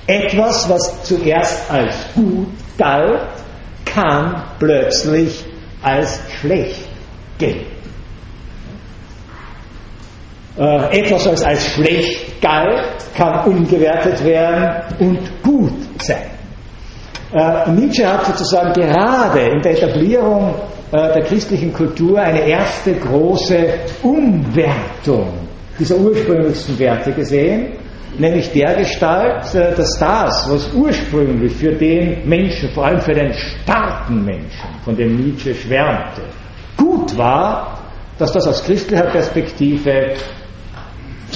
Etwas, 0.06 0.68
was 0.68 1.02
zuerst 1.04 1.70
als 1.70 1.94
gut 2.14 2.48
galt, 2.76 3.22
kann 3.86 4.42
plötzlich 4.58 5.44
als 5.82 6.20
schlecht 6.40 6.88
gelten. 7.38 7.75
Äh, 10.58 11.00
etwas, 11.00 11.26
was 11.26 11.44
als 11.44 11.66
schlecht 11.66 12.40
galt, 12.40 12.82
kann 13.14 13.44
umgewertet 13.44 14.24
werden 14.24 14.96
und 14.98 15.42
gut 15.42 15.72
sein. 15.98 16.30
Äh, 17.34 17.70
Nietzsche 17.72 18.10
hat 18.10 18.24
sozusagen 18.24 18.72
gerade 18.72 19.40
in 19.40 19.60
der 19.60 19.72
Etablierung 19.72 20.54
äh, 20.92 21.12
der 21.12 21.22
christlichen 21.24 21.72
Kultur 21.74 22.18
eine 22.18 22.40
erste 22.40 22.94
große 22.94 23.68
Umwertung 24.02 25.28
dieser 25.78 25.96
ursprünglichsten 25.96 26.78
Werte 26.78 27.12
gesehen, 27.12 27.72
nämlich 28.18 28.50
der 28.52 28.76
Gestalt, 28.76 29.54
äh, 29.54 29.74
dass 29.74 29.98
das, 29.98 30.48
was 30.50 30.72
ursprünglich 30.72 31.52
für 31.52 31.72
den 31.72 32.26
Menschen, 32.26 32.70
vor 32.70 32.86
allem 32.86 33.00
für 33.00 33.12
den 33.12 33.34
starken 33.34 34.24
Menschen, 34.24 34.68
von 34.84 34.96
dem 34.96 35.16
Nietzsche 35.16 35.54
schwärmte, 35.54 36.22
gut 36.78 37.14
war, 37.18 37.78
dass 38.18 38.32
das 38.32 38.46
aus 38.46 38.64
christlicher 38.64 39.10
Perspektive 39.10 40.14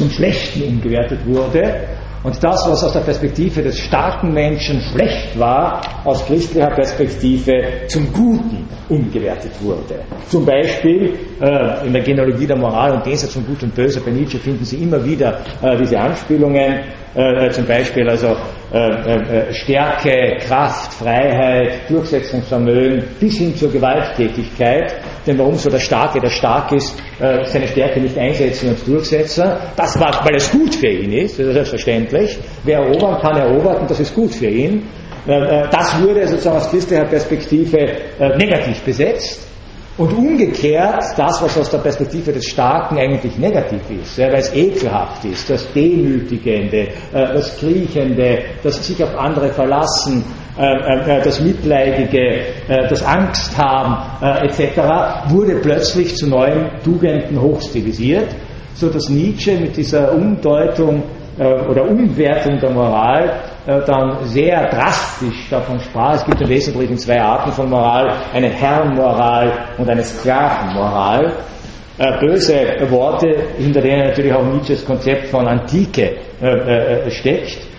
zum 0.01 0.10
Schlechten 0.10 0.62
umgewertet 0.62 1.20
wurde 1.27 1.89
und 2.22 2.43
das, 2.43 2.66
was 2.68 2.85
aus 2.85 2.93
der 2.93 3.01
Perspektive 3.01 3.62
des 3.62 3.78
starken 3.78 4.32
Menschen 4.32 4.81
schlecht 4.81 5.39
war, 5.39 5.81
aus 6.05 6.24
christlicher 6.27 6.70
Perspektive 6.70 7.86
zum 7.86 8.10
Guten 8.12 8.66
umgewertet 8.89 9.52
wurde. 9.60 10.01
Zum 10.28 10.47
Beispiel 10.47 11.18
äh, 11.40 11.86
in 11.86 11.93
der 11.93 12.02
Genealogie 12.02 12.47
der 12.47 12.56
Moral 12.56 12.93
und 12.97 13.05
Gegensatz 13.05 13.35
von 13.35 13.47
Gut 13.47 13.62
und 13.62 13.74
Böse 13.74 14.01
bei 14.01 14.10
Nietzsche 14.10 14.39
finden 14.39 14.64
Sie 14.64 14.82
immer 14.82 15.05
wieder 15.05 15.40
äh, 15.62 15.77
diese 15.77 15.98
Anspielungen, 15.98 16.81
äh, 17.14 17.51
zum 17.51 17.66
Beispiel 17.66 18.09
also 18.09 18.36
äh, 18.72 18.78
äh, 18.78 19.52
Stärke, 19.52 20.39
Kraft, 20.47 20.94
Freiheit, 20.94 21.90
Durchsetzungsvermögen 21.90 23.02
bis 23.18 23.39
hin 23.39 23.55
zur 23.55 23.70
Gewalttätigkeit. 23.70 24.94
Denn 25.27 25.39
warum 25.39 25.55
soll 25.55 25.73
der 25.73 25.81
Starke, 25.81 26.21
der 26.21 26.31
stark 26.31 26.73
ist, 26.73 26.97
äh, 27.21 27.45
seine 27.45 27.69
Stärke 27.69 28.01
nicht 28.01 28.17
einsetzen 28.17 28.71
und 28.71 28.87
durchsetzen? 28.87 29.53
Das 29.77 29.99
war, 30.01 30.25
weil 30.25 30.37
es 30.37 30.51
gut 30.51 30.75
für 30.75 30.89
ihn 30.89 31.13
ist, 31.13 31.39
das 31.39 31.47
ist 31.47 31.55
selbstverständlich. 31.55 32.39
Wer 32.65 32.79
erobern 32.81 33.21
kann, 33.21 33.37
erobert 33.37 33.81
und 33.81 33.91
das 33.91 34.01
ist 34.01 34.15
gut 34.15 34.35
für 34.35 34.49
ihn. 34.49 34.83
Äh, 35.27 35.33
äh, 35.33 35.69
das 35.71 36.01
wurde 36.01 36.27
sozusagen 36.27 36.57
aus 36.57 36.71
christlicher 36.71 37.05
Perspektive 37.05 37.97
negativ 38.39 38.81
besetzt. 38.83 39.51
Und 40.01 40.15
umgekehrt, 40.15 41.05
das, 41.15 41.43
was 41.43 41.59
aus 41.59 41.69
der 41.69 41.77
Perspektive 41.77 42.33
des 42.33 42.47
Starken 42.47 42.97
eigentlich 42.97 43.37
negativ 43.37 43.83
ist, 44.03 44.17
ja, 44.17 44.29
weil 44.29 44.39
es 44.39 44.55
ekelhaft 44.55 45.23
ist, 45.27 45.51
das 45.51 45.71
Demütigende, 45.75 46.89
äh, 47.13 47.35
das 47.35 47.59
Kriechende, 47.59 48.39
das 48.63 48.87
sich 48.87 49.05
auf 49.05 49.15
andere 49.15 49.53
verlassen, 49.53 50.25
das 50.56 51.40
Mitleidige, 51.40 52.43
das 52.68 53.02
Angst 53.02 53.56
haben 53.56 53.97
etc., 54.47 55.31
wurde 55.31 55.56
plötzlich 55.56 56.16
zu 56.16 56.28
neuen 56.28 56.70
Tugenden 56.85 57.40
hochstilisiert, 57.40 58.28
so 58.74 58.90
dass 58.90 59.09
Nietzsche 59.09 59.52
mit 59.59 59.77
dieser 59.77 60.12
Umdeutung 60.12 61.02
oder 61.39 61.89
Umwertung 61.89 62.59
der 62.59 62.70
Moral 62.70 63.40
äh, 63.66 63.85
dann 63.85 64.24
sehr 64.24 64.68
drastisch 64.70 65.48
davon 65.51 65.78
sprach. 65.81 66.14
Es 66.14 66.24
gibt 66.24 66.40
im 66.40 66.48
Wesentlichen 66.48 66.97
zwei 66.97 67.20
Arten 67.20 67.52
von 67.52 67.68
Moral, 67.68 68.10
eine 68.32 68.48
Herrenmoral 68.48 69.52
und 69.77 69.89
eine 69.89 70.02
Sklavenmoral. 70.02 71.35
Äh, 71.98 72.18
böse 72.20 72.55
Worte, 72.89 73.28
hinter 73.59 73.82
denen 73.82 74.09
natürlich 74.09 74.32
auch 74.32 74.44
Nietzsches 74.44 74.85
Konzept 74.85 75.27
von 75.27 75.47
Antike 75.47 76.16
äh, 76.40 77.10
steckt. 77.10 77.70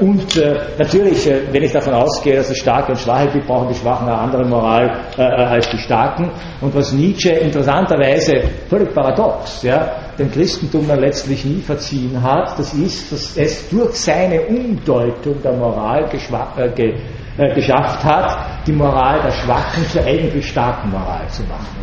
Und 0.00 0.40
natürlich, 0.78 1.28
wenn 1.52 1.62
ich 1.62 1.72
davon 1.72 1.92
ausgehe, 1.92 2.36
dass 2.36 2.48
es 2.48 2.56
Starke 2.56 2.92
und 2.92 2.98
Schwache 2.98 3.28
gibt, 3.28 3.46
brauchen 3.46 3.68
die 3.68 3.74
Schwachen 3.74 4.08
eine 4.08 4.16
andere 4.16 4.46
Moral 4.46 4.98
als 5.16 5.68
die 5.68 5.76
Starken. 5.78 6.30
Und 6.62 6.74
was 6.74 6.92
Nietzsche 6.92 7.30
interessanterweise 7.30 8.40
völlig 8.70 8.94
paradox, 8.94 9.62
ja, 9.62 10.08
dem 10.18 10.30
Christentum 10.30 10.88
dann 10.88 11.00
letztlich 11.00 11.44
nie 11.44 11.60
verziehen 11.60 12.20
hat, 12.22 12.58
das 12.58 12.74
ist, 12.74 13.12
dass 13.12 13.36
es 13.36 13.68
durch 13.70 13.94
seine 13.94 14.42
Umdeutung 14.42 15.40
der 15.42 15.52
Moral 15.52 16.08
äh, 16.56 16.68
ge 16.70 16.94
äh, 17.36 17.54
geschafft 17.54 18.04
hat, 18.04 18.66
die 18.66 18.72
Moral 18.72 19.22
der 19.22 19.30
Schwachen 19.30 19.86
zur 19.86 20.04
eigentlich 20.04 20.48
starken 20.48 20.90
Moral 20.90 21.28
zu 21.28 21.42
machen. 21.44 21.77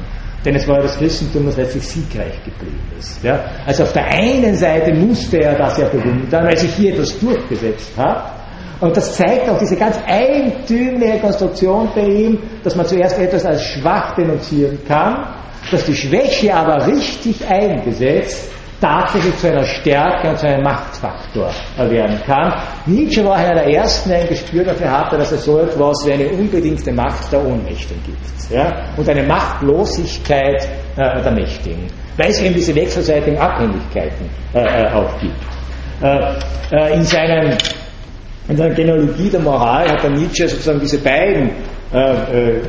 Denn 0.46 0.56
es 0.56 0.68
war 0.68 0.78
ja 0.78 0.84
das 0.84 0.98
Christentum, 0.98 1.48
das 1.48 1.58
letztlich 1.58 1.88
siegreich 1.88 2.44
geblieben 2.44 2.80
ist. 3.00 3.24
Ja? 3.24 3.44
Also 3.66 3.84
auf 3.84 3.94
der 3.94 4.06
einen 4.06 4.56
Seite 4.56 4.94
musste 4.94 5.40
er 5.40 5.56
das 5.56 5.78
ja 5.78 5.88
bewundern, 5.88 6.46
weil 6.46 6.58
sich 6.58 6.74
hier 6.76 6.94
etwas 6.94 7.20
durchgesetzt 7.20 7.92
hat. 7.98 8.32
Und 8.80 8.96
das 8.96 9.16
zeigt 9.16 9.50
auch 9.50 9.58
diese 9.58 9.76
ganz 9.76 9.98
eigentümliche 10.06 11.20
Konstruktion 11.20 11.90
bei 11.96 12.06
ihm, 12.06 12.40
dass 12.64 12.76
man 12.76 12.86
zuerst 12.86 13.18
etwas 13.18 13.46
als 13.46 13.64
schwach 13.64 14.16
denunzieren 14.16 14.78
kann 14.88 15.36
dass 15.72 15.86
die 15.86 15.96
Schwäche 15.96 16.54
aber 16.54 16.88
richtig 16.88 17.46
eingesetzt 17.48 18.52
tatsächlich 18.82 19.36
zu 19.38 19.48
einer 19.50 19.64
Stärke 19.64 20.30
und 20.30 20.38
zu 20.38 20.48
einem 20.48 20.64
Machtfaktor 20.64 21.50
werden 21.78 22.20
kann. 22.26 22.54
Nietzsche 22.86 23.24
war 23.24 23.36
einer 23.36 23.56
der 23.56 23.68
ersten, 23.68 24.10
der 24.10 24.22
ein 24.22 24.28
Gespür 24.28 24.64
dafür 24.64 24.92
hatte, 24.92 25.18
dass 25.18 25.32
es 25.32 25.46
so 25.46 25.60
etwas 25.60 26.06
wie 26.06 26.14
eine 26.14 26.28
unbedingte 26.30 26.92
Macht 26.92 27.32
der 27.32 27.46
Ohnmächtigen 27.46 28.04
gibt. 28.04 28.52
Ja? 28.52 28.72
Und 28.98 29.08
eine 29.08 29.24
Machtlosigkeit 29.24 30.68
äh, 30.98 31.22
der 31.22 31.32
Mächtigen. 31.32 31.88
Weil 32.18 32.30
es 32.30 32.42
eben 32.42 32.56
diese 32.56 32.76
wechselseitigen 32.76 33.38
Abhängigkeiten 33.38 34.30
äh, 34.54 34.60
äh 34.60 34.92
auch 34.92 35.20
gibt. 35.20 35.36
Äh, 36.02 36.36
äh, 36.72 36.94
in, 36.96 37.04
seinem, 37.04 37.58
in 38.48 38.58
seiner 38.58 38.74
Genealogie 38.74 39.30
der 39.30 39.40
Moral 39.40 39.90
hat 39.90 40.04
der 40.04 40.12
Nietzsche 40.12 40.48
sozusagen 40.48 40.80
diese 40.80 40.98
beiden 41.00 41.52
äh, 41.94 42.60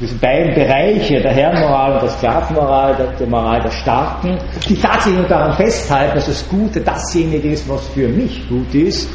diese 0.00 0.14
beiden 0.16 0.54
Bereiche 0.54 1.20
der 1.20 1.32
Herrenmoral 1.32 1.94
und 1.94 2.02
der 2.02 2.10
Sklavenmoral, 2.10 2.96
der, 2.96 3.06
der 3.12 3.26
Moral 3.26 3.62
der 3.62 3.70
Starken, 3.70 4.38
die 4.68 4.76
tatsächlich 4.76 5.26
daran 5.26 5.56
festhalten, 5.56 6.14
dass 6.16 6.26
das 6.26 6.48
Gute 6.48 6.80
dasjenige 6.80 7.50
ist, 7.50 7.68
was 7.68 7.86
für 7.88 8.08
mich 8.08 8.46
gut 8.48 8.74
ist, 8.74 9.08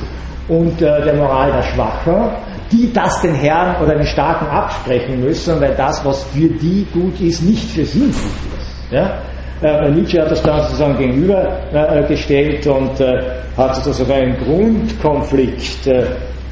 und 0.47 0.81
äh, 0.81 1.01
der 1.03 1.13
Moral 1.15 1.51
der 1.51 1.61
Schwachen, 1.61 2.31
die 2.71 2.91
das 2.91 3.21
den 3.21 3.35
Herren 3.35 3.81
oder 3.81 3.95
den 3.95 4.05
Starken 4.05 4.47
absprechen 4.47 5.21
müssen, 5.21 5.61
weil 5.61 5.75
das, 5.75 6.03
was 6.03 6.23
für 6.25 6.47
die 6.47 6.85
gut 6.93 7.19
ist, 7.21 7.41
nicht 7.41 7.69
für 7.71 7.85
sie 7.85 7.99
gut 7.99 8.13
ist. 8.59 8.91
Ja? 8.91 9.21
Äh, 9.61 9.91
Nietzsche 9.91 10.19
hat 10.21 10.31
das 10.31 10.41
dann 10.41 10.63
sozusagen 10.63 10.97
gegenübergestellt 10.97 12.65
äh, 12.65 12.69
und 12.69 12.99
äh, 12.99 13.21
hat 13.55 13.75
sozusagen 13.75 14.11
einen 14.11 14.37
Grundkonflikt, 14.37 15.87
äh, 15.87 16.05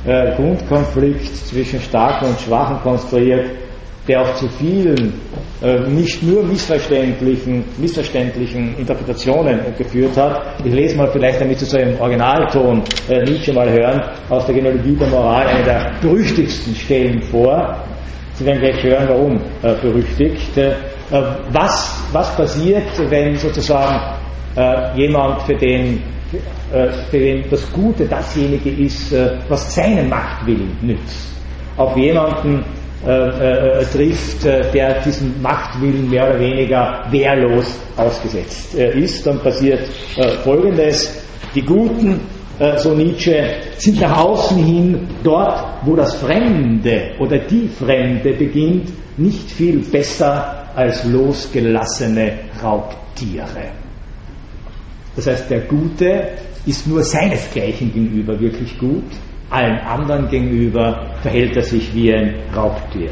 äh, 0.05 0.35
Grundkonflikt 0.35 1.35
zwischen 1.35 1.81
Starken 1.81 2.27
und 2.27 2.39
Schwachen 2.39 2.79
konstruiert, 2.81 3.49
der 4.09 4.21
auch 4.21 4.35
zu 4.35 4.49
vielen 4.49 5.13
äh, 5.61 5.79
nicht 5.87 6.23
nur 6.23 6.43
missverständlichen, 6.43 7.63
missverständlichen 7.77 8.75
Interpretationen 8.77 9.59
geführt 9.77 10.17
hat. 10.17 10.41
Ich 10.65 10.73
lese 10.73 10.97
mal 10.97 11.07
vielleicht, 11.11 11.39
damit 11.39 11.59
Sie 11.59 11.65
so 11.65 11.77
im 11.77 11.99
Originalton 11.99 12.81
äh, 13.07 13.23
Nietzsche 13.23 13.53
mal 13.53 13.69
hören, 13.69 14.01
aus 14.29 14.47
der 14.47 14.55
Genealogie 14.55 14.95
der 14.95 15.07
Moral 15.09 15.45
eine 15.45 15.63
der 15.63 15.91
berüchtigsten 16.01 16.73
Stellen 16.73 17.21
vor. 17.21 17.77
Sie 18.33 18.45
werden 18.45 18.59
gleich 18.61 18.83
hören, 18.83 19.07
warum 19.09 19.35
äh, 19.61 19.75
berüchtigt. 19.79 20.57
Äh, 20.57 20.73
was, 21.51 22.03
was 22.11 22.35
passiert, 22.35 22.87
wenn 23.09 23.35
sozusagen 23.35 24.17
äh, 24.55 24.97
jemand, 24.97 25.41
für 25.43 25.55
den, 25.55 26.03
für 27.09 27.17
den 27.17 27.49
das 27.49 27.71
Gute 27.73 28.05
dasjenige 28.05 28.69
ist, 28.69 29.11
was 29.47 29.73
seinen 29.73 30.07
Machtwillen 30.07 30.77
nützt, 30.83 31.35
auf 31.75 31.97
jemanden 31.97 32.63
äh, 33.05 33.79
äh, 33.79 33.85
trifft, 33.85 34.45
äh, 34.45 34.71
der 34.73 35.01
diesem 35.01 35.41
Machtwillen 35.41 36.09
mehr 36.09 36.29
oder 36.29 36.39
weniger 36.39 37.05
wehrlos 37.09 37.79
ausgesetzt 37.95 38.77
äh, 38.77 38.99
ist, 38.99 39.25
dann 39.25 39.39
passiert 39.39 39.79
äh, 40.17 40.31
Folgendes. 40.43 41.23
Die 41.55 41.61
Guten, 41.61 42.19
äh, 42.59 42.77
so 42.77 42.93
Nietzsche, 42.93 43.55
sind 43.77 44.01
nach 44.01 44.17
außen 44.17 44.57
hin 44.65 45.07
dort, 45.23 45.85
wo 45.85 45.95
das 45.95 46.15
Fremde 46.15 47.11
oder 47.19 47.39
die 47.39 47.69
Fremde 47.69 48.33
beginnt, 48.33 48.89
nicht 49.17 49.49
viel 49.49 49.79
besser 49.79 50.67
als 50.75 51.05
losgelassene 51.05 52.33
Raubtiere. 52.61 53.71
Das 55.15 55.25
heißt, 55.25 55.49
der 55.49 55.61
Gute 55.61 56.31
ist 56.65 56.85
nur 56.85 57.01
seinesgleichen 57.01 57.93
gegenüber 57.93 58.37
wirklich 58.37 58.77
gut 58.77 59.05
allen 59.49 59.79
anderen 59.79 60.29
gegenüber 60.29 61.07
verhält 61.21 61.55
er 61.55 61.63
sich 61.63 61.93
wie 61.93 62.13
ein 62.13 62.35
Raubtier. 62.55 63.11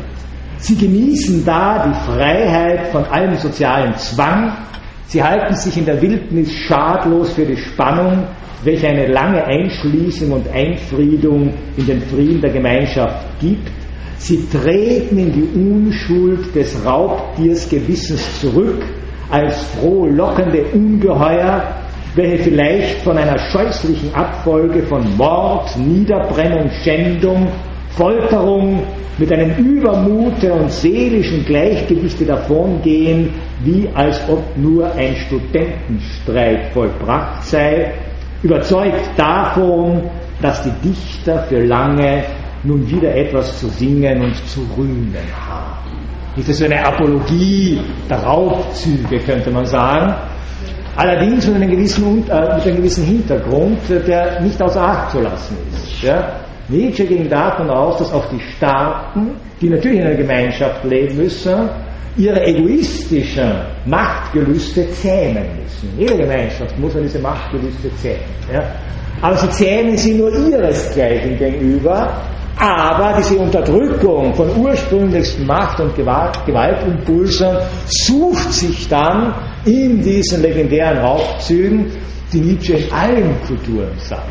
Sie 0.57 0.75
genießen 0.75 1.45
da 1.45 1.87
die 1.87 2.11
Freiheit 2.11 2.87
von 2.87 3.05
allem 3.05 3.35
sozialen 3.35 3.95
Zwang. 3.95 4.51
Sie 5.05 5.23
halten 5.23 5.55
sich 5.55 5.77
in 5.77 5.85
der 5.85 6.01
Wildnis 6.01 6.51
schadlos 6.51 7.33
für 7.33 7.45
die 7.45 7.57
Spannung, 7.57 8.23
welche 8.63 8.87
eine 8.87 9.07
lange 9.07 9.43
Einschließung 9.45 10.31
und 10.31 10.49
Einfriedung 10.49 11.53
in 11.77 11.85
den 11.85 12.01
Frieden 12.01 12.41
der 12.41 12.51
Gemeinschaft 12.51 13.25
gibt. 13.39 13.71
Sie 14.17 14.47
treten 14.49 15.17
in 15.19 15.31
die 15.31 15.59
Unschuld 15.59 16.53
des 16.55 16.83
Raubtiers 16.83 17.69
Gewissens 17.69 18.41
zurück 18.41 18.83
als 19.29 19.61
frohlockende 19.79 20.63
Ungeheuer, 20.73 21.75
welche 22.17 22.43
vielleicht 22.43 23.01
von 23.03 23.17
einer 23.17 23.37
scheußlichen 23.37 24.13
Abfolge 24.15 24.81
von 24.83 25.15
Mord, 25.15 25.77
Niederbrennung, 25.77 26.69
Schändung, 26.83 27.47
Folterung 27.89 28.83
mit 29.19 29.31
einem 29.31 29.55
Übermute 29.57 30.51
und 30.51 30.71
seelischen 30.71 31.45
Gleichgewichte 31.45 32.25
davongehen, 32.25 33.29
wie 33.63 33.87
als 33.93 34.19
ob 34.29 34.43
nur 34.57 34.91
ein 34.95 35.15
Studentenstreit 35.15 36.73
vollbracht 36.73 37.43
sei, 37.43 37.93
überzeugt 38.41 39.09
davon, 39.15 40.09
dass 40.41 40.63
die 40.63 40.89
Dichter 40.89 41.43
für 41.43 41.63
lange 41.63 42.23
nun 42.63 42.89
wieder 42.89 43.15
etwas 43.15 43.59
zu 43.59 43.67
singen 43.67 44.21
und 44.21 44.35
zu 44.47 44.61
rühmen 44.75 45.15
haben. 45.47 45.97
Ist 46.35 46.49
das 46.49 46.57
so 46.59 46.65
eine 46.65 46.85
Apologie 46.85 47.79
der 48.09 48.19
Raubzüge, 48.19 49.19
könnte 49.19 49.49
man 49.49 49.65
sagen. 49.65 50.13
Allerdings 50.97 51.45
mit 51.45 51.57
einem 51.57 51.69
gewissen, 51.69 52.27
äh, 52.27 52.55
mit 52.55 52.65
einem 52.65 52.77
gewissen 52.77 53.05
Hintergrund, 53.05 53.77
der 53.87 54.41
nicht 54.41 54.59
außer 54.59 54.81
Acht 54.81 55.11
zu 55.11 55.21
lassen 55.21 55.55
ist. 55.71 56.01
Ja? 56.01 56.39
Nietzsche 56.69 57.05
ging 57.05 57.29
davon 57.29 57.69
aus, 57.69 57.99
dass 57.99 58.11
auch 58.11 58.27
die 58.29 58.39
Staaten, 58.39 59.35
die 59.61 59.69
natürlich 59.69 59.99
in 59.99 60.07
einer 60.07 60.15
Gemeinschaft 60.15 60.83
leben 60.83 61.17
müssen, 61.17 61.69
ihre 62.17 62.43
egoistischen 62.43 63.53
Machtgelüste 63.85 64.89
zähmen 64.89 65.45
müssen. 65.61 65.87
Jede 65.99 66.17
Gemeinschaft 66.17 66.77
muss 66.79 66.95
an 66.95 67.03
diese 67.03 67.19
Machtgelüste 67.19 67.95
zähmen. 67.97 68.25
Ja? 68.51 68.63
Aber 69.21 69.37
sie 69.37 69.49
zähmen 69.51 69.95
sie 69.95 70.15
nur 70.15 70.31
ihresgleichen 70.31 71.37
gegenüber, 71.37 72.21
aber 72.59 73.17
diese 73.17 73.37
Unterdrückung 73.37 74.33
von 74.33 74.49
ursprünglichsten 74.57 75.45
Macht- 75.45 75.79
und 75.79 75.95
Gewalt, 75.95 76.43
Gewaltimpulsen 76.45 77.57
sucht 77.85 78.51
sich 78.51 78.87
dann 78.87 79.33
in 79.65 80.01
diesen 80.01 80.41
legendären 80.41 80.97
Raubzügen, 80.97 81.91
die 82.33 82.39
Nietzsche 82.39 82.73
in 82.73 82.91
allen 82.91 83.35
Kulturen 83.45 83.91
sah. 83.97 84.23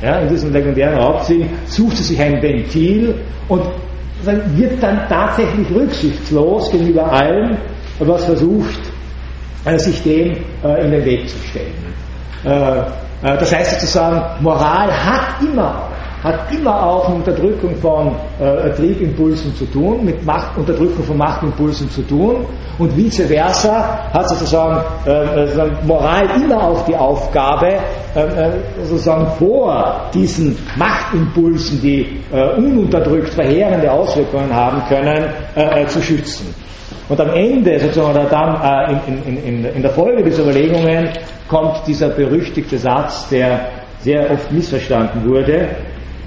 Ja, 0.00 0.18
in 0.18 0.28
diesen 0.28 0.52
legendären 0.52 0.98
Raubzügen 0.98 1.48
sucht 1.66 1.96
sie 1.96 2.04
sich 2.04 2.20
ein 2.20 2.40
Ventil 2.42 3.14
und 3.48 3.62
wird 4.24 4.82
dann 4.82 5.08
tatsächlich 5.08 5.68
rücksichtslos 5.70 6.70
gegenüber 6.70 7.10
allem, 7.10 7.56
was 7.98 8.24
versucht, 8.24 8.80
äh, 9.64 9.78
sich 9.78 10.02
dem 10.02 10.32
äh, 10.64 10.84
in 10.84 10.90
den 10.92 11.04
Weg 11.04 11.28
zu 11.28 11.36
stellen. 11.48 11.74
Äh, 12.44 12.82
das 13.22 13.54
heißt 13.54 13.80
sozusagen, 13.80 14.42
Moral 14.42 14.90
hat 14.90 15.40
immer 15.40 15.91
hat 16.22 16.52
immer 16.52 16.82
auch 16.86 17.08
mit 17.08 17.18
Unterdrückung 17.18 17.74
von 17.76 18.14
äh, 18.40 18.70
Triebimpulsen 18.70 19.54
zu 19.56 19.66
tun, 19.66 20.04
mit 20.04 20.24
Macht, 20.24 20.56
Unterdrückung 20.56 21.04
von 21.04 21.16
Machtimpulsen 21.16 21.90
zu 21.90 22.02
tun 22.02 22.46
und 22.78 22.96
vice 22.96 23.26
versa 23.26 24.08
hat 24.12 24.28
sozusagen 24.28 24.84
äh, 25.04 25.84
Moral 25.84 26.28
immer 26.36 26.62
auch 26.62 26.84
die 26.84 26.94
Aufgabe, 26.94 27.66
äh, 28.14 28.50
sozusagen 28.84 29.26
vor 29.38 30.02
diesen 30.14 30.56
Machtimpulsen, 30.76 31.80
die 31.80 32.20
ununterdrückt 32.56 33.30
verheerende 33.30 33.90
Auswirkungen 33.90 34.54
haben 34.54 34.82
können, 34.88 35.26
zu 35.88 36.00
schützen. 36.00 36.54
Und 37.08 37.20
am 37.20 37.30
Ende, 37.30 37.78
sozusagen, 37.78 38.10
oder 38.10 38.24
dann 38.24 39.02
in, 39.06 39.36
in, 39.44 39.64
in 39.64 39.82
der 39.82 39.90
Folge 39.90 40.22
dieser 40.22 40.42
Überlegungen, 40.42 41.10
kommt 41.48 41.86
dieser 41.86 42.10
berüchtigte 42.10 42.78
Satz, 42.78 43.28
der 43.28 43.68
sehr 44.00 44.30
oft 44.30 44.50
missverstanden 44.50 45.28
wurde, 45.28 45.68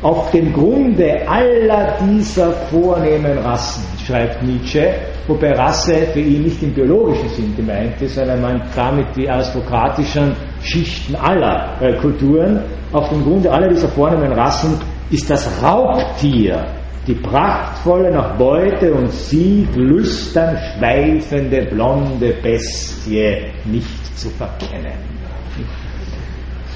auf 0.06 0.30
dem 0.30 0.54
Grunde 0.54 1.28
aller 1.28 1.98
dieser 2.00 2.52
vornehmen 2.70 3.40
Rassen, 3.40 3.84
schreibt 4.06 4.44
Nietzsche, 4.44 4.94
wobei 5.26 5.54
Rasse 5.54 5.96
für 6.14 6.20
ihn 6.20 6.44
nicht 6.44 6.62
im 6.62 6.76
biologischen 6.76 7.28
Sinn 7.30 7.56
gemeint 7.56 8.00
ist, 8.00 8.14
sondern 8.14 8.40
man 8.40 8.62
damit 8.76 9.08
die 9.16 9.28
aristokratischen 9.28 10.36
Schichten 10.62 11.16
aller 11.16 11.82
äh, 11.82 11.96
Kulturen, 11.96 12.62
auf 12.94 13.10
dem 13.10 13.24
Grunde 13.24 13.52
aller 13.52 13.68
dieser 13.70 13.88
vornehmen 13.88 14.32
Rassen 14.34 14.80
ist 15.10 15.28
das 15.28 15.50
Raubtier, 15.64 16.64
die 17.08 17.16
prachtvolle 17.16 18.12
nach 18.12 18.38
Beute 18.38 18.94
und 18.94 19.12
Sieg 19.12 19.76
lüstern 19.76 20.56
schweifende 20.78 21.64
blonde 21.66 22.32
Bestie 22.44 23.38
nicht 23.66 24.20
zu 24.20 24.30
verkennen. 24.30 24.94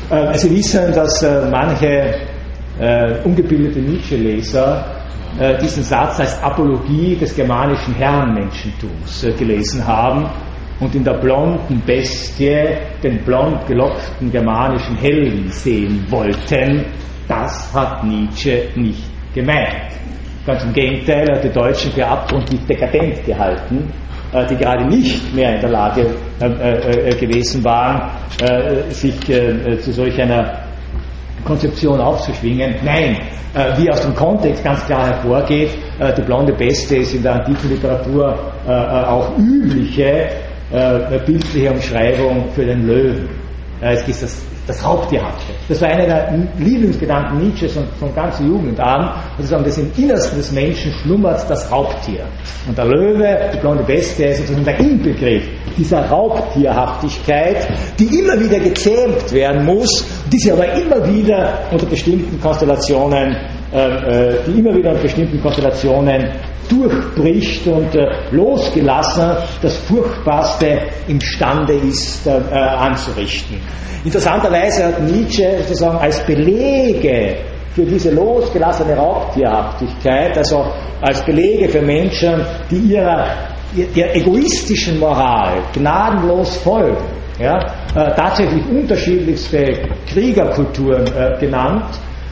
Äh, 0.10 0.35
Sie 0.35 0.49
wissen, 0.49 0.91
dass 0.93 1.22
äh, 1.22 1.47
manche 1.51 2.15
äh, 2.80 3.22
ungebildete 3.23 3.80
Nietzsche-Leser 3.80 4.85
äh, 5.39 5.57
diesen 5.60 5.84
Satz 5.84 6.19
als 6.19 6.41
Apologie 6.41 7.15
des 7.15 7.35
germanischen 7.35 7.93
Herrenmenschentums 7.93 9.23
äh, 9.23 9.31
gelesen 9.34 9.85
haben 9.85 10.27
und 10.80 10.95
in 10.95 11.03
der 11.03 11.14
blonden 11.14 11.81
Bestie 11.85 12.68
den 13.03 13.23
blond 13.23 13.65
gelockten 13.68 14.31
germanischen 14.31 14.95
Helden 14.97 15.49
sehen 15.49 16.06
wollten. 16.10 16.85
Das 17.27 17.73
hat 17.73 18.03
Nietzsche 18.03 18.69
nicht 18.76 19.03
gemeint. 19.34 19.91
Ganz 20.45 20.64
im 20.64 20.73
Gegenteil, 20.73 21.27
er 21.30 21.35
hat 21.35 21.43
die 21.43 21.49
Deutschen 21.49 21.91
für 21.91 22.07
abgrundtief 22.07 22.65
dekadent 22.65 23.23
gehalten, 23.26 23.91
äh, 24.34 24.45
die 24.47 24.56
gerade 24.56 24.88
nicht 24.88 25.34
mehr 25.35 25.56
in 25.56 25.61
der 25.61 25.69
Lage 25.69 26.07
äh, 26.41 26.45
äh, 26.45 27.15
gewesen 27.15 27.64
waren, 27.64 28.10
sich 28.89 29.19
zu 29.19 29.91
solch 29.91 30.19
einer 30.22 30.68
Konzeption 31.45 31.99
aufzuschwingen. 31.99 32.76
Nein, 32.84 33.18
äh, 33.53 33.78
wie 33.78 33.90
aus 33.90 34.02
dem 34.02 34.16
Kontext 34.16 34.64
ganz 34.64 34.86
klar 34.86 35.07
hervorgeht, 35.07 35.72
äh, 35.99 36.14
die 36.14 36.22
blonde 36.22 36.53
Beste 36.53 36.98
ist 36.98 37.14
in 37.14 37.24
der 37.24 37.36
antiken 37.36 37.70
Literatur 37.70 38.38
äh, 38.68 38.72
äh 38.72 39.06
auch 39.06 39.38
übliche 39.38 40.30
äh, 40.72 41.20
bildliche 41.26 41.72
Umschreibung 41.72 42.49
für 42.53 42.66
den 42.66 42.86
Löwen. 42.86 43.39
Es 43.81 44.07
ist 44.07 44.23
das 44.23 44.41
das 44.69 44.85
Raubtierhafte. 44.85 45.53
Das 45.68 45.81
war 45.81 45.89
einer 45.89 46.06
der 46.06 46.47
Lieblingsgedanken 46.60 47.39
Nietzsches 47.39 47.76
und 47.76 47.88
von 47.99 48.14
ganzer 48.14 48.43
Jugend 48.43 48.80
an, 48.80 49.11
sozusagen 49.38 49.64
das 49.64 49.77
im 49.80 49.91
Innersten 49.97 50.38
des 50.38 50.51
Menschen 50.51 50.91
schlummert 51.01 51.49
das 51.49 51.72
Raubtier. 51.72 52.26
Und 52.68 52.77
der 52.77 52.85
Löwe, 52.85 53.49
die 53.53 53.57
blonde 53.57 53.84
Bestie, 53.84 54.26
ist 54.26 54.38
sozusagen 54.38 54.65
der 54.65 54.80
Inbegriff 54.80 55.47
dieser 55.76 56.06
Raubtierhaftigkeit, 56.07 57.68
die 57.97 58.06
immer 58.19 58.39
wieder 58.39 58.60
gezähmt 58.60 59.31
werden 59.31 59.65
muss, 59.65 60.06
die 60.31 60.38
sich 60.38 60.53
aber 60.53 60.72
immer 60.73 61.06
wieder 61.07 61.60
unter 61.72 61.88
bestimmten 61.88 62.39
Konstellationen, 62.39 63.35
äh, 63.73 63.77
äh 63.77 64.35
die 64.45 64.60
immer 64.60 64.76
wieder 64.76 64.91
unter 64.91 65.01
bestimmten 65.01 65.41
Konstellationen 65.41 66.30
durchbricht 66.69 67.67
und 67.67 67.93
äh, 67.95 68.07
losgelassen 68.31 69.31
das 69.61 69.75
Furchtbarste 69.77 70.79
imstande 71.07 71.73
ist 71.73 72.25
äh, 72.27 72.37
äh, 72.37 72.53
anzurichten. 72.53 73.59
Interessanterweise 74.05 74.85
hat 74.85 75.01
Nietzsche 75.01 75.57
sozusagen 75.59 75.97
als 75.97 76.25
Belege 76.25 77.37
für 77.73 77.83
diese 77.83 78.11
losgelassene 78.11 78.95
Raubtierhaftigkeit, 78.95 80.37
also 80.37 80.65
als 81.01 81.23
Belege 81.23 81.69
für 81.69 81.81
Menschen, 81.81 82.45
die 82.71 82.93
ihrer, 82.93 83.27
ihrer 83.75 84.15
egoistischen 84.15 84.99
Moral 84.99 85.61
gnadenlos 85.73 86.57
folgen, 86.57 86.97
ja, 87.39 87.57
äh, 87.95 88.15
tatsächlich 88.15 88.65
unterschiedlichste 88.67 89.89
Kriegerkulturen 90.11 91.05
äh, 91.07 91.37
genannt. 91.39 91.85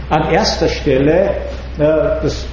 An 0.10 0.32
erster 0.34 0.68
Stelle, 0.68 1.30
äh, 1.78 2.22
das 2.24 2.46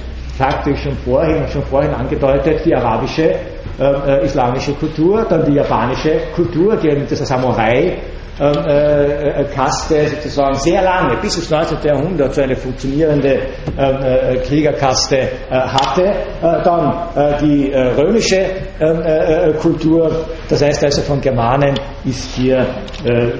ich 0.67 0.79
schon 0.79 0.97
vorhin, 0.97 1.47
schon 1.47 1.63
vorhin 1.63 1.93
angedeutet, 1.93 2.65
die 2.65 2.75
arabische 2.75 3.31
äh, 3.77 3.83
äh, 3.83 4.25
islamische 4.25 4.73
Kultur, 4.73 5.25
dann 5.29 5.43
die 5.45 5.53
japanische 5.53 6.17
Kultur, 6.33 6.77
die 6.77 6.87
mit 6.95 7.11
dieser 7.11 7.25
Samurai 7.25 7.97
ähm, 8.39 8.53
äh, 8.67 9.41
äh, 9.41 9.43
Kaste 9.53 10.07
sozusagen 10.07 10.55
sehr 10.55 10.81
lange, 10.81 11.17
bis 11.17 11.37
ins 11.37 11.49
19. 11.49 11.77
Jahrhundert 11.83 12.33
so 12.33 12.41
eine 12.41 12.55
funktionierende 12.55 13.39
ähm, 13.77 13.95
äh, 14.01 14.35
Kriegerkaste 14.37 15.17
äh, 15.17 15.27
hatte. 15.51 16.03
Äh, 16.03 16.63
dann 16.63 17.39
die 17.41 17.71
römische 17.73 18.45
ähm, 18.79 19.57
Kultur, 19.57 20.25
das 20.49 20.61
heißt 20.61 20.83
also 20.83 21.01
von 21.01 21.21
Germanen 21.21 21.75
ist 22.05 22.35
hier 22.35 22.65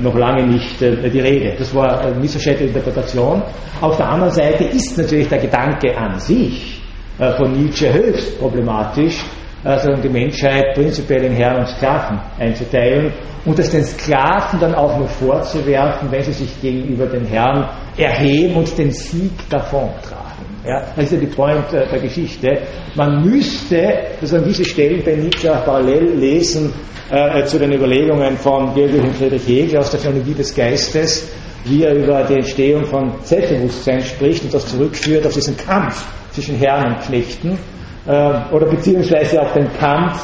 noch 0.01 0.15
lange 0.15 0.45
nicht 0.47 0.79
die 0.79 1.19
Rede. 1.19 1.55
Das 1.57 1.73
war 1.75 1.99
eine 1.99 2.15
missverständliche 2.15 2.69
Interpretation. 2.69 3.43
Auf 3.81 3.97
der 3.97 4.07
anderen 4.07 4.31
Seite 4.31 4.63
ist 4.65 4.97
natürlich 4.97 5.27
der 5.27 5.39
Gedanke 5.39 5.95
an 5.97 6.19
sich 6.19 6.84
von 7.17 7.51
Nietzsche 7.53 7.93
höchst 7.93 8.39
problematisch, 8.39 9.23
also 9.63 9.93
die 9.95 10.09
Menschheit 10.09 10.75
prinzipiell 10.75 11.23
in 11.25 11.33
Herren 11.33 11.61
und 11.61 11.67
Sklaven 11.67 12.19
einzuteilen 12.39 13.13
und 13.45 13.57
es 13.59 13.71
den 13.71 13.83
Sklaven 13.83 14.59
dann 14.59 14.75
auch 14.75 14.97
nur 14.97 15.07
vorzuwerfen, 15.07 16.11
wenn 16.11 16.23
sie 16.23 16.33
sich 16.33 16.61
gegenüber 16.61 17.05
den 17.05 17.25
Herrn 17.25 17.69
erheben 17.97 18.55
und 18.55 18.77
den 18.77 18.91
Sieg 18.91 19.31
davontragen. 19.49 20.25
Ja, 20.65 20.83
das 20.95 21.05
ist 21.05 21.13
ja 21.13 21.19
die 21.19 21.27
Point 21.27 21.71
äh, 21.73 21.87
der 21.87 21.99
Geschichte. 21.99 22.47
Man 22.95 23.23
müsste 23.23 24.07
sozusagen 24.19 24.45
diese 24.45 24.65
Stellen 24.65 25.03
bei 25.05 25.15
Nietzsche 25.15 25.47
parallel 25.47 26.15
lesen 26.15 26.73
äh, 27.11 27.43
zu 27.45 27.59
den 27.59 27.71
Überlegungen 27.71 28.35
von 28.37 28.73
Georg 28.73 29.15
Friedrich 29.15 29.47
Hegel 29.47 29.77
aus 29.77 29.91
der 29.91 29.99
Theologie 29.99 30.33
des 30.33 30.55
Geistes, 30.55 31.31
wie 31.65 31.83
er 31.83 31.93
über 31.93 32.23
die 32.23 32.35
Entstehung 32.35 32.85
von 32.85 33.13
Selbstbewusstsein 33.21 34.01
spricht 34.01 34.43
und 34.43 34.53
das 34.53 34.65
zurückführt 34.67 35.25
auf 35.27 35.33
diesen 35.33 35.55
Kampf 35.55 36.03
zwischen 36.35 36.57
Herren 36.57 36.93
und 36.93 37.01
Knechten 37.01 37.57
äh, 38.05 38.11
oder 38.51 38.67
beziehungsweise 38.67 39.41
auf 39.41 39.53
den 39.53 39.67
Kampf 39.79 40.21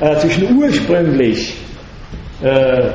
äh, 0.00 0.16
zwischen 0.16 0.56
ursprünglich 0.56 1.54
äh, 2.42 2.94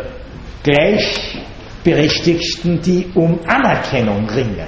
Gleichberechtigten, 0.64 2.82
die 2.82 3.06
um 3.14 3.40
Anerkennung 3.48 4.28
ringen. 4.30 4.68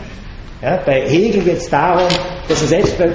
Ja, 0.61 0.77
bei 0.85 1.01
Hegel 1.07 1.41
geht 1.43 1.57
es 1.57 1.69
darum, 1.69 2.07
dass 2.47 2.61
ein 2.63 2.69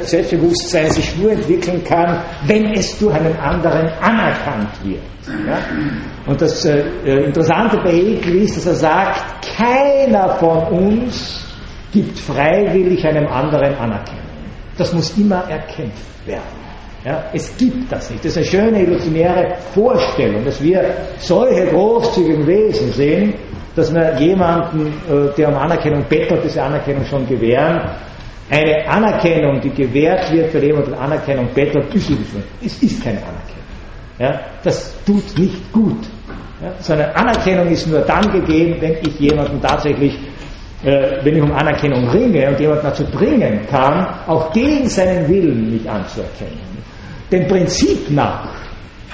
Selbstbewusstsein 0.05 0.91
sich 0.91 1.17
nur 1.17 1.33
entwickeln 1.33 1.83
kann, 1.83 2.23
wenn 2.47 2.73
es 2.73 2.99
durch 2.99 3.15
einen 3.15 3.35
anderen 3.37 3.89
anerkannt 4.01 4.71
wird. 4.85 5.01
Ja? 5.47 5.59
Und 6.27 6.41
das 6.41 6.65
äh 6.65 6.85
Interessante 7.25 7.79
bei 7.79 7.91
Hegel 7.91 8.43
ist, 8.43 8.59
dass 8.59 8.67
er 8.67 8.75
sagt, 8.75 9.45
keiner 9.57 10.37
von 10.37 10.69
uns 10.69 11.45
gibt 11.93 12.17
freiwillig 12.19 13.05
einem 13.05 13.27
anderen 13.27 13.75
Anerkennung. 13.75 14.32
Das 14.83 14.93
muss 14.93 15.17
immer 15.17 15.45
erkämpft 15.49 16.27
werden. 16.27 16.43
Ja, 17.05 17.27
es 17.33 17.57
gibt 17.57 17.93
das 17.93 18.11
nicht. 18.11 18.25
Das 18.25 18.33
ist 18.33 18.39
eine 18.39 18.47
schöne 18.47 18.83
illusionäre 18.83 19.55
Vorstellung, 19.73 20.45
dass 20.45 20.61
wir 20.61 20.85
solche 21.19 21.67
großzügigen 21.67 22.45
Wesen 22.45 22.93
sehen, 22.93 23.35
dass 23.77 23.95
wir 23.95 24.19
jemanden, 24.19 24.89
äh, 25.09 25.33
der 25.37 25.51
um 25.51 25.55
Anerkennung 25.55 26.05
bettelt, 26.09 26.41
diese 26.45 26.61
Anerkennung 26.61 27.05
schon 27.05 27.29
gewähren. 27.29 27.81
Eine 28.51 28.89
Anerkennung, 28.89 29.61
die 29.61 29.71
gewährt 29.71 30.33
wird, 30.33 30.51
für 30.51 30.59
jemand, 30.59 30.89
der 30.89 31.01
Anerkennung 31.01 31.47
bettelt, 31.55 31.95
ist 31.95 32.11
es 32.61 32.83
ist 32.83 33.05
keine 33.05 33.19
Anerkennung. 33.19 33.63
Ja, 34.19 34.41
das 34.65 34.97
tut 35.07 35.39
nicht 35.39 35.73
gut. 35.73 36.09
Ja, 36.61 36.73
sondern 36.81 37.11
Anerkennung 37.13 37.69
ist 37.69 37.87
nur 37.87 38.01
dann 38.01 38.33
gegeben, 38.33 38.77
wenn 38.81 38.97
ich 39.01 39.17
jemanden 39.21 39.61
tatsächlich, 39.63 40.19
äh, 40.85 41.25
wenn 41.25 41.37
ich 41.37 41.43
um 41.43 41.53
Anerkennung 41.53 42.09
ringe 42.09 42.49
und 42.49 42.59
jemanden 42.59 42.85
dazu 42.85 43.05
bringen 43.05 43.61
kann, 43.71 44.07
auch 44.27 44.53
gegen 44.53 44.89
seinen 44.89 45.29
Willen 45.29 45.71
mich 45.71 45.89
anzuerkennen. 45.89 46.59
Dem 47.31 47.47
Prinzip 47.47 48.11
nach, 48.11 48.49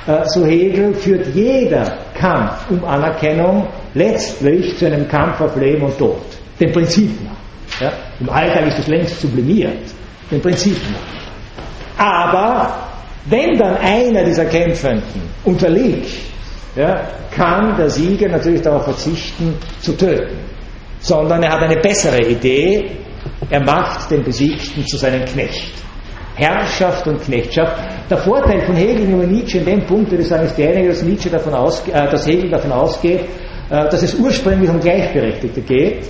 äh, 0.07 0.25
so 0.25 0.47
Hegel, 0.47 0.95
führt 0.95 1.27
jeder 1.35 1.99
Kampf 2.15 2.71
um 2.71 2.85
Anerkennung 2.85 3.67
letztlich 3.95 4.77
zu 4.79 4.87
einem 4.87 5.07
Kampf 5.09 5.41
auf 5.41 5.57
Leben 5.57 5.83
und 5.83 5.99
Tod. 5.99 6.23
Dem 6.59 6.73
Prinzip 6.73 7.11
nach. 7.25 7.81
Ja? 7.81 7.93
Im 8.19 8.31
Alltag 8.31 8.67
ist 8.67 8.79
es 8.79 8.87
längst 8.89 9.21
sublimiert. 9.21 9.79
Dem 10.31 10.41
Prinzip 10.41 10.77
nach. 10.91 12.05
Aber 12.05 12.75
wenn 13.27 13.59
dann 13.59 13.77
einer 13.77 14.25
dieser 14.25 14.47
Kämpfenden 14.47 15.23
unterliegt, 15.45 16.11
ja, 16.77 17.09
kann 17.31 17.77
der 17.77 17.91
Sieger 17.91 18.29
natürlich 18.29 18.63
darauf 18.63 18.85
verzichten, 18.85 19.55
zu 19.81 19.93
töten. 19.97 20.37
Sondern 21.01 21.43
er 21.43 21.53
hat 21.53 21.63
eine 21.63 21.81
bessere 21.81 22.21
Idee. 22.21 22.91
Er 23.51 23.61
macht 23.61 24.11
den 24.11 24.23
Besiegten 24.25 24.87
zu 24.87 24.97
seinem 24.97 25.25
Knecht. 25.25 25.73
Herrschaft 26.39 27.07
und 27.07 27.21
Knechtschaft. 27.21 27.77
Der 28.09 28.19
Vorteil 28.19 28.65
von 28.65 28.77
Hegel 28.77 29.09
über 29.09 29.27
Nietzsche 29.27 29.59
in 29.59 29.65
dem 29.65 29.87
Punkt, 29.87 30.11
würde 30.11 30.23
ich 30.23 30.29
sagen, 30.29 30.45
ist 30.47 30.57
derjenige, 30.57 30.89
dass, 30.89 31.03
Nietzsche 31.03 31.29
davon 31.29 31.53
ausge, 31.53 31.93
äh, 31.93 32.11
dass 32.11 32.27
Hegel 32.27 32.51
davon 32.51 32.71
ausgeht, 32.71 33.23
äh, 33.71 33.89
dass 33.89 34.03
es 34.03 34.15
ursprünglich 34.15 34.71
um 34.71 34.79
Gleichberechtigte 34.79 35.61
geht, 35.63 36.09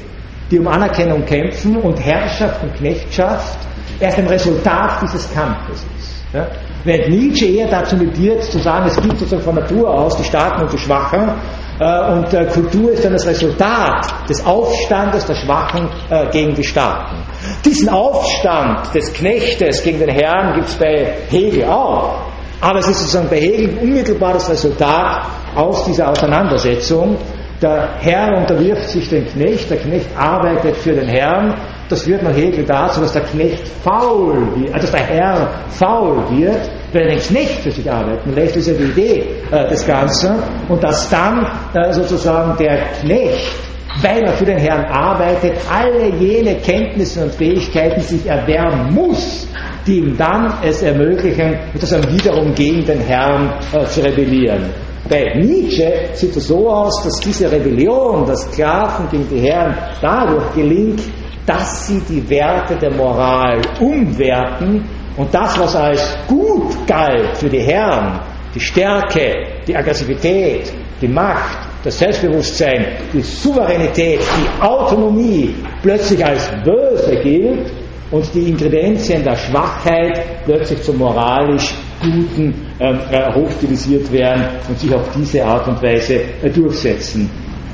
die 0.51 0.59
um 0.59 0.69
Anerkennung 0.69 1.24
kämpfen 1.24 1.77
und 1.78 1.98
Herrschaft 1.98 2.62
und 2.62 2.74
Knechtschaft 2.74 3.59
erst 4.01 4.19
ein 4.19 4.27
Resultat 4.27 5.02
dieses 5.02 5.32
Kampfes 5.32 5.85
ist. 5.97 5.97
Ja? 6.32 6.46
Während 6.84 7.09
Nietzsche 7.09 7.46
eher 7.46 7.68
dazu 7.68 7.96
tendiert 7.96 8.42
zu 8.44 8.59
sagen, 8.59 8.86
es 8.86 8.96
gibt 9.00 9.18
sozusagen 9.18 9.42
von 9.42 9.55
Natur 9.55 9.88
aus 9.88 10.16
die 10.16 10.24
Starken 10.24 10.62
und 10.62 10.72
die 10.72 10.78
Schwachen 10.78 11.32
äh, 11.80 12.12
und 12.12 12.34
äh, 12.34 12.44
Kultur 12.46 12.92
ist 12.92 13.05
dann 13.05 13.12
das 13.12 13.26
Resultat 13.26 14.28
des 14.28 14.44
Aufstandes 14.44 15.24
der 15.26 15.34
Schwachen 15.34 15.88
äh, 16.10 16.26
gegen 16.30 16.55
die 16.55 16.64
Starken. 16.64 17.16
Diesen 17.64 17.88
Aufstand 17.88 18.94
des 18.94 19.12
Knechtes 19.12 19.82
gegen 19.82 20.00
den 20.00 20.10
Herrn 20.10 20.55
gibt 20.55 20.68
es 20.68 20.74
bei 20.74 21.14
Hegel 21.30 21.64
auch. 21.64 22.22
Aber 22.60 22.80
es 22.80 22.88
ist 22.88 22.98
sozusagen 22.98 23.28
bei 23.28 23.40
Hegel 23.40 23.78
unmittelbar 23.78 24.34
das 24.34 24.50
Resultat 24.50 25.26
aus 25.55 25.84
dieser 25.84 26.10
Auseinandersetzung. 26.10 27.16
Der 27.62 27.96
Herr 28.00 28.36
unterwirft 28.36 28.88
sich 28.90 29.09
dem 29.09 29.26
Knecht, 29.26 29.70
der 29.70 29.78
Knecht 29.78 30.09
arbeitet 30.16 30.76
für 30.76 30.92
den 30.92 31.09
Herrn. 31.09 31.55
Das 31.89 32.02
führt 32.02 32.23
nach 32.23 32.35
Hegel 32.35 32.65
dazu, 32.65 33.01
dass 33.01 33.12
der 33.12 33.23
Knecht 33.23 33.66
faul 33.82 34.36
wird, 34.56 34.74
also 34.74 34.86
dass 34.86 34.93
der 34.93 35.06
Herr 35.06 35.51
faul 35.70 36.16
wird, 36.31 36.70
weil 36.93 37.02
er 37.02 37.09
den 37.16 37.20
Knecht 37.20 37.60
für 37.62 37.70
sich 37.70 37.90
arbeiten 37.90 38.35
lässt. 38.35 38.56
Das 38.56 38.66
ist 38.66 38.78
ja 38.78 38.85
die 38.86 38.90
Idee 39.01 39.24
äh, 39.51 39.69
des 39.69 39.86
Ganzen. 39.86 40.35
Und 40.69 40.82
dass 40.82 41.09
dann 41.09 41.47
äh, 41.74 41.93
sozusagen 41.93 42.56
der 42.59 42.78
Knecht 43.01 43.69
weil 44.02 44.23
er 44.23 44.32
für 44.35 44.44
den 44.44 44.59
Herrn 44.59 44.85
arbeitet, 44.85 45.55
alle 45.69 46.09
jene 46.19 46.56
Kenntnisse 46.56 47.24
und 47.24 47.35
Fähigkeiten 47.35 48.01
sich 48.01 48.27
erwerben 48.27 48.94
muss, 48.94 49.48
die 49.86 49.98
ihm 49.98 50.16
dann 50.16 50.55
es 50.62 50.82
ermöglichen, 50.82 51.59
sozusagen 51.74 52.12
wiederum 52.12 52.55
gegen 52.55 52.85
den 52.85 53.01
Herrn 53.01 53.55
äh, 53.73 53.85
zu 53.86 54.01
rebellieren. 54.01 54.70
Bei 55.09 55.24
Nietzsche 55.40 56.10
sieht 56.12 56.36
es 56.36 56.48
so 56.48 56.69
aus, 56.69 57.02
dass 57.02 57.19
diese 57.20 57.51
Rebellion 57.51 58.27
der 58.27 58.36
Sklaven 58.36 59.09
gegen 59.09 59.28
die 59.31 59.40
Herren 59.48 59.74
dadurch 60.02 60.55
gelingt, 60.55 61.01
dass 61.48 61.86
sie 61.86 62.00
die 62.06 62.28
Werte 62.28 62.76
der 62.76 62.90
Moral 62.92 63.62
umwerten 63.80 64.84
und 65.16 65.32
das, 65.32 65.58
was 65.58 65.74
als 65.74 66.18
gut 66.28 66.86
galt 66.86 67.38
für 67.38 67.48
die 67.48 67.60
Herren, 67.60 68.20
die 68.54 68.60
Stärke, 68.60 69.46
die 69.66 69.74
Aggressivität, 69.74 70.70
die 71.00 71.08
Macht, 71.08 71.66
das 71.82 71.98
Selbstbewusstsein, 71.98 72.86
die 73.14 73.22
Souveränität, 73.22 74.20
die 74.20 74.62
Autonomie 74.62 75.54
plötzlich 75.82 76.22
als 76.22 76.50
böse 76.64 77.16
gilt 77.22 77.70
und 78.10 78.26
die 78.34 78.50
Ingredienzien 78.50 79.24
der 79.24 79.36
Schwachheit 79.36 80.44
plötzlich 80.44 80.82
zum 80.82 80.98
moralisch 80.98 81.74
Guten 82.00 82.54
ähm, 82.78 83.00
äh, 83.10 83.34
hochstilisiert 83.34 84.12
werden 84.12 84.44
und 84.68 84.78
sich 84.78 84.94
auf 84.94 85.10
diese 85.16 85.44
Art 85.44 85.66
und 85.66 85.82
Weise 85.82 86.20
äh, 86.42 86.48
durchsetzen. 86.48 87.28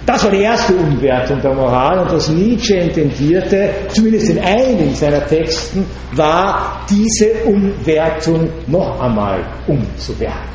Das 0.07 0.23
war 0.23 0.31
die 0.31 0.43
erste 0.43 0.75
Umwertung 0.75 1.41
der 1.41 1.55
Moral 1.55 2.01
und 2.01 2.13
was 2.13 2.29
Nietzsche 2.29 2.75
intendierte, 2.75 3.71
zumindest 3.89 4.31
in 4.31 4.39
einigen 4.39 4.95
seiner 4.95 5.27
Texten, 5.27 5.87
war 6.13 6.85
diese 6.91 7.45
Umwertung 7.47 8.51
noch 8.67 9.01
einmal 9.01 9.41
umzuwerten. 9.67 10.55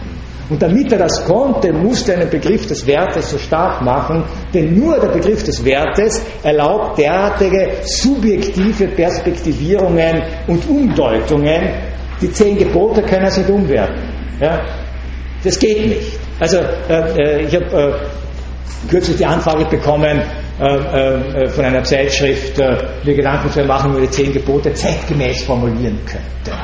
Und 0.50 0.62
damit 0.62 0.92
er 0.92 1.00
das 1.00 1.26
konnte, 1.26 1.72
musste 1.72 2.14
er 2.14 2.22
einen 2.22 2.30
Begriff 2.30 2.68
des 2.68 2.86
Wertes 2.86 3.30
so 3.30 3.38
stark 3.38 3.82
machen, 3.82 4.24
denn 4.54 4.78
nur 4.80 5.00
der 5.00 5.10
Begriff 5.10 5.44
des 5.44 5.64
Wertes 5.64 6.24
erlaubt 6.44 6.98
derartige 6.98 7.72
subjektive 7.84 8.88
Perspektivierungen 8.88 10.24
und 10.48 10.68
Umdeutungen. 10.68 11.70
Die 12.22 12.32
zehn 12.32 12.58
Gebote 12.58 13.02
können 13.04 13.26
es 13.26 13.38
nicht 13.38 13.50
umwerten. 13.50 14.02
Ja? 14.40 14.62
Das 15.44 15.58
geht 15.58 15.88
nicht. 15.88 16.20
Also 16.40 16.58
äh, 16.58 17.42
äh 17.42 17.42
ich 17.44 17.56
habe 17.56 17.66
äh, 17.66 18.19
kürzlich 18.90 19.18
die 19.18 19.26
Anfrage 19.26 19.66
bekommen, 19.66 20.22
äh, 20.60 20.66
äh, 20.66 21.48
von 21.48 21.64
einer 21.64 21.84
Zeitschrift, 21.84 22.60
äh, 22.60 22.76
mir 23.06 23.16
Gedanken 23.16 23.50
zu 23.50 23.64
machen, 23.64 23.96
wie 23.96 24.02
die 24.02 24.10
zehn 24.10 24.34
Gebote 24.34 24.74
zeitgemäß 24.74 25.44
formulieren 25.44 25.98
könnte. 26.06 26.60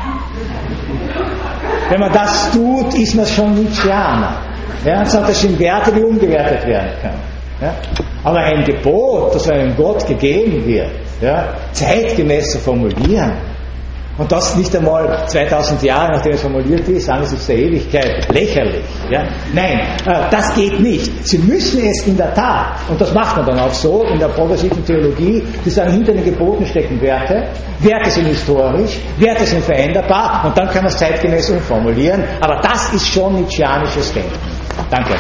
Wenn 1.90 2.00
man 2.00 2.12
das 2.12 2.52
tut, 2.52 2.94
ist 2.96 3.16
man 3.16 3.26
schon 3.26 3.56
Nietzscheaner. 3.56 4.38
Ja, 4.84 5.04
das 5.04 5.42
sind 5.42 5.60
Werte, 5.60 5.94
die 5.94 6.02
umgewertet 6.02 6.68
werden 6.68 6.92
können. 7.02 7.22
Ja? 7.62 7.74
Aber 8.24 8.40
ein 8.40 8.64
Gebot, 8.66 9.34
das 9.34 9.50
einem 9.50 9.76
Gott 9.76 10.06
gegeben 10.06 10.66
wird, 10.66 10.92
ja, 11.22 11.54
zeitgemäß 11.72 12.52
zu 12.52 12.60
formulieren, 12.60 13.34
und 14.18 14.32
das 14.32 14.56
nicht 14.56 14.76
einmal 14.76 15.28
2000 15.28 15.84
Jahre, 15.84 16.14
nachdem 16.14 16.34
es 16.34 16.42
formuliert 16.42 16.88
ist, 16.88 17.10
angesichts 17.10 17.48
der 17.48 17.58
Ewigkeit, 17.58 18.28
lächerlich. 18.32 18.86
Ja? 19.10 19.24
Nein, 19.54 19.80
äh, 20.06 20.30
das 20.32 20.54
geht 20.56 20.80
nicht. 20.80 21.28
Sie 21.28 21.38
müssen 21.40 21.86
es 21.86 22.08
in 22.08 22.16
der 22.16 22.34
Tat, 22.34 22.78
und 22.90 23.00
das 23.00 23.14
macht 23.14 23.38
man 23.38 23.46
dann 23.46 23.60
auch 23.60 23.74
so 23.74 24.04
in 24.04 24.20
der 24.20 24.30
progressiven 24.30 24.86
Theologie, 24.86 25.44
die 25.66 25.70
sagen, 25.70 25.92
hinter 25.92 26.14
den 26.14 26.24
Geboten 26.24 26.66
stecken 26.66 27.02
Werte, 27.02 27.48
Werte 27.80 28.10
sind 28.10 28.28
historisch, 28.28 28.98
Werte 29.18 29.46
sind 29.46 29.64
veränderbar, 29.64 30.44
und 30.46 30.58
dann 30.58 30.68
kann 30.68 30.84
man 30.84 30.88
es 30.88 30.98
zeitgemäß 30.98 31.50
umformulieren, 31.50 32.24
aber 32.40 32.62
das 32.62 32.94
ist 32.94 33.08
schon 33.08 33.36
nietzscheanisches 33.36 34.14
Denken. 34.14 34.32
Danke. 34.90 35.16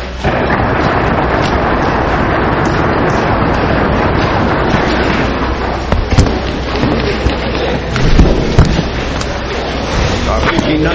Ihnen 10.67 10.91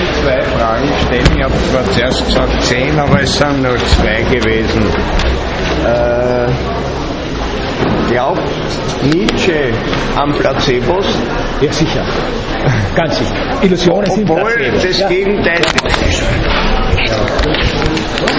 zwei 0.61 0.67
Fragen 0.67 0.89
stellen. 1.07 1.37
Ich 1.37 1.43
habe 1.43 1.55
zwar 1.71 1.85
zuerst 1.93 2.27
gesagt 2.27 2.63
zehn, 2.65 2.99
aber 2.99 3.23
es 3.23 3.37
sind 3.37 3.63
nur 3.63 3.77
zwei 3.79 4.23
gewesen. 4.23 4.83
Äh, 5.87 6.47
glaubt 8.11 8.43
Nietzsche 9.05 9.73
an 10.17 10.33
Placebos? 10.35 11.07
Ja, 11.61 11.73
sicher. 11.73 12.05
Ganz 12.95 13.19
sicher. 13.19 13.35
Illusionen 13.63 14.11
sind 14.11 14.31
Obwohl 14.31 14.73
das 14.83 15.09
Gegenteil. 15.09 15.61
Ja. 17.07 18.31